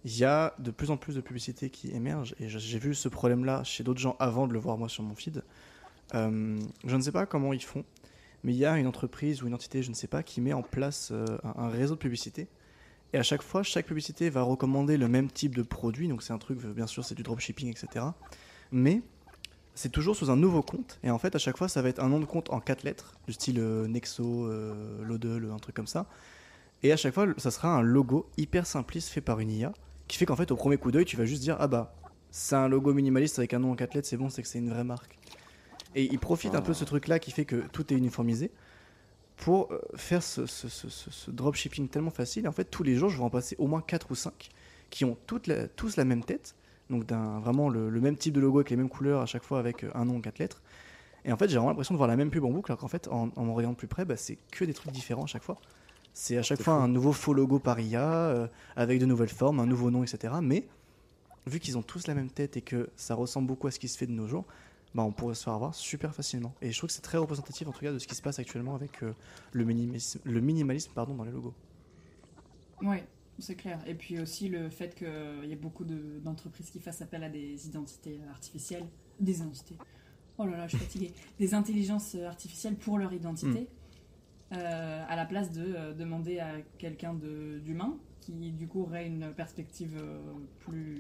Il 0.05 0.15
y 0.15 0.23
a 0.23 0.53
de 0.59 0.69
plus 0.69 0.91
en 0.91 0.97
plus 0.97 1.15
de 1.15 1.21
publicités 1.21 1.71
qui 1.71 1.89
émergent 1.89 2.35
et 2.39 2.47
j'ai 2.47 2.77
vu 2.77 2.93
ce 2.93 3.09
problème-là 3.09 3.63
chez 3.63 3.83
d'autres 3.83 3.99
gens 3.99 4.15
avant 4.19 4.47
de 4.47 4.53
le 4.53 4.59
voir 4.59 4.77
moi 4.77 4.87
sur 4.87 5.01
mon 5.01 5.15
feed. 5.15 5.43
Euh, 6.13 6.59
je 6.85 6.95
ne 6.95 7.01
sais 7.01 7.11
pas 7.11 7.25
comment 7.25 7.53
ils 7.53 7.63
font, 7.63 7.83
mais 8.43 8.53
il 8.53 8.57
y 8.57 8.65
a 8.65 8.77
une 8.77 8.85
entreprise 8.85 9.41
ou 9.41 9.47
une 9.47 9.55
entité, 9.55 9.81
je 9.81 9.89
ne 9.89 9.95
sais 9.95 10.05
pas, 10.05 10.21
qui 10.21 10.41
met 10.41 10.53
en 10.53 10.61
place 10.61 11.09
euh, 11.11 11.25
un, 11.43 11.69
réseau 11.69 11.95
de 11.95 11.99
publicité. 11.99 12.47
Et 13.13 13.17
à 13.17 13.23
chaque 13.23 13.41
fois, 13.41 13.63
chaque 13.63 13.87
publicité 13.87 14.29
va 14.29 14.43
recommander 14.43 14.97
le 14.97 15.07
même 15.07 15.27
type 15.27 15.55
de 15.55 15.63
produit. 15.63 16.07
Donc 16.07 16.21
c'est 16.21 16.33
un 16.33 16.37
truc, 16.37 16.59
bien 16.63 16.85
sûr, 16.85 17.03
c'est 17.03 17.15
du 17.15 17.23
dropshipping, 17.23 17.69
etc. 17.71 18.05
Mais 18.71 19.01
c'est 19.73 19.91
toujours 19.91 20.15
sous 20.15 20.29
un 20.29 20.35
nouveau 20.35 20.61
compte. 20.61 20.99
Et 21.01 21.09
en 21.09 21.17
fait, 21.17 21.33
à 21.35 21.39
chaque 21.39 21.57
fois, 21.57 21.67
ça 21.67 21.81
va 21.81 21.89
être 21.89 21.99
un 21.99 22.09
nom 22.09 22.19
de 22.19 22.25
compte 22.25 22.51
en 22.51 22.59
quatre 22.59 22.83
lettres, 22.83 23.15
du 23.25 23.33
style 23.33 23.57
euh, 23.57 23.87
Nexo, 23.87 24.51
Lodel, 25.01 25.49
un 25.51 25.57
truc 25.57 25.75
comme 25.75 25.87
ça. 25.87 26.05
Et 26.83 26.91
à 26.91 26.97
chaque 26.97 27.15
fois, 27.15 27.25
ça 27.37 27.49
sera 27.49 27.69
un 27.69 27.81
logo 27.81 28.29
hyper 28.37 28.67
simpliste 28.67 29.09
fait 29.09 29.21
par 29.21 29.39
une 29.39 29.49
IA, 29.49 29.73
qui 30.07 30.17
fait 30.17 30.25
qu'en 30.25 30.35
fait, 30.35 30.51
au 30.51 30.55
premier 30.55 30.77
coup 30.77 30.91
d'œil, 30.91 31.05
tu 31.05 31.17
vas 31.17 31.25
juste 31.25 31.41
dire 31.41 31.57
Ah 31.59 31.67
bah, 31.67 31.93
c'est 32.31 32.55
un 32.55 32.67
logo 32.67 32.93
minimaliste 32.93 33.39
avec 33.39 33.53
un 33.53 33.59
nom 33.59 33.71
en 33.71 33.75
quatre 33.75 33.93
lettres, 33.95 34.07
c'est 34.07 34.17
bon, 34.17 34.29
c'est 34.29 34.41
que 34.41 34.47
c'est 34.47 34.59
une 34.59 34.69
vraie 34.69 34.83
marque. 34.83 35.17
Et 35.95 36.03
il 36.11 36.19
profite 36.19 36.55
un 36.55 36.61
peu 36.61 36.73
de 36.73 36.77
ce 36.77 36.83
truc-là 36.83 37.19
qui 37.19 37.31
fait 37.31 37.45
que 37.45 37.63
tout 37.71 37.91
est 37.93 37.97
uniformisé 37.97 38.51
pour 39.37 39.71
euh, 39.71 39.79
faire 39.95 40.21
ce, 40.23 40.45
ce- 40.45 40.67
ce- 40.69 41.31
dropshipping 41.31 41.87
tellement 41.87 42.09
facile. 42.11 42.45
Et 42.45 42.47
en 42.47 42.51
fait, 42.51 42.65
tous 42.65 42.83
les 42.83 42.95
jours, 42.95 43.09
je 43.09 43.17
vais 43.17 43.23
en 43.23 43.29
passer 43.29 43.55
au 43.59 43.67
moins 43.67 43.81
4 43.81 44.11
ou 44.11 44.15
5 44.15 44.49
qui 44.89 45.03
ont 45.05 45.17
toutes 45.27 45.49
tous 45.75 45.97
la 45.97 46.05
même 46.05 46.23
tête, 46.23 46.55
donc 46.89 47.03
vraiment 47.11 47.69
le, 47.69 47.89
même 47.99 48.15
type 48.15 48.33
de 48.33 48.39
logo 48.39 48.59
avec 48.59 48.69
les 48.69 48.75
mêmes 48.75 48.89
couleurs 48.89 49.21
à 49.21 49.25
chaque 49.25 49.43
fois 49.43 49.59
avec 49.59 49.83
euh, 49.83 49.91
un 49.95 50.05
nom 50.05 50.17
en 50.17 50.21
4 50.21 50.39
lettres. 50.39 50.61
Et 51.25 51.31
en 51.31 51.37
fait, 51.37 51.47
j'ai 51.47 51.55
vraiment 51.55 51.69
l'impression 51.69 51.93
de 51.95 51.97
voir 51.97 52.07
la 52.07 52.15
même 52.15 52.29
pub 52.29 52.45
en 52.45 52.51
boucle, 52.51 52.71
alors 52.71 52.79
qu'en 52.79 52.87
fait, 52.87 53.07
en, 53.07 53.29
en 53.35 53.43
me 53.45 53.51
regardant 53.51 53.73
plus 53.75 53.87
près, 53.87 54.05
bah, 54.05 54.15
c'est 54.15 54.37
que 54.51 54.63
des 54.63 54.73
trucs 54.73 54.91
différents 54.91 55.23
à 55.23 55.27
chaque 55.27 55.43
fois. 55.43 55.57
C'est 56.17 56.37
à 56.37 56.41
chaque 56.43 56.61
fois 56.61 56.77
fou. 56.77 56.81
un 56.83 56.87
nouveau 56.87 57.11
faux 57.11 57.33
logo 57.33 57.59
par 57.59 57.77
IA, 57.79 58.09
euh, 58.09 58.47
avec 58.77 58.99
de 59.01 59.05
nouvelles 59.05 59.27
formes, 59.29 59.59
un 59.59 59.65
nouveau 59.65 59.91
nom, 59.91 60.01
etc. 60.01 60.33
Mais 60.41 60.65
vu 61.45 61.59
qu'ils 61.59 61.77
ont 61.77 61.81
tous 61.83 62.07
la 62.07 62.15
même 62.15 62.29
tête 62.31 62.55
et 62.57 62.61
que 62.61 62.89
ça 62.95 63.15
ressemble 63.15 63.47
beaucoup 63.47 63.67
à 63.67 63.71
ce 63.71 63.79
qui 63.79 63.89
se 63.89 63.97
fait 63.97 64.07
de 64.07 64.13
nos 64.13 64.25
jours, 64.25 64.45
bah, 64.95 65.03
on 65.03 65.11
pourrait 65.11 65.35
se 65.35 65.43
faire 65.43 65.53
avoir 65.53 65.75
super 65.75 66.15
facilement. 66.15 66.55
Et 66.61 66.71
je 66.71 66.77
trouve 66.77 66.87
que 66.87 66.93
c'est 66.93 67.01
très 67.01 67.17
représentatif 67.17 67.67
en 67.67 67.71
tout 67.73 67.81
cas 67.81 67.91
de 67.91 67.99
ce 67.99 68.07
qui 68.07 68.15
se 68.15 68.21
passe 68.21 68.39
actuellement 68.39 68.75
avec 68.75 69.03
euh, 69.03 69.11
le 69.51 69.65
minimalisme, 69.65 70.19
le 70.23 70.39
minimalisme 70.39 70.91
pardon, 70.95 71.15
dans 71.15 71.25
les 71.25 71.31
logos. 71.31 71.53
Oui, 72.81 72.97
c'est 73.39 73.55
clair. 73.55 73.83
Et 73.85 73.93
puis 73.93 74.17
aussi 74.19 74.47
le 74.47 74.69
fait 74.69 74.95
qu'il 74.95 75.49
y 75.49 75.51
ait 75.51 75.57
beaucoup 75.57 75.83
de- 75.83 76.19
d'entreprises 76.23 76.69
qui 76.69 76.79
fassent 76.79 77.01
appel 77.01 77.23
à 77.23 77.29
des 77.29 77.67
identités 77.67 78.19
artificielles. 78.31 78.85
Des 79.19 79.39
identités. 79.39 79.75
Oh 80.37 80.45
là 80.45 80.55
là, 80.57 80.67
je 80.67 80.77
suis 80.77 80.85
fatiguée. 80.85 81.13
Des 81.39 81.53
intelligences 81.53 82.15
artificielles 82.15 82.75
pour 82.75 82.97
leur 82.97 83.11
identité. 83.13 83.67
Euh, 84.53 85.03
à 85.07 85.15
la 85.15 85.25
place 85.25 85.51
de 85.51 85.63
euh, 85.63 85.93
demander 85.93 86.39
à 86.39 86.51
quelqu'un 86.77 87.13
d'humain 87.13 87.97
qui 88.21 88.51
du 88.51 88.67
coup 88.67 88.81
aurait 88.83 89.05
une 89.07 89.31
perspective 89.33 89.97
euh, 89.99 90.19
plus. 90.59 90.99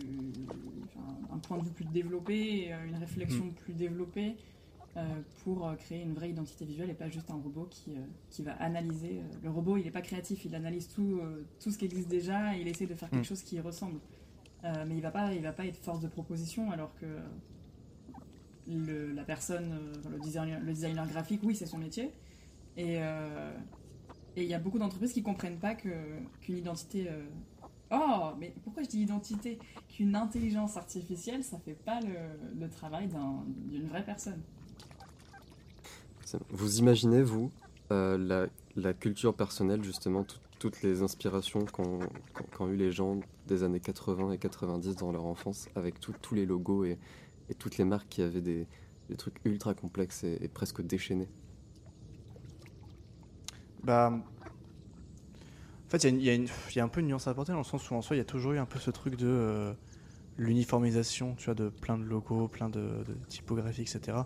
enfin, 0.85 1.17
un 1.33 1.37
point 1.39 1.57
de 1.57 1.63
vue 1.63 1.71
plus 1.71 1.85
développé, 1.85 2.71
une 2.87 2.95
réflexion 2.97 3.49
plus 3.51 3.73
développée. 3.73 4.35
pour 5.43 5.75
créer 5.77 6.01
une 6.03 6.13
vraie 6.13 6.29
identité 6.29 6.63
visuelle 6.65 6.89
et 6.89 6.93
pas 6.93 7.09
juste 7.09 7.29
un 7.29 7.35
robot 7.35 7.67
qui, 7.69 7.91
qui 8.29 8.43
va 8.43 8.53
analyser. 8.53 9.21
le 9.43 9.49
robot, 9.49 9.75
il 9.77 9.83
n'est 9.83 9.91
pas 9.91 10.01
créatif, 10.01 10.45
il 10.45 10.55
analyse 10.55 10.87
tout, 10.87 11.19
tout 11.59 11.69
ce 11.71 11.77
qui 11.77 11.85
existe 11.85 12.07
déjà 12.07 12.55
et 12.55 12.61
il 12.61 12.67
essaie 12.67 12.85
de 12.85 12.95
faire 12.95 13.09
quelque 13.09 13.21
Mm. 13.21 13.25
chose 13.25 13.41
qui 13.43 13.55
y 13.57 13.59
ressemble. 13.59 13.99
Euh, 14.63 14.85
mais 14.87 14.95
il 14.95 15.01
va 15.01 15.11
pas, 15.11 15.33
il 15.33 15.41
va 15.41 15.51
pas 15.51 15.65
être 15.65 15.77
force 15.77 15.99
de 15.99 16.07
proposition 16.07 16.71
alors 16.71 16.95
que 16.95 17.05
le, 18.67 19.11
la 19.11 19.23
personne, 19.23 19.77
le, 20.09 20.19
designer, 20.19 20.59
le 20.59 20.73
designer 20.73 21.07
graphique, 21.07 21.41
oui, 21.43 21.55
c'est 21.55 21.65
son 21.67 21.77
métier. 21.77 22.11
Et 22.77 22.97
euh, 23.01 23.51
et 24.35 24.43
il 24.43 24.49
y 24.49 24.53
a 24.53 24.59
beaucoup 24.59 24.79
d'entreprises 24.79 25.13
qui 25.13 25.23
comprennent 25.23 25.59
pas 25.59 25.75
que 25.75 25.89
qu'une 26.41 26.57
identité. 26.57 27.09
euh, 27.09 27.25
Oh, 27.91 28.31
mais 28.39 28.53
pourquoi 28.63 28.83
je 28.83 28.89
dis 28.89 29.01
identité? 29.01 29.59
Qu'une 29.89 30.15
intelligence 30.15 30.77
artificielle, 30.77 31.43
ça 31.43 31.59
fait 31.59 31.75
pas 31.75 32.01
le, 32.01 32.15
le 32.59 32.69
travail 32.69 33.07
d'un- 33.07 33.45
d'une 33.69 33.87
vraie 33.87 34.03
personne. 34.03 34.41
Vous 36.49 36.79
imaginez, 36.79 37.21
vous, 37.21 37.51
euh, 37.91 38.17
la, 38.17 38.47
la 38.75 38.93
culture 38.93 39.35
personnelle, 39.35 39.83
justement, 39.83 40.23
tout- 40.23 40.39
toutes 40.59 40.81
les 40.81 41.01
inspirations 41.03 41.67
qu'ont 41.67 41.99
qu'ont- 42.33 42.45
qu'ont 42.53 42.67
eu 42.69 42.75
les 42.77 42.91
gens 42.91 43.23
des 43.45 43.63
années 43.63 43.79
80 43.79 44.31
et 44.31 44.37
90 44.39 44.95
dans 44.95 45.11
leur 45.11 45.25
enfance, 45.25 45.69
avec 45.75 45.99
tout- 45.99 46.15
tous 46.21 46.33
les 46.35 46.45
logos 46.45 46.85
et, 46.85 46.99
et 47.49 47.55
toutes 47.55 47.77
les 47.77 47.85
marques 47.85 48.09
qui 48.09 48.21
avaient 48.21 48.41
des, 48.41 48.67
des 49.09 49.17
trucs 49.17 49.37
ultra 49.45 49.75
complexes 49.75 50.23
et 50.23 50.49
presque 50.49 50.81
déchaînés? 50.81 51.29
Bah, 53.85 54.11
en 54.11 55.89
fait, 55.89 56.03
il 56.03 56.21
y 56.21 56.79
a 56.79 56.83
un 56.83 56.87
peu 56.87 56.99
une 57.01 57.07
nuance 57.07 57.27
à 57.27 57.31
apporter 57.31 57.51
dans 57.51 57.59
le 57.59 57.63
sens 57.63 57.89
où 57.89 57.93
en 57.93 58.01
soi, 58.01 58.15
il 58.15 58.19
y 58.19 58.21
a 58.21 58.25
toujours 58.25 58.53
eu 58.53 58.57
un 58.57 58.65
peu 58.65 58.79
ce 58.79 58.89
truc 58.89 59.15
de 59.15 59.27
euh, 59.27 59.73
l'uniformisation, 60.37 61.35
tu 61.35 61.45
vois, 61.45 61.53
de 61.53 61.69
plein 61.69 61.97
de 61.97 62.03
logos, 62.03 62.47
plein 62.47 62.69
de, 62.69 62.79
de 62.79 63.13
typographies, 63.29 63.83
etc. 63.83 64.17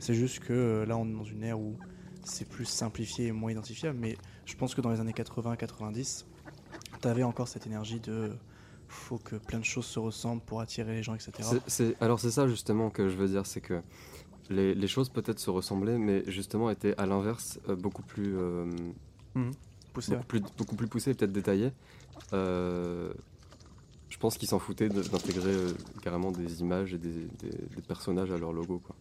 C'est 0.00 0.14
juste 0.14 0.40
que 0.40 0.52
euh, 0.52 0.84
là, 0.86 0.96
on 0.96 1.08
est 1.08 1.12
dans 1.12 1.24
une 1.24 1.44
ère 1.44 1.58
où 1.60 1.76
c'est 2.24 2.48
plus 2.48 2.64
simplifié 2.64 3.28
et 3.28 3.32
moins 3.32 3.52
identifiable, 3.52 3.98
mais 4.00 4.16
je 4.44 4.54
pense 4.56 4.74
que 4.74 4.80
dans 4.80 4.90
les 4.90 4.98
années 5.00 5.12
80-90, 5.12 6.24
tu 7.00 7.08
avais 7.08 7.22
encore 7.22 7.46
cette 7.48 7.66
énergie 7.66 8.00
de 8.00 8.32
faut 8.88 9.18
que 9.18 9.36
plein 9.36 9.58
de 9.58 9.64
choses 9.64 9.86
se 9.86 9.98
ressemblent 9.98 10.42
pour 10.42 10.60
attirer 10.60 10.94
les 10.94 11.02
gens, 11.02 11.14
etc. 11.14 11.32
C'est- 11.66 12.00
alors 12.02 12.20
c'est 12.20 12.30
ça 12.30 12.46
justement 12.48 12.90
que 12.90 13.08
je 13.08 13.16
veux 13.16 13.28
dire, 13.28 13.46
c'est 13.46 13.60
que 13.60 13.82
les, 14.50 14.74
les 14.74 14.86
choses 14.88 15.08
peut-être 15.08 15.38
se 15.38 15.50
ressemblaient, 15.50 15.98
mais 15.98 16.22
justement 16.30 16.70
étaient 16.70 16.96
à 16.98 17.06
l'inverse 17.06 17.58
euh, 17.68 17.76
beaucoup 17.76 18.02
plus 18.02 18.36
euh, 18.36 18.70
Poussé, 19.92 20.10
ouais. 20.12 20.16
beaucoup 20.18 20.26
plus, 20.28 20.40
beaucoup 20.58 20.76
plus 20.76 20.86
poussé, 20.88 21.14
peut-être 21.14 21.32
détaillé. 21.32 21.70
Euh, 22.32 23.12
je 24.08 24.18
pense 24.18 24.38
qu'ils 24.38 24.48
s'en 24.48 24.58
foutaient 24.58 24.88
de- 24.88 25.02
d'intégrer 25.02 25.52
euh, 25.52 25.72
carrément 26.02 26.30
des 26.32 26.60
images 26.60 26.94
et 26.94 26.98
des, 26.98 27.26
des- 27.40 27.50
des 27.76 27.82
personnages 27.86 28.30
à 28.30 28.38
leur 28.38 28.52
logo. 28.52 28.80
Quoi. 28.84 28.94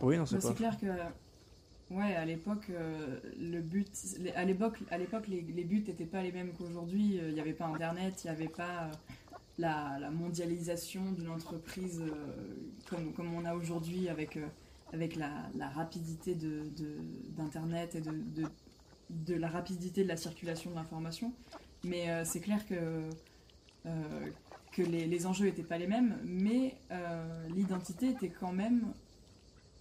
Oui, 0.00 0.16
non, 0.18 0.26
c'est 0.26 0.36
Bah, 0.36 0.42
pas. 0.42 0.48
C'est 0.48 0.54
clair 0.54 0.78
que, 0.78 1.94
ouais, 1.94 2.14
à 2.14 2.24
l'époque, 2.26 2.66
euh, 2.70 3.18
le 3.40 3.60
but, 3.60 3.88
les- 4.20 4.32
à 4.32 4.44
l'époque, 4.44 4.78
à 4.90 4.98
l'époque, 4.98 5.28
les, 5.28 5.40
les 5.42 5.64
buts 5.64 5.84
n'étaient 5.86 6.04
pas 6.04 6.22
les 6.22 6.32
mêmes 6.32 6.52
qu'aujourd'hui. 6.58 7.18
Il 7.26 7.34
n'y 7.34 7.40
avait 7.40 7.52
pas 7.54 7.66
Internet, 7.66 8.22
il 8.24 8.26
n'y 8.30 8.36
avait 8.36 8.48
pas 8.48 8.84
euh, 8.84 8.92
la, 9.58 10.10
mondialisation 10.10 11.12
d'une 11.12 11.28
entreprise 11.30 12.00
euh, 12.02 12.34
comme, 12.88 13.12
comme 13.12 13.32
on 13.34 13.44
a 13.44 13.54
aujourd'hui 13.54 14.08
avec, 14.08 14.36
euh, 14.36 14.46
avec 14.92 15.16
la, 15.16 15.28
rapidité 15.74 16.34
de, 16.34 16.68
de- 16.76 16.98
d'Internet 17.36 17.94
et 17.94 18.00
de, 18.00 18.10
de, 18.10 18.46
de 19.10 19.34
la 19.34 19.48
rapidité 19.48 20.02
de 20.02 20.08
la 20.08 20.16
circulation 20.16 20.70
de 20.70 20.76
l'information. 20.76 21.32
Mais 21.84 22.10
euh, 22.10 22.24
c'est 22.24 22.40
clair 22.40 22.66
que, 22.66 23.08
que 24.72 24.82
les, 24.82 25.06
les 25.06 25.26
enjeux 25.26 25.44
n'étaient 25.44 25.62
pas 25.62 25.78
les 25.78 25.86
mêmes, 25.86 26.18
mais 26.24 26.74
l'identité 27.54 28.08
était 28.10 28.30
quand 28.30 28.52
même 28.52 28.92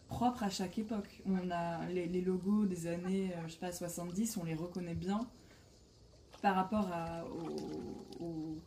propre 0.09 0.43
à 0.43 0.49
chaque 0.49 0.77
époque. 0.77 1.21
On 1.25 1.49
a 1.49 1.85
les, 1.87 2.21
logos 2.21 2.65
des 2.65 2.87
années, 2.87 3.31
je 3.47 3.53
sais 3.53 3.59
pas, 3.59 3.71
70, 3.71 4.37
on 4.37 4.43
les 4.43 4.55
reconnaît 4.55 4.93
bien 4.93 5.25
par 6.41 6.55
rapport 6.55 6.89
à, 6.91 7.23
aux- 8.19 8.57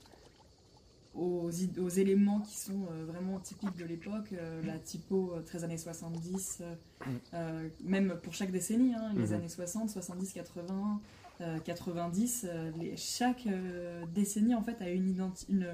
aux 1.17 1.89
éléments 1.89 2.41
qui 2.41 2.57
sont 2.59 2.87
euh, 2.91 3.05
vraiment 3.07 3.39
typiques 3.41 3.77
de 3.77 3.85
l'époque, 3.85 4.33
euh, 4.33 4.62
la 4.64 4.79
typo 4.79 5.33
euh, 5.35 5.43
13 5.43 5.64
années 5.64 5.79
70, 5.79 6.59
euh, 6.61 6.75
Mm. 7.07 7.11
euh, 7.35 7.69
même 7.85 8.19
pour 8.23 8.33
chaque 8.35 8.51
décennie, 8.51 8.95
hein, 8.95 9.12
les 9.14 9.29
Mhm. 9.29 9.33
années 9.35 9.49
60, 9.49 9.89
70, 9.91 10.33
80, 10.33 11.01
euh, 11.41 11.59
90, 11.61 12.47
euh, 12.49 12.71
les- 12.79 12.97
chaque 12.97 13.47
euh, 13.47 14.05
décennie 14.14 14.55
en 14.55 14.62
fait 14.62 14.81
a 14.83 14.91
une, 14.91 15.09
identi- 15.14 15.47
une, 15.49 15.67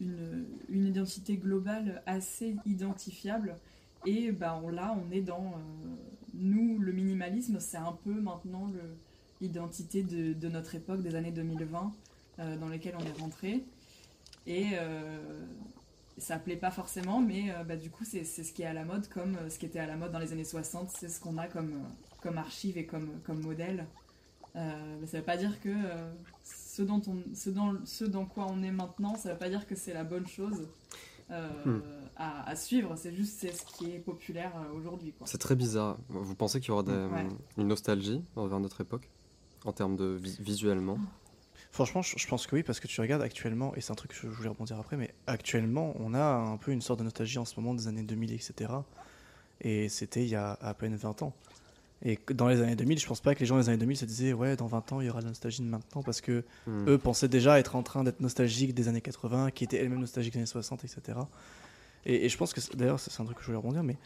une, 0.00 0.46
une 0.68 0.86
identité 0.86 1.36
globale 1.36 2.02
assez 2.06 2.56
identifiable. 2.66 3.56
Et 4.06 4.30
bah, 4.32 4.60
on, 4.64 4.68
là, 4.68 4.96
on 4.96 5.10
est 5.10 5.22
dans. 5.22 5.44
euh, 5.54 5.96
nous, 6.34 6.78
le 6.78 6.92
minimalisme, 6.92 7.58
c'est 7.58 7.78
un 7.78 7.92
peu 8.04 8.12
maintenant 8.20 8.70
l'identité 9.40 10.02
de, 10.02 10.32
de 10.34 10.48
notre 10.48 10.74
époque, 10.74 11.02
des 11.02 11.14
années 11.16 11.32
2020, 11.32 11.92
euh, 12.38 12.56
dans 12.56 12.68
lesquelles 12.68 12.94
on 12.96 13.04
est 13.04 13.20
rentré. 13.20 13.64
Et, 14.48 14.70
euh, 14.74 15.18
ça 16.16 16.36
plaît 16.38 16.56
pas 16.56 16.72
forcément, 16.72 17.20
mais 17.20 17.52
euh, 17.52 17.62
bah, 17.62 17.76
du 17.76 17.90
coup, 17.90 18.04
c'est 18.04 18.24
ce 18.24 18.52
qui 18.52 18.62
est 18.62 18.66
à 18.66 18.72
la 18.72 18.84
mode, 18.84 19.08
comme 19.08 19.36
euh, 19.36 19.48
ce 19.50 19.58
qui 19.58 19.66
était 19.66 19.78
à 19.78 19.86
la 19.86 19.96
mode 19.96 20.10
dans 20.10 20.18
les 20.18 20.32
années 20.32 20.42
60, 20.44 20.90
c'est 20.90 21.08
ce 21.08 21.20
qu'on 21.20 21.38
a 21.38 21.46
comme, 21.46 21.74
comme 22.22 22.38
archive 22.38 22.76
et 22.76 22.86
comme, 22.86 23.08
comme 23.24 23.40
modèle. 23.40 23.86
Mais 24.54 25.06
ça 25.06 25.18
veut 25.18 25.24
pas 25.24 25.36
dire 25.36 25.60
que 25.60 25.70
ce, 26.42 26.82
dont 26.82 27.00
on, 27.06 27.18
ce, 27.36 27.48
dans, 27.50 27.74
ce 27.84 28.04
dans 28.04 28.24
quoi 28.24 28.46
on 28.50 28.60
est 28.64 28.72
maintenant, 28.72 29.14
ça 29.14 29.32
veut 29.32 29.38
pas 29.38 29.48
dire 29.48 29.68
que 29.68 29.76
c'est 29.76 29.94
la 29.94 30.02
bonne 30.02 30.26
chose 30.26 30.66
euh, 31.30 31.48
Hmm. 31.64 31.80
à, 32.16 32.48
à 32.48 32.56
suivre, 32.56 32.96
c'est 32.96 33.14
juste 33.14 33.34
c'est 33.38 33.52
ce 33.52 33.64
qui 33.66 33.90
est 33.92 33.98
populaire 33.98 34.50
aujourd'hui. 34.74 35.12
C'est 35.26 35.38
très 35.38 35.54
bizarre. 35.54 35.98
Vous 36.08 36.34
pensez 36.34 36.58
qu'il 36.58 36.70
y 36.70 36.72
aura 36.72 36.82
des- 36.82 36.90
Ouais. 36.90 37.28
une 37.58 37.68
nostalgie 37.68 38.24
envers 38.34 38.58
notre 38.58 38.80
époque 38.80 39.08
en 39.66 39.72
termes 39.72 39.94
de 39.94 40.18
vi- 40.20 40.40
visuellement? 40.40 40.98
Franchement, 41.70 42.02
je, 42.02 42.26
pense 42.26 42.46
que 42.46 42.56
oui, 42.56 42.62
parce 42.62 42.80
que 42.80 42.88
tu 42.88 43.00
regardes 43.00 43.22
actuellement, 43.22 43.74
et 43.76 43.80
c'est 43.80 43.92
un 43.92 43.94
truc 43.94 44.10
que 44.12 44.16
je 44.16 44.26
voulais 44.26 44.48
rebondir 44.48 44.78
après, 44.78 44.96
mais 44.96 45.14
actuellement, 45.26 45.94
on 46.00 46.14
a 46.14 46.24
un 46.24 46.56
peu 46.56 46.72
une 46.72 46.80
sorte 46.80 46.98
de 46.98 47.04
nostalgie 47.04 47.38
en 47.38 47.44
ce 47.44 47.58
moment 47.60 47.74
des 47.74 47.86
années 47.88 48.02
2000, 48.02 48.32
etc. 48.32 48.72
Et 49.60 49.88
c'était 49.88 50.22
il 50.22 50.28
y 50.28 50.34
a 50.34 50.52
à 50.60 50.74
peine 50.74 50.96
20 50.96 51.22
ans. 51.22 51.34
Et 52.04 52.18
dans 52.32 52.48
les 52.48 52.60
années 52.62 52.76
2000, 52.76 52.98
je 52.98 53.06
pense 53.06 53.20
pas 53.20 53.34
que 53.34 53.40
les 53.40 53.46
gens 53.46 53.58
des 53.58 53.68
années 53.68 53.78
2000 53.78 53.96
se 53.96 54.04
disaient, 54.04 54.32
ouais, 54.32 54.56
dans 54.56 54.66
20 54.66 54.92
ans, 54.92 55.00
il 55.00 55.06
y 55.06 55.10
aura 55.10 55.18
de 55.20 55.24
la 55.24 55.30
nostalgie 55.30 55.62
de 55.62 55.66
maintenant, 55.66 56.02
parce 56.02 56.20
que 56.20 56.44
Hmm. 56.66 56.88
eux 56.88 56.98
pensaient 56.98 57.28
déjà 57.28 57.58
être 57.58 57.74
en 57.76 57.82
train 57.82 58.04
d'être 58.04 58.20
nostalgiques 58.20 58.72
des 58.74 58.88
années 58.88 59.00
80, 59.00 59.50
qui 59.50 59.64
étaient 59.64 59.76
elles-mêmes 59.78 60.00
nostalgiques 60.00 60.34
des 60.34 60.38
années 60.40 60.46
60, 60.46 60.84
etc. 60.84 61.18
Et, 62.06 62.24
et 62.24 62.28
je 62.28 62.36
pense 62.38 62.52
que, 62.54 62.60
d'ailleurs, 62.76 63.00
c'est 63.00 63.10
c'est 63.10 63.20
un 63.20 63.24
truc 63.24 63.36
que 63.38 63.42
je 63.42 63.46
voulais 63.48 63.58
rebondir, 63.58 63.82
mais 63.82 63.96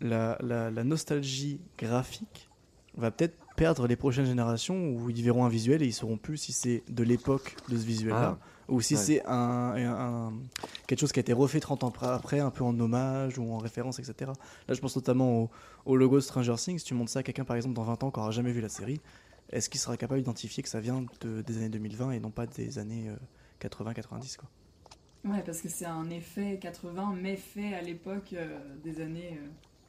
la, 0.00 0.38
la- 0.40 0.70
la 0.70 0.84
nostalgie 0.84 1.60
graphique 1.76 2.48
va 2.96 3.10
peut-être 3.10 3.36
perdre 3.56 3.86
les 3.86 3.96
prochaines 3.96 4.26
générations 4.26 4.90
où 4.90 5.10
ils 5.10 5.22
verront 5.22 5.44
un 5.44 5.48
visuel 5.48 5.82
et 5.82 5.86
ils 5.86 5.92
sauront 5.92 6.16
plus 6.16 6.36
si 6.38 6.52
c'est 6.52 6.82
de 6.88 7.02
l'époque 7.02 7.56
de 7.68 7.76
ce 7.76 7.84
visuel-là 7.84 8.38
ou 8.68 8.80
si 8.80 8.94
ouais. 8.94 9.00
c'est 9.00 9.26
un, 9.26 9.32
un- 9.32 10.28
un- 10.28 10.32
quelque 10.86 11.00
chose 11.00 11.12
qui 11.12 11.18
a 11.18 11.22
été 11.22 11.32
refait 11.32 11.60
30 11.60 11.82
ans 11.84 11.92
après, 12.02 12.40
un 12.40 12.50
peu 12.50 12.64
en 12.64 12.78
hommage 12.78 13.38
ou 13.38 13.52
en 13.52 13.58
référence, 13.58 13.98
etc. 13.98 14.30
Là, 14.68 14.74
je 14.74 14.80
pense 14.80 14.94
notamment 14.96 15.42
au, 15.42 15.50
au 15.86 15.96
logo 15.96 16.20
Stranger 16.20 16.54
Things. 16.56 16.78
Si 16.78 16.84
tu 16.84 16.94
montres 16.94 17.10
ça 17.10 17.18
à 17.20 17.22
quelqu'un, 17.22 17.44
par 17.44 17.56
exemple, 17.56 17.74
dans 17.74 17.82
20 17.82 18.02
ans, 18.04 18.10
qui 18.10 18.18
n'aura 18.20 18.30
jamais 18.30 18.52
vu 18.52 18.60
la 18.60 18.68
série, 18.68 19.00
est-ce 19.50 19.68
qu'il 19.68 19.80
sera 19.80 19.96
capable 19.96 20.20
d'identifier 20.20 20.62
que 20.62 20.68
ça 20.68 20.80
vient 20.80 21.04
de- 21.20 21.42
des 21.42 21.56
années 21.58 21.68
2020 21.68 22.12
et 22.12 22.20
non 22.20 22.30
pas 22.30 22.46
des 22.46 22.78
années 22.78 23.10
80-90 23.60 24.36
quoi? 24.36 24.48
Ouais, 25.24 25.42
parce 25.44 25.60
que 25.60 25.68
c'est 25.68 25.84
un 25.84 26.08
effet 26.10 26.58
80, 26.60 27.14
mais 27.20 27.36
fait 27.36 27.74
à 27.74 27.82
l'époque 27.82 28.32
euh, 28.32 28.58
des 28.84 29.00
années 29.02 29.38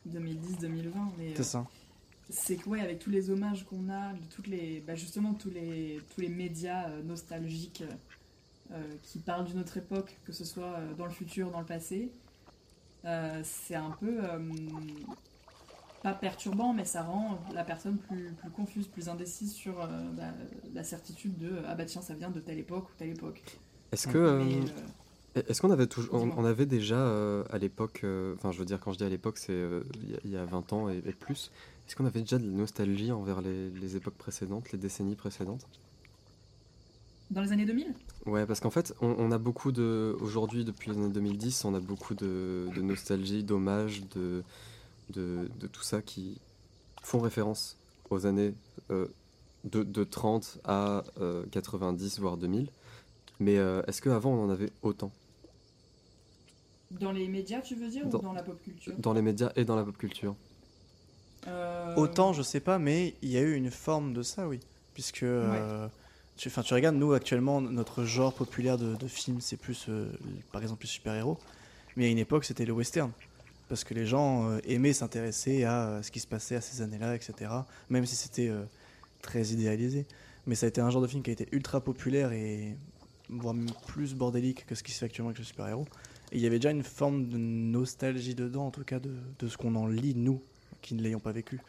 2010-2020. 0.09 0.91
Mais 1.17 1.29
euh, 1.29 1.33
C'est 1.35 1.43
ça. 1.43 1.65
C'est 2.31 2.55
que 2.55 2.67
ouais, 2.69 2.81
avec 2.81 2.99
tous 2.99 3.09
les 3.11 3.29
hommages 3.29 3.65
qu'on 3.65 3.89
a, 3.89 4.13
de 4.13 4.25
toutes 4.33 4.47
les, 4.47 4.79
bah 4.85 4.95
justement 4.95 5.33
tous 5.33 5.49
les, 5.51 5.99
tous 6.15 6.21
les 6.21 6.29
médias 6.29 6.89
euh, 6.89 7.03
nostalgiques 7.03 7.83
euh, 8.71 8.81
qui 9.03 9.19
parlent 9.19 9.45
d'une 9.45 9.59
autre 9.59 9.77
époque, 9.77 10.17
que 10.25 10.31
ce 10.31 10.45
soit 10.45 10.63
euh, 10.77 10.93
dans 10.95 11.05
le 11.05 11.11
futur, 11.11 11.51
dans 11.51 11.59
le 11.59 11.65
passé, 11.65 12.11
euh, 13.05 13.41
c'est 13.43 13.75
un 13.75 13.91
peu 13.99 14.23
euh, 14.23 14.39
pas 16.03 16.13
perturbant, 16.13 16.73
mais 16.73 16.85
ça 16.85 17.03
rend 17.03 17.39
la 17.53 17.63
personne 17.63 17.97
plus, 17.97 18.31
plus 18.33 18.49
confuse, 18.49 18.87
plus 18.87 19.09
indécise 19.09 19.53
sur 19.53 19.79
euh, 19.81 19.87
bah, 20.17 20.31
la 20.73 20.83
certitude 20.83 21.37
de 21.37 21.51
ah 21.67 21.75
bah 21.75 21.85
tiens 21.85 22.01
ça 22.01 22.13
vient 22.15 22.31
de 22.31 22.39
telle 22.39 22.59
époque 22.59 22.89
ou 22.89 22.93
telle 22.97 23.09
époque. 23.09 23.41
Est-ce 23.91 24.07
que 24.07 24.17
euh, 24.17 24.43
euh, 25.37 25.41
est-ce 25.47 25.61
qu'on 25.61 25.71
avait 25.71 25.87
toujours 25.87 26.15
on, 26.15 26.45
avait 26.45 26.65
déjà 26.65 26.97
euh, 26.97 27.43
à 27.51 27.57
l'époque 27.57 28.01
euh, 28.03 28.33
enfin 28.35 28.51
je 28.51 28.59
veux 28.59 28.65
dire 28.65 28.79
quand 28.79 28.91
je 28.93 28.97
dis 28.97 29.03
à 29.03 29.09
l'époque 29.09 29.37
c'est 29.37 29.51
euh, 29.51 29.83
il 30.01 30.11
y 30.11 30.15
a- 30.15 30.19
il 30.25 30.31
y, 30.31 30.37
a 30.37 30.45
20 30.45 30.73
ans 30.73 30.89
et, 30.89 30.97
et 31.05 31.13
plus 31.13 31.51
est-ce 31.87 31.95
qu'on 31.95 32.05
avait 32.05 32.21
déjà 32.21 32.37
de 32.39 32.45
la 32.45 32.51
nostalgie 32.57 33.11
envers 33.11 33.41
les, 33.41 33.69
les 33.69 33.95
époques 33.95 34.15
précédentes 34.15 34.71
les 34.71 34.77
décennies 34.77 35.15
précédentes? 35.15 35.65
Dans 37.31 37.41
les 37.41 37.51
années 37.51 37.65
2000 37.65 37.93
Ouais, 38.25 38.45
parce 38.45 38.59
qu'en 38.59 38.69
fait, 38.69 38.93
on, 39.01 39.15
on 39.17 39.31
a 39.31 39.37
beaucoup 39.37 39.71
de. 39.71 40.15
Aujourd'hui, 40.21 40.63
depuis 40.65 40.91
les 40.91 40.97
années 40.97 41.09
2010, 41.09 41.65
on 41.65 41.73
a 41.73 41.79
beaucoup 41.79 42.13
de, 42.13 42.67
de 42.75 42.81
nostalgie, 42.81 43.43
d'hommage, 43.43 44.03
de, 44.15 44.43
de, 45.09 45.49
de 45.59 45.67
tout 45.67 45.81
ça 45.81 46.01
qui 46.01 46.37
font 47.01 47.19
référence 47.19 47.77
aux 48.11 48.25
années 48.27 48.53
euh, 48.91 49.07
de, 49.63 49.81
de 49.83 50.03
30 50.03 50.59
à 50.65 51.03
euh, 51.19 51.43
90, 51.51 52.19
voire 52.19 52.37
2000. 52.37 52.67
Mais 53.39 53.57
euh, 53.57 53.81
est-ce 53.87 54.01
qu'avant, 54.03 54.31
on 54.33 54.45
en 54.45 54.49
avait 54.51 54.71
autant? 54.83 55.11
Dans 56.91 57.11
les 57.13 57.27
médias, 57.27 57.61
tu 57.61 57.75
veux 57.75 57.87
dire, 57.89 58.05
Dans- 58.07 58.19
ou 58.19 58.21
dans 58.21 58.33
la 58.33 58.43
pop 58.43 58.61
culture? 58.61 58.93
Dans 58.99 59.13
les 59.13 59.21
médias 59.21 59.51
et 59.55 59.65
dans 59.65 59.75
la 59.77 59.83
pop 59.83 59.97
culture 59.97 60.35
Euh, 61.47 61.95
Autant, 61.95 62.33
je 62.33 62.41
sais 62.41 62.59
pas, 62.59 62.79
mais 62.79 63.15
il 63.21 63.29
y 63.29 63.37
a 63.37 63.41
eu 63.41 63.55
une 63.55 63.71
forme 63.71 64.13
de 64.13 64.21
ça, 64.23 64.47
oui. 64.47 64.59
Puisque, 64.93 65.23
euh, 65.23 65.87
tu, 66.37 66.49
tu 66.49 66.73
regardes, 66.73 66.95
nous, 66.95 67.13
actuellement, 67.13 67.61
notre 67.61 68.03
genre 68.03 68.33
populaire 68.33 68.77
de, 68.77 68.95
de 68.95 69.07
film, 69.07 69.41
c'est 69.41 69.57
plus, 69.57 69.85
euh, 69.89 70.11
par 70.51 70.61
exemple, 70.61 70.83
les 70.83 70.89
super-héros. 70.89 71.37
Mais 71.95 72.05
à 72.05 72.07
une 72.09 72.17
époque, 72.19 72.45
c'était 72.45 72.65
le 72.65 72.73
western. 72.73 73.11
Parce 73.69 73.83
que 73.83 73.93
les 73.93 74.05
gens 74.05 74.57
aimaient 74.65 74.91
s'intéresser 74.91 75.63
à 75.63 76.01
ce 76.03 76.11
qui 76.11 76.19
se 76.19 76.27
passait 76.27 76.55
à 76.55 76.61
ces 76.61 76.81
années-là, 76.81 77.15
etc. 77.15 77.49
Même 77.89 78.05
si 78.05 78.17
c'était 78.17 78.51
très 79.21 79.47
idéalisé. 79.47 80.05
Mais 80.45 80.55
ça 80.55 80.65
a 80.65 80.69
été 80.69 80.81
un 80.81 80.89
genre 80.89 81.01
de 81.01 81.07
film 81.07 81.23
qui 81.23 81.29
a 81.29 81.33
été 81.33 81.47
ultra 81.53 81.79
populaire 81.79 82.33
et 82.33 82.75
voire 83.29 83.53
même 83.53 83.71
plus 83.87 84.13
bordélique 84.13 84.65
que 84.65 84.75
ce 84.75 84.83
qui 84.83 84.91
se 84.91 84.99
fait 84.99 85.05
actuellement 85.05 85.29
avec 85.29 85.39
les 85.39 85.45
super-héros. 85.45 85.85
Et 86.33 86.37
il 86.37 86.41
y 86.41 86.47
avait 86.47 86.59
déjà 86.59 86.71
une 86.71 86.83
forme 86.83 87.29
de 87.29 87.37
nostalgie 87.37 88.35
dedans, 88.35 88.67
en 88.67 88.71
tout 88.71 88.83
cas, 88.83 88.99
de, 88.99 89.13
de 89.39 89.47
ce 89.47 89.55
qu'on 89.55 89.75
en 89.75 89.87
lit, 89.87 90.15
nous, 90.15 90.41
qui 90.81 90.95
ne 90.95 91.01
l'ayons 91.01 91.19
pas 91.19 91.31
vécu. 91.31 91.59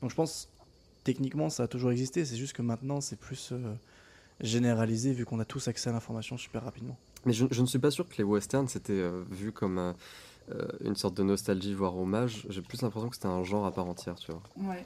Donc 0.00 0.10
je 0.10 0.16
pense, 0.16 0.48
techniquement, 1.04 1.50
ça 1.50 1.64
a 1.64 1.68
toujours 1.68 1.90
existé, 1.90 2.24
c'est 2.24 2.36
juste 2.36 2.54
que 2.54 2.62
maintenant, 2.62 3.00
c'est 3.00 3.18
plus 3.18 3.50
euh, 3.52 3.74
généralisé, 4.40 5.12
vu 5.12 5.24
qu'on 5.24 5.40
a 5.40 5.44
tous 5.44 5.68
accès 5.68 5.90
à 5.90 5.92
l'information 5.92 6.36
super 6.36 6.64
rapidement. 6.64 6.96
Mais 7.24 7.32
je, 7.32 7.46
je 7.50 7.62
ne 7.62 7.66
suis 7.66 7.78
pas 7.78 7.90
sûr 7.90 8.08
que 8.08 8.16
les 8.18 8.24
westerns 8.24 8.68
c'était 8.68 8.92
euh, 8.92 9.22
vu 9.30 9.52
comme 9.52 9.78
euh, 9.78 10.68
une 10.82 10.96
sorte 10.96 11.16
de 11.16 11.22
nostalgie, 11.22 11.72
voire 11.72 11.96
hommage. 11.96 12.46
J'ai 12.50 12.60
plus 12.60 12.82
l'impression 12.82 13.08
que 13.08 13.16
c'était 13.16 13.28
un 13.28 13.44
genre 13.44 13.64
à 13.64 13.72
part 13.72 13.86
entière, 13.86 14.16
tu 14.16 14.30
vois. 14.30 14.42
Ouais. 14.56 14.84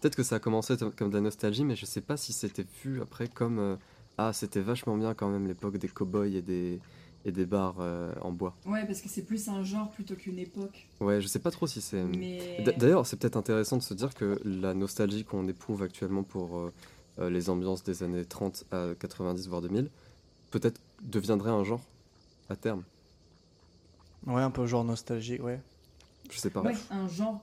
Peut-être 0.00 0.14
que 0.16 0.22
ça 0.22 0.36
a 0.36 0.38
commencé 0.38 0.76
comme 0.96 1.08
de 1.08 1.14
la 1.14 1.22
nostalgie, 1.22 1.64
mais 1.64 1.76
je 1.76 1.86
sais 1.86 2.02
pas 2.02 2.16
si 2.16 2.32
c'était 2.32 2.66
vu 2.84 3.00
après 3.00 3.26
comme 3.26 3.58
euh, 3.58 3.76
ah 4.18 4.32
c'était 4.32 4.60
vachement 4.60 4.96
bien 4.96 5.14
quand 5.14 5.28
même 5.28 5.46
l'époque 5.46 5.78
des 5.78 5.88
cow-boys 5.88 6.26
et 6.26 6.42
des 6.42 6.78
et 7.24 7.32
des 7.32 7.46
bars 7.46 7.76
euh, 7.80 8.12
en 8.20 8.32
bois. 8.32 8.54
ouais, 8.66 8.86
parce 8.86 9.00
que 9.00 9.08
c'est 9.08 9.22
plus 9.22 9.48
un 9.48 9.62
genre 9.62 9.90
plutôt 9.90 10.14
qu'une 10.14 10.38
époque. 10.38 10.86
Ouais, 11.00 11.20
je 11.20 11.26
sais 11.26 11.38
pas 11.38 11.50
trop 11.50 11.66
si 11.66 11.80
c'est. 11.80 12.02
Mais 12.02 12.38
D- 12.58 12.72
D'ailleurs, 12.76 13.06
c'est 13.06 13.16
peut-être 13.16 13.36
intéressant 13.36 13.76
de 13.78 13.82
se 13.82 13.94
dire 13.94 14.14
que 14.14 14.38
la 14.44 14.74
nostalgie 14.74 15.24
qu'on 15.24 15.48
éprouve 15.48 15.82
actuellement 15.82 16.22
pour 16.22 16.58
euh, 16.58 16.72
euh, 17.20 17.30
les 17.30 17.48
ambiances 17.50 17.82
des 17.82 18.02
années 18.02 18.24
30 18.24 18.64
à 18.72 18.88
90 18.98 19.48
voire 19.48 19.62
2000, 19.62 19.88
peut-être 20.50 20.80
deviendrait 21.02 21.50
un 21.50 21.64
genre 21.64 21.80
à 22.50 22.56
terme. 22.56 22.82
Ouais, 24.26 24.42
un 24.42 24.50
peu 24.50 24.66
genre 24.66 24.84
nostalgique, 24.84 25.42
ouais. 25.42 25.60
Je 26.30 26.38
sais 26.38 26.50
pas. 26.50 26.62
ouais, 26.62 26.74
un 26.90 27.06
genre, 27.08 27.42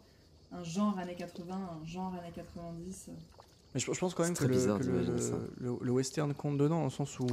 un 0.52 0.64
genre 0.64 0.98
années 0.98 1.16
80, 1.16 1.56
un 1.56 1.86
genre 1.86 2.14
années 2.14 2.32
90. 2.34 3.06
euh, 3.10 3.12
Mais 3.74 3.80
je, 3.80 3.92
je 3.92 4.00
pense 4.00 4.14
quand 4.16 4.24
même 4.24 4.34
que, 4.34 4.38
très 4.40 4.48
le, 4.48 4.54
bizarre 4.54 4.80
que 4.80 4.86
le, 5.60 5.92
western 5.92 6.34
compte 6.34 6.58
dedans, 6.58 6.80
dans 6.80 6.84
le 6.86 6.90
sens 6.90 7.20
où 7.20 7.28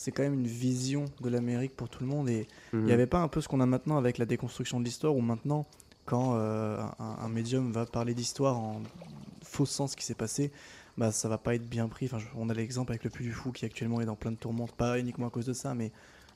c'est 0.00 0.12
quand 0.12 0.22
même 0.22 0.34
une 0.34 0.46
vision 0.46 1.06
de 1.20 1.28
l'Amérique 1.28 1.74
pour 1.76 1.88
tout 1.88 2.04
le 2.04 2.08
monde. 2.08 2.28
Et 2.30 2.46
il 2.72 2.78
Mhm. 2.78 2.84
n'y 2.86 2.92
avait 2.92 3.08
pas 3.08 3.18
un 3.18 3.26
peu 3.26 3.40
ce 3.40 3.48
qu'on 3.48 3.60
a 3.60 3.66
maintenant 3.66 3.96
avec 3.98 4.16
la 4.18 4.26
déconstruction 4.26 4.78
de 4.78 4.84
l'histoire, 4.84 5.16
où 5.16 5.20
maintenant, 5.20 5.66
quand 6.06 6.34
euh, 6.36 6.78
un, 7.00 7.16
un 7.24 7.28
médium 7.28 7.72
va 7.72 7.84
parler 7.84 8.14
d'histoire 8.14 8.56
en 8.58 8.80
faussant 9.42 9.88
ce 9.88 9.96
qui 9.96 10.04
s'est 10.04 10.14
passé, 10.14 10.52
bah 10.96 11.10
ça 11.10 11.28
va 11.28 11.36
pas 11.36 11.54
être 11.56 11.68
bien 11.68 11.88
pris. 11.88 12.06
Enfin, 12.06 12.18
je- 12.18 12.26
on 12.36 12.48
a 12.48 12.54
l'exemple 12.54 12.92
avec 12.92 13.02
le 13.02 13.10
Puy 13.10 13.24
du 13.24 13.32
Fou 13.32 13.50
qui 13.52 13.64
actuellement 13.64 14.00
est 14.00 14.06
dans 14.06 14.16
plein 14.16 14.30
de 14.32 14.36
tourmentes, 14.36 14.72
pas 14.72 14.98
uniquement 15.00 15.26
à 15.26 15.30
cause 15.30 15.46
de 15.46 15.52
ça, 15.52 15.74
mais 15.74 15.90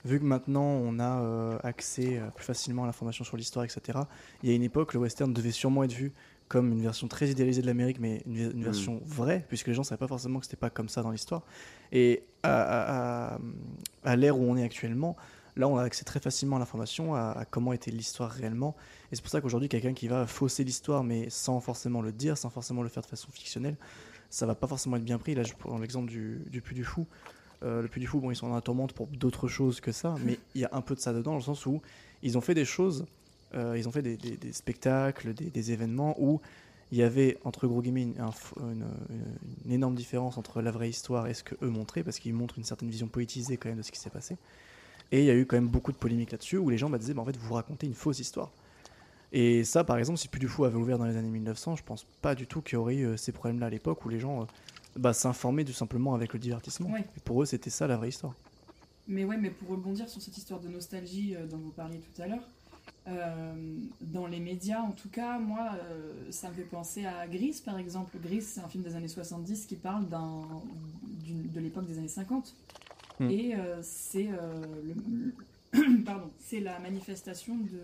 vu 0.04 0.18
que 0.18 0.24
maintenant 0.24 0.64
on 0.64 0.98
a 0.98 1.20
euh, 1.22 1.58
accès 1.62 2.18
euh, 2.18 2.28
plus 2.34 2.44
facilement 2.44 2.82
à 2.82 2.86
l'information 2.86 3.24
sur 3.24 3.36
l'histoire, 3.36 3.64
etc. 3.64 4.00
Il 4.42 4.48
y 4.48 4.52
a 4.52 4.56
une 4.56 4.62
époque, 4.64 4.92
le 4.94 5.00
western 5.00 5.32
devait 5.32 5.52
sûrement 5.52 5.84
être 5.84 5.92
vu 5.92 6.12
comme 6.52 6.70
une 6.70 6.82
version 6.82 7.08
très 7.08 7.30
idéalisée 7.30 7.62
de 7.62 7.66
l'Amérique, 7.66 7.98
mais 7.98 8.22
une, 8.26 8.36
une 8.36 8.60
Mm. 8.60 8.62
version 8.64 9.00
vraie, 9.06 9.42
puisque 9.48 9.68
les 9.68 9.74
gens 9.74 9.80
ne 9.80 9.86
savaient 9.86 9.98
pas 9.98 10.06
forcément 10.06 10.38
que 10.38 10.44
c'était 10.44 10.58
pas 10.58 10.68
comme 10.68 10.90
ça 10.90 11.00
dans 11.02 11.10
l'histoire. 11.10 11.42
Et 11.92 12.22
à, 12.42 12.50
à- 12.62 13.34
à- 13.34 13.38
à 14.04 14.16
l'ère 14.16 14.38
où 14.38 14.42
on 14.44 14.56
est 14.58 14.62
actuellement, 14.62 15.16
là 15.56 15.66
on 15.66 15.78
a 15.78 15.82
accès 15.82 16.04
très 16.04 16.20
facilement 16.20 16.56
à 16.56 16.58
l'information, 16.58 17.14
à, 17.14 17.30
à 17.32 17.44
comment 17.46 17.72
était 17.72 17.90
l'histoire 17.90 18.30
réellement. 18.30 18.76
Et 19.10 19.16
c'est 19.16 19.22
pour 19.22 19.30
ça 19.30 19.40
qu'aujourd'hui, 19.40 19.70
quelqu'un 19.70 19.94
qui 19.94 20.08
va 20.08 20.26
fausser 20.26 20.62
l'histoire, 20.62 21.02
mais 21.04 21.30
sans 21.30 21.58
forcément 21.60 22.02
le 22.02 22.12
dire, 22.12 22.36
sans 22.36 22.50
forcément 22.50 22.82
le 22.82 22.88
faire 22.90 23.02
de 23.02 23.08
façon 23.08 23.28
fictionnelle, 23.32 23.76
ça 24.28 24.44
va 24.44 24.54
pas 24.54 24.66
forcément 24.66 24.96
être 24.96 25.04
bien 25.04 25.18
pris. 25.18 25.34
Là, 25.34 25.44
je 25.44 25.54
prends 25.58 25.78
l'exemple 25.78 26.10
du, 26.10 26.42
du 26.50 26.60
Puy 26.60 26.74
du 26.74 26.84
Fou. 26.84 27.06
Euh, 27.62 27.80
le 27.80 27.88
Puy 27.88 28.00
du 28.00 28.06
Fou, 28.06 28.20
bon, 28.20 28.30
ils 28.30 28.36
sont 28.36 28.48
dans 28.48 28.54
la 28.56 28.60
tourmente 28.60 28.92
pour 28.92 29.06
d'autres 29.06 29.48
choses 29.48 29.80
que 29.80 29.92
ça, 29.92 30.14
mais 30.24 30.38
il 30.54 30.60
y 30.60 30.64
a 30.66 30.70
un 30.72 30.80
peu 30.82 30.94
de 30.94 31.00
ça 31.00 31.12
dedans, 31.14 31.30
dans 31.32 31.36
le 31.38 31.42
sens 31.42 31.64
où 31.64 31.80
ils 32.22 32.36
ont 32.36 32.40
fait 32.42 32.54
des 32.54 32.64
choses, 32.64 33.06
euh, 33.54 33.76
ils 33.78 33.88
ont 33.88 33.92
fait 33.92 34.02
des, 34.02 34.16
des- 34.16 34.36
des 34.36 34.52
spectacles, 34.52 35.34
des, 35.34 35.50
des 35.50 35.72
événements 35.72 36.14
où 36.18 36.40
il 36.90 36.98
y 36.98 37.02
avait, 37.02 37.38
entre 37.44 37.66
gros 37.66 37.80
guillemets, 37.80 38.02
une, 38.02 38.14
énorme 39.70 39.94
différence 39.94 40.36
entre 40.36 40.60
la 40.60 40.70
vraie 40.70 40.90
histoire 40.90 41.26
et 41.26 41.34
ce 41.34 41.42
que 41.42 41.54
eux 41.62 41.70
montraient, 41.70 42.02
parce 42.02 42.18
qu'ils 42.18 42.34
montrent 42.34 42.58
une 42.58 42.64
certaine 42.64 42.90
vision 42.90 43.06
poétisée 43.08 43.56
quand 43.56 43.70
même 43.70 43.78
de 43.78 43.82
ce 43.82 43.90
qui 43.92 43.98
s'est 43.98 44.10
passé. 44.10 44.36
Et 45.10 45.20
il 45.20 45.24
y 45.24 45.30
a 45.30 45.34
eu 45.34 45.46
quand 45.46 45.56
même 45.56 45.68
beaucoup 45.68 45.92
de 45.92 45.96
polémiques 45.96 46.32
là-dessus, 46.32 46.58
où 46.58 46.68
les 46.68 46.76
gens 46.78 46.90
bah, 46.90 46.98
disaient, 46.98 47.14
bah, 47.14 47.22
en 47.22 47.24
fait, 47.24 47.36
vous 47.36 47.54
racontez 47.54 47.86
une 47.86 47.94
fausse 47.94 48.18
histoire. 48.18 48.50
Et 49.32 49.64
ça, 49.64 49.84
par 49.84 49.96
exemple, 49.96 50.18
si 50.18 50.28
Puy 50.28 50.40
du 50.40 50.48
Fou 50.48 50.64
avait 50.66 50.76
ouvert 50.76 50.98
dans 50.98 51.06
les 51.06 51.16
années 51.16 51.30
1900, 51.30 51.76
je 51.76 51.82
pense 51.82 52.04
pas 52.20 52.34
du 52.34 52.46
tout 52.46 52.60
qu'il 52.60 52.74
y 52.74 52.76
aurait 52.76 52.96
eu 52.96 53.06
euh, 53.06 53.16
ces 53.16 53.32
problèmes-là 53.32 53.66
à 53.66 53.70
l'époque, 53.70 54.04
où 54.04 54.10
les 54.10 54.20
gens 54.20 54.42
euh, 54.42 54.44
bah, 54.96 55.14
s'informaient 55.14 55.64
tout 55.64 55.72
simplement 55.72 56.14
avec 56.14 56.34
le 56.34 56.38
divertissement. 56.38 56.90
Ouais. 56.90 57.06
Et 57.16 57.20
pour 57.24 57.42
eux, 57.42 57.46
c'était 57.46 57.70
ça 57.70 57.86
la 57.86 57.96
vraie 57.96 58.10
histoire. 58.10 58.34
mais 59.08 59.24
ouais, 59.24 59.38
mais 59.38 59.48
pour 59.50 59.68
rebondir 59.70 60.08
sur 60.10 60.20
cette 60.20 60.36
histoire 60.36 60.60
de 60.60 60.68
nostalgie 60.68 61.34
dont 61.50 61.56
vous 61.58 61.70
parliez 61.70 61.98
tout 62.00 62.20
à 62.22 62.26
l'heure, 62.26 62.46
dans 63.06 64.26
les 64.26 64.38
médias, 64.38 64.80
en 64.80 64.92
tout 64.92 65.08
cas, 65.08 65.38
moi, 65.38 65.70
ça 66.30 66.48
me 66.48 66.54
fait 66.54 66.62
penser 66.62 67.04
à 67.04 67.26
Gris, 67.26 67.60
par 67.64 67.78
exemple. 67.78 68.16
Gris, 68.22 68.42
c'est 68.42 68.60
un 68.60 68.68
film 68.68 68.84
des 68.84 68.94
années 68.94 69.08
70 69.08 69.66
qui 69.66 69.76
parle 69.76 70.06
de 70.08 71.60
l'époque 71.60 71.86
des 71.86 71.98
années 71.98 72.08
50. 72.08 72.54
Hmm. 73.18 73.30
Et 73.30 73.56
c'est 73.82 74.28
c'est 76.38 76.60
la 76.60 76.78
manifestation 76.78 77.56
de 77.56 77.80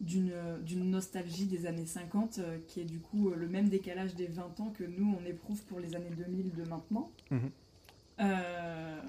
d'une 0.00 0.90
nostalgie 0.90 1.46
des 1.46 1.66
années 1.66 1.86
50 1.86 2.38
euh, 2.38 2.58
qui 2.68 2.80
est 2.80 2.84
du 2.84 2.98
coup 2.98 3.30
euh, 3.30 3.36
le 3.36 3.48
même 3.48 3.68
décalage 3.68 4.14
des 4.14 4.26
20 4.26 4.60
ans 4.60 4.72
que 4.76 4.84
nous 4.84 5.16
on 5.20 5.24
éprouve 5.24 5.62
pour 5.64 5.80
les 5.80 5.94
années 5.94 6.10
2000 6.16 6.52
de 6.52 6.68
maintenant. 6.68 7.10
Mhm. 7.30 7.50
Euh, 8.20 9.00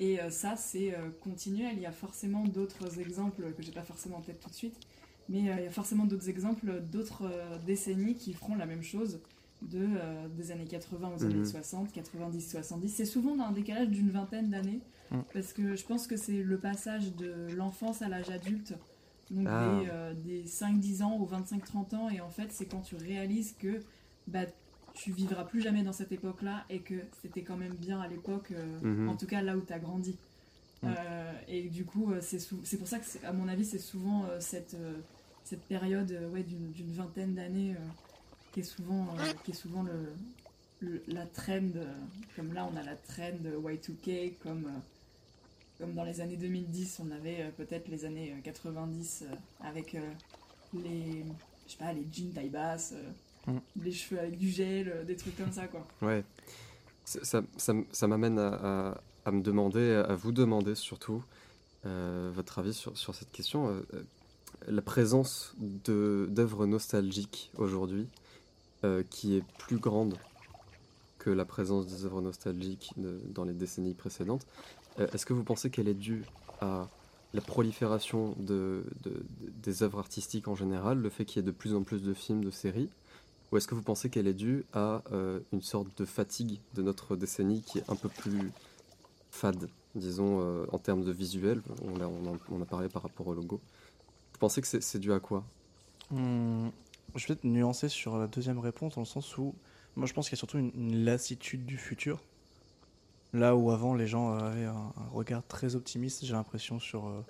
et 0.00 0.18
ça 0.30 0.56
c'est 0.56 0.94
continuel. 1.20 1.74
Il 1.76 1.82
y 1.82 1.86
a 1.86 1.92
forcément 1.92 2.44
d'autres 2.44 2.98
exemples 2.98 3.52
que 3.56 3.62
j'ai 3.62 3.72
pas 3.72 3.82
forcément 3.82 4.16
en 4.16 4.20
tête 4.20 4.40
tout 4.40 4.50
de 4.50 4.54
suite, 4.54 4.76
mais 5.28 5.38
il 5.38 5.46
y 5.46 5.50
a 5.50 5.70
forcément 5.70 6.04
d'autres 6.04 6.28
exemples 6.28 6.80
d'autres 6.80 7.30
décennies 7.66 8.14
qui 8.14 8.32
feront 8.32 8.56
la 8.56 8.66
même 8.66 8.82
chose 8.82 9.20
de, 9.62 9.86
des 10.36 10.50
années 10.50 10.66
80 10.66 11.12
aux 11.16 11.24
années 11.24 11.44
60, 11.44 11.92
90, 11.92 12.50
70. 12.50 12.88
C'est 12.88 13.04
souvent 13.04 13.36
dans 13.36 13.44
un 13.44 13.52
décalage 13.52 13.88
d'une 13.88 14.10
vingtaine 14.10 14.50
d'années, 14.50 14.80
mm. 15.10 15.20
parce 15.32 15.52
que 15.52 15.76
je 15.76 15.84
pense 15.84 16.06
que 16.06 16.16
c'est 16.16 16.42
le 16.42 16.58
passage 16.58 17.14
de 17.14 17.54
l'enfance 17.54 18.02
à 18.02 18.08
l'âge 18.08 18.30
adulte 18.30 18.74
donc 19.32 19.46
ah. 19.48 20.12
des, 20.14 20.44
5-10 20.44 21.00
euh, 21.00 21.04
ans 21.04 21.18
ou 21.18 21.26
25-30 21.26 21.96
ans, 21.96 22.10
et 22.10 22.20
en 22.20 22.30
fait, 22.30 22.48
c'est 22.50 22.66
quand 22.66 22.82
tu 22.82 22.96
réalises 22.96 23.54
que 23.58 23.80
bah, 24.26 24.44
tu 24.94 25.12
vivras 25.12 25.44
plus 25.44 25.60
jamais 25.60 25.82
dans 25.82 25.92
cette 25.92 26.12
époque-là 26.12 26.64
et 26.70 26.80
que 26.80 26.94
c'était 27.22 27.42
quand 27.42 27.56
même 27.56 27.74
bien 27.74 28.00
à 28.00 28.08
l'époque, 28.08 28.52
euh, 28.52 28.80
mhm. 28.82 29.08
en 29.08 29.16
tout 29.16 29.26
cas 29.26 29.42
là 29.42 29.56
où 29.56 29.60
tu 29.60 29.72
as 29.72 29.78
grandi. 29.78 30.16
Euh, 30.84 31.32
et 31.46 31.68
du 31.68 31.84
coup, 31.84 32.12
c'est 32.20 32.76
pour 32.76 32.88
ça 32.88 32.98
que, 32.98 33.04
à 33.24 33.32
mon 33.32 33.46
avis, 33.46 33.64
c'est 33.64 33.78
souvent 33.78 34.24
cette, 34.40 34.76
cette 35.44 35.62
période 35.62 36.10
ouais, 36.32 36.42
d'une 36.42 36.92
vingtaine 36.92 37.34
d'années 37.34 37.76
qui 38.52 38.60
est 38.60 38.64
souvent, 38.64 39.06
qui 39.44 39.52
est 39.52 39.54
souvent 39.54 39.84
le, 40.80 41.02
la 41.06 41.24
trend. 41.26 41.70
comme 42.34 42.52
là, 42.52 42.68
on 42.72 42.76
a 42.76 42.82
la 42.82 42.96
trend 42.96 43.38
Y2K, 43.44 44.34
comme 44.42 44.68
comme 45.82 45.94
dans 45.94 46.04
les 46.04 46.20
années 46.20 46.36
2010, 46.36 47.00
on 47.04 47.10
avait 47.10 47.42
euh, 47.42 47.50
peut-être 47.56 47.88
les 47.88 48.04
années 48.04 48.32
90 48.44 49.24
euh, 49.24 49.32
euh, 49.32 49.68
avec 49.68 49.96
les, 50.74 51.24
je 51.66 51.72
sais 51.72 51.78
pas, 51.78 51.92
les 51.92 52.06
jeans 52.12 52.32
taille 52.32 52.50
basse, 52.50 52.94
les 53.82 53.92
cheveux 53.92 54.20
avec 54.20 54.38
du 54.38 54.48
gel, 54.48 55.04
des 55.06 55.16
trucs 55.16 55.36
comme 55.36 55.52
ça, 55.52 55.66
quoi. 55.66 55.86
Ouais. 56.00 56.24
Ça, 57.04 57.42
ça, 57.56 58.06
m'amène 58.06 58.38
à, 58.38 58.94
me 59.26 59.42
demander, 59.42 60.04
à 60.08 60.14
vous 60.14 60.32
demander 60.32 60.74
surtout, 60.74 61.24
votre 61.84 62.60
avis 62.60 62.74
sur, 62.74 62.96
sur 62.96 63.14
cette 63.14 63.32
question. 63.32 63.82
la 64.68 64.82
présence 64.82 65.54
d'œuvres 65.58 66.66
nostalgiques 66.66 67.50
aujourd'hui, 67.56 68.06
qui 69.10 69.36
est 69.36 69.44
plus 69.58 69.78
grande 69.78 70.16
que 71.22 71.30
la 71.30 71.44
présence 71.44 71.86
des 71.86 72.04
œuvres 72.04 72.20
nostalgiques 72.20 72.92
dans 72.96 73.44
les 73.44 73.52
décennies 73.54 73.94
précédentes. 73.94 74.44
Euh, 74.98 75.06
est-ce 75.12 75.24
que 75.24 75.32
vous 75.32 75.44
pensez 75.44 75.70
qu'elle 75.70 75.86
est 75.86 75.94
due 75.94 76.24
à 76.60 76.88
la 77.32 77.40
prolifération 77.40 78.34
de, 78.38 78.84
des 79.62 79.84
œuvres 79.84 80.00
artistiques 80.00 80.48
en 80.48 80.56
général, 80.56 80.98
le 80.98 81.08
fait 81.10 81.24
qu'il 81.24 81.36
y 81.36 81.44
ait 81.44 81.46
de 81.46 81.52
plus 81.52 81.74
en 81.74 81.82
plus 81.82 82.02
de 82.02 82.12
films, 82.12 82.44
de 82.44 82.50
séries 82.50 82.90
Ou 83.52 83.58
est-ce 83.58 83.68
que 83.68 83.74
vous 83.74 83.82
pensez 83.82 84.08
qu'elle 84.08 84.26
est 84.26 84.34
due 84.34 84.64
à 84.72 85.02
euh, 85.12 85.40
une 85.52 85.60
sorte 85.60 85.86
de 85.98 86.06
fatigue 86.06 86.58
de 86.74 86.80
notre 86.80 87.16
décennie 87.16 87.60
qui 87.60 87.78
est 87.78 87.90
un 87.90 87.96
peu 87.96 88.08
plus 88.08 88.50
fade, 89.30 89.68
disons, 89.94 90.40
euh, 90.40 90.64
en 90.72 90.78
termes 90.78 91.04
de 91.04 91.12
visuel? 91.12 91.60
On 91.84 92.00
a, 92.00 92.06
a, 92.06 92.64
parlé 92.64 92.88
par 92.88 93.02
rapport 93.02 93.26
au 93.26 93.34
logo. 93.34 93.60
Vous 94.32 94.38
pensez 94.38 94.62
que 94.62 94.66
c'est 94.66 94.98
dû 94.98 95.12
à 95.12 95.20
quoi? 95.20 95.44
Hmm, 96.10 96.70
Je 97.14 97.26
vais 97.26 97.34
être 97.34 97.44
nuancer 97.44 97.90
sur 97.90 98.16
la 98.16 98.26
deuxième 98.26 98.58
réponse, 98.58 98.94
dans 98.94 99.02
le 99.02 99.06
sens 99.06 99.36
où 99.36 99.54
moi 99.96 100.06
je 100.06 100.14
pense 100.14 100.30
qu'il 100.30 100.36
y 100.36 100.38
a 100.38 100.44
surtout 100.44 100.56
une 100.56 101.04
lassitude 101.04 101.66
du 101.66 101.76
futur. 101.76 102.22
Là 103.34 103.54
où 103.54 103.70
avant 103.70 103.94
les 103.94 104.06
gens 104.06 104.32
avaient 104.32 104.64
un, 104.64 104.92
regard 105.12 105.42
très 105.46 105.74
optimiste, 105.74 106.24
j'ai 106.24 106.32
l'impression, 106.32 106.78
sur, 106.78 107.06
euh, 107.06 107.20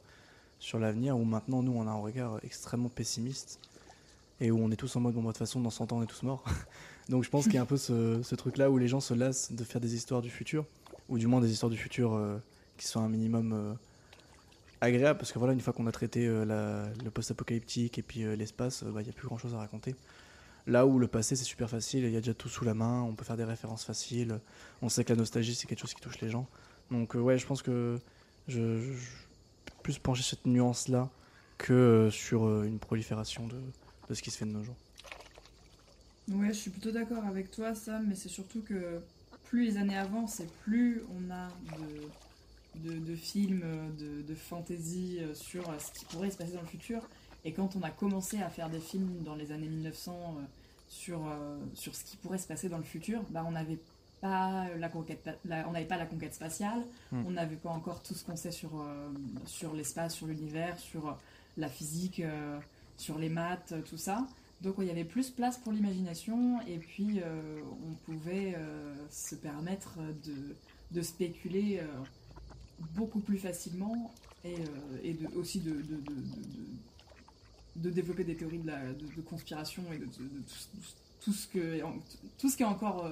sur 0.61 0.79
l'avenir, 0.79 1.19
où 1.19 1.25
maintenant 1.25 1.65
nous 1.65 1.73
on 1.73 1.89
a 1.89 1.91
un 1.91 2.01
regard 2.01 2.39
extrêmement 2.45 2.89
pessimiste 2.89 3.59
et 4.43 4.51
où 4.51 4.59
on 4.63 4.71
est 4.71 4.77
tous 4.77 4.95
en 4.97 5.01
mode 5.01 5.15
bon, 5.15 5.21
bah, 5.23 5.29
de 5.29 5.33
toute 5.33 5.39
façon 5.39 5.61
dans 5.61 5.71
100 5.71 5.93
ans 5.93 5.99
on 5.99 6.03
est 6.03 6.07
tous 6.07 6.23
morts. 6.23 6.45
Donc 7.09 7.25
je 7.25 7.31
pense 7.31 7.45
qu'il 7.45 7.55
y 7.55 7.59
a 7.59 7.63
un 7.63 7.67
peu 7.67 7.77
ce, 7.77 8.35
truc-là 8.35 8.71
où 8.71 8.79
les 8.79 8.89
gens 8.89 9.01
se 9.01 9.15
lassent 9.15 9.53
de 9.53 9.65
faire 9.65 9.81
des 9.81 9.95
histoires 9.95 10.23
du 10.23 10.31
futur, 10.31 10.65
ou 11.09 11.19
du 11.19 11.27
moins 11.27 11.41
des 11.41 11.51
histoires 11.51 11.71
du 11.71 11.79
futur 11.79 12.15
euh, 12.15 12.37
qui 12.77 12.87
sont 12.87 13.01
un 13.01 13.09
minimum 13.09 13.53
euh, 13.53 13.75
agréables, 14.81 15.19
parce 15.19 15.33
que 15.33 15.39
voilà, 15.39 15.53
une 15.55 15.61
fois 15.61 15.73
qu'on 15.73 15.87
a 15.87 15.93
traité 15.93 16.27
le 16.27 17.11
post-apocalyptique 17.11 17.99
et 17.99 18.03
puis 18.03 18.25
l'espace, 18.37 18.85
bah, 18.85 19.01
il 19.01 19.05
n'y 19.05 19.11
a 19.11 19.13
plus 19.13 19.29
grand-chose 19.29 19.55
à 19.55 19.59
raconter. 19.59 19.95
Là 20.67 20.87
où 20.87 20.99
le 20.99 21.09
passé 21.09 21.35
c'est 21.35 21.45
super 21.45 21.69
facile, 21.69 22.05
il 22.05 22.13
y 22.13 22.17
a 22.17 22.21
déjà 22.21 22.35
tout 22.35 22.49
sous 22.49 22.65
la 22.65 22.75
main, 22.75 23.03
on 23.03 23.15
peut 23.15 23.25
faire 23.25 23.37
des 23.37 23.45
références 23.45 23.85
faciles, 23.85 24.39
on 24.81 24.89
sait 24.89 25.05
que 25.05 25.13
la 25.13 25.19
nostalgie 25.19 25.55
c'est 25.55 25.67
quelque 25.67 25.81
chose 25.81 25.95
qui 25.95 26.01
touche 26.01 26.21
les 26.21 26.31
gens. 26.31 26.47
Donc 26.91 27.17
euh, 27.17 27.21
ouais, 27.21 27.39
je 27.39 27.47
pense 27.47 27.63
que 27.63 27.99
je, 28.47 28.81
je, 28.81 28.93
plus 29.83 29.99
pencher 29.99 30.23
cette 30.23 30.47
nuance 30.47 30.89
là 30.89 31.11
que 31.59 31.73
euh, 31.73 32.11
sur 32.11 32.45
euh, 32.45 32.65
une 32.65 32.79
prolifération 32.79 33.47
de, 33.47 33.57
de, 34.09 34.15
ce 34.15 34.23
qui 34.23 34.31
se 34.31 34.39
fait 34.39 34.45
de 34.45 34.51
nos 34.51 34.63
jours. 34.63 34.77
Ouais, 36.31 36.49
je 36.49 36.59
suis 36.59 36.71
plutôt 36.71 36.93
d'accord 36.93 37.25
avec 37.25 37.51
toi 37.51 37.75
Sam, 37.75 38.07
mais 38.09 38.15
c'est 38.15 38.29
surtout 38.29 38.63
que 38.63 39.01
plus 39.45 39.65
les 39.65 39.77
années 39.77 39.99
avancent 39.99 40.41
et 40.41 40.47
plus 40.63 41.03
on 41.11 41.31
a 41.31 41.49
de, 42.85 42.91
de, 42.91 42.99
de 42.99 43.17
films, 43.17 43.65
de, 43.99 44.23
de 44.23 44.35
fantasy 44.35 45.19
sur 45.35 45.65
ce 45.81 45.99
qui 45.99 46.05
pourrait 46.07 46.31
se 46.31 46.37
passer 46.37 46.53
dans 46.53 46.63
le 46.63 46.67
futur. 46.67 47.03
Et 47.45 47.53
quand 47.53 47.77
on 47.77 47.83
a 47.83 47.91
commencé 47.91 48.41
à 48.41 48.49
faire 48.49 48.71
des 48.71 48.81
films 48.81 49.23
dans 49.25 49.35
les 49.35 49.53
années 49.53 49.67
1900 49.69 50.13
euh, 50.13 50.43
sur, 50.89 51.27
euh, 51.27 51.59
sur 51.75 51.95
ce 51.95 52.05
qui 52.05 52.17
pourrait 52.17 52.39
se 52.39 52.47
passer 52.47 52.69
dans 52.69 52.79
le 52.79 52.85
futur, 52.85 53.23
bah, 53.31 53.45
on 53.47 53.53
n'avait 53.53 53.79
pas 54.21 54.69
la 54.79 54.89
conquête, 54.89 55.29
on 55.45 55.73
n'avait 55.73 55.85
pas 55.85 55.97
la 55.97 56.07
conquête 56.07 56.33
spatiale, 56.33 56.81
hmm. 57.11 57.25
on 57.27 57.31
n'avait 57.33 57.57
pas 57.57 57.71
encore 57.71 58.03
tout 58.03 58.15
ce 58.15 58.25
qu'on 58.25 58.37
sait 58.37 58.53
sur, 58.53 58.81
euh, 58.81 59.11
sur 59.47 59.75
l'espace, 59.75 60.15
sur 60.15 60.29
l'univers, 60.29 60.79
sur 60.79 61.19
la 61.57 61.69
physique, 61.69 62.23
sur 62.97 63.19
les 63.19 63.29
maths, 63.29 63.75
tout 63.89 63.99
ça. 63.99 64.27
Donc 64.61 64.77
il 64.79 64.85
y 64.85 64.91
avait 64.91 65.05
plus 65.05 65.31
place 65.31 65.59
pour 65.59 65.73
l'imagination 65.73 66.61
et 66.69 66.79
puis 66.79 67.21
on 67.83 67.95
pouvait 68.05 68.57
se 69.11 69.35
permettre 69.35 69.99
de, 70.25 70.55
de 70.93 71.03
spéculer 71.03 71.83
beaucoup 72.95 73.19
plus 73.21 73.39
facilement 73.39 74.13
et, 74.45 74.55
et 75.03 75.15
de, 75.15 75.27
aussi 75.37 75.61
de, 75.61 75.83
de, 77.77 77.91
développer 77.91 78.25
des 78.25 78.37
théories 78.37 78.59
de, 78.59 78.67
la, 78.67 78.81
conspiration 79.29 79.83
et 79.93 79.99
de, 79.99 80.07
tout, 80.07 80.23
tout 81.25 81.33
ce 81.33 82.57
qui 82.57 82.63
est 82.63 82.67
encore 82.67 83.07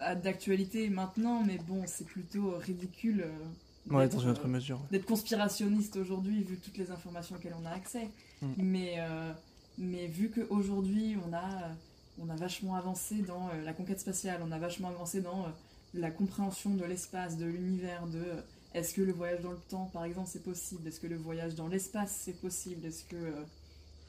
euh, 0.00 0.14
d'actualité 0.14 0.88
maintenant, 0.88 1.42
mais 1.44 1.58
bon, 1.58 1.84
c'est 1.86 2.06
plutôt 2.06 2.56
ridicule. 2.58 3.26
Euh, 3.90 3.94
ouais, 3.94 4.08
dans 4.08 4.18
une 4.18 4.30
autre 4.30 4.48
mesure. 4.48 4.80
D'être 4.90 5.06
conspirationniste 5.06 5.96
aujourd'hui, 5.96 6.42
vu 6.42 6.58
toutes 6.58 6.76
les 6.76 6.90
informations 6.90 7.36
auxquelles 7.36 7.56
on 7.60 7.66
a 7.66 7.70
accès. 7.70 8.08
Mm. 8.42 8.46
Mais, 8.58 8.94
euh, 8.98 9.32
mais 9.78 10.06
vu 10.06 10.30
qu'aujourd'hui, 10.30 11.16
on 11.26 11.32
a, 11.34 11.70
on 12.20 12.28
a 12.28 12.36
vachement 12.36 12.74
avancé 12.74 13.22
dans 13.22 13.50
la 13.64 13.72
conquête 13.72 14.00
spatiale, 14.00 14.40
on 14.46 14.52
a 14.52 14.58
vachement 14.58 14.88
avancé 14.88 15.20
dans 15.20 15.46
la 15.94 16.10
compréhension 16.10 16.74
de 16.74 16.84
l'espace, 16.84 17.36
de 17.36 17.46
l'univers, 17.46 18.06
de 18.06 18.22
est-ce 18.74 18.94
que 18.94 19.00
le 19.00 19.12
voyage 19.12 19.40
dans 19.40 19.52
le 19.52 19.60
temps, 19.70 19.90
par 19.92 20.04
exemple, 20.04 20.28
c'est 20.30 20.44
possible? 20.44 20.86
Est-ce 20.86 21.00
que 21.00 21.06
le 21.06 21.16
voyage 21.16 21.54
dans 21.54 21.68
l'espace, 21.68 22.20
c'est 22.24 22.38
possible? 22.38 22.86
Est-ce 22.86 23.04
que 23.04 23.16
euh, 23.16 23.42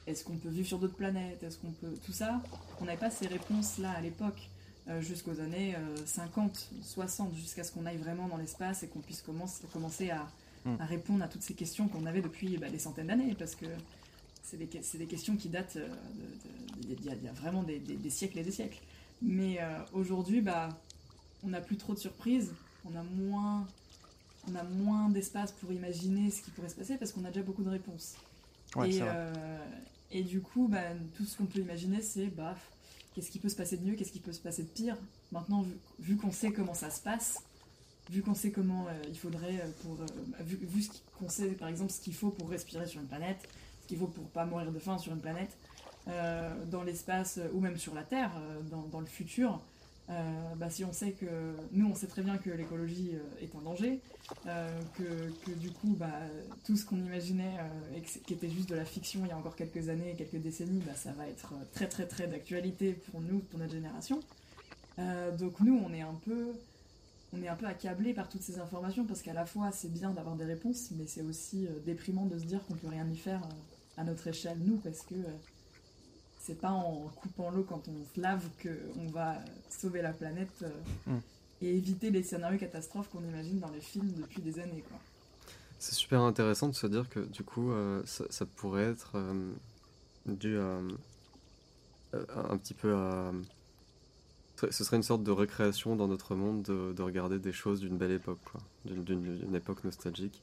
est-ce 0.06 0.24
qu'on 0.24 0.38
peut 0.38 0.50
vivre 0.50 0.68
sur 0.68 0.80
d'autres 0.80 0.96
planètes? 0.96 1.42
Est-ce 1.44 1.58
qu'on 1.58 1.72
peut 1.72 1.96
tout 2.06 2.12
ça 2.12 2.42
On 2.82 2.86
n'avait 2.86 2.98
pas 2.98 3.10
ces 3.10 3.28
réponses-là 3.28 3.92
à 3.92 4.02
l'époque, 4.02 4.38
euh, 4.38 4.59
jusqu'aux 5.00 5.40
années 5.40 5.76
50, 6.06 6.70
euh, 6.74 6.82
60, 6.82 7.36
jusqu'à 7.36 7.64
ce 7.64 7.72
qu'on 7.72 7.86
aille 7.86 7.98
vraiment 7.98 8.28
dans 8.28 8.38
l'espace 8.38 8.84
et 8.84 8.88
qu'on 8.88 9.00
puisse 9.00 9.22
commencer, 9.22 9.64
commencer 9.72 10.10
à, 10.10 10.28
hmm. 10.66 10.76
répondre 10.80 11.24
à 11.24 11.28
toutes 11.28 11.44
ces 11.44 11.54
questions 11.54 11.88
qu'on 11.88 12.06
avait 12.06 12.22
depuis 12.22 12.58
bah, 12.58 12.70
des 12.70 12.80
centaines 12.80 13.08
d'années, 13.08 13.36
parce 13.38 13.56
que 13.56 13.66
c'est 14.44 14.58
des, 14.58 14.66
des, 14.66 15.06
questions 15.06 15.36
qui 15.36 15.50
datent 15.50 15.78
il 16.90 17.06
y, 17.06 17.10
a 17.10 17.34
vraiment 17.34 17.62
des, 17.62 17.78
des, 17.78 18.10
siècles 18.10 18.40
et 18.40 18.44
des 18.44 18.52
siècles. 18.52 18.80
Mais 19.22 19.60
aujourd'hui, 19.94 20.42
bah, 20.42 20.70
on 21.44 21.50
n'a 21.50 21.62
plus 21.62 21.78
trop 21.78 21.94
de 21.94 22.00
surprises, 22.00 22.52
on 22.86 22.96
a 22.98 23.04
moins 23.04 23.68
on 24.48 24.56
a 24.56 24.64
moins 24.64 25.10
d'espace 25.10 25.52
pour 25.52 25.72
imaginer 25.72 26.30
ce 26.32 26.42
qui 26.42 26.52
pourrait 26.52 26.70
se 26.70 26.76
passer 26.76 26.98
parce 26.98 27.12
qu'on 27.12 27.26
a 27.26 27.30
déjà 27.30 27.42
beaucoup 27.42 27.64
de 27.64 27.70
réponses. 27.70 28.16
et, 28.86 29.00
euh, 29.02 29.58
et, 30.12 30.24
du 30.24 30.42
coup, 30.42 30.68
bah, 30.68 30.94
tout 31.16 31.26
ce 31.26 31.38
qu'on 31.38 31.46
peut 31.46 31.60
imaginer, 31.60 32.02
c'est 32.02 32.28
bah, 32.28 32.56
qu'est-ce 33.14 33.32
qui 33.32 33.40
peut 33.40 33.50
se 33.50 33.56
passer 33.56 33.78
de 33.78 33.86
mieux, 33.86 33.96
qu'est-ce 33.96 34.12
qui 34.12 34.20
peut 34.20 34.34
se 34.34 34.40
passer 34.40 34.64
de 34.64 34.68
pire. 34.68 34.98
Maintenant, 35.32 35.66
vu, 36.00 36.16
qu'on 36.18 36.32
sait 36.32 36.52
comment 36.52 36.74
ça 36.74 36.90
se 36.90 37.02
passe, 37.02 37.44
vu 38.10 38.22
qu'on 38.22 38.36
sait 38.36 38.52
comment 38.52 38.88
euh, 38.88 38.92
il 39.08 39.18
faudrait 39.18 39.62
euh, 39.62 39.72
pour. 39.84 39.96
Bah, 39.96 40.06
vu, 40.42 40.88
qu'on 41.18 41.30
sait 41.30 41.50
par 41.50 41.68
exemple 41.68 41.92
ce 41.92 42.00
qu'il 42.02 42.14
faut 42.14 42.30
pour 42.30 42.50
respirer 42.50 42.88
sur 42.88 43.02
une 43.02 43.08
planète, 43.08 43.48
ce 43.84 43.88
qu'il 43.88 43.98
faut 43.98 44.08
pour 44.08 44.26
pas 44.30 44.46
mourir 44.46 44.72
de 44.72 44.80
faim 44.80 44.98
sur 44.98 45.14
une 45.14 45.22
planète, 45.22 45.56
dans 46.72 46.82
l'espace 46.82 47.40
ou 47.54 47.60
même 47.60 47.78
sur 47.78 47.94
la 47.94 48.02
Terre, 48.02 48.32
dans, 48.72 49.00
le 49.00 49.06
futur, 49.06 49.62
euh, 50.10 50.56
bah, 50.56 50.72
si 50.72 50.84
on 50.84 50.92
sait 50.92 51.12
que 51.12 51.28
nous 51.72 51.88
on 51.88 51.94
sait 51.94 52.08
très 52.08 52.24
bien 52.24 52.38
que 52.38 52.50
l'écologie 52.50 53.12
euh, 53.14 53.44
est 53.44 53.56
un 53.56 53.62
danger, 53.62 54.00
euh, 54.48 54.68
que, 54.96 55.52
du 55.52 55.70
coup 55.70 55.96
bah, 56.00 56.08
tout 56.66 56.76
ce 56.76 56.86
qu'on 56.86 56.98
imaginait 56.98 57.54
et 57.96 58.02
qui 58.02 58.34
était 58.34 58.50
juste 58.50 58.70
de 58.70 58.76
la 58.76 58.86
fiction 58.86 59.22
il 59.24 59.30
y 59.30 59.32
a 59.32 59.38
encore 59.38 59.56
quelques 59.56 59.90
années, 59.90 60.16
quelques 60.18 60.42
décennies, 60.42 60.82
bah, 60.86 60.96
ça 60.96 61.12
va 61.12 61.28
être 61.28 61.54
très 61.74 61.88
très 61.88 62.08
très 62.08 62.28
d'actualité 62.28 62.94
pour 62.94 63.22
nous, 63.22 63.40
pour 63.40 63.60
notre 63.60 63.74
génération. 63.74 64.20
Donc 65.38 65.60
nous 65.62 65.80
on 65.86 65.94
est 65.94 66.02
un 66.02 66.16
peu 66.26 66.54
on 67.32 67.42
est 67.44 67.48
un 67.48 67.56
peu 67.56 67.68
accablé 67.68 68.14
par 68.14 68.28
toutes 68.28 68.42
ces 68.42 68.60
informations 68.60 69.06
parce 69.06 69.22
qu'à 69.22 69.34
la 69.34 69.46
fois 69.46 69.72
c'est 69.72 69.94
bien 69.94 70.10
d'avoir 70.10 70.36
des 70.36 70.46
réponses, 70.46 70.90
mais 70.98 71.06
c'est 71.06 71.22
aussi 71.22 71.68
déprimant 71.86 72.26
de 72.26 72.38
se 72.38 72.46
dire 72.46 72.66
qu'on 72.66 72.74
peut 72.74 72.90
rien 72.90 73.08
y 73.08 73.16
faire 73.16 73.42
à 73.96 74.04
notre 74.04 74.28
échelle 74.28 74.58
nous 74.60 74.78
parce 74.78 75.02
que 75.02 75.16
c'est 76.50 76.60
pas 76.60 76.72
en 76.72 77.10
coupant 77.22 77.52
l'eau 77.52 77.64
quand 77.64 77.84
on 77.88 78.16
se 78.16 78.20
lave 78.20 78.44
qu'on 78.64 79.08
va 79.12 79.36
sauver 79.70 80.02
la 80.02 80.12
planète 80.14 80.50
euh, 80.64 80.70
Mm. 81.06 81.18
et 81.62 81.78
éviter 81.78 82.10
les 82.10 82.24
scénarios 82.24 82.58
catastrophes 82.58 83.08
qu'on 83.10 83.24
imagine 83.24 83.60
dans 83.60 83.70
les 83.70 83.82
films 83.82 84.12
depuis 84.18 84.42
des 84.42 84.60
années. 84.60 84.84
Quoi. 84.90 84.98
C'est 85.78 85.94
super 85.94 86.22
intéressant 86.22 86.68
de 86.70 86.74
se 86.76 86.88
dire 86.88 87.08
que 87.08 87.20
du 87.20 87.44
coup, 87.44 87.72
euh, 87.72 88.02
ça, 88.06 88.24
ça 88.32 88.46
pourrait 88.48 88.86
être 88.90 89.12
euh, 89.16 89.52
dû 90.26 90.58
à 90.58 90.80
euh, 92.16 92.26
un 92.50 92.58
petit 92.58 92.74
peu 92.74 92.96
à. 92.96 93.32
ce- 94.60 94.72
serait 94.84 94.98
une 94.98 95.04
sorte 95.04 95.24
de 95.24 95.32
récréation 95.32 95.96
dans 95.96 96.08
notre 96.08 96.34
monde 96.36 96.64
de, 96.64 96.94
de 96.94 97.02
regarder 97.04 97.38
des 97.38 97.54
choses 97.54 97.80
d'une 97.80 97.98
belle 97.98 98.12
époque, 98.12 98.40
quoi, 98.52 98.62
d'une 98.86 99.56
époque 99.56 99.84
nostalgique, 99.84 100.42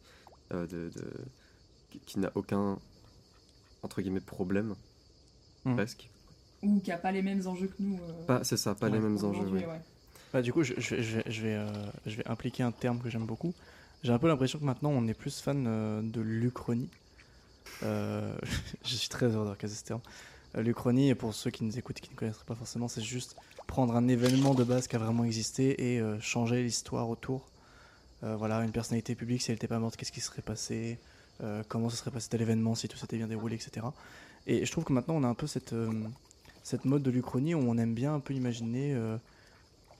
de, 0.52 0.66
de- 0.66 0.90
qui, 1.90 1.98
qui 1.98 2.18
n'a 2.20 2.30
aucun 2.36 2.78
entre 3.82 4.00
guillemets 4.02 4.20
problème, 4.20 4.74
Mm. 5.70 5.74
presque. 5.76 6.08
Ou 6.62 6.80
qui 6.80 6.90
a 6.92 6.96
pas 6.98 7.12
les 7.12 7.22
mêmes 7.22 7.46
enjeux 7.46 7.66
que 7.68 7.74
nous. 7.82 7.96
euh, 7.96 8.26
Pas, 8.26 8.44
c'est 8.44 8.56
ça, 8.56 8.74
pas 8.74 8.88
les 8.88 8.98
mêmes 8.98 9.16
enjeux. 9.16 9.26
aujourd'hui, 9.40 9.60
ouais. 9.60 9.66
ouais. 9.66 9.80
Bah, 10.32 10.42
du 10.42 10.52
coup, 10.52 10.62
je, 10.62 10.74
je 10.78 10.94
vais, 10.96 11.02
je, 11.02 11.16
vais, 11.16 11.24
je, 11.28 11.42
vais, 11.42 11.54
euh, 11.54 11.66
je 12.06 12.16
vais 12.16 12.26
impliquer 12.28 12.62
un 12.62 12.72
terme 12.72 12.98
que 13.00 13.08
j'aime 13.10 13.26
beaucoup. 13.26 13.52
J'ai 14.02 14.12
un 14.12 14.18
peu 14.18 14.28
l'impression 14.28 14.58
que 14.58 14.64
maintenant 14.64 14.90
on 14.90 15.06
est 15.06 15.14
plus 15.14 15.40
fan 15.40 15.64
euh, 15.66 16.00
de 16.02 16.20
l'Uchronie. 16.20 16.88
Euh, 17.82 18.34
je 18.84 18.94
suis 18.94 19.08
très 19.08 19.26
heureux 19.26 19.38
d'avoir 19.40 19.58
casé 19.58 19.74
ce 19.74 19.84
terme. 19.84 20.00
L'Uchronie, 20.54 21.14
pour 21.14 21.34
ceux 21.34 21.50
qui 21.50 21.64
nous 21.64 21.78
écoutent 21.78 21.98
et 21.98 22.00
qui 22.00 22.10
ne 22.10 22.16
connaissent 22.16 22.42
pas 22.46 22.54
forcément, 22.54 22.88
c'est 22.88 23.02
juste 23.02 23.36
prendre 23.66 23.94
un 23.94 24.08
événement 24.08 24.54
de 24.54 24.64
base 24.64 24.86
qui 24.88 24.96
a 24.96 24.98
vraiment 24.98 25.24
existé 25.24 25.92
et 25.94 26.00
euh, 26.00 26.18
changer 26.20 26.62
l'histoire 26.62 27.08
autour. 27.10 27.46
Euh, 28.22 28.36
voilà, 28.36 28.60
une 28.64 28.70
personnalité 28.72 29.14
publique, 29.14 29.42
si 29.42 29.50
elle 29.50 29.56
n'était 29.56 29.68
pas 29.68 29.78
morte, 29.78 29.96
qu'est-ce 29.96 30.12
qui 30.12 30.20
serait 30.22 30.40
passé? 30.42 30.98
Euh, 31.42 31.62
Comment 31.68 31.90
se 31.90 31.96
serait 31.96 32.10
passé 32.10 32.28
tel 32.30 32.40
événement 32.40 32.74
si 32.74 32.88
tout 32.88 32.96
s'était 32.96 33.18
bien 33.18 33.26
déroulé, 33.26 33.56
etc. 33.56 33.84
Et 34.46 34.64
je 34.64 34.70
trouve 34.70 34.84
que 34.84 34.92
maintenant 34.92 35.14
on 35.16 35.24
a 35.24 35.28
un 35.28 35.34
peu 35.34 35.46
cette, 35.46 35.72
euh, 35.72 35.90
cette 36.62 36.84
mode 36.84 37.02
de 37.02 37.10
l'Uchronie 37.10 37.54
où 37.54 37.58
on 37.58 37.76
aime 37.78 37.94
bien 37.94 38.14
un 38.14 38.20
peu 38.20 38.32
imaginer 38.34 38.94
euh, 38.94 39.16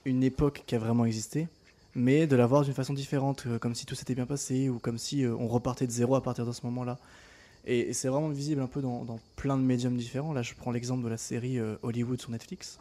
une 0.05 0.23
époque 0.23 0.63
qui 0.65 0.75
a 0.75 0.79
vraiment 0.79 1.05
existé, 1.05 1.47
mais 1.95 2.27
de 2.27 2.35
la 2.35 2.47
voir 2.47 2.63
d'une 2.63 2.73
façon 2.73 2.93
différente, 2.93 3.43
euh, 3.47 3.59
comme 3.59 3.75
si 3.75 3.85
tout 3.85 3.95
s'était 3.95 4.15
bien 4.15 4.25
passé 4.25 4.69
ou 4.69 4.79
comme 4.79 4.97
si 4.97 5.25
on 5.25 5.47
repartait 5.47 5.85
de 5.85 5.91
zéro 5.91 6.15
à 6.15 6.23
partir 6.23 6.45
de 6.45 6.51
ce 6.53 6.65
moment-là. 6.65 6.97
Et, 7.65 7.91
c'est 7.91 8.07
vraiment 8.07 8.29
visible 8.29 8.61
un 8.61 8.67
peu 8.67 8.81
dans, 8.81 9.03
dans 9.03 9.19
plein 9.35 9.57
de 9.57 9.63
médiums 9.63 9.97
différents. 9.97 10.31
Là, 10.31 10.41
je 10.41 10.53
prends 10.53 10.71
l'exemple 10.71 11.03
de 11.03 11.09
la 11.09 11.17
série 11.17 11.59
Hollywood 11.83 12.21
sur 12.21 12.31
Netflix, 12.31 12.79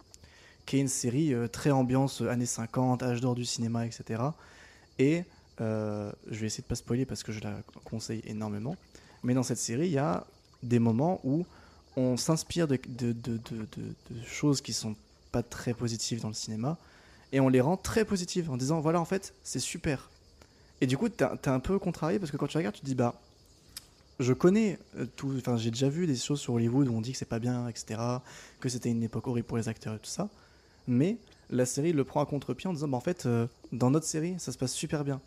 qui 0.65 0.77
est 0.77 0.81
une 0.81 0.87
série 0.87 1.35
très 1.51 1.73
ambiance 1.73 2.21
années 2.21 2.47
50, 2.47 3.03
âge 3.03 3.21
d'or 3.21 3.35
du 3.35 3.45
cinéma, 3.45 3.85
etc. 3.85 4.23
Et 5.01 5.25
je 5.59 6.13
vais 6.29 6.47
essayer 6.47 6.63
de 6.63 6.69
pas 6.69 6.77
spoiler 6.77 7.05
parce 7.05 7.25
que 7.25 7.33
je 7.33 7.41
la 7.41 7.57
conseille 7.85 8.23
énormément. 8.27 8.77
Mais 9.25 9.35
dans 9.35 9.43
cette 9.43 9.59
série, 9.59 9.87
il 9.87 9.93
y 9.93 9.99
a 9.99 10.25
des 10.63 10.79
moments 10.79 11.21
où 11.25 11.45
on 11.97 12.17
s'inspire 12.17 12.69
de, 12.69 12.79
de, 12.89 13.13
de, 13.13 13.39
de- 13.51 14.23
choses 14.27 14.61
qui 14.61 14.73
sont 14.73 14.95
pas 15.33 15.43
très 15.43 15.75
positives 15.75 16.21
dans 16.21 16.29
le 16.29 16.35
cinéma 16.35 16.79
et 17.33 17.41
on 17.41 17.49
les 17.49 17.61
rend 17.61 17.77
très 17.77 18.05
positives 18.05 18.51
en 18.51 18.57
disant 18.57 18.81
voilà 18.81 19.01
en 19.01 19.05
fait 19.05 19.35
c'est 19.43 19.59
super. 19.61 20.11
Et 20.81 20.87
du 20.87 20.97
coup 20.99 21.09
t'es 21.09 21.25
t'es 21.43 21.51
un 21.51 21.61
peu 21.61 21.79
contrarié 21.79 22.19
parce 22.19 22.31
que 22.31 22.37
quand 22.37 22.47
tu 22.47 22.57
regardes 22.59 22.75
tu 22.75 22.83
te 22.83 22.87
dis 22.87 22.95
bah 22.95 23.15
je 24.21 24.33
connais 24.33 24.79
euh, 24.99 25.07
tout 25.17 25.35
enfin 25.37 25.57
j'ai 25.57 25.71
déjà 25.71 25.89
vu 25.89 26.07
des 26.07 26.17
choses 26.17 26.41
sur 26.41 26.55
Hollywood 26.55 26.89
où 26.89 26.93
on 26.95 27.01
dit 27.01 27.13
que 27.13 27.19
c'est 27.19 27.25
pas 27.27 27.39
bien 27.39 27.69
etc 27.69 28.01
que 28.61 28.69
c'était 28.69 28.91
une 28.91 29.03
époque 29.03 29.27
horrible 29.27 29.47
pour 29.47 29.57
les 29.59 29.69
acteurs 29.69 29.95
et 29.95 29.99
tout 29.99 30.07
ça 30.11 30.29
mais 30.87 31.19
la 31.51 31.67
série 31.67 31.93
le 31.93 32.05
prend 32.05 32.23
à 32.23 32.27
contre-pied 32.27 32.69
en 32.69 32.73
disant 32.73 32.89
bah 32.89 32.97
en 32.97 33.01
fait 33.01 33.27
euh, 33.27 33.47
dans 33.73 33.91
notre 33.91 34.07
série 34.07 34.35
ça 34.39 34.53
se 34.53 34.59
passe 34.59 34.73
super 34.73 35.05
bien 35.05 35.21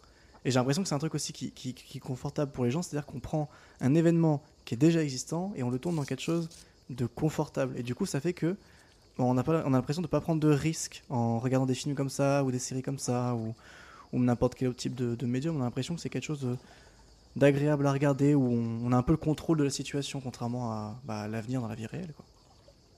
et 0.45 0.51
j'ai 0.51 0.59
l'impression 0.59 0.81
que 0.83 0.89
c'est 0.89 0.95
un 0.95 0.99
truc 0.99 1.15
aussi 1.15 1.33
qui, 1.33 1.51
qui, 1.51 1.75
est 1.95 1.99
confortable 1.99 2.51
pour 2.51 2.65
les 2.65 2.71
gens 2.71 2.81
c'est 2.81 2.95
à 2.95 2.99
dire 2.99 3.05
qu'on 3.05 3.19
prend 3.19 3.49
un 3.81 3.93
événement 3.95 4.41
qui 4.65 4.73
est 4.73 4.77
déjà 4.77 5.03
existant 5.03 5.51
et 5.55 5.63
on 5.63 5.69
le 5.69 5.79
tourne 5.79 5.95
dans 5.95 6.03
quelque 6.03 6.21
chose 6.21 6.49
de 6.89 7.05
confortable 7.05 7.73
et 7.77 7.83
du 7.83 7.95
coup 7.95 8.05
ça 8.05 8.19
fait 8.19 8.33
que 8.33 8.55
on 9.19 9.37
a, 9.37 9.43
pas, 9.43 9.63
on 9.65 9.73
a 9.73 9.77
l'impression 9.77 10.01
de 10.01 10.07
ne 10.07 10.11
pas 10.11 10.21
prendre 10.21 10.39
de 10.39 10.49
risques 10.49 11.03
en 11.09 11.39
regardant 11.39 11.65
des 11.65 11.75
films 11.75 11.95
comme 11.95 12.09
ça 12.09 12.43
ou 12.43 12.51
des 12.51 12.59
séries 12.59 12.81
comme 12.81 12.99
ça 12.99 13.35
ou, 13.35 13.53
ou 14.13 14.19
n'importe 14.19 14.55
quel 14.55 14.69
autre 14.69 14.77
type 14.77 14.95
de, 14.95 15.25
médium. 15.25 15.57
On 15.57 15.61
a 15.61 15.65
l'impression 15.65 15.95
que 15.95 16.01
c'est 16.01 16.09
quelque 16.09 16.23
chose 16.23 16.57
d'agréable 17.35 17.85
à 17.85 17.91
regarder 17.91 18.33
où 18.33 18.49
on, 18.49 18.91
a 18.91 18.97
un 18.97 19.03
peu 19.03 19.11
le 19.11 19.17
contrôle 19.17 19.57
de 19.57 19.63
la 19.63 19.69
situation 19.69 20.21
contrairement 20.21 20.71
à, 20.71 20.99
bah, 21.03 21.27
l'avenir 21.27 21.61
dans 21.61 21.67
la 21.67 21.75
vie 21.75 21.85
réelle. 21.85 22.13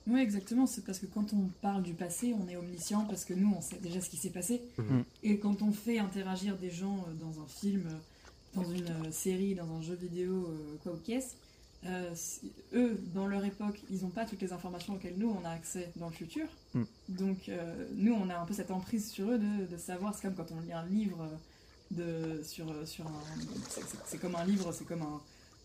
Oui, 0.07 0.19
exactement. 0.19 0.65
C'est 0.65 0.83
parce 0.83 0.99
que 0.99 1.05
quand 1.05 1.33
on 1.33 1.49
parle 1.61 1.83
du 1.83 1.93
passé, 1.93 2.33
on 2.39 2.47
est 2.49 2.55
omniscient 2.55 3.05
parce 3.05 3.23
que 3.25 3.33
nous, 3.33 3.53
on 3.55 3.61
sait 3.61 3.77
déjà 3.77 4.01
ce 4.01 4.09
qui 4.09 4.17
s'est 4.17 4.29
passé. 4.31 4.61
Mhm. 4.77 5.03
Et 5.23 5.37
quand 5.39 5.61
on 5.61 5.71
fait 5.71 5.99
interagir 5.99 6.57
des 6.57 6.71
gens 6.71 7.05
euh, 7.07 7.13
dans 7.13 7.41
un 7.41 7.47
film, 7.47 7.83
euh, 7.87 8.59
dans 8.61 8.69
une 8.69 8.87
euh, 8.87 9.11
série, 9.11 9.55
dans 9.55 9.69
un 9.71 9.81
jeu 9.81 9.93
vidéo, 9.95 10.53
quoi 10.83 10.93
ou 10.93 10.97
qu'est-ce, 11.05 11.35
euh, 11.85 12.13
eux, 12.73 12.99
dans 13.13 13.25
leur 13.27 13.43
époque, 13.45 13.79
ils 13.89 14.01
n'ont 14.01 14.09
pas 14.09 14.25
toutes 14.25 14.41
les 14.41 14.53
informations 14.53 14.93
auxquelles 14.95 15.17
nous, 15.17 15.29
on 15.41 15.45
a 15.45 15.49
accès 15.51 15.91
dans 15.95 16.07
le 16.07 16.13
futur. 16.13 16.45
Mm. 16.73 16.83
Donc, 17.09 17.49
euh, 17.49 17.87
nous, 17.95 18.13
on 18.13 18.29
a 18.29 18.37
un 18.37 18.45
peu 18.45 18.53
cette 18.53 18.71
emprise 18.71 19.09
sur 19.09 19.29
eux 19.31 19.39
de, 19.39 19.65
de 19.65 19.77
savoir. 19.77 20.13
C'est 20.15 20.23
comme 20.23 20.35
quand 20.35 20.51
on 20.51 20.59
lit 20.61 20.73
un 20.73 20.85
livre 20.85 21.27
de, 21.91 22.41
sur, 22.43 22.65
sur 22.87 23.05
un. 23.07 23.21
c'est- 24.07 24.17
comme 24.19 24.35
un 24.35 24.45
livre, 24.45 24.71
c'est 24.71 24.85
comme 24.85 25.01
un. 25.01 25.21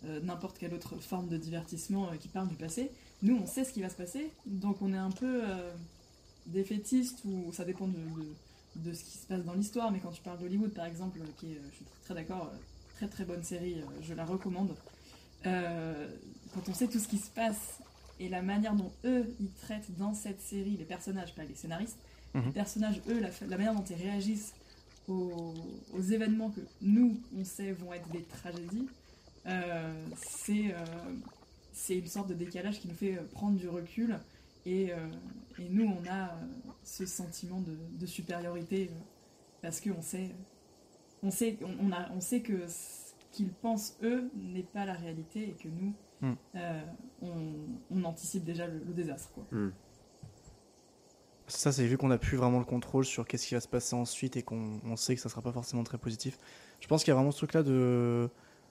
euh, 0.07 0.21
n'importe 0.21 0.59
quelle 0.59 0.75
autre 0.75 0.97
forme 1.01 1.29
de 1.29 1.37
divertissement 1.37 2.09
euh, 2.11 2.17
qui 2.17 2.29
parle 2.29 2.49
du 2.49 2.57
passé. 2.57 2.91
Nous, 3.23 3.37
on 3.37 3.47
sait 3.47 3.65
ce 3.65 3.73
qui 3.73 3.81
va 3.83 3.89
se 3.89 3.97
passer, 3.97 4.31
donc 4.47 4.83
on 4.83 4.93
est 4.93 4.97
un 4.99 5.11
peu 5.11 5.43
euh, 5.49 5.77
défaitiste 6.47 7.25
ou 7.25 7.53
ça 7.53 7.65
dépend 7.65 7.89
de, 7.89 7.99
de, 7.99 8.37
de 8.77 8.93
ce 8.93 9.05
qui 9.05 9.19
se 9.19 9.27
passe 9.27 9.45
dans 9.45 9.55
l'histoire. 9.55 9.91
Mais 9.91 10.01
quand 10.01 10.13
tu 10.13 10.23
parles 10.23 10.39
d'Hollywood, 10.39 10.75
par 10.75 10.85
exemple, 10.87 11.21
euh, 11.21 11.33
qui 11.37 11.53
est, 11.53 11.59
euh, 11.59 11.69
je 11.71 11.77
suis 11.77 11.87
très 12.03 12.15
d'accord, 12.15 12.51
euh, 12.55 12.59
très 12.95 13.09
très 13.09 13.25
bonne 13.25 13.43
série, 13.43 13.83
je 14.01 14.15
la 14.15 14.25
recommande. 14.25 14.77
Euh, 15.47 16.19
quand 16.51 16.69
on 16.69 16.75
sait 16.75 16.89
tout 16.89 16.99
ce 16.99 17.09
qui 17.09 17.19
se 17.19 17.31
passe 17.31 17.83
et 18.19 18.29
la 18.29 18.43
manière 18.43 18.75
dont 18.75 18.93
eux 19.05 19.37
ils 19.39 19.53
traitent 19.53 19.95
dans 19.97 20.15
cette 20.15 20.41
série 20.41 20.77
les 20.77 20.87
personnages, 20.87 21.35
pas 21.35 21.45
les 21.45 21.55
scénaristes, 21.55 21.99
les 22.35 22.41
Mhm. 22.41 22.53
personnages, 22.53 23.03
eux, 23.09 23.21
la, 23.21 23.31
la 23.47 23.57
manière 23.57 23.75
dont 23.75 23.85
ils 23.85 23.97
réagissent 23.97 24.57
aux, 25.07 25.83
aux 25.89 26.01
événements 26.03 26.51
que 26.51 26.61
nous 26.81 27.27
on 27.33 27.45
sait 27.45 27.73
vont 27.73 27.93
être 27.93 28.09
des 28.11 28.27
tragédies, 28.27 28.93
euh, 29.47 30.09
c'est 30.17 30.75
c'est 31.79 31.99
une 31.99 32.07
sorte 32.07 32.29
de 32.29 32.35
décalage 32.35 32.81
qui 32.81 32.89
nous 32.89 32.95
fait 32.95 33.19
euh, 33.19 33.23
prendre 33.31 33.57
du 33.59 33.69
recul 33.69 34.19
et, 34.65 34.93
euh, 34.93 34.97
et 35.59 35.69
nous 35.69 35.85
on 35.87 36.03
a 36.11 36.31
euh, 36.31 36.33
ce 36.83 37.05
sentiment 37.05 37.61
de, 37.61 37.77
de 38.01 38.07
supériorité 38.07 38.91
parce 39.61 39.81
qu'on 39.83 40.01
sait 40.01 40.31
on 41.23 41.31
sait 41.31 41.59
on, 41.63 41.89
on 41.89 41.93
a 41.93 42.11
on 42.17 42.21
sait 42.21 42.41
que 42.41 42.67
ce 42.67 43.13
qu'ils 43.31 43.53
pensent 43.53 43.99
eux 44.03 44.31
n'est 44.35 44.63
pas 44.63 44.87
la 44.87 44.95
réalité 44.95 45.51
et 45.51 45.53
que 45.53 45.69
nous 45.69 45.93
Hmm. 46.23 46.33
euh, 46.55 46.83
on, 47.21 47.53
on 47.91 48.05
anticipe 48.05 48.43
déjà 48.43 48.67
le, 48.67 48.79
le 48.79 48.95
désastre 48.95 49.31
quoi. 49.35 49.45
Hmm. 49.53 49.71
Ça, 51.47 51.73
c'est 51.73 51.87
vu 51.87 51.99
qu'on 51.99 52.09
n'a 52.09 52.17
plus 52.17 52.39
vraiment 52.39 52.59
le 52.59 52.65
contrôle 52.65 53.05
sur 53.05 53.27
qu'est-ce 53.27 53.47
qui 53.47 53.53
va 53.55 53.61
se 53.61 53.69
passer 53.69 53.95
ensuite 53.95 54.35
et 54.39 54.43
qu'on 54.43 54.81
on 54.85 54.97
sait 54.97 55.15
que 55.15 55.21
ça 55.21 55.29
sera 55.29 55.43
pas 55.43 55.53
forcément 55.53 55.85
très 55.85 55.99
positif. 55.99 56.39
Je 56.81 56.89
pense 56.89 57.05
qu'il 57.05 57.11
y 57.11 57.13
a 57.13 57.17
vraiment 57.17 57.33
ce 57.33 57.37
truc-là 57.37 57.63
de. 57.63 58.31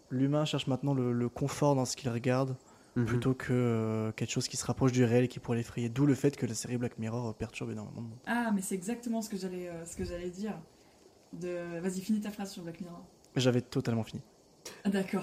L'humain 0.09 0.43
cherche 0.43 0.65
maintenant 0.65 0.95
le, 0.95 1.11
le 1.13 1.29
confort 1.29 1.75
dans 1.75 1.85
ce 1.85 1.95
qu'il 1.95 2.09
regarde 2.09 2.55
Mhm. 2.95 3.05
plutôt 3.05 3.33
que 3.33 3.51
euh, 3.51 4.11
quelque 4.13 4.31
chose 4.31 4.47
qui 4.47 4.55
se 4.57 4.65
rapproche 4.65 4.91
du 4.93 5.03
réel 5.03 5.25
et 5.25 5.27
qui 5.27 5.39
pourrait 5.39 5.57
l'effrayer. 5.57 5.89
D'où 5.89 6.05
le 6.05 6.15
fait 6.15 6.37
que 6.37 6.45
la 6.45 6.53
série 6.53 6.77
Black 6.77 6.97
Mirror 6.97 7.29
euh, 7.29 7.33
perturbe 7.33 7.71
énormément 7.71 8.01
de 8.01 8.07
monde. 8.07 8.17
Ah 8.25 8.51
mais 8.55 8.61
c'est 8.61 8.75
exactement 8.75 9.21
ce 9.21 9.29
que 9.29 9.37
j'allais 9.37 9.67
euh, 9.67 9.85
ce 9.85 9.95
que 9.97 10.05
j'allais 10.05 10.29
dire. 10.29 10.57
De 11.33 11.79
vas-y 11.81 11.99
finis 12.01 12.21
ta 12.21 12.31
phrase 12.31 12.51
sur 12.51 12.63
Black 12.63 12.79
Mirror. 12.81 13.03
J'avais 13.35 13.61
totalement 13.61 14.03
fini. 14.03 14.21
Ah, 14.85 14.89
D'accord. 14.89 15.21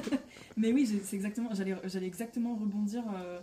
Mais 0.56 0.72
oui, 0.72 0.86
j'ai- 0.90 1.00
c'est 1.00 1.16
exactement, 1.16 1.50
j'allais, 1.52 1.74
j'allais 1.84 2.06
exactement 2.06 2.54
rebondir 2.56 3.02
euh, 3.16 3.40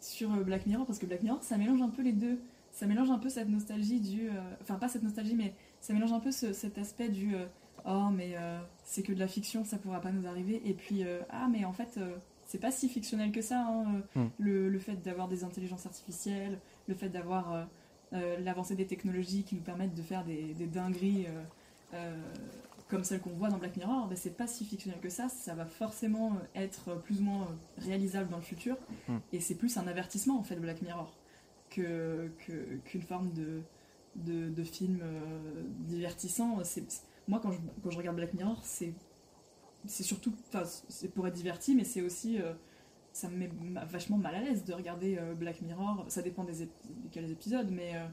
sur 0.00 0.30
Black 0.44 0.66
Mirror 0.66 0.86
parce 0.86 0.98
que 0.98 1.06
Black 1.06 1.22
Mirror, 1.22 1.42
ça 1.42 1.56
mélange 1.58 1.82
un 1.82 1.88
peu 1.90 2.02
les 2.02 2.12
deux. 2.12 2.38
Ça 2.72 2.86
mélange 2.86 3.10
un 3.10 3.18
peu 3.18 3.28
cette 3.28 3.48
nostalgie 3.48 4.00
du, 4.00 4.28
euh, 4.28 4.32
enfin 4.62 4.76
pas 4.76 4.88
cette 4.88 5.02
nostalgie, 5.02 5.34
mais 5.34 5.54
ça 5.80 5.92
mélange 5.92 6.12
un 6.12 6.20
peu 6.20 6.30
ce- 6.32 6.52
cet 6.52 6.78
aspect 6.78 7.08
du, 7.08 7.34
euh, 7.34 7.44
oh 7.86 8.08
mais 8.14 8.34
euh, 8.36 8.60
c'est 8.84 9.02
que 9.02 9.12
de 9.12 9.18
la 9.18 9.28
fiction, 9.28 9.64
ça 9.64 9.76
pourra 9.76 10.00
pas 10.00 10.12
nous 10.12 10.26
arriver. 10.26 10.62
Et 10.64 10.72
puis 10.74 11.04
euh, 11.04 11.20
ah 11.30 11.48
mais 11.50 11.64
en 11.64 11.72
fait, 11.72 11.98
euh, 11.98 12.16
c'est 12.50 12.58
pas 12.58 12.72
si 12.72 12.88
fictionnel 12.88 13.30
que 13.30 13.42
ça. 13.42 13.60
hein, 13.60 14.02
euh, 14.16 14.20
Hmm. 14.20 14.28
le, 14.38 14.68
le 14.68 14.78
fait 14.80 14.96
d'avoir 14.96 15.28
des 15.28 15.44
intelligences 15.44 15.86
artificielles, 15.86 16.58
le 16.88 16.94
fait 16.96 17.08
d'avoir 17.08 17.52
euh, 17.54 17.64
euh, 18.14 18.38
l'avancée 18.40 18.74
des 18.74 18.86
technologies 18.86 19.44
qui 19.44 19.54
nous 19.54 19.60
permettent 19.62 19.94
de 19.94 20.02
faire 20.02 20.24
des, 20.24 20.52
des 20.54 20.66
dingueries. 20.66 21.26
comme 22.88 23.04
celle 23.04 23.20
qu'on 23.20 23.30
voit 23.30 23.48
dans 23.50 23.58
Black 23.58 23.76
Mirror, 23.76 24.08
ben, 24.08 24.16
c'est 24.16 24.36
pas 24.36 24.48
si 24.48 24.64
fictionnel 24.64 24.98
que 25.00 25.08
ça, 25.10 25.28
ça 25.28 25.54
va 25.54 25.64
forcément 25.64 26.32
être 26.56 26.96
plus 27.04 27.20
ou 27.20 27.24
moins 27.24 27.46
réalisable 27.78 28.28
dans 28.30 28.36
le 28.38 28.42
futur, 28.42 28.76
Mm. 29.08 29.16
et 29.32 29.38
c'est 29.40 29.54
plus 29.54 29.76
un 29.76 29.86
avertissement 29.86 30.38
en 30.40 30.42
fait 30.42 30.56
Black 30.56 30.82
Mirror 30.82 31.16
que 31.70 32.28
qu'une 32.84 33.02
forme 33.02 33.32
de 33.32 33.62
euh. 34.64 36.64
C'est, 36.64 36.90
c'est- 36.90 37.02
moi, 37.28 37.38
quand 37.40 37.52
je, 37.52 37.58
quand 37.82 37.90
je 37.90 37.98
regarde 37.98 38.16
Black 38.16 38.34
Mirror, 38.34 38.58
c'est, 38.64 38.92
c'est 39.86 40.02
surtout. 40.02 40.32
C'est 40.88 41.08
pour 41.08 41.26
être 41.26 41.34
diverti, 41.34 41.74
mais 41.74 41.84
c'est 41.84 42.02
aussi. 42.02 42.40
euh, 42.40 42.52
ça 43.12 43.28
me 43.28 43.36
met 43.36 43.50
vachement 43.88 44.18
mal 44.18 44.34
à 44.36 44.40
l'aise 44.40 44.64
de 44.64 44.72
regarder 44.72 45.18
euh, 45.18 45.34
Black 45.34 45.62
Mirror. 45.62 46.04
Ça 46.08 46.22
dépend 46.22 46.44
des, 46.44 46.64
ép- 46.64 47.30
épisodes, 47.30 47.70
mais. 47.70 47.92
euh, 47.96 48.06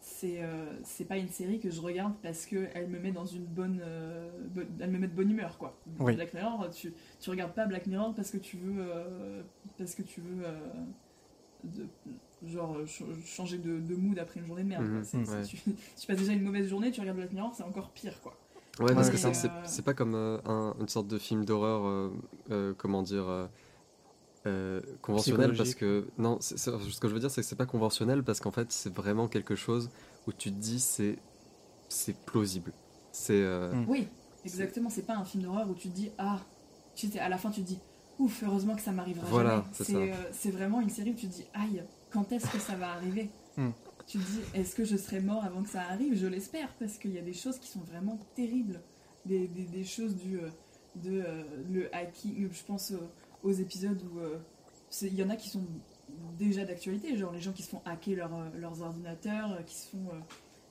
c'est 0.00 0.44
euh, 0.44 0.78
c'est 0.84 1.04
pas 1.06 1.16
une 1.18 1.28
série 1.28 1.58
que 1.58 1.70
je 1.70 1.80
regarde 1.80 2.14
parce 2.22 2.46
que 2.46 2.68
elle 2.72 2.86
me 2.88 3.00
met 3.00 3.10
dans 3.10 3.26
une 3.26 3.44
bonne, 3.44 3.82
bo- 4.54 4.60
elle 4.78 4.92
me 4.92 4.98
met 4.98 5.08
de 5.08 5.12
bonne 5.12 5.28
humeur 5.28 5.58
quoi. 5.58 5.76
Oui. 5.98 6.14
Black 6.14 6.34
Mirror, 6.34 6.70
tu, 6.70 6.94
tu 7.18 7.30
regardes 7.30 7.52
pas 7.52 7.66
Black 7.66 7.88
Mirror 7.88 8.14
parce 8.14 8.30
que 8.30 8.36
tu 8.36 8.56
veux 8.58 8.86
parce 9.76 9.96
que 9.96 10.02
tu 10.02 10.20
veux 10.20 10.44
de- 11.64 11.88
genre 12.46 12.76
ch- 12.86 13.02
changer 13.24 13.58
de, 13.58 13.80
de 13.80 13.94
mood 13.96 14.16
après 14.20 14.38
une 14.38 14.46
journée 14.46 14.62
de 14.62 14.68
merde. 14.68 14.84
quoi. 14.88 15.02
Mhm, 15.18 15.26
tu, 15.48 15.56
tu 16.00 16.06
passes 16.06 16.16
déjà 16.18 16.32
une 16.32 16.42
mauvaise 16.44 16.68
journée, 16.68 16.92
tu 16.92 17.00
regardes 17.00 17.18
Black 17.18 17.32
Mirror, 17.32 17.52
c'est 17.56 17.64
encore 17.64 17.90
pire 17.90 18.20
quoi. 18.22 18.38
Ouais, 18.80 18.94
parce 18.94 19.10
que 19.10 19.16
c'est- 19.16 19.34
c'est- 19.34 19.48
c'est 19.64 19.70
c'est 19.70 19.82
pas 19.82 19.94
comme 19.94 20.14
euh, 20.14 20.38
un- 20.44 20.74
une 20.80 20.88
sorte 20.88 21.08
de 21.08 21.18
film 21.18 21.44
d'horreur, 21.44 21.84
euh, 21.86 22.10
euh, 22.50 22.74
comment 22.78 23.02
dire, 23.02 23.48
conventionnel, 25.02 25.54
parce 25.56 25.74
que 25.74 26.08
non, 26.18 26.38
c'est- 26.40 26.56
c'est- 26.56 26.70
ce 26.70 27.00
que 27.00 27.08
je 27.08 27.14
veux 27.14 27.20
dire, 27.20 27.30
c'est 27.30 27.42
que 27.42 27.46
c'est 27.46 27.56
pas 27.56 27.66
conventionnel 27.66 28.22
parce 28.22 28.40
qu'en 28.40 28.50
fait, 28.52 28.70
c'est 28.72 28.92
vraiment 28.94 29.28
quelque 29.28 29.54
chose 29.54 29.90
où 30.26 30.32
tu 30.32 30.50
te 30.50 30.56
dis 30.56 30.80
c'est 30.80 31.18
c'est 31.88 32.14
plausible. 32.26 32.72
C'est 33.12 33.42
euh, 33.42 33.74
Mm. 33.74 33.84
Oui, 33.88 34.08
exactement. 34.44 34.90
C'est 34.90 35.02
pas 35.06 35.16
un 35.16 35.24
film 35.24 35.42
d'horreur 35.44 35.68
où 35.68 35.74
tu 35.74 35.88
te 35.88 35.94
dis 35.94 36.10
ah, 36.18 36.40
tu 36.94 37.08
sais, 37.08 37.18
à 37.18 37.28
la 37.28 37.38
fin 37.38 37.50
tu 37.50 37.62
te 37.62 37.66
dis 37.66 37.78
ouf, 38.18 38.42
heureusement 38.42 38.74
que 38.74 38.82
ça 38.82 38.92
m'arrivera 38.92 39.26
Voilà, 39.30 39.50
jamais. 39.50 39.64
c'est 39.72 39.84
C'est 39.84 39.92
ça. 39.92 39.98
euh, 39.98 40.30
c'est 40.32 40.50
vraiment 40.50 40.80
une 40.80 40.90
série 40.90 41.10
où 41.10 41.14
tu 41.14 41.28
te 41.28 41.32
dis 41.34 41.44
aïe, 41.54 41.82
quand 42.10 42.30
est-ce 42.32 42.50
que 42.50 42.58
ça 42.58 42.74
va 42.76 42.92
arriver? 42.92 43.30
Hmm. 43.56 43.70
Tu 44.08 44.18
te 44.18 44.24
dis 44.24 44.40
est-ce 44.54 44.74
que 44.74 44.84
je 44.84 44.96
serai 44.96 45.20
mort 45.20 45.44
avant 45.44 45.62
que 45.62 45.68
ça 45.68 45.82
arrive? 45.82 46.14
Je 46.16 46.26
l'espère 46.26 46.74
parce 46.78 46.98
qu'il 46.98 47.12
y 47.12 47.18
a 47.18 47.22
des 47.22 47.34
choses 47.34 47.58
qui 47.58 47.68
sont 47.68 47.80
vraiment 47.82 48.18
terribles, 48.34 48.82
des, 49.26 49.48
des- 49.48 49.66
des 49.66 49.84
choses 49.84 50.16
du 50.16 50.40
euh, 50.40 50.48
de 50.96 51.22
euh, 51.26 51.44
le 51.70 51.94
hacking. 51.94 52.48
Je 52.52 52.64
pense 52.64 52.92
aux, 53.42 53.52
épisodes 53.52 54.02
où 54.10 54.18
euh, 54.20 54.38
il 55.02 55.14
y 55.14 55.22
en 55.22 55.30
a 55.30 55.36
qui 55.36 55.50
sont 55.50 55.66
déjà 56.38 56.64
d'actualité, 56.64 57.16
genre 57.18 57.32
les 57.32 57.40
gens 57.40 57.52
qui 57.52 57.62
se 57.62 57.68
font 57.70 57.82
hacker 57.84 58.16
leur, 58.16 58.34
euh, 58.34 58.50
leurs 58.54 58.80
ordinateurs, 58.82 59.52
euh, 59.52 59.62
qui 59.62 59.76
se 59.76 59.88
font 59.90 60.08
euh, 60.12 60.20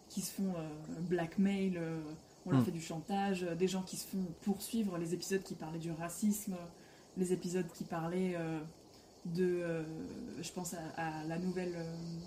qui 0.09 0.21
se 0.21 0.31
font 0.33 0.55
euh, 0.57 1.01
blackmail, 1.01 1.77
euh, 1.77 2.01
on 2.45 2.51
leur 2.51 2.61
Hmm. 2.61 2.63
fait 2.63 2.71
du 2.71 2.81
chantage, 2.81 3.43
euh, 3.43 3.55
des 3.55 3.67
gens 3.67 3.83
qui 3.83 3.97
se 3.97 4.07
font 4.07 4.25
poursuivre, 4.41 4.97
les 4.97 5.13
épisodes 5.13 5.43
qui 5.43 5.55
parlaient 5.55 5.79
du 5.79 5.91
racisme, 5.91 6.53
euh, 6.53 6.65
les 7.17 7.33
épisodes 7.33 7.71
qui 7.71 7.83
parlaient 7.85 8.35
euh, 8.37 8.59
de, 9.35 9.61
euh, 9.61 9.83
je 10.41 10.51
pense 10.51 10.73
à, 10.73 10.79
à 10.97 11.23
la, 11.25 11.37
nouvelle, 11.37 11.73
euh, 11.75 11.83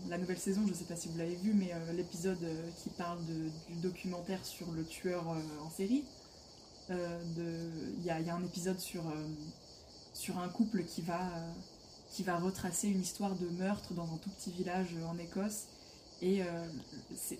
la 0.08 0.18
nouvelle 0.18 0.38
saison, 0.38 0.62
je 0.66 0.74
sais 0.74 0.84
pas 0.84 0.96
si 0.96 1.08
vous 1.08 1.18
l'avez 1.18 1.36
vu, 1.36 1.52
mais 1.54 1.70
euh, 1.72 1.92
l'épisode 1.92 2.38
qui 2.82 2.90
parle 2.90 3.18
de- 3.26 3.50
du 3.72 3.80
documentaire 3.80 4.44
sur 4.44 4.70
le 4.72 4.84
tueur 4.84 5.24
en 5.28 5.70
série. 5.70 6.04
Il 6.90 8.04
y, 8.04 8.10
a, 8.10 8.18
il 8.18 8.26
y 8.26 8.30
a 8.30 8.34
un 8.34 8.44
épisode 8.44 8.80
sur, 8.80 9.02
sur 10.12 10.38
un 10.40 10.48
couple 10.48 10.82
qui 10.82 11.02
va, 11.02 11.20
qui 12.10 12.24
va 12.24 12.36
retracer 12.36 12.88
une 12.88 13.00
histoire 13.00 13.36
de 13.36 13.46
meurtre 13.48 13.94
dans 13.94 14.02
un 14.12 14.16
tout 14.16 14.30
petit 14.30 14.50
village 14.50 14.88
en 15.08 15.16
Écosse. 15.18 15.66
Et 16.20 16.42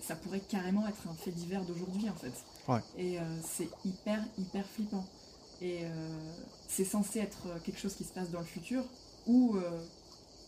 ça 0.01 0.15
pourrait 0.15 0.39
carrément 0.39 0.87
être 0.87 1.05
un 1.09 1.13
fait 1.15 1.31
divers 1.31 1.65
d'aujourd'hui 1.65 2.09
en 2.09 2.15
fait. 2.15 2.31
Ouais. 2.69 2.79
Et 2.97 3.17
c'est 3.43 3.67
hyper, 3.83 4.23
hyper 4.37 4.65
flippant. 4.65 5.05
Et 5.61 5.81
c'est 6.69 6.85
censé 6.85 7.19
être 7.19 7.47
quelque 7.65 7.79
chose 7.79 7.95
qui 7.95 8.05
se 8.05 8.13
passe 8.13 8.29
dans 8.31 8.39
le 8.39 8.45
futur, 8.45 8.85
ou 9.27 9.55
euh, 9.55 9.61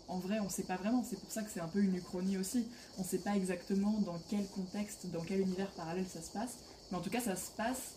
en 0.08 0.20
vrai 0.20 0.40
on 0.40 0.50
sait 0.50 0.64
pas 0.64 0.76
vraiment. 0.78 1.04
C'est 1.10 1.20
pour 1.20 1.32
ça 1.32 1.42
que 1.44 1.50
c'est 1.52 1.60
un 1.62 1.68
peu 1.68 1.80
une 1.82 1.96
uchronie 1.96 2.38
aussi. 2.38 2.66
On 2.98 3.04
sait 3.04 3.20
pas 3.20 3.36
exactement 3.36 4.00
dans 4.06 4.20
quel 4.30 4.46
contexte, 4.48 5.08
dans 5.12 5.22
quel 5.22 5.40
univers 5.42 5.68
parallèle 5.72 6.06
ça 6.08 6.22
se 6.22 6.30
passe. 6.32 6.58
Mais 6.92 6.98
en 6.98 7.02
tout 7.02 7.10
cas 7.10 7.22
ça 7.22 7.36
se 7.36 7.52
passe 7.58 7.94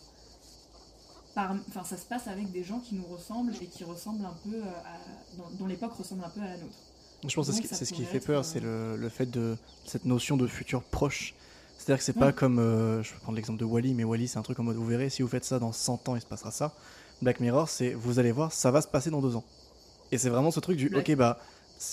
par, 1.34 1.54
enfin 1.68 1.84
ça 1.84 1.96
se 1.96 2.06
passe 2.06 2.28
avec 2.28 2.50
des 2.52 2.64
gens 2.64 2.80
qui 2.80 2.94
nous 2.94 3.04
ressemblent 3.04 3.52
et 3.60 3.66
qui 3.66 3.84
ressemblent 3.84 4.24
un 4.24 4.36
peu 4.48 4.62
à, 4.62 4.98
dont, 5.58 5.66
l'époque 5.66 5.92
ressemble 5.92 6.24
un 6.24 6.30
peu 6.30 6.40
à 6.40 6.46
la 6.46 6.56
nôtre. 6.56 6.74
Je 7.26 7.34
pense 7.34 7.46
que 7.48 7.52
c'est 7.52 7.52
ce 7.52 7.56
Donc, 7.58 7.62
qui- 7.62 7.68
ça 7.68 7.76
c'est 7.76 7.84
ce 7.84 7.92
qui 7.92 8.02
pourrait 8.02 8.20
fait 8.20 8.26
peur, 8.26 8.40
euh, 8.40 8.42
c'est 8.42 8.60
le, 8.60 8.96
le 8.96 9.08
fait 9.08 9.26
de 9.26 9.56
cette 9.84 10.04
notion 10.04 10.36
de 10.36 10.46
futur 10.46 10.82
proche. 10.82 11.34
C'est-à-dire 11.76 11.98
que 11.98 12.04
c'est 12.04 12.14
Ouais. 12.16 12.20
pas 12.20 12.32
comme, 12.32 12.58
euh, 12.58 13.02
je 13.02 13.12
vais 13.12 13.18
prendre 13.20 13.36
l'exemple 13.36 13.58
de 13.58 13.64
Wally, 13.66 13.92
mais 13.92 14.04
Wally 14.04 14.28
c'est 14.28 14.38
un 14.38 14.42
truc 14.42 14.58
en 14.60 14.62
mode 14.62 14.76
vous 14.76 14.86
verrez, 14.86 15.10
si 15.10 15.20
vous 15.22 15.28
faites 15.28 15.44
ça 15.44 15.58
dans 15.58 15.72
100 15.72 16.08
ans, 16.08 16.16
il 16.16 16.22
se 16.22 16.26
passera 16.26 16.50
ça. 16.50 16.74
Black 17.20 17.40
Mirror, 17.40 17.68
c'est 17.68 17.92
vous 17.92 18.18
allez 18.18 18.32
voir, 18.32 18.52
ça 18.52 18.70
va 18.70 18.80
se 18.80 18.88
passer 18.88 19.10
dans 19.10 19.20
deux 19.20 19.36
ans. 19.36 19.44
Et 20.12 20.18
c'est 20.18 20.30
vraiment 20.30 20.50
ce 20.50 20.60
truc 20.60 20.76
du 20.76 20.88
Ouais. 20.92 21.00
ok, 21.00 21.14
bah 21.16 21.38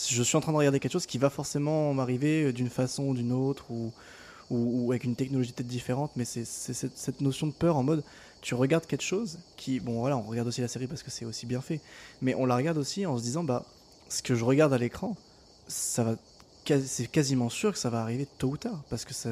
je 0.09 0.23
suis 0.23 0.37
en 0.37 0.41
train 0.41 0.53
de 0.53 0.57
regarder 0.57 0.79
quelque 0.79 0.93
chose 0.93 1.05
qui 1.05 1.17
va 1.17 1.29
forcément 1.29 1.93
m'arriver 1.93 2.45
euh, 2.45 2.53
d'une 2.53 2.69
façon 2.69 3.03
ou 3.09 3.13
d'une 3.13 3.33
autre, 3.33 3.69
ou, 3.69 3.93
ou, 4.49 4.85
ou 4.87 4.91
avec 4.91 5.03
une 5.03 5.15
technologie 5.15 5.51
peut-être 5.53 5.67
différente, 5.67 6.11
mais 6.15 6.25
c'est 6.25 6.45
cette, 6.45 6.97
cette 6.97 7.21
notion 7.21 7.47
de 7.47 7.53
peur 7.53 7.77
en 7.77 7.83
mode 7.83 8.03
tu 8.41 8.55
regardes 8.55 8.85
quelque 8.85 9.03
chose 9.03 9.39
qui, 9.57 9.79
bon 9.79 9.99
voilà, 9.99 10.17
on 10.17 10.23
regarde 10.23 10.47
aussi 10.47 10.61
la 10.61 10.67
série 10.67 10.87
parce 10.87 11.03
que 11.03 11.11
c'est 11.11 11.25
aussi 11.25 11.45
bien 11.45 11.61
fait, 11.61 11.81
mais 12.21 12.35
on 12.35 12.45
la 12.45 12.55
regarde 12.55 12.77
aussi 12.77 13.05
en 13.05 13.17
se 13.17 13.23
disant 13.23 13.43
bah 13.43 13.65
ce 14.09 14.21
que 14.21 14.35
je 14.35 14.43
regarde 14.45 14.73
à 14.73 14.77
l'écran, 14.77 15.17
ça 15.67 16.03
va 16.03 16.15
c'est 16.65 17.07
quasiment 17.07 17.49
sûr 17.49 17.73
que 17.73 17.77
ça 17.77 17.89
va 17.89 18.01
arriver 18.01 18.25
tôt 18.37 18.51
ou 18.51 18.57
tard 18.57 18.85
parce 18.89 19.03
que 19.03 19.13
ça, 19.13 19.31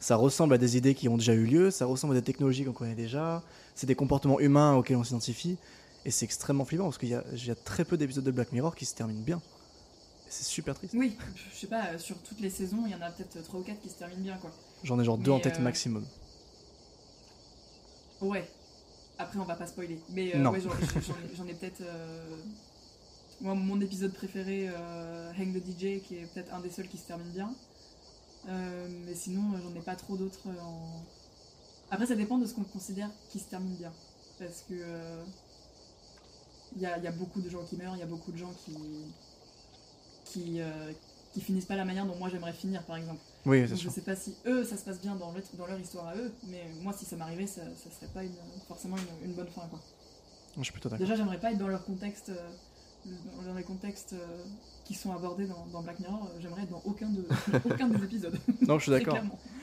ça 0.00 0.16
ressemble 0.16 0.54
à 0.54 0.58
des 0.58 0.76
idées 0.78 0.94
qui 0.94 1.08
ont 1.08 1.18
déjà 1.18 1.34
eu 1.34 1.44
lieu, 1.44 1.70
ça 1.70 1.84
ressemble 1.86 2.16
à 2.16 2.20
des 2.20 2.24
technologies 2.24 2.64
qu'on 2.64 2.72
connaît 2.72 2.94
déjà, 2.94 3.42
c'est 3.74 3.86
des 3.86 3.94
comportements 3.94 4.40
humains 4.40 4.74
auxquels 4.74 4.96
on 4.96 5.04
s'identifie 5.04 5.58
et 6.04 6.10
c'est 6.10 6.24
extrêmement 6.24 6.64
flippant 6.64 6.84
parce 6.84 6.98
qu'il 6.98 7.08
y 7.08 7.14
a, 7.14 7.24
il 7.32 7.46
y 7.46 7.50
a 7.50 7.54
très 7.54 7.84
peu 7.84 7.96
d'épisodes 7.96 8.24
de 8.24 8.30
Black 8.30 8.52
Mirror 8.52 8.74
qui 8.76 8.84
se 8.84 8.94
terminent 8.94 9.22
bien. 9.22 9.40
C'est 10.28 10.44
super 10.44 10.74
triste. 10.74 10.94
Oui, 10.96 11.16
je 11.52 11.56
sais 11.60 11.66
pas, 11.66 11.86
euh, 11.92 11.98
sur 11.98 12.18
toutes 12.18 12.40
les 12.40 12.50
saisons, 12.50 12.82
il 12.86 12.92
y 12.92 12.94
en 12.94 13.00
a 13.02 13.10
peut-être 13.10 13.42
3 13.42 13.60
ou 13.60 13.62
4 13.62 13.80
qui 13.80 13.88
se 13.88 13.94
terminent 13.94 14.22
bien 14.22 14.36
quoi. 14.38 14.50
J'en 14.82 14.98
ai 14.98 15.04
genre 15.04 15.18
deux 15.18 15.30
en 15.30 15.36
Mais, 15.36 15.42
tête 15.42 15.58
euh, 15.58 15.62
maximum. 15.62 16.04
Ouais. 18.20 18.48
Après, 19.18 19.38
on 19.38 19.44
va 19.44 19.54
pas 19.54 19.66
spoiler. 19.66 19.98
Mais 20.10 20.34
euh, 20.34 20.50
ouais, 20.50 20.60
j'en 20.60 21.46
ai, 21.46 21.54
peut-être. 21.54 21.82
euh, 21.82 22.36
Moi, 23.40 23.54
mon 23.54 23.80
épisode 23.80 24.12
préféré, 24.12 24.68
Hang 24.68 25.52
the 25.54 25.64
DJ, 25.64 26.02
qui 26.02 26.16
est 26.16 26.26
peut-être 26.34 26.52
un 26.52 26.60
des 26.60 26.70
seuls 26.70 26.88
qui 26.88 26.98
se 26.98 27.06
termine 27.06 27.30
bien. 27.30 27.54
Mais 28.46 29.14
sinon, 29.14 29.42
j'en 29.62 29.74
ai 29.78 29.82
pas 29.82 29.94
trop 29.96 30.16
d'autres 30.16 30.48
en. 30.60 31.04
Après, 31.90 32.06
ça 32.06 32.16
dépend 32.16 32.38
de 32.38 32.46
ce 32.46 32.54
qu'on 32.54 32.64
considère 32.64 33.10
qui 33.30 33.38
se 33.38 33.44
termine 33.48 33.76
bien. 33.76 33.92
Parce 34.38 34.62
que. 34.68 34.74
Il 36.76 36.82
y, 36.82 36.86
a, 36.86 36.98
il 36.98 37.04
y 37.04 37.06
a 37.06 37.12
beaucoup 37.12 37.40
de 37.40 37.48
gens 37.48 37.62
qui 37.64 37.76
meurent, 37.76 37.94
il 37.96 38.00
y 38.00 38.02
a 38.02 38.06
beaucoup 38.06 38.32
de 38.32 38.36
gens 38.36 38.52
qui. 38.64 38.74
qui, 40.24 40.60
euh, 40.60 40.92
qui 41.32 41.40
finissent 41.40 41.66
pas 41.66 41.74
la 41.76 41.84
manière 41.84 42.06
dont 42.06 42.14
moi 42.16 42.28
j'aimerais 42.28 42.52
finir, 42.52 42.82
par 42.84 42.96
exemple. 42.96 43.20
Oui, 43.44 43.66
Donc, 43.68 43.76
je 43.78 43.88
sais 43.88 44.00
pas 44.02 44.14
si 44.16 44.34
eux, 44.46 44.64
ça 44.64 44.76
se 44.76 44.84
passe 44.84 45.00
bien 45.00 45.16
dans, 45.16 45.32
leur- 45.32 45.42
dans 45.58 45.66
leur 45.66 45.78
histoire 45.80 46.08
à 46.08 46.16
eux, 46.16 46.32
mais 46.48 46.64
moi, 46.80 46.92
si 46.92 47.04
ça 47.04 47.16
m'arrivait, 47.16 47.46
ça, 47.46 47.62
ça 47.62 47.90
serait 47.90 48.10
pas 48.12 48.22
une, 48.22 48.30
forcément 48.68 48.96
une, 48.96 49.30
une 49.30 49.34
bonne 49.34 49.48
fin. 49.48 49.62
Quoi. 49.68 49.80
Je 50.56 50.62
suis 50.62 50.72
plutôt 50.72 50.88
d'accord. 50.88 51.04
Déjà, 51.04 51.16
j'aimerais 51.16 51.40
pas 51.40 51.50
être 51.50 51.58
dans 51.58 51.66
leur 51.68 51.84
contexte, 51.84 52.30
euh, 52.30 53.10
dans 53.44 53.54
les 53.54 53.64
contextes 53.64 54.12
euh, 54.12 54.44
qui 54.84 54.94
sont 54.94 55.12
abordés 55.12 55.46
dans, 55.46 55.66
dans 55.72 55.82
Black 55.82 55.98
Mirror. 55.98 56.30
J'aimerais 56.40 56.62
être 56.62 56.70
dans 56.70 56.82
aucun, 56.84 57.08
de, 57.10 57.26
aucun 57.64 57.88
des 57.88 58.04
épisodes. 58.04 58.38
Non, 58.66 58.78
je 58.78 58.84
suis 58.84 58.92
d'accord. 58.92 59.18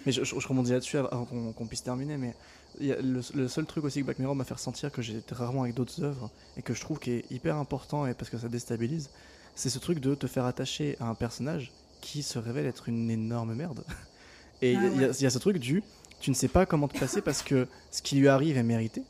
Mais 0.06 0.12
je, 0.12 0.24
je, 0.26 0.38
je 0.40 0.48
rebondis 0.48 0.72
là-dessus 0.72 0.98
avant 0.98 1.26
qu'on 1.26 1.66
puisse 1.68 1.84
terminer. 1.84 2.18
Mais 2.18 2.36
le, 2.80 3.22
le 3.36 3.48
seul 3.48 3.66
truc 3.66 3.84
aussi 3.84 4.00
que 4.00 4.06
Black 4.06 4.20
Mirror 4.20 4.36
m'a 4.36 4.44
fait 4.46 4.54
ressentir 4.54 4.92
que 4.92 5.02
j'ai 5.02 5.22
rarement 5.32 5.64
avec 5.64 5.76
d'autres 5.76 6.04
œuvres 6.04 6.30
et 6.58 6.62
que 6.62 6.74
je 6.74 6.82
trouve 6.82 7.00
qui 7.00 7.12
est 7.12 7.26
hyper 7.32 7.58
important 7.58 8.08
et 8.08 8.14
parce 8.14 8.30
que 8.30 8.38
ça 8.38 8.48
déstabilise, 8.50 9.10
c'est 9.56 9.70
ce 9.70 9.80
truc 9.80 10.00
de 10.00 10.16
te 10.16 10.28
faire 10.28 10.46
attacher 10.46 10.96
à 11.00 11.06
un 11.06 11.16
personnage 11.16 11.72
qui 12.00 12.24
se 12.24 12.40
révèle 12.40 12.66
être 12.66 12.90
une 12.90 13.10
énorme 13.12 13.54
merde. 13.56 13.84
Et 14.64 14.74
il 14.74 14.78
Ah 14.78 14.84
y 14.84 14.86
a- 14.86 14.90
il 14.96 15.02
y, 15.02 15.26
a- 15.26 15.28
y 15.28 15.32
ce 15.32 15.40
truc 15.40 15.58
du 15.58 15.84
tu 16.20 16.30
ne 16.30 16.36
sais 16.36 16.48
pas 16.48 16.68
comment 16.68 16.88
te 16.88 16.98
passer 17.00 17.22
parce 17.22 17.42
que 17.42 17.68
ce 17.90 18.02
qui 18.04 18.16
lui 18.16 18.28
arrive 18.28 18.56
est 18.56 18.62
mérité. 18.64 19.02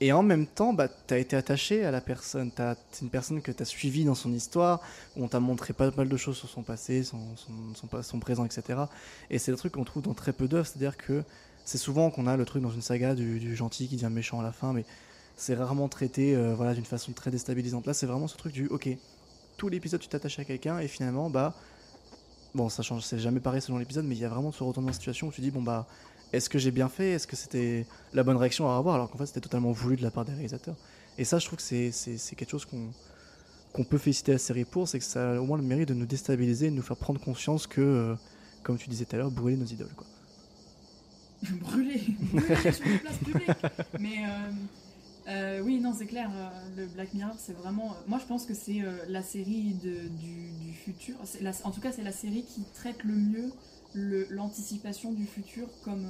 Et 0.00 0.12
en 0.12 0.24
même 0.24 0.46
temps, 0.48 0.72
bah, 0.72 0.88
tu 0.88 1.14
as 1.14 1.18
été 1.18 1.36
attaché 1.36 1.84
à 1.84 1.92
la 1.92 2.00
personne. 2.00 2.50
T'as- 2.50 2.74
C'est 2.90 3.02
une 3.02 3.10
personne 3.10 3.40
que 3.40 3.52
tu 3.52 3.62
as 3.62 3.66
suivie 3.66 4.04
dans 4.04 4.16
son 4.16 4.32
histoire, 4.32 4.80
où 5.16 5.24
on 5.24 5.28
t'a 5.28 5.38
montré 5.38 5.72
pas 5.72 5.90
mal 5.96 6.08
de 6.08 6.16
choses 6.16 6.36
sur 6.36 6.48
son 6.48 6.62
passé, 6.64 7.04
son, 7.04 7.20
son, 7.36 8.02
son 8.02 8.18
présent, 8.18 8.44
etc. 8.44 8.80
Et 9.30 9.38
c'est 9.38 9.52
le 9.52 9.56
truc 9.56 9.72
qu'on 9.74 9.84
trouve 9.84 10.02
dans 10.02 10.14
très 10.14 10.32
peu 10.32 10.48
d'œuvres, 10.48 10.66
c'est-à-dire 10.66 10.96
que 10.96 11.22
c'est 11.64 11.78
souvent 11.78 12.10
qu'on 12.10 12.26
a 12.26 12.36
le 12.36 12.44
truc 12.44 12.62
dans 12.62 12.70
une 12.70 12.82
saga 12.82 13.14
du, 13.14 13.56
gentil 13.56 13.88
qui 13.88 13.96
devient 13.96 14.12
méchant 14.12 14.40
à 14.40 14.42
la 14.42 14.52
fin, 14.52 14.72
mais 14.72 14.84
c'est 15.36 15.54
rarement 15.54 15.88
traité 15.88 16.36
euh, 16.36 16.54
voilà, 16.54 16.74
d'une 16.74 16.84
façon 16.84 17.12
très 17.12 17.30
déstabilisante. 17.30 17.86
Là, 17.86 17.94
c'est 17.94 18.06
vraiment 18.06 18.28
ce 18.28 18.36
truc 18.36 18.52
du 18.52 18.66
ok, 18.66 18.88
tout 19.56 19.68
l'épisode 19.68 20.00
tu 20.00 20.08
t'attaches 20.08 20.38
à 20.38 20.44
quelqu'un 20.44 20.78
et 20.78 20.88
finalement, 20.88 21.30
bah, 21.30 21.54
bon, 22.54 22.68
ça 22.68 22.82
change, 22.82 23.02
c'est 23.02 23.18
jamais 23.18 23.40
pareil 23.40 23.62
selon 23.62 23.78
l'épisode, 23.78 24.04
mais 24.04 24.14
il 24.14 24.20
y 24.20 24.24
a 24.24 24.28
vraiment 24.28 24.52
ce 24.52 24.62
retournement 24.62 24.90
de 24.90 24.94
situation 24.94 25.28
où 25.28 25.32
tu 25.32 25.40
dis, 25.40 25.50
bon, 25.50 25.62
bah, 25.62 25.86
est-ce 26.32 26.50
que 26.50 26.58
j'ai 26.58 26.70
bien 26.70 26.88
fait? 26.88 27.12
Est-ce 27.12 27.26
que 27.26 27.36
c'était 27.36 27.86
la 28.12 28.22
bonne 28.22 28.36
réaction 28.36 28.68
à 28.70 28.76
avoir? 28.76 28.96
Alors 28.96 29.10
qu'en 29.10 29.18
fait, 29.18 29.26
c'était 29.26 29.40
totalement 29.40 29.72
voulu 29.72 29.96
de 29.96 30.02
la 30.02 30.10
part 30.10 30.24
des 30.24 30.32
réalisateurs. 30.32 30.76
Et 31.16 31.24
ça, 31.24 31.38
je 31.38 31.46
trouve 31.46 31.58
que 31.58 31.62
c'est, 31.62 31.90
quelque 32.36 32.50
chose 32.50 32.64
qu'on, 32.64 32.90
qu'on 33.72 33.84
peut 33.84 33.98
féliciter 33.98 34.32
la 34.32 34.38
série 34.38 34.64
pour, 34.64 34.88
c'est 34.88 34.98
que 34.98 35.04
ça 35.04 35.34
a 35.34 35.40
au 35.40 35.46
moins 35.46 35.56
le 35.56 35.64
mérite 35.64 35.88
de 35.88 35.94
nous 35.94 36.06
déstabiliser, 36.06 36.70
de 36.70 36.74
nous 36.74 36.82
faire 36.82 36.96
prendre 36.96 37.20
conscience 37.20 37.66
que, 37.66 37.80
euh, 37.80 38.14
comme 38.64 38.76
tu 38.76 38.88
disais 38.88 39.04
tout 39.04 39.16
à 39.16 39.18
l'heure, 39.20 39.30
brûler 39.30 39.56
nos 39.56 39.64
idoles. 39.64 39.94
Quoi. 39.96 40.06
brûler, 41.60 42.00
sur 42.72 42.86
une 42.86 42.98
place 43.00 43.18
publique. 43.18 43.50
Mais 43.98 44.24
euh, 44.26 44.50
euh, 45.28 45.60
oui, 45.60 45.80
non, 45.80 45.94
c'est 45.96 46.06
clair. 46.06 46.30
euh, 46.34 46.50
le 46.76 46.86
Black 46.86 47.14
Mirror, 47.14 47.34
c'est 47.38 47.52
vraiment. 47.54 47.96
moi, 48.06 48.18
je 48.18 48.26
pense 48.26 48.46
que 48.46 48.54
c'est 48.54 48.80
la 49.08 49.22
série 49.22 49.74
de, 49.74 50.08
du, 50.08 50.72
futur. 50.74 51.16
La- 51.40 51.52
en 51.64 51.70
tout 51.70 51.80
cas, 51.80 51.92
c'est 51.92 52.02
la 52.02 52.12
série 52.12 52.44
qui 52.44 52.62
traite 52.74 53.02
le 53.04 53.14
mieux 53.14 53.52
l'anticipation 54.30 55.12
du 55.12 55.24
futur 55.24 55.68
comme, 55.84 56.04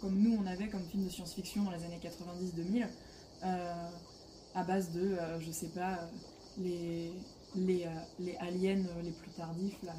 comme 0.00 0.18
nous 0.18 0.36
on 0.42 0.44
avait 0.46 0.68
comme 0.68 0.82
film 0.90 1.04
de 1.04 1.08
science-fiction 1.08 1.62
dans 1.62 1.70
les 1.70 1.84
années 1.84 2.00
90-2000, 2.02 2.84
euh, 3.44 3.88
à 4.56 4.64
base 4.64 4.90
de, 4.90 5.16
je 5.38 5.50
sais 5.52 5.68
pas, 5.68 6.10
les, 6.56 7.12
les, 7.54 7.86
les 8.18 8.36
aliens 8.38 8.82
les 9.04 9.12
plus 9.12 9.30
tardifs, 9.30 9.80
là, 9.84 9.92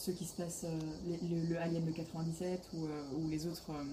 ceux 0.00 0.12
qui 0.12 0.24
se 0.24 0.32
passent, 0.34 0.64
euh, 0.64 0.78
les- 1.06 1.28
le, 1.28 1.46
le 1.46 1.58
Alien 1.60 1.84
de 1.84 1.90
97 1.92 2.60
ou, 2.74 2.86
euh, 2.86 3.02
ou 3.18 3.28
les 3.28 3.46
autres 3.46 3.70
euh, 3.70 3.84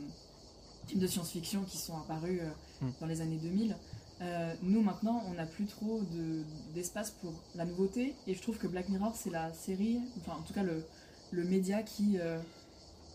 films 0.88 1.02
de 1.02 1.08
science-fiction 1.08 1.64
qui 1.64 1.78
sont 1.78 1.98
apparus 1.98 2.40
euh, 2.42 2.50
Hmm. 2.82 2.92
dans 3.02 3.08
les 3.08 3.22
années 3.22 3.38
2000. 3.42 3.76
Euh, 4.22 4.54
nous 4.62 4.82
maintenant, 4.84 5.24
on 5.28 5.34
n'a 5.34 5.46
plus 5.48 5.66
trop 5.66 6.00
de- 6.14 6.44
d'espace 6.76 7.10
pour 7.22 7.34
la 7.56 7.66
nouveauté 7.66 8.14
et 8.28 8.34
je 8.36 8.42
trouve 8.42 8.58
que 8.58 8.68
Black 8.68 8.88
Mirror 8.90 9.14
c'est 9.16 9.32
la 9.32 9.52
série, 9.54 10.00
enfin 10.20 10.38
en 10.40 10.44
tout 10.44 10.54
cas 10.54 10.64
le, 10.64 10.84
le 11.32 11.44
média 11.44 11.82
qui, 11.84 12.20
euh, 12.20 12.40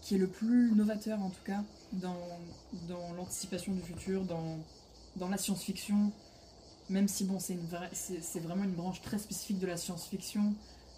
qui 0.02 0.16
est 0.16 0.18
le 0.18 0.26
plus 0.26 0.72
novateur 0.74 1.20
en 1.22 1.30
tout 1.30 1.42
cas 1.44 1.62
dans, 1.92 2.16
dans 2.88 3.12
l'anticipation 3.14 3.72
du 3.72 3.80
futur, 3.82 4.24
dans, 4.24 4.58
dans 5.16 5.28
la 5.28 5.38
science-fiction, 5.38 6.10
même 6.90 7.06
si 7.08 7.24
bon 7.24 7.38
c'est 7.40 8.40
vraiment 8.40 8.64
une 8.64 8.72
branche 8.74 9.00
très 9.02 9.18
spécifique 9.18 9.60
de 9.60 9.66
la 9.68 9.76
science-fiction, 9.76 10.54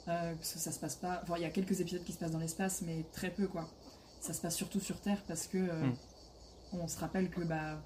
euh, 0.08 0.34
parce 0.34 0.52
que 0.52 0.58
ça 0.58 0.72
se 0.72 0.78
passe 0.78 0.96
pas, 0.96 1.20
enfin 1.22 1.34
il 1.36 1.42
y 1.42 1.46
a 1.46 1.50
quelques 1.50 1.80
épisodes 1.80 2.04
qui 2.04 2.12
se 2.12 2.18
passent 2.18 2.30
dans 2.32 2.38
l'espace 2.38 2.82
mais 2.86 3.04
très 3.12 3.30
peu 3.30 3.46
quoi. 3.46 3.68
Ça 4.20 4.32
se 4.32 4.40
passe 4.40 4.54
surtout 4.56 4.80
sur 4.80 5.00
Terre 5.00 5.22
parce 5.28 5.46
que 5.46 5.58
euh, 5.58 5.86
Mm. 5.86 5.94
on 6.80 6.88
se 6.88 6.98
rappelle 6.98 7.30
que 7.30 7.40
bah, 7.42 7.78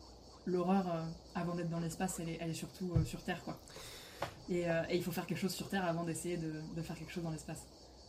l'horreur 0.46 0.86
euh, 0.88 1.02
avant 1.34 1.54
d'être 1.54 1.70
dans 1.70 1.80
l'espace 1.80 2.18
elle 2.20 2.28
est, 2.30 2.38
elle 2.40 2.50
est 2.50 2.54
surtout 2.54 2.92
euh, 2.96 3.04
sur 3.04 3.22
Terre 3.22 3.42
quoi. 3.44 3.58
Et, 4.48 4.68
euh, 4.70 4.82
et 4.88 4.96
il 4.96 5.02
faut 5.04 5.12
faire 5.12 5.26
quelque 5.26 5.38
chose 5.40 5.52
sur 5.52 5.68
Terre 5.68 5.84
avant 5.84 6.04
d'essayer 6.04 6.36
de, 6.36 6.52
de 6.76 6.82
faire 6.82 6.96
quelque 6.96 7.12
chose 7.12 7.22
dans 7.24 7.30
l'espace. 7.30 7.58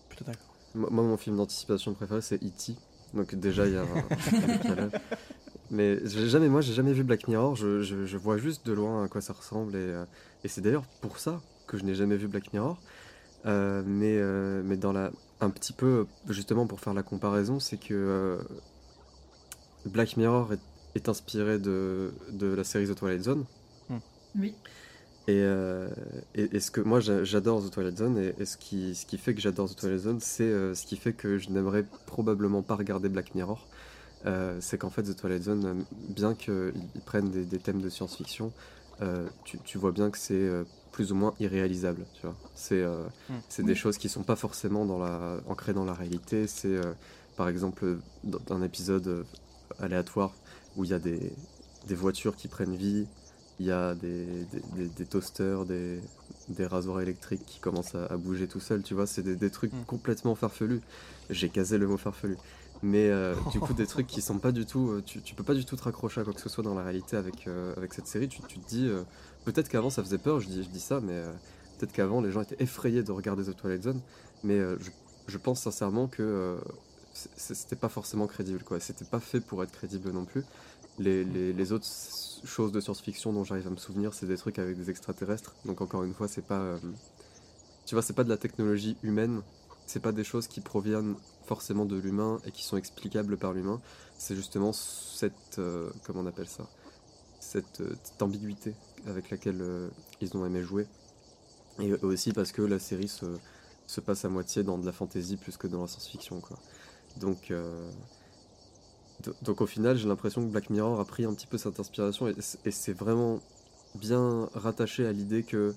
Plutôt 0.08 0.26
d'accord. 0.26 0.56
Moi, 0.74 0.90
mon 0.92 1.18
film 1.18 1.36
d'anticipation 1.38 1.94
préféré, 1.94 2.22
c'est 2.22 2.36
E.T. 2.44 2.76
Donc 3.14 3.34
déjà, 3.36 3.66
il 3.68 3.74
y 3.74 3.78
a 3.78 3.82
un. 3.82 4.90
Mais 5.72 6.00
j'ai 6.08 6.28
jamais, 6.30 6.50
moi, 6.50 6.62
j'ai 6.62 6.74
jamais 6.74 6.94
vu 6.94 7.04
Black 7.04 7.28
Mirror. 7.28 7.56
Je, 7.56 7.82
je- 7.84 8.06
je 8.06 8.18
vois 8.18 8.38
juste 8.38 8.66
de 8.66 8.74
loin 8.74 9.04
à 9.04 9.08
quoi 9.08 9.22
ça 9.22 9.34
ressemble. 9.34 9.76
Et, 9.76 10.04
et 10.44 10.48
c'est 10.48 10.62
d'ailleurs 10.62 10.86
pour 11.02 11.20
ça 11.20 11.42
que 11.68 11.78
je 11.78 11.84
n'ai 11.84 11.94
jamais 11.96 12.18
vu 12.18 12.28
Black 12.28 12.52
Mirror. 12.54 12.78
Euh, 13.46 13.84
mais, 13.86 14.18
euh, 14.18 14.62
mais 14.66 14.78
dans 14.78 14.92
la, 14.92 15.12
un 15.40 15.50
petit 15.50 15.74
peu, 15.74 16.06
justement, 16.28 16.68
pour 16.68 16.80
faire 16.80 16.94
la 16.94 17.04
comparaison, 17.04 17.60
c'est 17.60 17.78
que 17.78 17.94
euh, 17.94 18.38
Black 19.86 20.18
Mirror 20.18 20.54
est, 20.54 20.60
est 20.96 21.10
inspiré 21.10 21.58
de, 21.60 22.12
de 22.32 22.48
la 22.48 22.64
série 22.64 22.88
The 22.88 22.96
Twilight 22.96 23.24
Zone. 23.24 23.46
Oui. 24.36 24.54
Et, 25.28 25.42
et, 26.36 26.56
et 26.56 26.60
ce 26.60 26.72
que 26.72 26.82
moi 26.82 27.00
j'a- 27.00 27.24
j'adore 27.24 27.64
The 27.64 27.72
Twilight 27.72 27.98
Zone 27.98 28.18
et, 28.18 28.34
et 28.40 28.46
ce, 28.46 28.58
qui, 28.58 28.96
ce 28.96 29.06
qui 29.06 29.18
fait 29.18 29.36
que 29.36 29.42
j'adore 29.42 29.70
The 29.70 29.76
Twilight 29.76 30.02
Zone, 30.02 30.20
c'est 30.20 30.74
ce 30.74 30.86
qui 30.86 30.98
fait 30.98 31.14
que 31.14 31.38
je 31.38 31.50
n'aimerais 31.50 31.86
probablement 32.08 32.64
pas 32.64 32.76
regarder 32.76 33.10
Black 33.10 33.36
Mirror. 33.36 33.68
C'est 34.60 34.78
qu'en 34.78 34.90
fait 34.90 35.04
The 35.04 35.16
Twilight 35.16 35.44
Zone, 35.44 35.86
bien 35.92 36.34
qu'ils 36.34 36.74
ils 36.96 37.02
prennent 37.02 37.30
des, 37.30 37.46
des 37.46 37.60
thèmes 37.60 37.82
de 37.82 37.90
science-fiction, 37.90 38.52
tu, 39.44 39.60
tu 39.60 39.78
vois 39.78 39.92
bien 39.92 40.10
que 40.10 40.18
c'est 40.18 40.50
plus 40.92 41.12
ou 41.12 41.16
moins 41.16 41.36
irréalisable. 41.40 42.06
Tu 42.14 42.22
vois, 42.24 42.36
c'est 42.54 42.82
euh, 42.82 43.08
Mm. 43.30 43.64
des 43.64 43.76
choses 43.76 43.98
qui 43.98 44.10
sont 44.10 44.24
pas 44.24 44.36
forcément 44.36 44.86
dans 44.86 45.00
la, 45.00 45.42
ancrées 45.48 45.74
dans 45.74 45.86
la 45.86 45.94
réalité. 45.94 46.48
C'est 46.48 46.68
euh, 46.76 46.94
par 47.36 47.48
exemple 47.50 48.00
dans 48.24 48.40
un 48.56 48.62
épisode 48.64 49.08
euh, 49.08 49.24
aléatoire 49.80 50.34
où 50.76 50.84
il 50.84 50.92
y 50.92 50.94
a 50.94 51.00
des, 51.00 51.36
des 51.88 51.96
voitures 51.96 52.36
qui 52.36 52.48
prennent 52.48 52.76
vie, 52.76 53.08
il 53.60 53.66
y 53.66 53.72
a 53.72 53.94
des, 53.96 54.46
des, 54.46 54.62
des- 54.62 54.90
des 54.90 55.06
toasters, 55.06 55.66
des, 55.66 56.02
des 56.48 56.66
rasoirs 56.66 57.02
électriques 57.02 57.46
qui 57.46 57.60
commencent 57.60 57.96
à, 57.96 58.06
à 58.06 58.18
bouger 58.18 58.48
tout 58.48 58.60
seul, 58.62 58.84
tu 58.84 58.94
vois, 58.94 59.06
c'est 59.06 59.22
des, 59.24 59.36
des 59.36 59.52
trucs 59.52 59.74
Mm. 59.74 59.84
complètement 59.86 60.36
farfelus. 60.36 60.82
J'ai 61.30 61.50
casé 61.50 61.78
le 61.78 61.88
mot 61.88 61.98
farfelu. 61.98 62.38
Mais 62.82 63.10
euh, 63.10 63.36
du 63.52 63.60
coup, 63.60 63.74
des 63.74 63.86
trucs 63.94 64.08
qui 64.08 64.22
sont 64.22 64.40
pas 64.40 64.54
du 64.54 64.66
tout. 64.66 65.02
Tu, 65.06 65.22
tu 65.22 65.36
peux 65.36 65.44
pas 65.44 65.54
du 65.54 65.66
tout 65.66 65.76
te 65.76 65.84
raccrocher 65.84 66.22
à 66.22 66.24
quoi 66.24 66.34
que 66.34 66.40
ce 66.42 66.48
soit 66.50 66.64
dans 66.64 66.74
la 66.76 66.84
réalité 66.84 67.18
avec, 67.18 67.46
euh, 67.48 67.74
avec 67.76 67.94
cette 67.94 68.08
série. 68.08 68.30
Tu, 68.30 68.42
tu 68.44 68.60
te 68.62 68.66
dis. 68.68 68.88
euh, 68.88 69.04
peut-être 69.52 69.70
qu'avant 69.70 69.90
ça 69.90 70.04
faisait 70.04 70.18
peur, 70.18 70.40
je 70.40 70.48
dis, 70.48 70.80
ça, 70.80 71.00
mais 71.02 71.14
euh, 71.14 71.32
peut-être 71.78 71.92
qu'avant 71.92 72.22
les 72.22 72.32
gens 72.32 72.42
étaient 72.42 72.62
effrayés 72.62 73.04
de 73.04 73.12
regarder 73.12 73.44
The 73.44 73.56
Twilight 73.56 73.84
Zone. 73.84 74.02
Mais 74.44 74.60
euh, 74.60 74.78
je, 75.28 75.38
pense 75.38 75.62
sincèrement 75.62 76.08
que 76.08 76.22
euh, 76.22 76.58
c'était 77.14 77.76
pas 77.76 77.90
forcément 77.90 78.28
crédible, 78.28 78.64
quoi. 78.64 78.80
C'était 78.80 79.06
pas 79.06 79.20
fait 79.20 79.40
pour 79.40 79.64
être 79.64 79.72
crédible 79.72 80.12
non 80.12 80.26
plus. 80.26 80.44
Les, 80.98 81.24
les, 81.24 81.72
autres 81.72 81.88
choses 82.44 82.72
de 82.72 82.80
science-fiction 82.80 83.32
dont 83.32 83.44
j'arrive 83.44 83.68
à 83.68 83.70
me 83.70 83.78
souvenir, 83.78 84.14
c'est 84.14 84.26
des 84.26 84.38
trucs 84.38 84.60
avec 84.60 84.78
des 84.78 84.90
extraterrestres. 84.90 85.56
Donc 85.66 85.82
encore 85.82 86.04
une 86.04 86.14
fois, 86.14 86.28
c'est 86.28 86.46
pas. 86.46 86.78
tu 87.86 87.96
vois, 87.96 88.02
c'est 88.02 88.14
pas 88.14 88.26
de 88.26 88.30
la 88.30 88.38
technologie 88.38 88.98
humaine. 89.02 89.42
C'est 89.88 90.02
pas 90.02 90.12
des 90.12 90.26
choses 90.26 90.48
qui 90.48 90.62
proviennent 90.62 91.16
forcément 91.46 91.86
de 91.86 91.96
l'humain 91.96 92.40
et 92.46 92.52
qui 92.52 92.64
sont 92.64 92.78
explicables 92.78 93.38
par 93.38 93.54
l'humain. 93.54 93.82
C'est 94.18 94.36
justement 94.36 94.74
cette. 94.74 95.60
comment 96.06 96.20
on 96.20 96.28
appelle 96.28 96.50
ça? 96.50 96.68
Cette, 97.40 97.82
euh, 97.82 97.96
cette 98.04 98.22
ambiguïté 98.22 98.76
avec 99.08 99.30
laquelle 99.30 99.62
euh, 99.62 99.90
ils 100.22 100.36
ont 100.38 100.46
aimé 100.46 100.62
jouer. 100.64 100.88
Et 101.80 101.94
aussi 101.94 102.34
parce 102.34 102.52
que 102.52 102.62
la 102.62 102.80
série 102.80 103.08
se, 103.08 103.26
se 103.88 104.02
passe 104.02 104.26
à 104.26 104.30
moitié 104.30 104.64
dans 104.64 104.78
de 104.78 104.86
la 104.86 104.92
fantasy 104.92 105.38
plus 105.38 105.58
que 105.58 105.68
dans 105.68 105.82
la 105.82 105.88
science-fiction. 105.88 106.42
Donc, 107.18 107.52
euh, 107.52 107.90
do- 109.24 109.36
donc 109.42 109.62
au 109.62 109.68
final, 109.68 109.98
j'ai 109.98 110.08
l'impression 110.08 110.42
que 110.42 110.52
Black 110.52 110.70
Mirror 110.70 111.00
a 111.00 111.06
pris 111.06 111.26
un 111.26 111.34
petit 111.34 111.48
peu 111.48 111.58
cette 111.58 111.80
inspiration 111.80 112.28
et, 112.28 112.36
et 112.66 112.72
c'est 112.72 112.94
vraiment 112.94 113.42
bien 113.96 114.50
rattaché 114.54 115.06
à 115.08 115.12
l'idée 115.14 115.44
que 115.44 115.76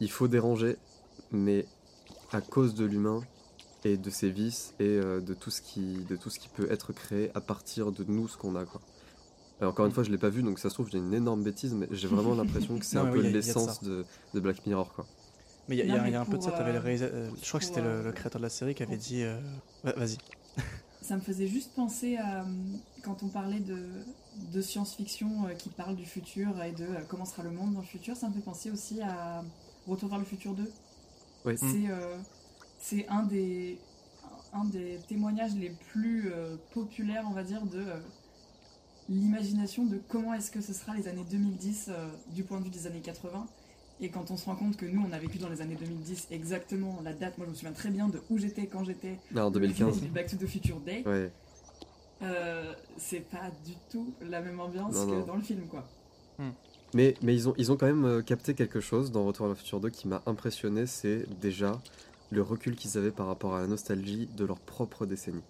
il 0.00 0.10
faut 0.10 0.28
déranger, 0.28 0.76
mais 1.30 1.66
à 2.32 2.40
cause 2.40 2.74
de 2.74 2.84
l'humain 2.84 3.26
et 3.84 3.96
de 3.96 4.10
ses 4.10 4.30
vices 4.30 4.74
et 4.78 4.98
de, 4.98 5.34
tout 5.34 5.50
ce 5.50 5.62
qui, 5.62 6.04
de 6.04 6.16
tout 6.16 6.30
ce 6.30 6.38
qui 6.38 6.48
peut 6.48 6.70
être 6.70 6.92
créé 6.92 7.30
à 7.34 7.40
partir 7.40 7.92
de 7.92 8.04
nous, 8.04 8.28
ce 8.28 8.36
qu'on 8.36 8.56
a. 8.56 8.66
Quoi. 8.66 8.82
Encore 9.60 9.86
une 9.86 9.92
fois, 9.92 10.02
je 10.02 10.10
l'ai 10.10 10.18
pas 10.18 10.28
vu, 10.28 10.42
donc 10.42 10.58
ça 10.58 10.68
se 10.68 10.74
trouve, 10.74 10.88
j'ai 10.90 10.98
une 10.98 11.14
énorme 11.14 11.42
bêtise, 11.42 11.72
mais 11.74 11.88
j'ai 11.90 12.08
vraiment 12.08 12.34
l'impression 12.42 12.78
que 12.78 12.84
c'est 12.84 12.98
un 12.98 13.06
peu 13.06 13.20
oui, 13.20 13.28
de 13.28 13.28
l'essence 13.32 13.82
de, 13.82 14.04
de 14.34 14.40
Black 14.40 14.66
Mirror. 14.66 14.92
Quoi. 14.92 15.06
Mais 15.68 15.76
il 15.76 15.86
y 15.86 15.90
a, 15.96 16.20
un 16.20 16.26
peu 16.26 16.38
de 16.38 16.42
ça, 16.42 16.50
pour, 16.50 16.58
t'avais 16.58 16.72
le 16.72 16.78
euh, 16.78 16.82
réalisa- 16.82 17.10
euh, 17.12 17.30
je 17.42 17.48
crois 17.48 17.60
que 17.60 17.66
c'était 17.66 17.80
le, 17.82 17.88
euh, 17.88 18.02
le 18.02 18.12
créateur 18.12 18.38
de 18.38 18.44
la 18.44 18.50
série 18.50 18.74
qui 18.74 18.82
avait 18.82 18.96
dit. 18.96 19.22
euh, 19.22 19.40
ouais, 19.84 19.94
Vas-y. 19.96 20.18
Ça 21.00 21.16
me 21.16 21.20
faisait 21.20 21.46
juste 21.46 21.74
penser 21.74 22.16
à 22.16 22.44
quand 23.02 23.22
on 23.22 23.28
parlait 23.28 23.60
de, 23.60 24.06
de 24.34 24.60
science-fiction 24.60 25.46
euh, 25.46 25.54
qui 25.54 25.70
parle 25.70 25.96
du 25.96 26.04
futur 26.06 26.62
et 26.62 26.72
de 26.72 26.84
euh, 26.84 27.04
comment 27.08 27.24
sera 27.24 27.42
le 27.42 27.50
monde 27.50 27.72
dans 27.74 27.80
le 27.80 27.86
futur, 27.86 28.16
ça 28.16 28.28
me 28.28 28.34
fait 28.34 28.40
penser 28.42 28.70
aussi 28.70 29.00
à 29.02 29.44
Retour 29.86 30.08
vers 30.10 30.18
le 30.18 30.24
futur 30.24 30.54
2. 30.54 30.72
Oui. 31.44 31.56
C'est 31.56 31.88
euh, 31.90 32.18
c'est 32.78 33.06
un 33.08 33.22
des, 33.22 33.86
un 34.52 34.64
des 34.64 35.04
témoignages 35.06 35.54
les 35.56 35.70
plus 35.70 36.30
euh, 36.32 36.56
populaires, 36.70 37.24
on 37.28 37.32
va 37.34 37.44
dire, 37.44 37.66
de 37.66 37.78
euh, 37.80 38.00
l'imagination 39.08 39.84
de 39.86 39.98
comment 40.08 40.34
est-ce 40.34 40.50
que 40.50 40.60
ce 40.60 40.72
sera 40.72 40.94
les 40.94 41.08
années 41.08 41.24
2010 41.30 41.86
euh, 41.88 42.08
du 42.34 42.42
point 42.42 42.58
de 42.58 42.64
vue 42.64 42.70
des 42.70 42.86
années 42.86 43.00
80. 43.00 43.46
Et 44.00 44.10
quand 44.10 44.30
on 44.30 44.36
se 44.36 44.44
rend 44.44 44.56
compte 44.56 44.76
que 44.76 44.84
nous, 44.84 45.02
on 45.08 45.12
a 45.12 45.18
vécu 45.18 45.38
dans 45.38 45.48
les 45.48 45.62
années 45.62 45.76
2010 45.76 46.28
exactement 46.30 46.98
la 47.02 47.14
date, 47.14 47.38
moi 47.38 47.46
je 47.46 47.52
me 47.52 47.56
souviens 47.56 47.72
très 47.72 47.90
bien 47.90 48.08
de 48.08 48.20
où 48.28 48.36
j'étais 48.36 48.66
quand 48.66 48.84
j'étais 48.84 49.18
en 49.34 49.46
le 49.46 49.50
2015. 49.52 49.78
jour 49.78 50.02
du 50.02 50.08
Back 50.08 50.28
to 50.28 50.36
the 50.36 50.46
Future 50.46 50.80
Day. 50.80 51.02
Ouais. 51.06 51.30
Euh, 52.22 52.74
c'est 52.96 53.20
pas 53.20 53.50
du 53.64 53.72
tout 53.90 54.12
la 54.28 54.40
même 54.40 54.60
ambiance 54.60 54.94
Non, 54.94 55.22
que 55.22 55.26
dans 55.26 55.36
le 55.36 55.42
film, 55.42 55.66
quoi. 55.66 55.84
Mais, 56.94 57.14
mais 57.22 57.34
ils, 57.34 57.48
ont, 57.48 57.54
ils 57.58 57.72
ont 57.72 57.76
quand 57.76 57.86
même 57.86 58.04
euh, 58.04 58.22
capté 58.22 58.54
quelque 58.54 58.80
chose 58.80 59.10
dans 59.12 59.24
Retour 59.24 59.46
à 59.46 59.48
la 59.50 59.54
future 59.54 59.80
2 59.80 59.90
qui 59.90 60.08
m'a 60.08 60.22
impressionné, 60.26 60.86
c'est 60.86 61.24
déjà 61.40 61.80
le 62.30 62.42
recul 62.42 62.76
qu'ils 62.76 62.96
avaient 62.98 63.10
par 63.10 63.26
rapport 63.26 63.54
à 63.54 63.60
la 63.60 63.66
nostalgie 63.66 64.28
de 64.36 64.44
leur 64.44 64.58
propre 64.58 65.06
décennie. 65.06 65.42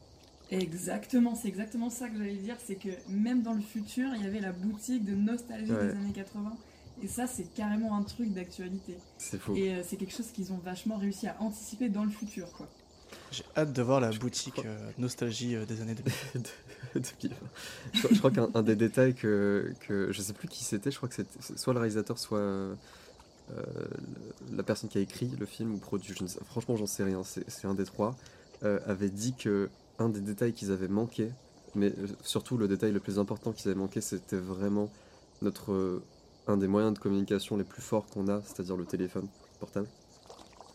Exactement, 0.51 1.35
c'est 1.35 1.49
exactement 1.49 1.91
ça 1.91 2.09
que 2.09 2.17
j'allais 2.19 2.35
dire, 2.37 2.57
c'est 2.65 2.77
que 2.77 2.91
même 3.09 3.43
dans 3.43 3.55
le 3.55 3.61
futur, 3.61 4.09
il 4.15 4.23
y 4.23 4.27
avait 4.27 4.41
la 4.41 4.53
boutique 4.53 5.05
de 5.05 5.15
nostalgie 5.15 5.73
Ouais. 5.73 5.87
des 5.87 5.93
années 5.99 6.13
80. 6.15 6.57
Et 7.03 7.09
ça, 7.09 7.27
c'est 7.27 7.53
carrément 7.53 7.97
un 7.97 8.03
truc 8.03 8.33
d'actualité. 8.33 8.97
C'est 9.19 9.39
fou. 9.39 9.55
Et 9.57 9.75
euh, 9.75 9.83
c'est 9.87 9.97
quelque 9.97 10.15
chose 10.15 10.29
qu'ils 10.33 10.53
ont 10.53 10.59
vachement 10.59 10.97
réussi 10.97 11.27
à 11.27 11.37
anticiper 11.41 11.89
dans 11.89 12.05
le 12.05 12.11
futur, 12.11 12.51
quoi. 12.53 12.69
J'ai 13.33 13.45
hâte 13.57 13.73
de 13.73 13.83
voir 13.83 14.01
la 14.01 14.13
Je 14.13 14.19
boutique 14.21 14.55
crois- 14.55 14.67
euh, 14.67 14.91
nostalgie 14.99 15.57
euh, 15.57 15.67
des 15.67 15.81
années 15.83 15.95
2000. 15.95 16.13
De- 16.95 17.01
depuis- 17.01 17.31
je, 17.93 17.99
crois- 17.99 18.11
je 18.13 18.19
crois 18.19 18.31
qu'un 18.31 18.49
un 18.55 18.63
des 18.63 18.77
détails 18.77 19.15
que, 19.15 19.75
que 19.81 20.11
je 20.13 20.23
sais 20.23 20.33
plus 20.33 20.49
qui 20.49 20.65
c'était, 20.65 20.91
je 20.91 20.97
crois 20.97 21.09
que 21.09 21.15
c'était 21.17 21.39
soit 21.59 21.75
le 21.75 21.81
réalisateur, 21.81 22.19
soit 22.19 22.41
la 24.53 24.63
personne 24.63 24.89
qui 24.89 24.99
a 24.99 25.01
écrit 25.01 25.31
le 25.39 25.47
film 25.47 25.75
ou 25.75 25.79
produit, 25.79 26.15
je 26.17 26.23
ne 26.23 26.29
sais- 26.29 26.41
franchement 26.47 26.77
j'en 26.77 26.87
sais 26.87 27.05
rien, 27.05 27.23
c'est 27.23 27.49
c'est 27.51 27.67
un 27.67 27.75
des 27.75 27.85
trois, 27.85 28.17
euh, 28.65 28.81
avait 28.87 29.11
dit 29.11 29.35
que 29.35 29.69
un 29.99 30.09
des 30.09 30.21
détails 30.21 30.53
qu'ils 30.55 30.71
avaient 30.73 30.89
manqué, 30.89 31.33
mais 31.75 31.93
euh, 31.99 32.09
surtout 32.23 32.57
le 32.59 32.69
détail 32.69 32.93
le 32.93 33.01
plus 33.01 33.19
important 33.19 33.53
qu'ils 33.53 33.71
avaient 33.71 33.79
manqué, 33.79 34.01
c'était 34.01 34.39
vraiment 34.39 34.93
notre 35.43 35.73
euh, 35.73 36.09
un 36.47 36.57
des 36.57 36.69
moyens 36.69 36.95
de 36.95 36.99
communication 36.99 37.57
les 37.57 37.65
plus 37.65 37.83
forts 37.83 38.09
qu'on 38.09 38.29
a, 38.29 38.43
c'est-à-dire 38.45 38.77
le 38.77 38.87
téléphone 38.87 39.29
portable. 39.59 39.91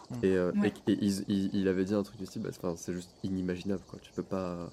Mm. 0.09 0.15
Et, 0.23 0.35
euh, 0.37 0.51
Ouais. 0.53 0.73
et- 0.87 0.91
et 0.93 0.97
il, 1.05 1.23
il- 1.27 1.49
il 1.55 1.67
avait 1.67 1.85
dit 1.85 1.93
un 1.93 2.03
truc 2.03 2.17
du 2.19 2.25
style, 2.25 2.41
bah, 2.43 2.51
c'est 2.77 2.93
juste 2.93 3.15
inimaginable 3.23 3.83
quoi. 3.85 3.99
Tu 3.99 4.11
peux 4.13 4.23
pas, 4.23 4.69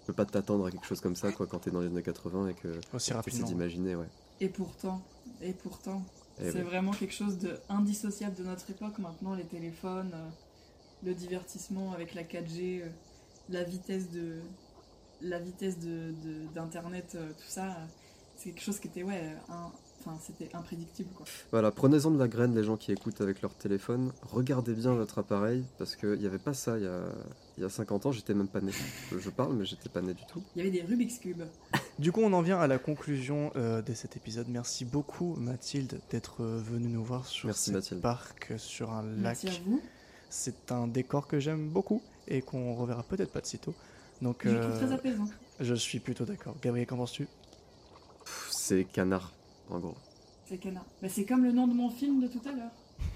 tu 0.00 0.06
peux 0.06 0.14
pas 0.14 0.26
t'attendre 0.26 0.66
à 0.66 0.70
quelque 0.70 0.86
chose 0.86 1.00
comme 1.00 1.16
ça 1.16 1.32
quoi 1.32 1.46
quand 1.46 1.60
t'es 1.60 1.70
dans 1.70 1.80
les 1.80 1.88
années 1.88 2.02
80 2.02 2.48
et 2.48 2.54
que 2.54 2.68
rapidement. 3.12 3.46
d'imaginer 3.46 3.96
ouais. 3.96 4.08
Et 4.40 4.48
pourtant, 4.48 5.02
et 5.40 5.54
pourtant, 5.54 6.02
Eh 6.38 6.50
c'est 6.50 6.62
vraiment 6.62 6.92
quelque 6.92 7.14
chose 7.14 7.38
de 7.38 7.58
indissociable 7.68 8.36
de 8.36 8.44
notre 8.44 8.70
époque 8.70 8.98
maintenant, 8.98 9.34
les 9.34 9.46
téléphones, 9.46 10.12
euh, 10.14 10.28
le 11.02 11.14
divertissement 11.14 11.92
avec 11.92 12.14
la 12.14 12.24
4G, 12.24 12.82
euh, 12.82 12.90
la 13.48 13.62
vitesse 13.64 14.10
de 14.10 14.40
la 15.22 15.38
vitesse 15.38 15.78
de 15.78 16.12
de- 16.24 16.54
d'internet, 16.54 17.12
euh, 17.14 17.28
tout 17.30 17.48
ça, 17.48 17.76
c'est 18.36 18.50
quelque 18.50 18.62
chose 18.62 18.78
qui 18.78 18.88
était 18.88 19.02
ouais, 19.02 19.34
un- 19.48 19.70
enfin 20.00 20.18
c'était 20.22 20.54
imprédictible 20.54 21.08
quoi. 21.14 21.24
Voilà, 21.50 21.70
prenez-en 21.70 22.10
de 22.10 22.18
la 22.18 22.28
graine, 22.28 22.54
les 22.54 22.62
gens 22.64 22.76
qui 22.76 22.92
écoutent 22.92 23.20
avec 23.20 23.40
leur 23.42 23.54
téléphone. 23.54 24.12
Regardez 24.22 24.74
bien 24.74 24.92
votre 24.94 25.18
appareil, 25.18 25.64
parce 25.78 25.96
qu'il 25.96 26.18
n'y 26.18 26.26
avait 26.26 26.38
pas 26.38 26.54
ça 26.54 26.76
il 26.78 26.84
y 26.84 26.86
a, 26.86 27.00
il 27.56 27.62
y 27.62 27.66
a 27.66 27.70
50 27.70 28.06
ans, 28.06 28.12
j'étais 28.12 28.34
même 28.34 28.46
pas 28.48 28.60
né. 28.60 28.72
Je, 29.10 29.18
je 29.18 29.30
parle, 29.30 29.54
mais 29.56 29.64
j'étais 29.64 29.88
pas 29.88 30.02
né 30.02 30.12
du 30.12 30.24
tout. 30.26 30.42
Il 30.54 30.58
y 30.58 30.68
avait 30.68 30.70
des 30.70 30.82
Rubik's 30.82 31.18
Cube. 31.18 31.42
Du 31.98 32.12
coup, 32.12 32.20
on 32.20 32.32
en 32.34 32.42
vient 32.42 32.58
à 32.60 32.66
la 32.66 32.76
conclusion 32.78 33.50
euh, 33.56 33.80
de 33.80 33.94
cet 33.94 34.18
épisode. 34.18 34.48
Merci 34.50 34.84
beaucoup, 34.84 35.34
Mathilde, 35.36 35.98
d'être 36.10 36.42
euh, 36.42 36.58
venue 36.62 36.88
nous 36.88 37.02
voir 37.02 37.24
sur 37.26 37.56
ce 37.56 37.94
parc 37.94 38.52
sur 38.58 38.92
un 38.92 39.02
lac. 39.02 39.16
Merci 39.42 39.48
à 39.48 39.52
vous. 39.64 39.80
C'est 40.28 40.72
un 40.72 40.88
décor 40.88 41.26
que 41.26 41.40
j'aime 41.40 41.70
beaucoup 41.70 42.02
et 42.28 42.42
qu'on 42.42 42.74
reverra 42.74 43.02
peut-être 43.02 43.32
pas 43.32 43.40
de 43.40 43.46
sitôt. 43.46 43.74
Donc, 44.22 44.42
Je 44.44 44.50
trouve 44.56 44.72
euh, 44.72 44.76
très 44.86 44.92
apaisant. 44.92 45.28
je 45.60 45.74
suis 45.74 45.98
plutôt 46.00 46.24
d'accord. 46.24 46.54
Gabriel, 46.62 46.86
qu'en 46.86 46.96
penses-tu? 46.96 47.28
C'est 48.50 48.84
canard, 48.84 49.32
en 49.70 49.78
gros. 49.78 49.94
C'est 50.48 50.58
canard. 50.58 50.84
Bah, 51.02 51.08
c'est 51.10 51.24
comme 51.24 51.44
le 51.44 51.52
nom 51.52 51.66
de 51.66 51.74
mon 51.74 51.90
film 51.90 52.20
de 52.22 52.28
tout 52.28 52.40
à 52.48 52.52
l'heure. 52.52 52.70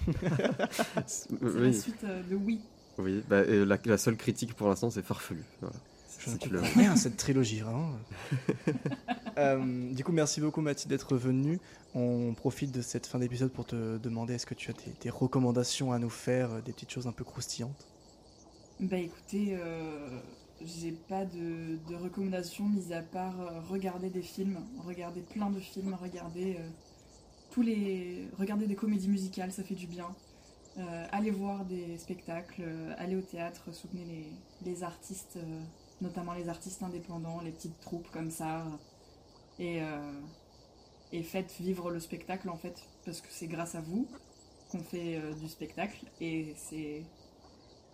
C'est 1.06 1.30
la 1.40 1.48
Oui, 1.48 1.74
suite 1.74 2.04
euh, 2.04 2.22
de 2.28 2.34
Oui. 2.36 2.60
oui. 2.98 3.22
Bah, 3.28 3.42
et 3.44 3.64
la, 3.64 3.78
la 3.84 3.98
seule 3.98 4.16
critique 4.16 4.54
pour 4.54 4.68
l'instant, 4.68 4.90
c'est 4.90 5.02
farfelu. 5.02 5.42
Voilà. 5.60 5.74
Je 6.18 6.30
ne 6.30 6.36
comprends 6.36 6.78
rien 6.80 6.96
cette 6.96 7.16
trilogie, 7.16 7.60
vraiment. 7.60 7.92
Euh, 9.38 9.92
du 9.94 10.04
coup, 10.04 10.12
merci 10.12 10.40
beaucoup, 10.40 10.60
Mathilde, 10.60 10.90
d'être 10.90 11.16
venue. 11.16 11.60
On 11.94 12.34
profite 12.34 12.72
de 12.72 12.82
cette 12.82 13.06
fin 13.06 13.18
d'épisode 13.20 13.50
pour 13.50 13.64
te 13.64 13.96
demander 13.96 14.34
est-ce 14.34 14.44
que 14.44 14.54
tu 14.54 14.70
as 14.70 14.74
des, 14.74 14.92
des 15.00 15.08
recommandations 15.08 15.92
à 15.92 15.98
nous 15.98 16.10
faire, 16.10 16.60
des 16.62 16.72
petites 16.72 16.90
choses 16.90 17.06
un 17.06 17.12
peu 17.12 17.24
croustillantes? 17.24 17.86
Bah 18.80 18.96
écoutez, 18.96 19.58
euh, 19.60 20.08
j'ai 20.62 20.92
pas 20.92 21.26
de, 21.26 21.78
recommandations 21.96 22.64
mis 22.66 22.94
à 22.94 23.02
part 23.02 23.38
euh, 23.38 23.60
regarder 23.68 24.08
des 24.08 24.22
films, 24.22 24.58
regarder 24.86 25.20
plein 25.20 25.50
de 25.50 25.60
films, 25.60 25.94
regarder 26.00 26.56
euh, 26.58 26.68
tous 27.50 27.60
les, 27.60 28.26
regarder 28.38 28.66
des 28.66 28.76
comédies 28.76 29.10
musicales, 29.10 29.52
ça 29.52 29.62
fait 29.62 29.74
du 29.74 29.86
bien. 29.86 30.08
Allez 31.12 31.30
voir 31.30 31.66
des 31.66 31.98
spectacles, 31.98 32.62
allez 32.96 33.16
au 33.16 33.20
théâtre, 33.20 33.70
soutenez 33.70 34.04
les, 34.04 34.70
les 34.70 34.82
artistes, 34.82 35.38
notamment 36.00 36.32
les 36.32 36.48
artistes 36.48 36.82
indépendants, 36.82 37.42
les 37.42 37.50
petites 37.50 37.78
troupes 37.80 38.08
comme 38.12 38.30
ça, 38.30 38.64
et, 39.58 39.80
et 41.12 41.22
faites 41.22 41.54
vivre 41.60 41.90
le 41.90 42.00
spectacle 42.00 42.48
en 42.48 42.56
fait, 42.56 42.82
parce 43.04 43.20
que 43.20 43.26
c'est 43.30 43.48
grâce 43.48 43.74
à 43.74 43.82
vous 43.82 44.06
qu'on 44.70 44.78
fait 44.78 45.20
du 45.38 45.48
spectacle, 45.48 46.06
et 46.20 46.54
c'est 46.56 47.02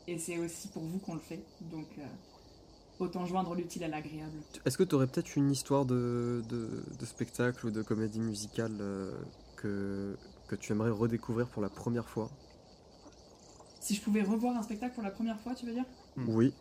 et 0.07 0.19
c'est 0.19 0.39
aussi 0.39 0.71
pour 0.71 0.85
vous 0.87 1.01
qu'on 1.01 1.15
le 1.15 1.21
fait. 1.21 1.55
Donc, 1.61 1.99
euh, 1.99 2.07
autant 2.99 3.27
joindre 3.27 3.55
l'utile 3.55 3.85
à 3.85 3.89
l'agréable. 3.89 4.45
Est-ce 4.65 4.79
que 4.79 4.83
tu 4.85 4.95
aurais 4.95 5.07
peut-être 5.07 5.37
une 5.37 5.51
histoire 5.51 5.87
de, 5.87 6.43
de, 6.45 6.85
de 6.91 7.07
spectacle 7.07 7.67
ou 7.67 7.71
de 7.71 7.83
comédie 7.83 8.21
musicale 8.21 8.79
euh, 8.81 9.25
que, 9.57 10.19
que 10.47 10.57
tu 10.57 10.73
aimerais 10.73 10.91
redécouvrir 10.91 11.51
pour 11.51 11.63
la 11.63 11.71
première 11.71 12.09
fois? 12.09 12.39
Si 13.81 13.95
je 13.95 14.03
pouvais 14.03 14.23
revoir 14.23 14.55
un 14.57 14.63
spectacle 14.63 14.93
pour 14.95 15.03
la 15.03 15.11
première 15.11 15.41
fois, 15.41 15.55
tu 15.55 15.65
veux 15.67 15.73
dire? 15.73 15.87
Mm. 16.17 16.29
Oui. 16.35 16.59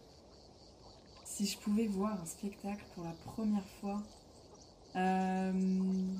Si 1.23 1.45
je 1.45 1.59
pouvais 1.59 1.88
voir 1.88 2.22
un 2.22 2.26
spectacle 2.26 2.88
pour 2.93 3.03
la 3.03 3.13
première 3.13 3.67
fois, 3.67 4.09
euh, 4.97 6.17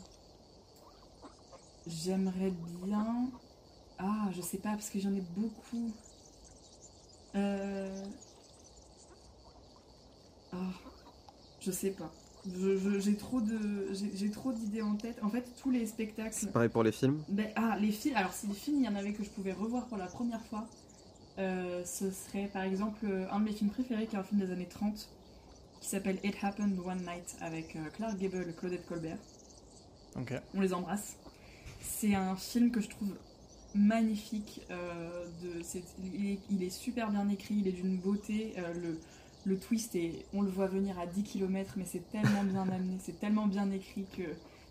j'aimerais 1.85 2.52
bien. 2.52 3.31
Ah, 3.97 4.30
je 4.34 4.41
sais 4.41 4.60
pas, 4.61 4.72
parce 4.72 4.89
que 4.89 4.99
j'en 4.99 5.15
ai 5.15 5.22
beaucoup. 5.22 6.02
Euh... 7.36 8.06
Ah, 10.53 10.57
je 11.60 11.72
sais 11.72 11.91
pas. 11.91 12.12
J'ai 12.99 13.16
trop 13.16 13.41
de, 13.41 13.91
j'ai 14.14 14.30
trop 14.30 14.53
d'idées 14.53 14.84
en 14.84 14.95
tête. 14.95 15.18
En 15.24 15.30
fait, 15.30 15.45
tous 15.62 15.72
les 15.72 15.86
spectacles. 15.88 16.34
C'est 16.34 16.52
pareil 16.52 16.70
pour 16.70 16.84
les 16.84 16.91
films 16.91 17.24
Ben, 17.28 17.48
ah, 17.56 17.76
les 17.80 17.91
films. 17.91 18.16
Alors, 18.16 18.34
si 18.34 18.48
les 18.48 18.53
films, 18.53 18.78
il 18.80 18.86
y 18.86 18.88
en 18.88 18.95
avait 18.95 19.14
que 19.14 19.24
je 19.24 19.30
pouvais 19.30 19.53
revoir 19.53 19.88
pour 19.88 19.98
la 19.98 20.06
première 20.06 20.44
fois, 20.45 20.68
euh, 21.40 21.84
ce 21.86 22.12
serait 22.12 22.48
par 22.48 22.62
exemple 22.64 23.06
euh, 23.06 23.26
un 23.32 23.40
de 23.40 23.45
mes 23.45 23.52
films 23.52 23.72
préférés, 23.72 24.06
qui 24.06 24.16
est 24.16 24.20
un 24.20 24.24
film 24.24 24.41
des 24.41 24.52
années 24.52 24.68
30, 24.68 25.10
qui 25.82 25.90
s'appelle 25.90 26.20
It 26.24 26.36
Happened 26.41 26.80
One 26.80 26.99
Night 26.99 27.36
avec 27.41 27.76
euh, 27.76 27.90
Clark 27.95 28.18
Gable 28.18 28.45
et 28.48 28.53
Claudette 28.53 28.86
Colbert. 28.86 29.18
Ok. 30.16 30.34
On 30.53 30.62
les 30.62 30.74
embrasse. 30.74 31.16
C'est 31.82 32.14
un 32.14 32.36
film 32.36 32.72
que 32.72 32.80
je 32.80 32.90
trouve 32.90 33.10
magnifique. 33.76 34.61
euh, 34.72 35.26
de, 35.43 35.61
il, 36.03 36.26
est, 36.31 36.39
il 36.49 36.64
est 36.64 36.69
super 36.69 37.10
bien 37.11 37.27
écrit, 37.30 37.56
il 37.56 37.68
est 37.68 37.72
d'une 37.72 37.97
beauté. 37.97 38.53
euh, 38.57 38.73
le, 38.73 38.99
le 39.45 39.60
twist, 39.60 39.95
est, 39.95 40.26
on 40.34 40.41
le 40.41 40.49
voit 40.49 40.68
venir 40.68 40.97
à 40.99 41.06
10 41.06 41.23
km, 41.23 41.76
mais 41.77 41.85
c'est 41.85 42.10
tellement 42.10 42.43
bien 42.43 42.61
amené, 42.69 42.97
c'est 43.03 43.19
tellement 43.19 43.45
bien 43.47 43.69
écrit 43.72 44.06
que 44.18 44.23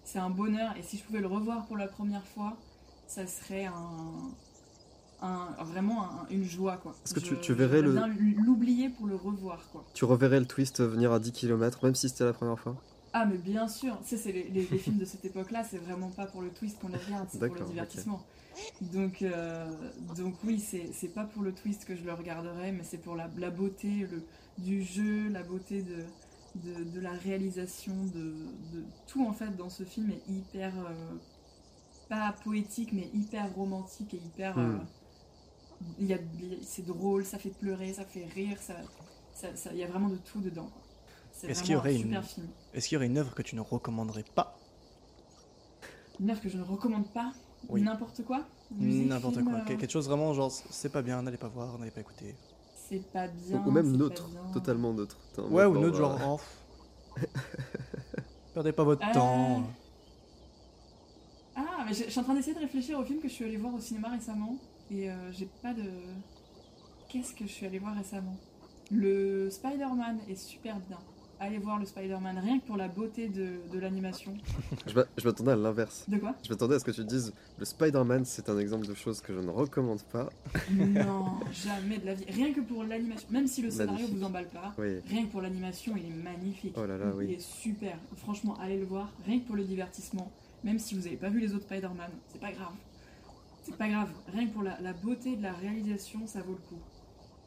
c'est 0.03 0.19
un 0.19 0.31
bonheur. 0.31 0.77
Et 0.77 0.83
si 0.83 0.97
je 0.99 1.05
pouvais 1.05 1.21
le 1.21 1.29
revoir 1.29 1.67
pour 1.67 1.77
la 1.77 1.87
première 1.87 2.27
fois, 2.27 2.57
ça 3.07 3.27
serait 3.27 3.67
un, 3.67 4.35
un- 5.21 5.55
vraiment 5.65 6.05
un- 6.11 6.27
une 6.31 6.45
joie. 6.45 6.77
quoi. 6.79 6.95
Est-ce 7.05 7.15
que 7.15 7.21
tu- 7.21 7.37
Je- 7.37 7.41
tu 7.41 7.53
verrais 7.55 7.83
le- 7.83 7.95
l'oublier 8.45 8.89
pour 8.89 9.07
le 9.07 9.15
revoir. 9.17 9.69
quoi. 9.71 9.85
Tu 9.95 10.05
reverrais 10.05 10.41
le 10.41 10.47
twist 10.47 10.81
venir 10.83 11.13
à 11.13 11.21
10 11.21 11.33
km, 11.33 11.85
même 11.85 11.95
si 11.95 12.09
c'était 12.09 12.25
la 12.25 12.33
première 12.33 12.59
fois? 12.59 12.77
Ah, 13.17 13.27
mais 13.27 13.39
bien 13.39 13.69
sûr, 13.69 14.01
tu 14.01 14.09
sais, 14.09 14.17
c'est 14.17 14.33
les, 14.33 14.49
les- 14.51 14.67
les 14.67 14.79
films 14.79 14.99
de 14.99 15.05
cette 15.05 15.25
époque-là, 15.25 15.63
c'est 15.63 15.79
vraiment 15.79 16.11
pas 16.11 16.27
pour 16.27 16.43
le 16.43 16.53
twist 16.53 16.81
qu'on 16.81 16.89
les 16.89 16.99
regarde, 16.99 17.29
c'est 17.31 17.45
pour 17.45 17.55
le 17.55 17.63
divertissement. 17.63 18.27
Donc, 18.81 19.23
euh, 19.23 19.93
donc 20.01 20.43
oui, 20.45 20.61
c'est 20.61 20.93
c'est 20.93 21.11
pas 21.11 21.25
pour 21.27 21.43
le 21.43 21.55
twist 21.55 21.85
que 21.85 21.97
je 21.97 22.05
le 22.05 22.13
regarderai, 22.15 22.73
mais 22.73 22.85
c'est 22.85 22.99
pour 22.99 23.17
la, 23.17 23.29
la 23.37 23.51
beauté 23.51 24.07
le, 24.07 24.27
du 24.59 24.83
jeu, 24.83 25.29
la 25.29 25.45
beauté 25.45 25.83
de, 25.83 26.13
de, 26.57 26.85
de 26.85 27.01
la 27.01 27.13
réalisation, 27.13 28.07
de, 28.07 28.57
de 28.73 28.87
tout 29.07 29.27
en 29.27 29.33
fait 29.35 29.57
dans 29.57 29.71
ce 29.71 29.85
film 29.85 30.11
est 30.11 30.25
hyper, 30.29 30.75
euh, 30.87 31.19
pas 32.09 32.33
poétique, 32.33 32.93
mais 32.93 33.11
hyper 33.15 33.53
romantique 33.55 34.15
et 34.15 34.19
hyper. 34.19 34.59
euh, 34.59 34.79
Hmm. 34.81 34.87
il 35.99 36.07
y 36.07 36.15
a- 36.15 36.19
c'est 36.63 36.85
drôle, 36.87 37.25
ça 37.25 37.39
fait 37.39 37.51
pleurer, 37.51 37.93
ça 37.93 38.05
fait 38.05 38.25
rire, 38.27 38.61
ça, 38.63 38.89
il 39.73 39.77
y 39.79 39.83
a 39.85 39.87
vraiment 39.87 40.09
de 40.09 40.17
tout 40.19 40.41
dedans. 40.41 40.73
Est-ce 41.43 41.63
qu'il 41.63 41.73
y 41.73 41.77
aurait 41.77 41.91
un 41.91 41.97
une- 41.97 42.03
super 42.03 42.25
film. 42.25 42.47
Est-ce 42.73 42.89
qu'il 42.89 42.95
y 42.95 42.97
aurait 42.97 43.07
une 43.07 43.19
œuvre 43.19 43.35
que 43.35 43.43
tu 43.43 43.55
ne 43.57 43.61
recommanderais 43.61 44.25
pas 44.35 44.59
Une 46.21 46.31
œuvre 46.31 46.41
que 46.41 46.49
je 46.49 46.57
ne 46.57 46.63
recommande 46.63 47.09
pas. 47.13 47.33
Oui. 47.69 47.83
N'importe 47.83 48.23
quoi. 48.25 48.45
N'importe 48.71 49.43
quoi. 49.43 49.55
euh, 49.55 49.61
Quel- 49.67 49.79
Quelque 49.79 49.91
chose 49.91 50.07
vraiment 50.09 50.33
genre 50.35 50.51
c'est 50.53 50.91
pas 50.91 51.03
bien, 51.03 51.23
n'allez 51.23 51.37
pas 51.39 51.49
voir, 51.49 51.79
n'allez 51.79 51.91
pas 51.91 52.01
écouter. 52.01 52.35
C'est 52.89 53.05
pas 53.13 53.27
bien. 53.29 53.63
Ou 53.67 53.71
même 53.71 53.97
neutre, 53.97 54.29
totalement 54.53 54.93
neutre. 54.93 55.19
Ouais, 55.39 55.65
ou 55.65 55.79
neutre, 55.79 55.97
genre. 55.97 56.19
oh, 56.27 56.41
Perdez 58.55 58.73
pas 58.73 58.85
votre 58.85 59.07
Euh, 59.07 59.13
temps. 59.13 59.63
Ah, 61.57 61.85
mais 61.87 61.95
je 61.95 62.05
je 62.05 62.11
suis 62.11 62.21
en 62.21 62.25
train 62.25 62.35
d'essayer 62.35 62.55
de 62.55 62.61
réfléchir 62.61 62.99
au 62.99 63.05
film 63.05 63.21
que 63.21 63.29
je 63.29 63.33
suis 63.35 63.45
allée 63.45 63.57
voir 63.57 63.75
au 63.75 63.81
cinéma 63.81 64.09
récemment. 64.11 64.57
Et 64.91 65.11
euh, 65.11 65.33
j'ai 65.33 65.47
pas 65.63 65.73
de. 65.75 65.91
Qu'est-ce 67.09 67.33
que 67.35 67.47
je 67.47 67.53
suis 67.53 67.67
allée 67.67 67.79
voir 67.79 67.95
récemment? 67.97 68.37
Le 68.91 69.49
Spider-Man 69.51 70.21
est 70.29 70.35
super 70.37 70.79
bien. 70.81 70.99
Allez 71.45 71.59
voir 71.59 71.79
le 71.79 71.85
Spider-Man, 71.85 72.39
rien 72.43 72.59
que 72.59 72.65
pour 72.65 72.79
la 72.79 72.89
beauté 72.89 73.29
de, 73.29 73.57
de 73.71 73.79
l'animation. 73.79 74.33
Je 74.87 74.95
m'a- 74.95 75.05
je 75.19 75.27
m'attendais 75.29 75.51
à 75.53 75.57
l'inverse. 75.57 76.05
De 76.09 76.17
quoi? 76.17 76.35
Je 76.43 76.49
m'attendais 76.49 76.77
à 76.77 76.79
ce 76.79 76.85
que 76.87 76.91
tu 76.91 77.05
dises 77.05 77.35
le 77.59 77.67
Spider-Man, 77.67 78.25
c'est 78.25 78.49
un 78.49 78.59
exemple 78.59 78.87
de 78.87 78.95
chose 78.95 79.21
que 79.21 79.35
je 79.35 79.41
ne 79.41 79.51
recommande 79.51 80.01
pas. 80.05 80.31
Non, 80.71 81.27
jamais 81.53 81.99
de 81.99 82.07
la 82.07 82.15
vie. 82.15 82.25
Rien 82.31 82.55
que 82.55 82.61
pour 82.61 82.83
l'animation. 82.85 83.29
Même 83.31 83.47
si 83.47 83.61
le 83.61 83.71
scénario 83.71 83.93
Magnifique. 83.93 84.17
vous 84.17 84.25
emballe 84.25 84.49
pas, 84.49 84.73
Oui. 84.79 85.01
rien 85.07 85.27
que 85.27 85.31
pour 85.33 85.43
l'animation, 85.43 85.95
il 85.99 86.07
est 86.07 86.23
magnifique. 86.23 86.75
Oh 86.79 86.87
là 86.87 86.97
là, 86.97 87.07
Il 87.13 87.17
oui. 87.19 87.33
est 87.35 87.41
super. 87.41 87.99
Franchement, 88.17 88.57
allez 88.59 88.79
le 88.79 88.87
voir. 88.87 89.11
Rien 89.27 89.39
que 89.41 89.47
pour 89.47 89.57
le 89.57 89.65
divertissement. 89.65 90.33
Même 90.65 90.79
si 90.79 90.95
vous 90.95 91.03
n'avez 91.03 91.17
pas 91.19 91.29
vu 91.29 91.41
les 91.41 91.53
autres 91.55 91.65
Spider-Man, 91.65 92.11
c'est 92.33 92.41
pas 92.41 92.53
grave. 92.53 92.73
C'est 93.65 93.77
pas 93.77 93.89
grave. 93.89 94.09
Rien 94.33 94.47
que 94.47 94.53
pour 94.53 94.63
la, 94.63 94.81
la 94.81 94.95
beauté 94.95 95.37
de 95.37 95.43
la 95.43 95.53
réalisation, 95.53 96.21
ça 96.27 96.41
vaut 96.41 96.53
le 96.53 96.69
coup. 96.69 96.81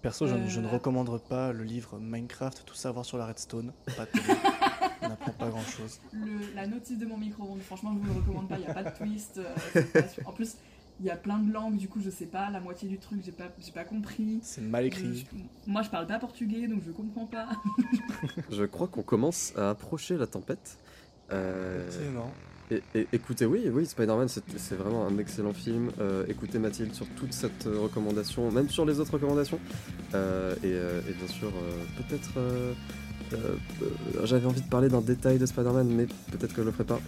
Perso, 0.02 0.28
je, 0.28 0.36
ne- 0.36 0.48
je 0.48 0.60
ne 0.60 0.68
euh, 0.68 0.72
recommanderais 0.72 1.20
pas 1.28 1.52
le 1.54 1.64
livre 1.64 1.98
Minecraft, 2.00 2.64
tout 2.66 2.76
savoir 2.76 3.06
sur 3.06 3.18
la 3.18 3.26
redstone. 3.26 3.74
Pas 3.98 4.06
terrible. 4.06 4.34
On 5.02 5.10
n'apprend 5.10 5.32
pas 5.32 5.50
grand 5.50 5.62
chose. 5.64 6.00
Le- 6.14 6.54
la 6.56 6.68
notice 6.68 6.98
de 6.98 7.06
mon 7.06 7.18
micro-ondes, 7.18 7.62
franchement, 7.62 7.94
je 7.94 8.00
vous 8.08 8.14
le 8.14 8.20
recommande 8.20 8.48
pas. 8.48 8.56
Il 8.58 8.62
n'y 8.62 8.68
a 8.68 8.74
pas 8.74 8.84
de 8.84 8.96
twist. 8.98 9.38
euh, 9.40 9.84
pas 9.94 10.00
en 10.26 10.32
plus, 10.34 10.56
il 11.00 11.06
y 11.06 11.10
a 11.12 11.16
plein 11.16 11.38
de 11.40 11.52
langues, 11.52 11.78
du 11.78 11.88
coup, 11.88 12.00
je 12.02 12.10
sais 12.10 12.26
pas. 12.26 12.50
La 12.50 12.60
moitié 12.60 12.88
du 12.90 12.98
truc, 12.98 13.22
j'ai 13.24 13.32
pas, 13.32 13.46
j'ai 13.60 13.72
pas 13.72 13.84
compris. 13.84 14.40
C'est 14.44 14.62
mal 14.62 14.86
écrit. 14.86 15.14
Je- 15.16 15.38
je- 15.38 15.72
moi, 15.72 15.82
je 15.82 15.90
parle 15.90 16.08
pas 16.08 16.20
portugais, 16.20 16.68
donc 16.68 16.82
je 16.86 16.92
comprends 16.92 17.26
pas. 17.28 17.50
Je 18.52 18.64
crois 18.66 18.88
qu'on 18.88 19.04
commence 19.04 19.54
à 19.56 19.70
approcher 19.72 20.18
la 20.18 20.28
tempête. 20.28 20.78
Euh, 21.32 21.88
Effectivement. 21.88 22.32
Et, 22.72 22.82
et- 22.96 23.08
écoutez, 23.14 23.46
oui, 23.46 23.64
oui, 23.72 23.86
Spider-Man, 23.86 24.28
c'est 24.28 24.76
vraiment 24.76 25.06
un 25.08 25.18
excellent 25.18 25.54
film. 25.54 25.92
Euh, 26.00 26.26
écoutez 26.28 26.60
Mathilde 26.60 26.94
sur 26.94 27.08
toute 27.16 27.34
cette 27.34 27.66
euh, 27.68 27.80
recommandation, 27.80 28.52
même 28.52 28.70
sur 28.70 28.86
les 28.86 29.00
autres 29.00 29.14
recommandations. 29.14 29.60
Euh, 30.14 30.54
et, 30.64 30.68
euh, 30.68 31.00
et 31.10 31.14
bien 31.14 31.28
sûr, 31.28 31.48
euh, 31.50 32.02
peut-être. 32.04 32.32
euh, 32.38 32.74
euh, 33.34 33.38
euh, 33.84 34.26
J'avais 34.26 34.46
envie 34.46 34.62
de 34.62 34.70
parler 34.70 34.90
d'un 34.90 35.02
détail 35.02 35.38
de 35.38 35.46
Spider-Man, 35.46 35.88
mais 35.90 36.06
peut-être 36.32 36.54
que 36.54 36.62
je 36.62 36.68
le 36.68 36.72
ferai 36.72 36.86
pas. 36.86 37.00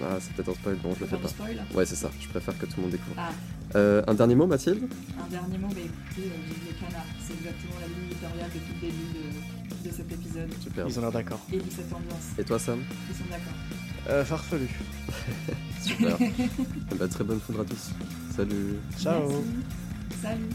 Ah, 0.00 0.16
c'est 0.20 0.32
peut-être 0.34 0.50
un 0.50 0.54
spoil, 0.54 0.76
bon, 0.76 0.94
je 0.94 1.00
le 1.00 1.06
fais 1.06 1.16
pas. 1.16 1.28
spoil. 1.28 1.60
Ouais, 1.74 1.84
c'est 1.84 1.96
ça, 1.96 2.10
je 2.20 2.28
préfère 2.28 2.56
que 2.56 2.66
tout 2.66 2.74
le 2.76 2.82
monde 2.82 2.92
découvre. 2.92 3.16
Ah, 3.18 3.30
Euh, 3.74 4.02
un 4.06 4.14
dernier 4.14 4.34
mot, 4.36 4.46
Mathilde? 4.46 4.84
Un 5.22 5.28
dernier 5.28 5.58
mot, 5.58 5.66
bah 5.68 5.74
écoutez, 5.84 6.28
euh, 6.28 6.40
vive 6.46 6.64
les 6.68 6.72
canards. 6.86 7.04
C'est 7.20 7.34
exactement 7.34 7.74
la 7.80 7.86
ligne 7.86 8.06
éditoriale 8.10 8.50
depuis 8.54 8.74
le 8.74 8.80
début 8.88 9.82
de, 9.84 9.88
de 9.88 9.94
cet 9.94 10.10
épisode 10.12 10.48
Super. 10.62 10.86
Ils 10.88 10.98
ont 10.98 11.02
l'air 11.02 11.12
d'accord. 11.12 11.40
et 11.52 11.56
de 11.56 11.62
cette 11.70 11.92
ambiance. 11.92 12.26
Et 12.38 12.44
toi, 12.44 12.58
Sam? 12.58 12.78
Ils 13.10 13.16
sont 13.16 13.24
d'accord 13.28 13.87
euh, 14.08 14.24
farfelu. 14.24 14.68
Super. 15.82 16.16
Eh 16.20 16.94
ben, 16.94 17.08
très 17.08 17.24
bonne 17.24 17.40
foudre 17.40 17.60
à 17.60 17.64
tous. 17.64 17.90
Salut. 18.36 18.76
Ciao. 18.98 19.44
Salut. 20.22 20.50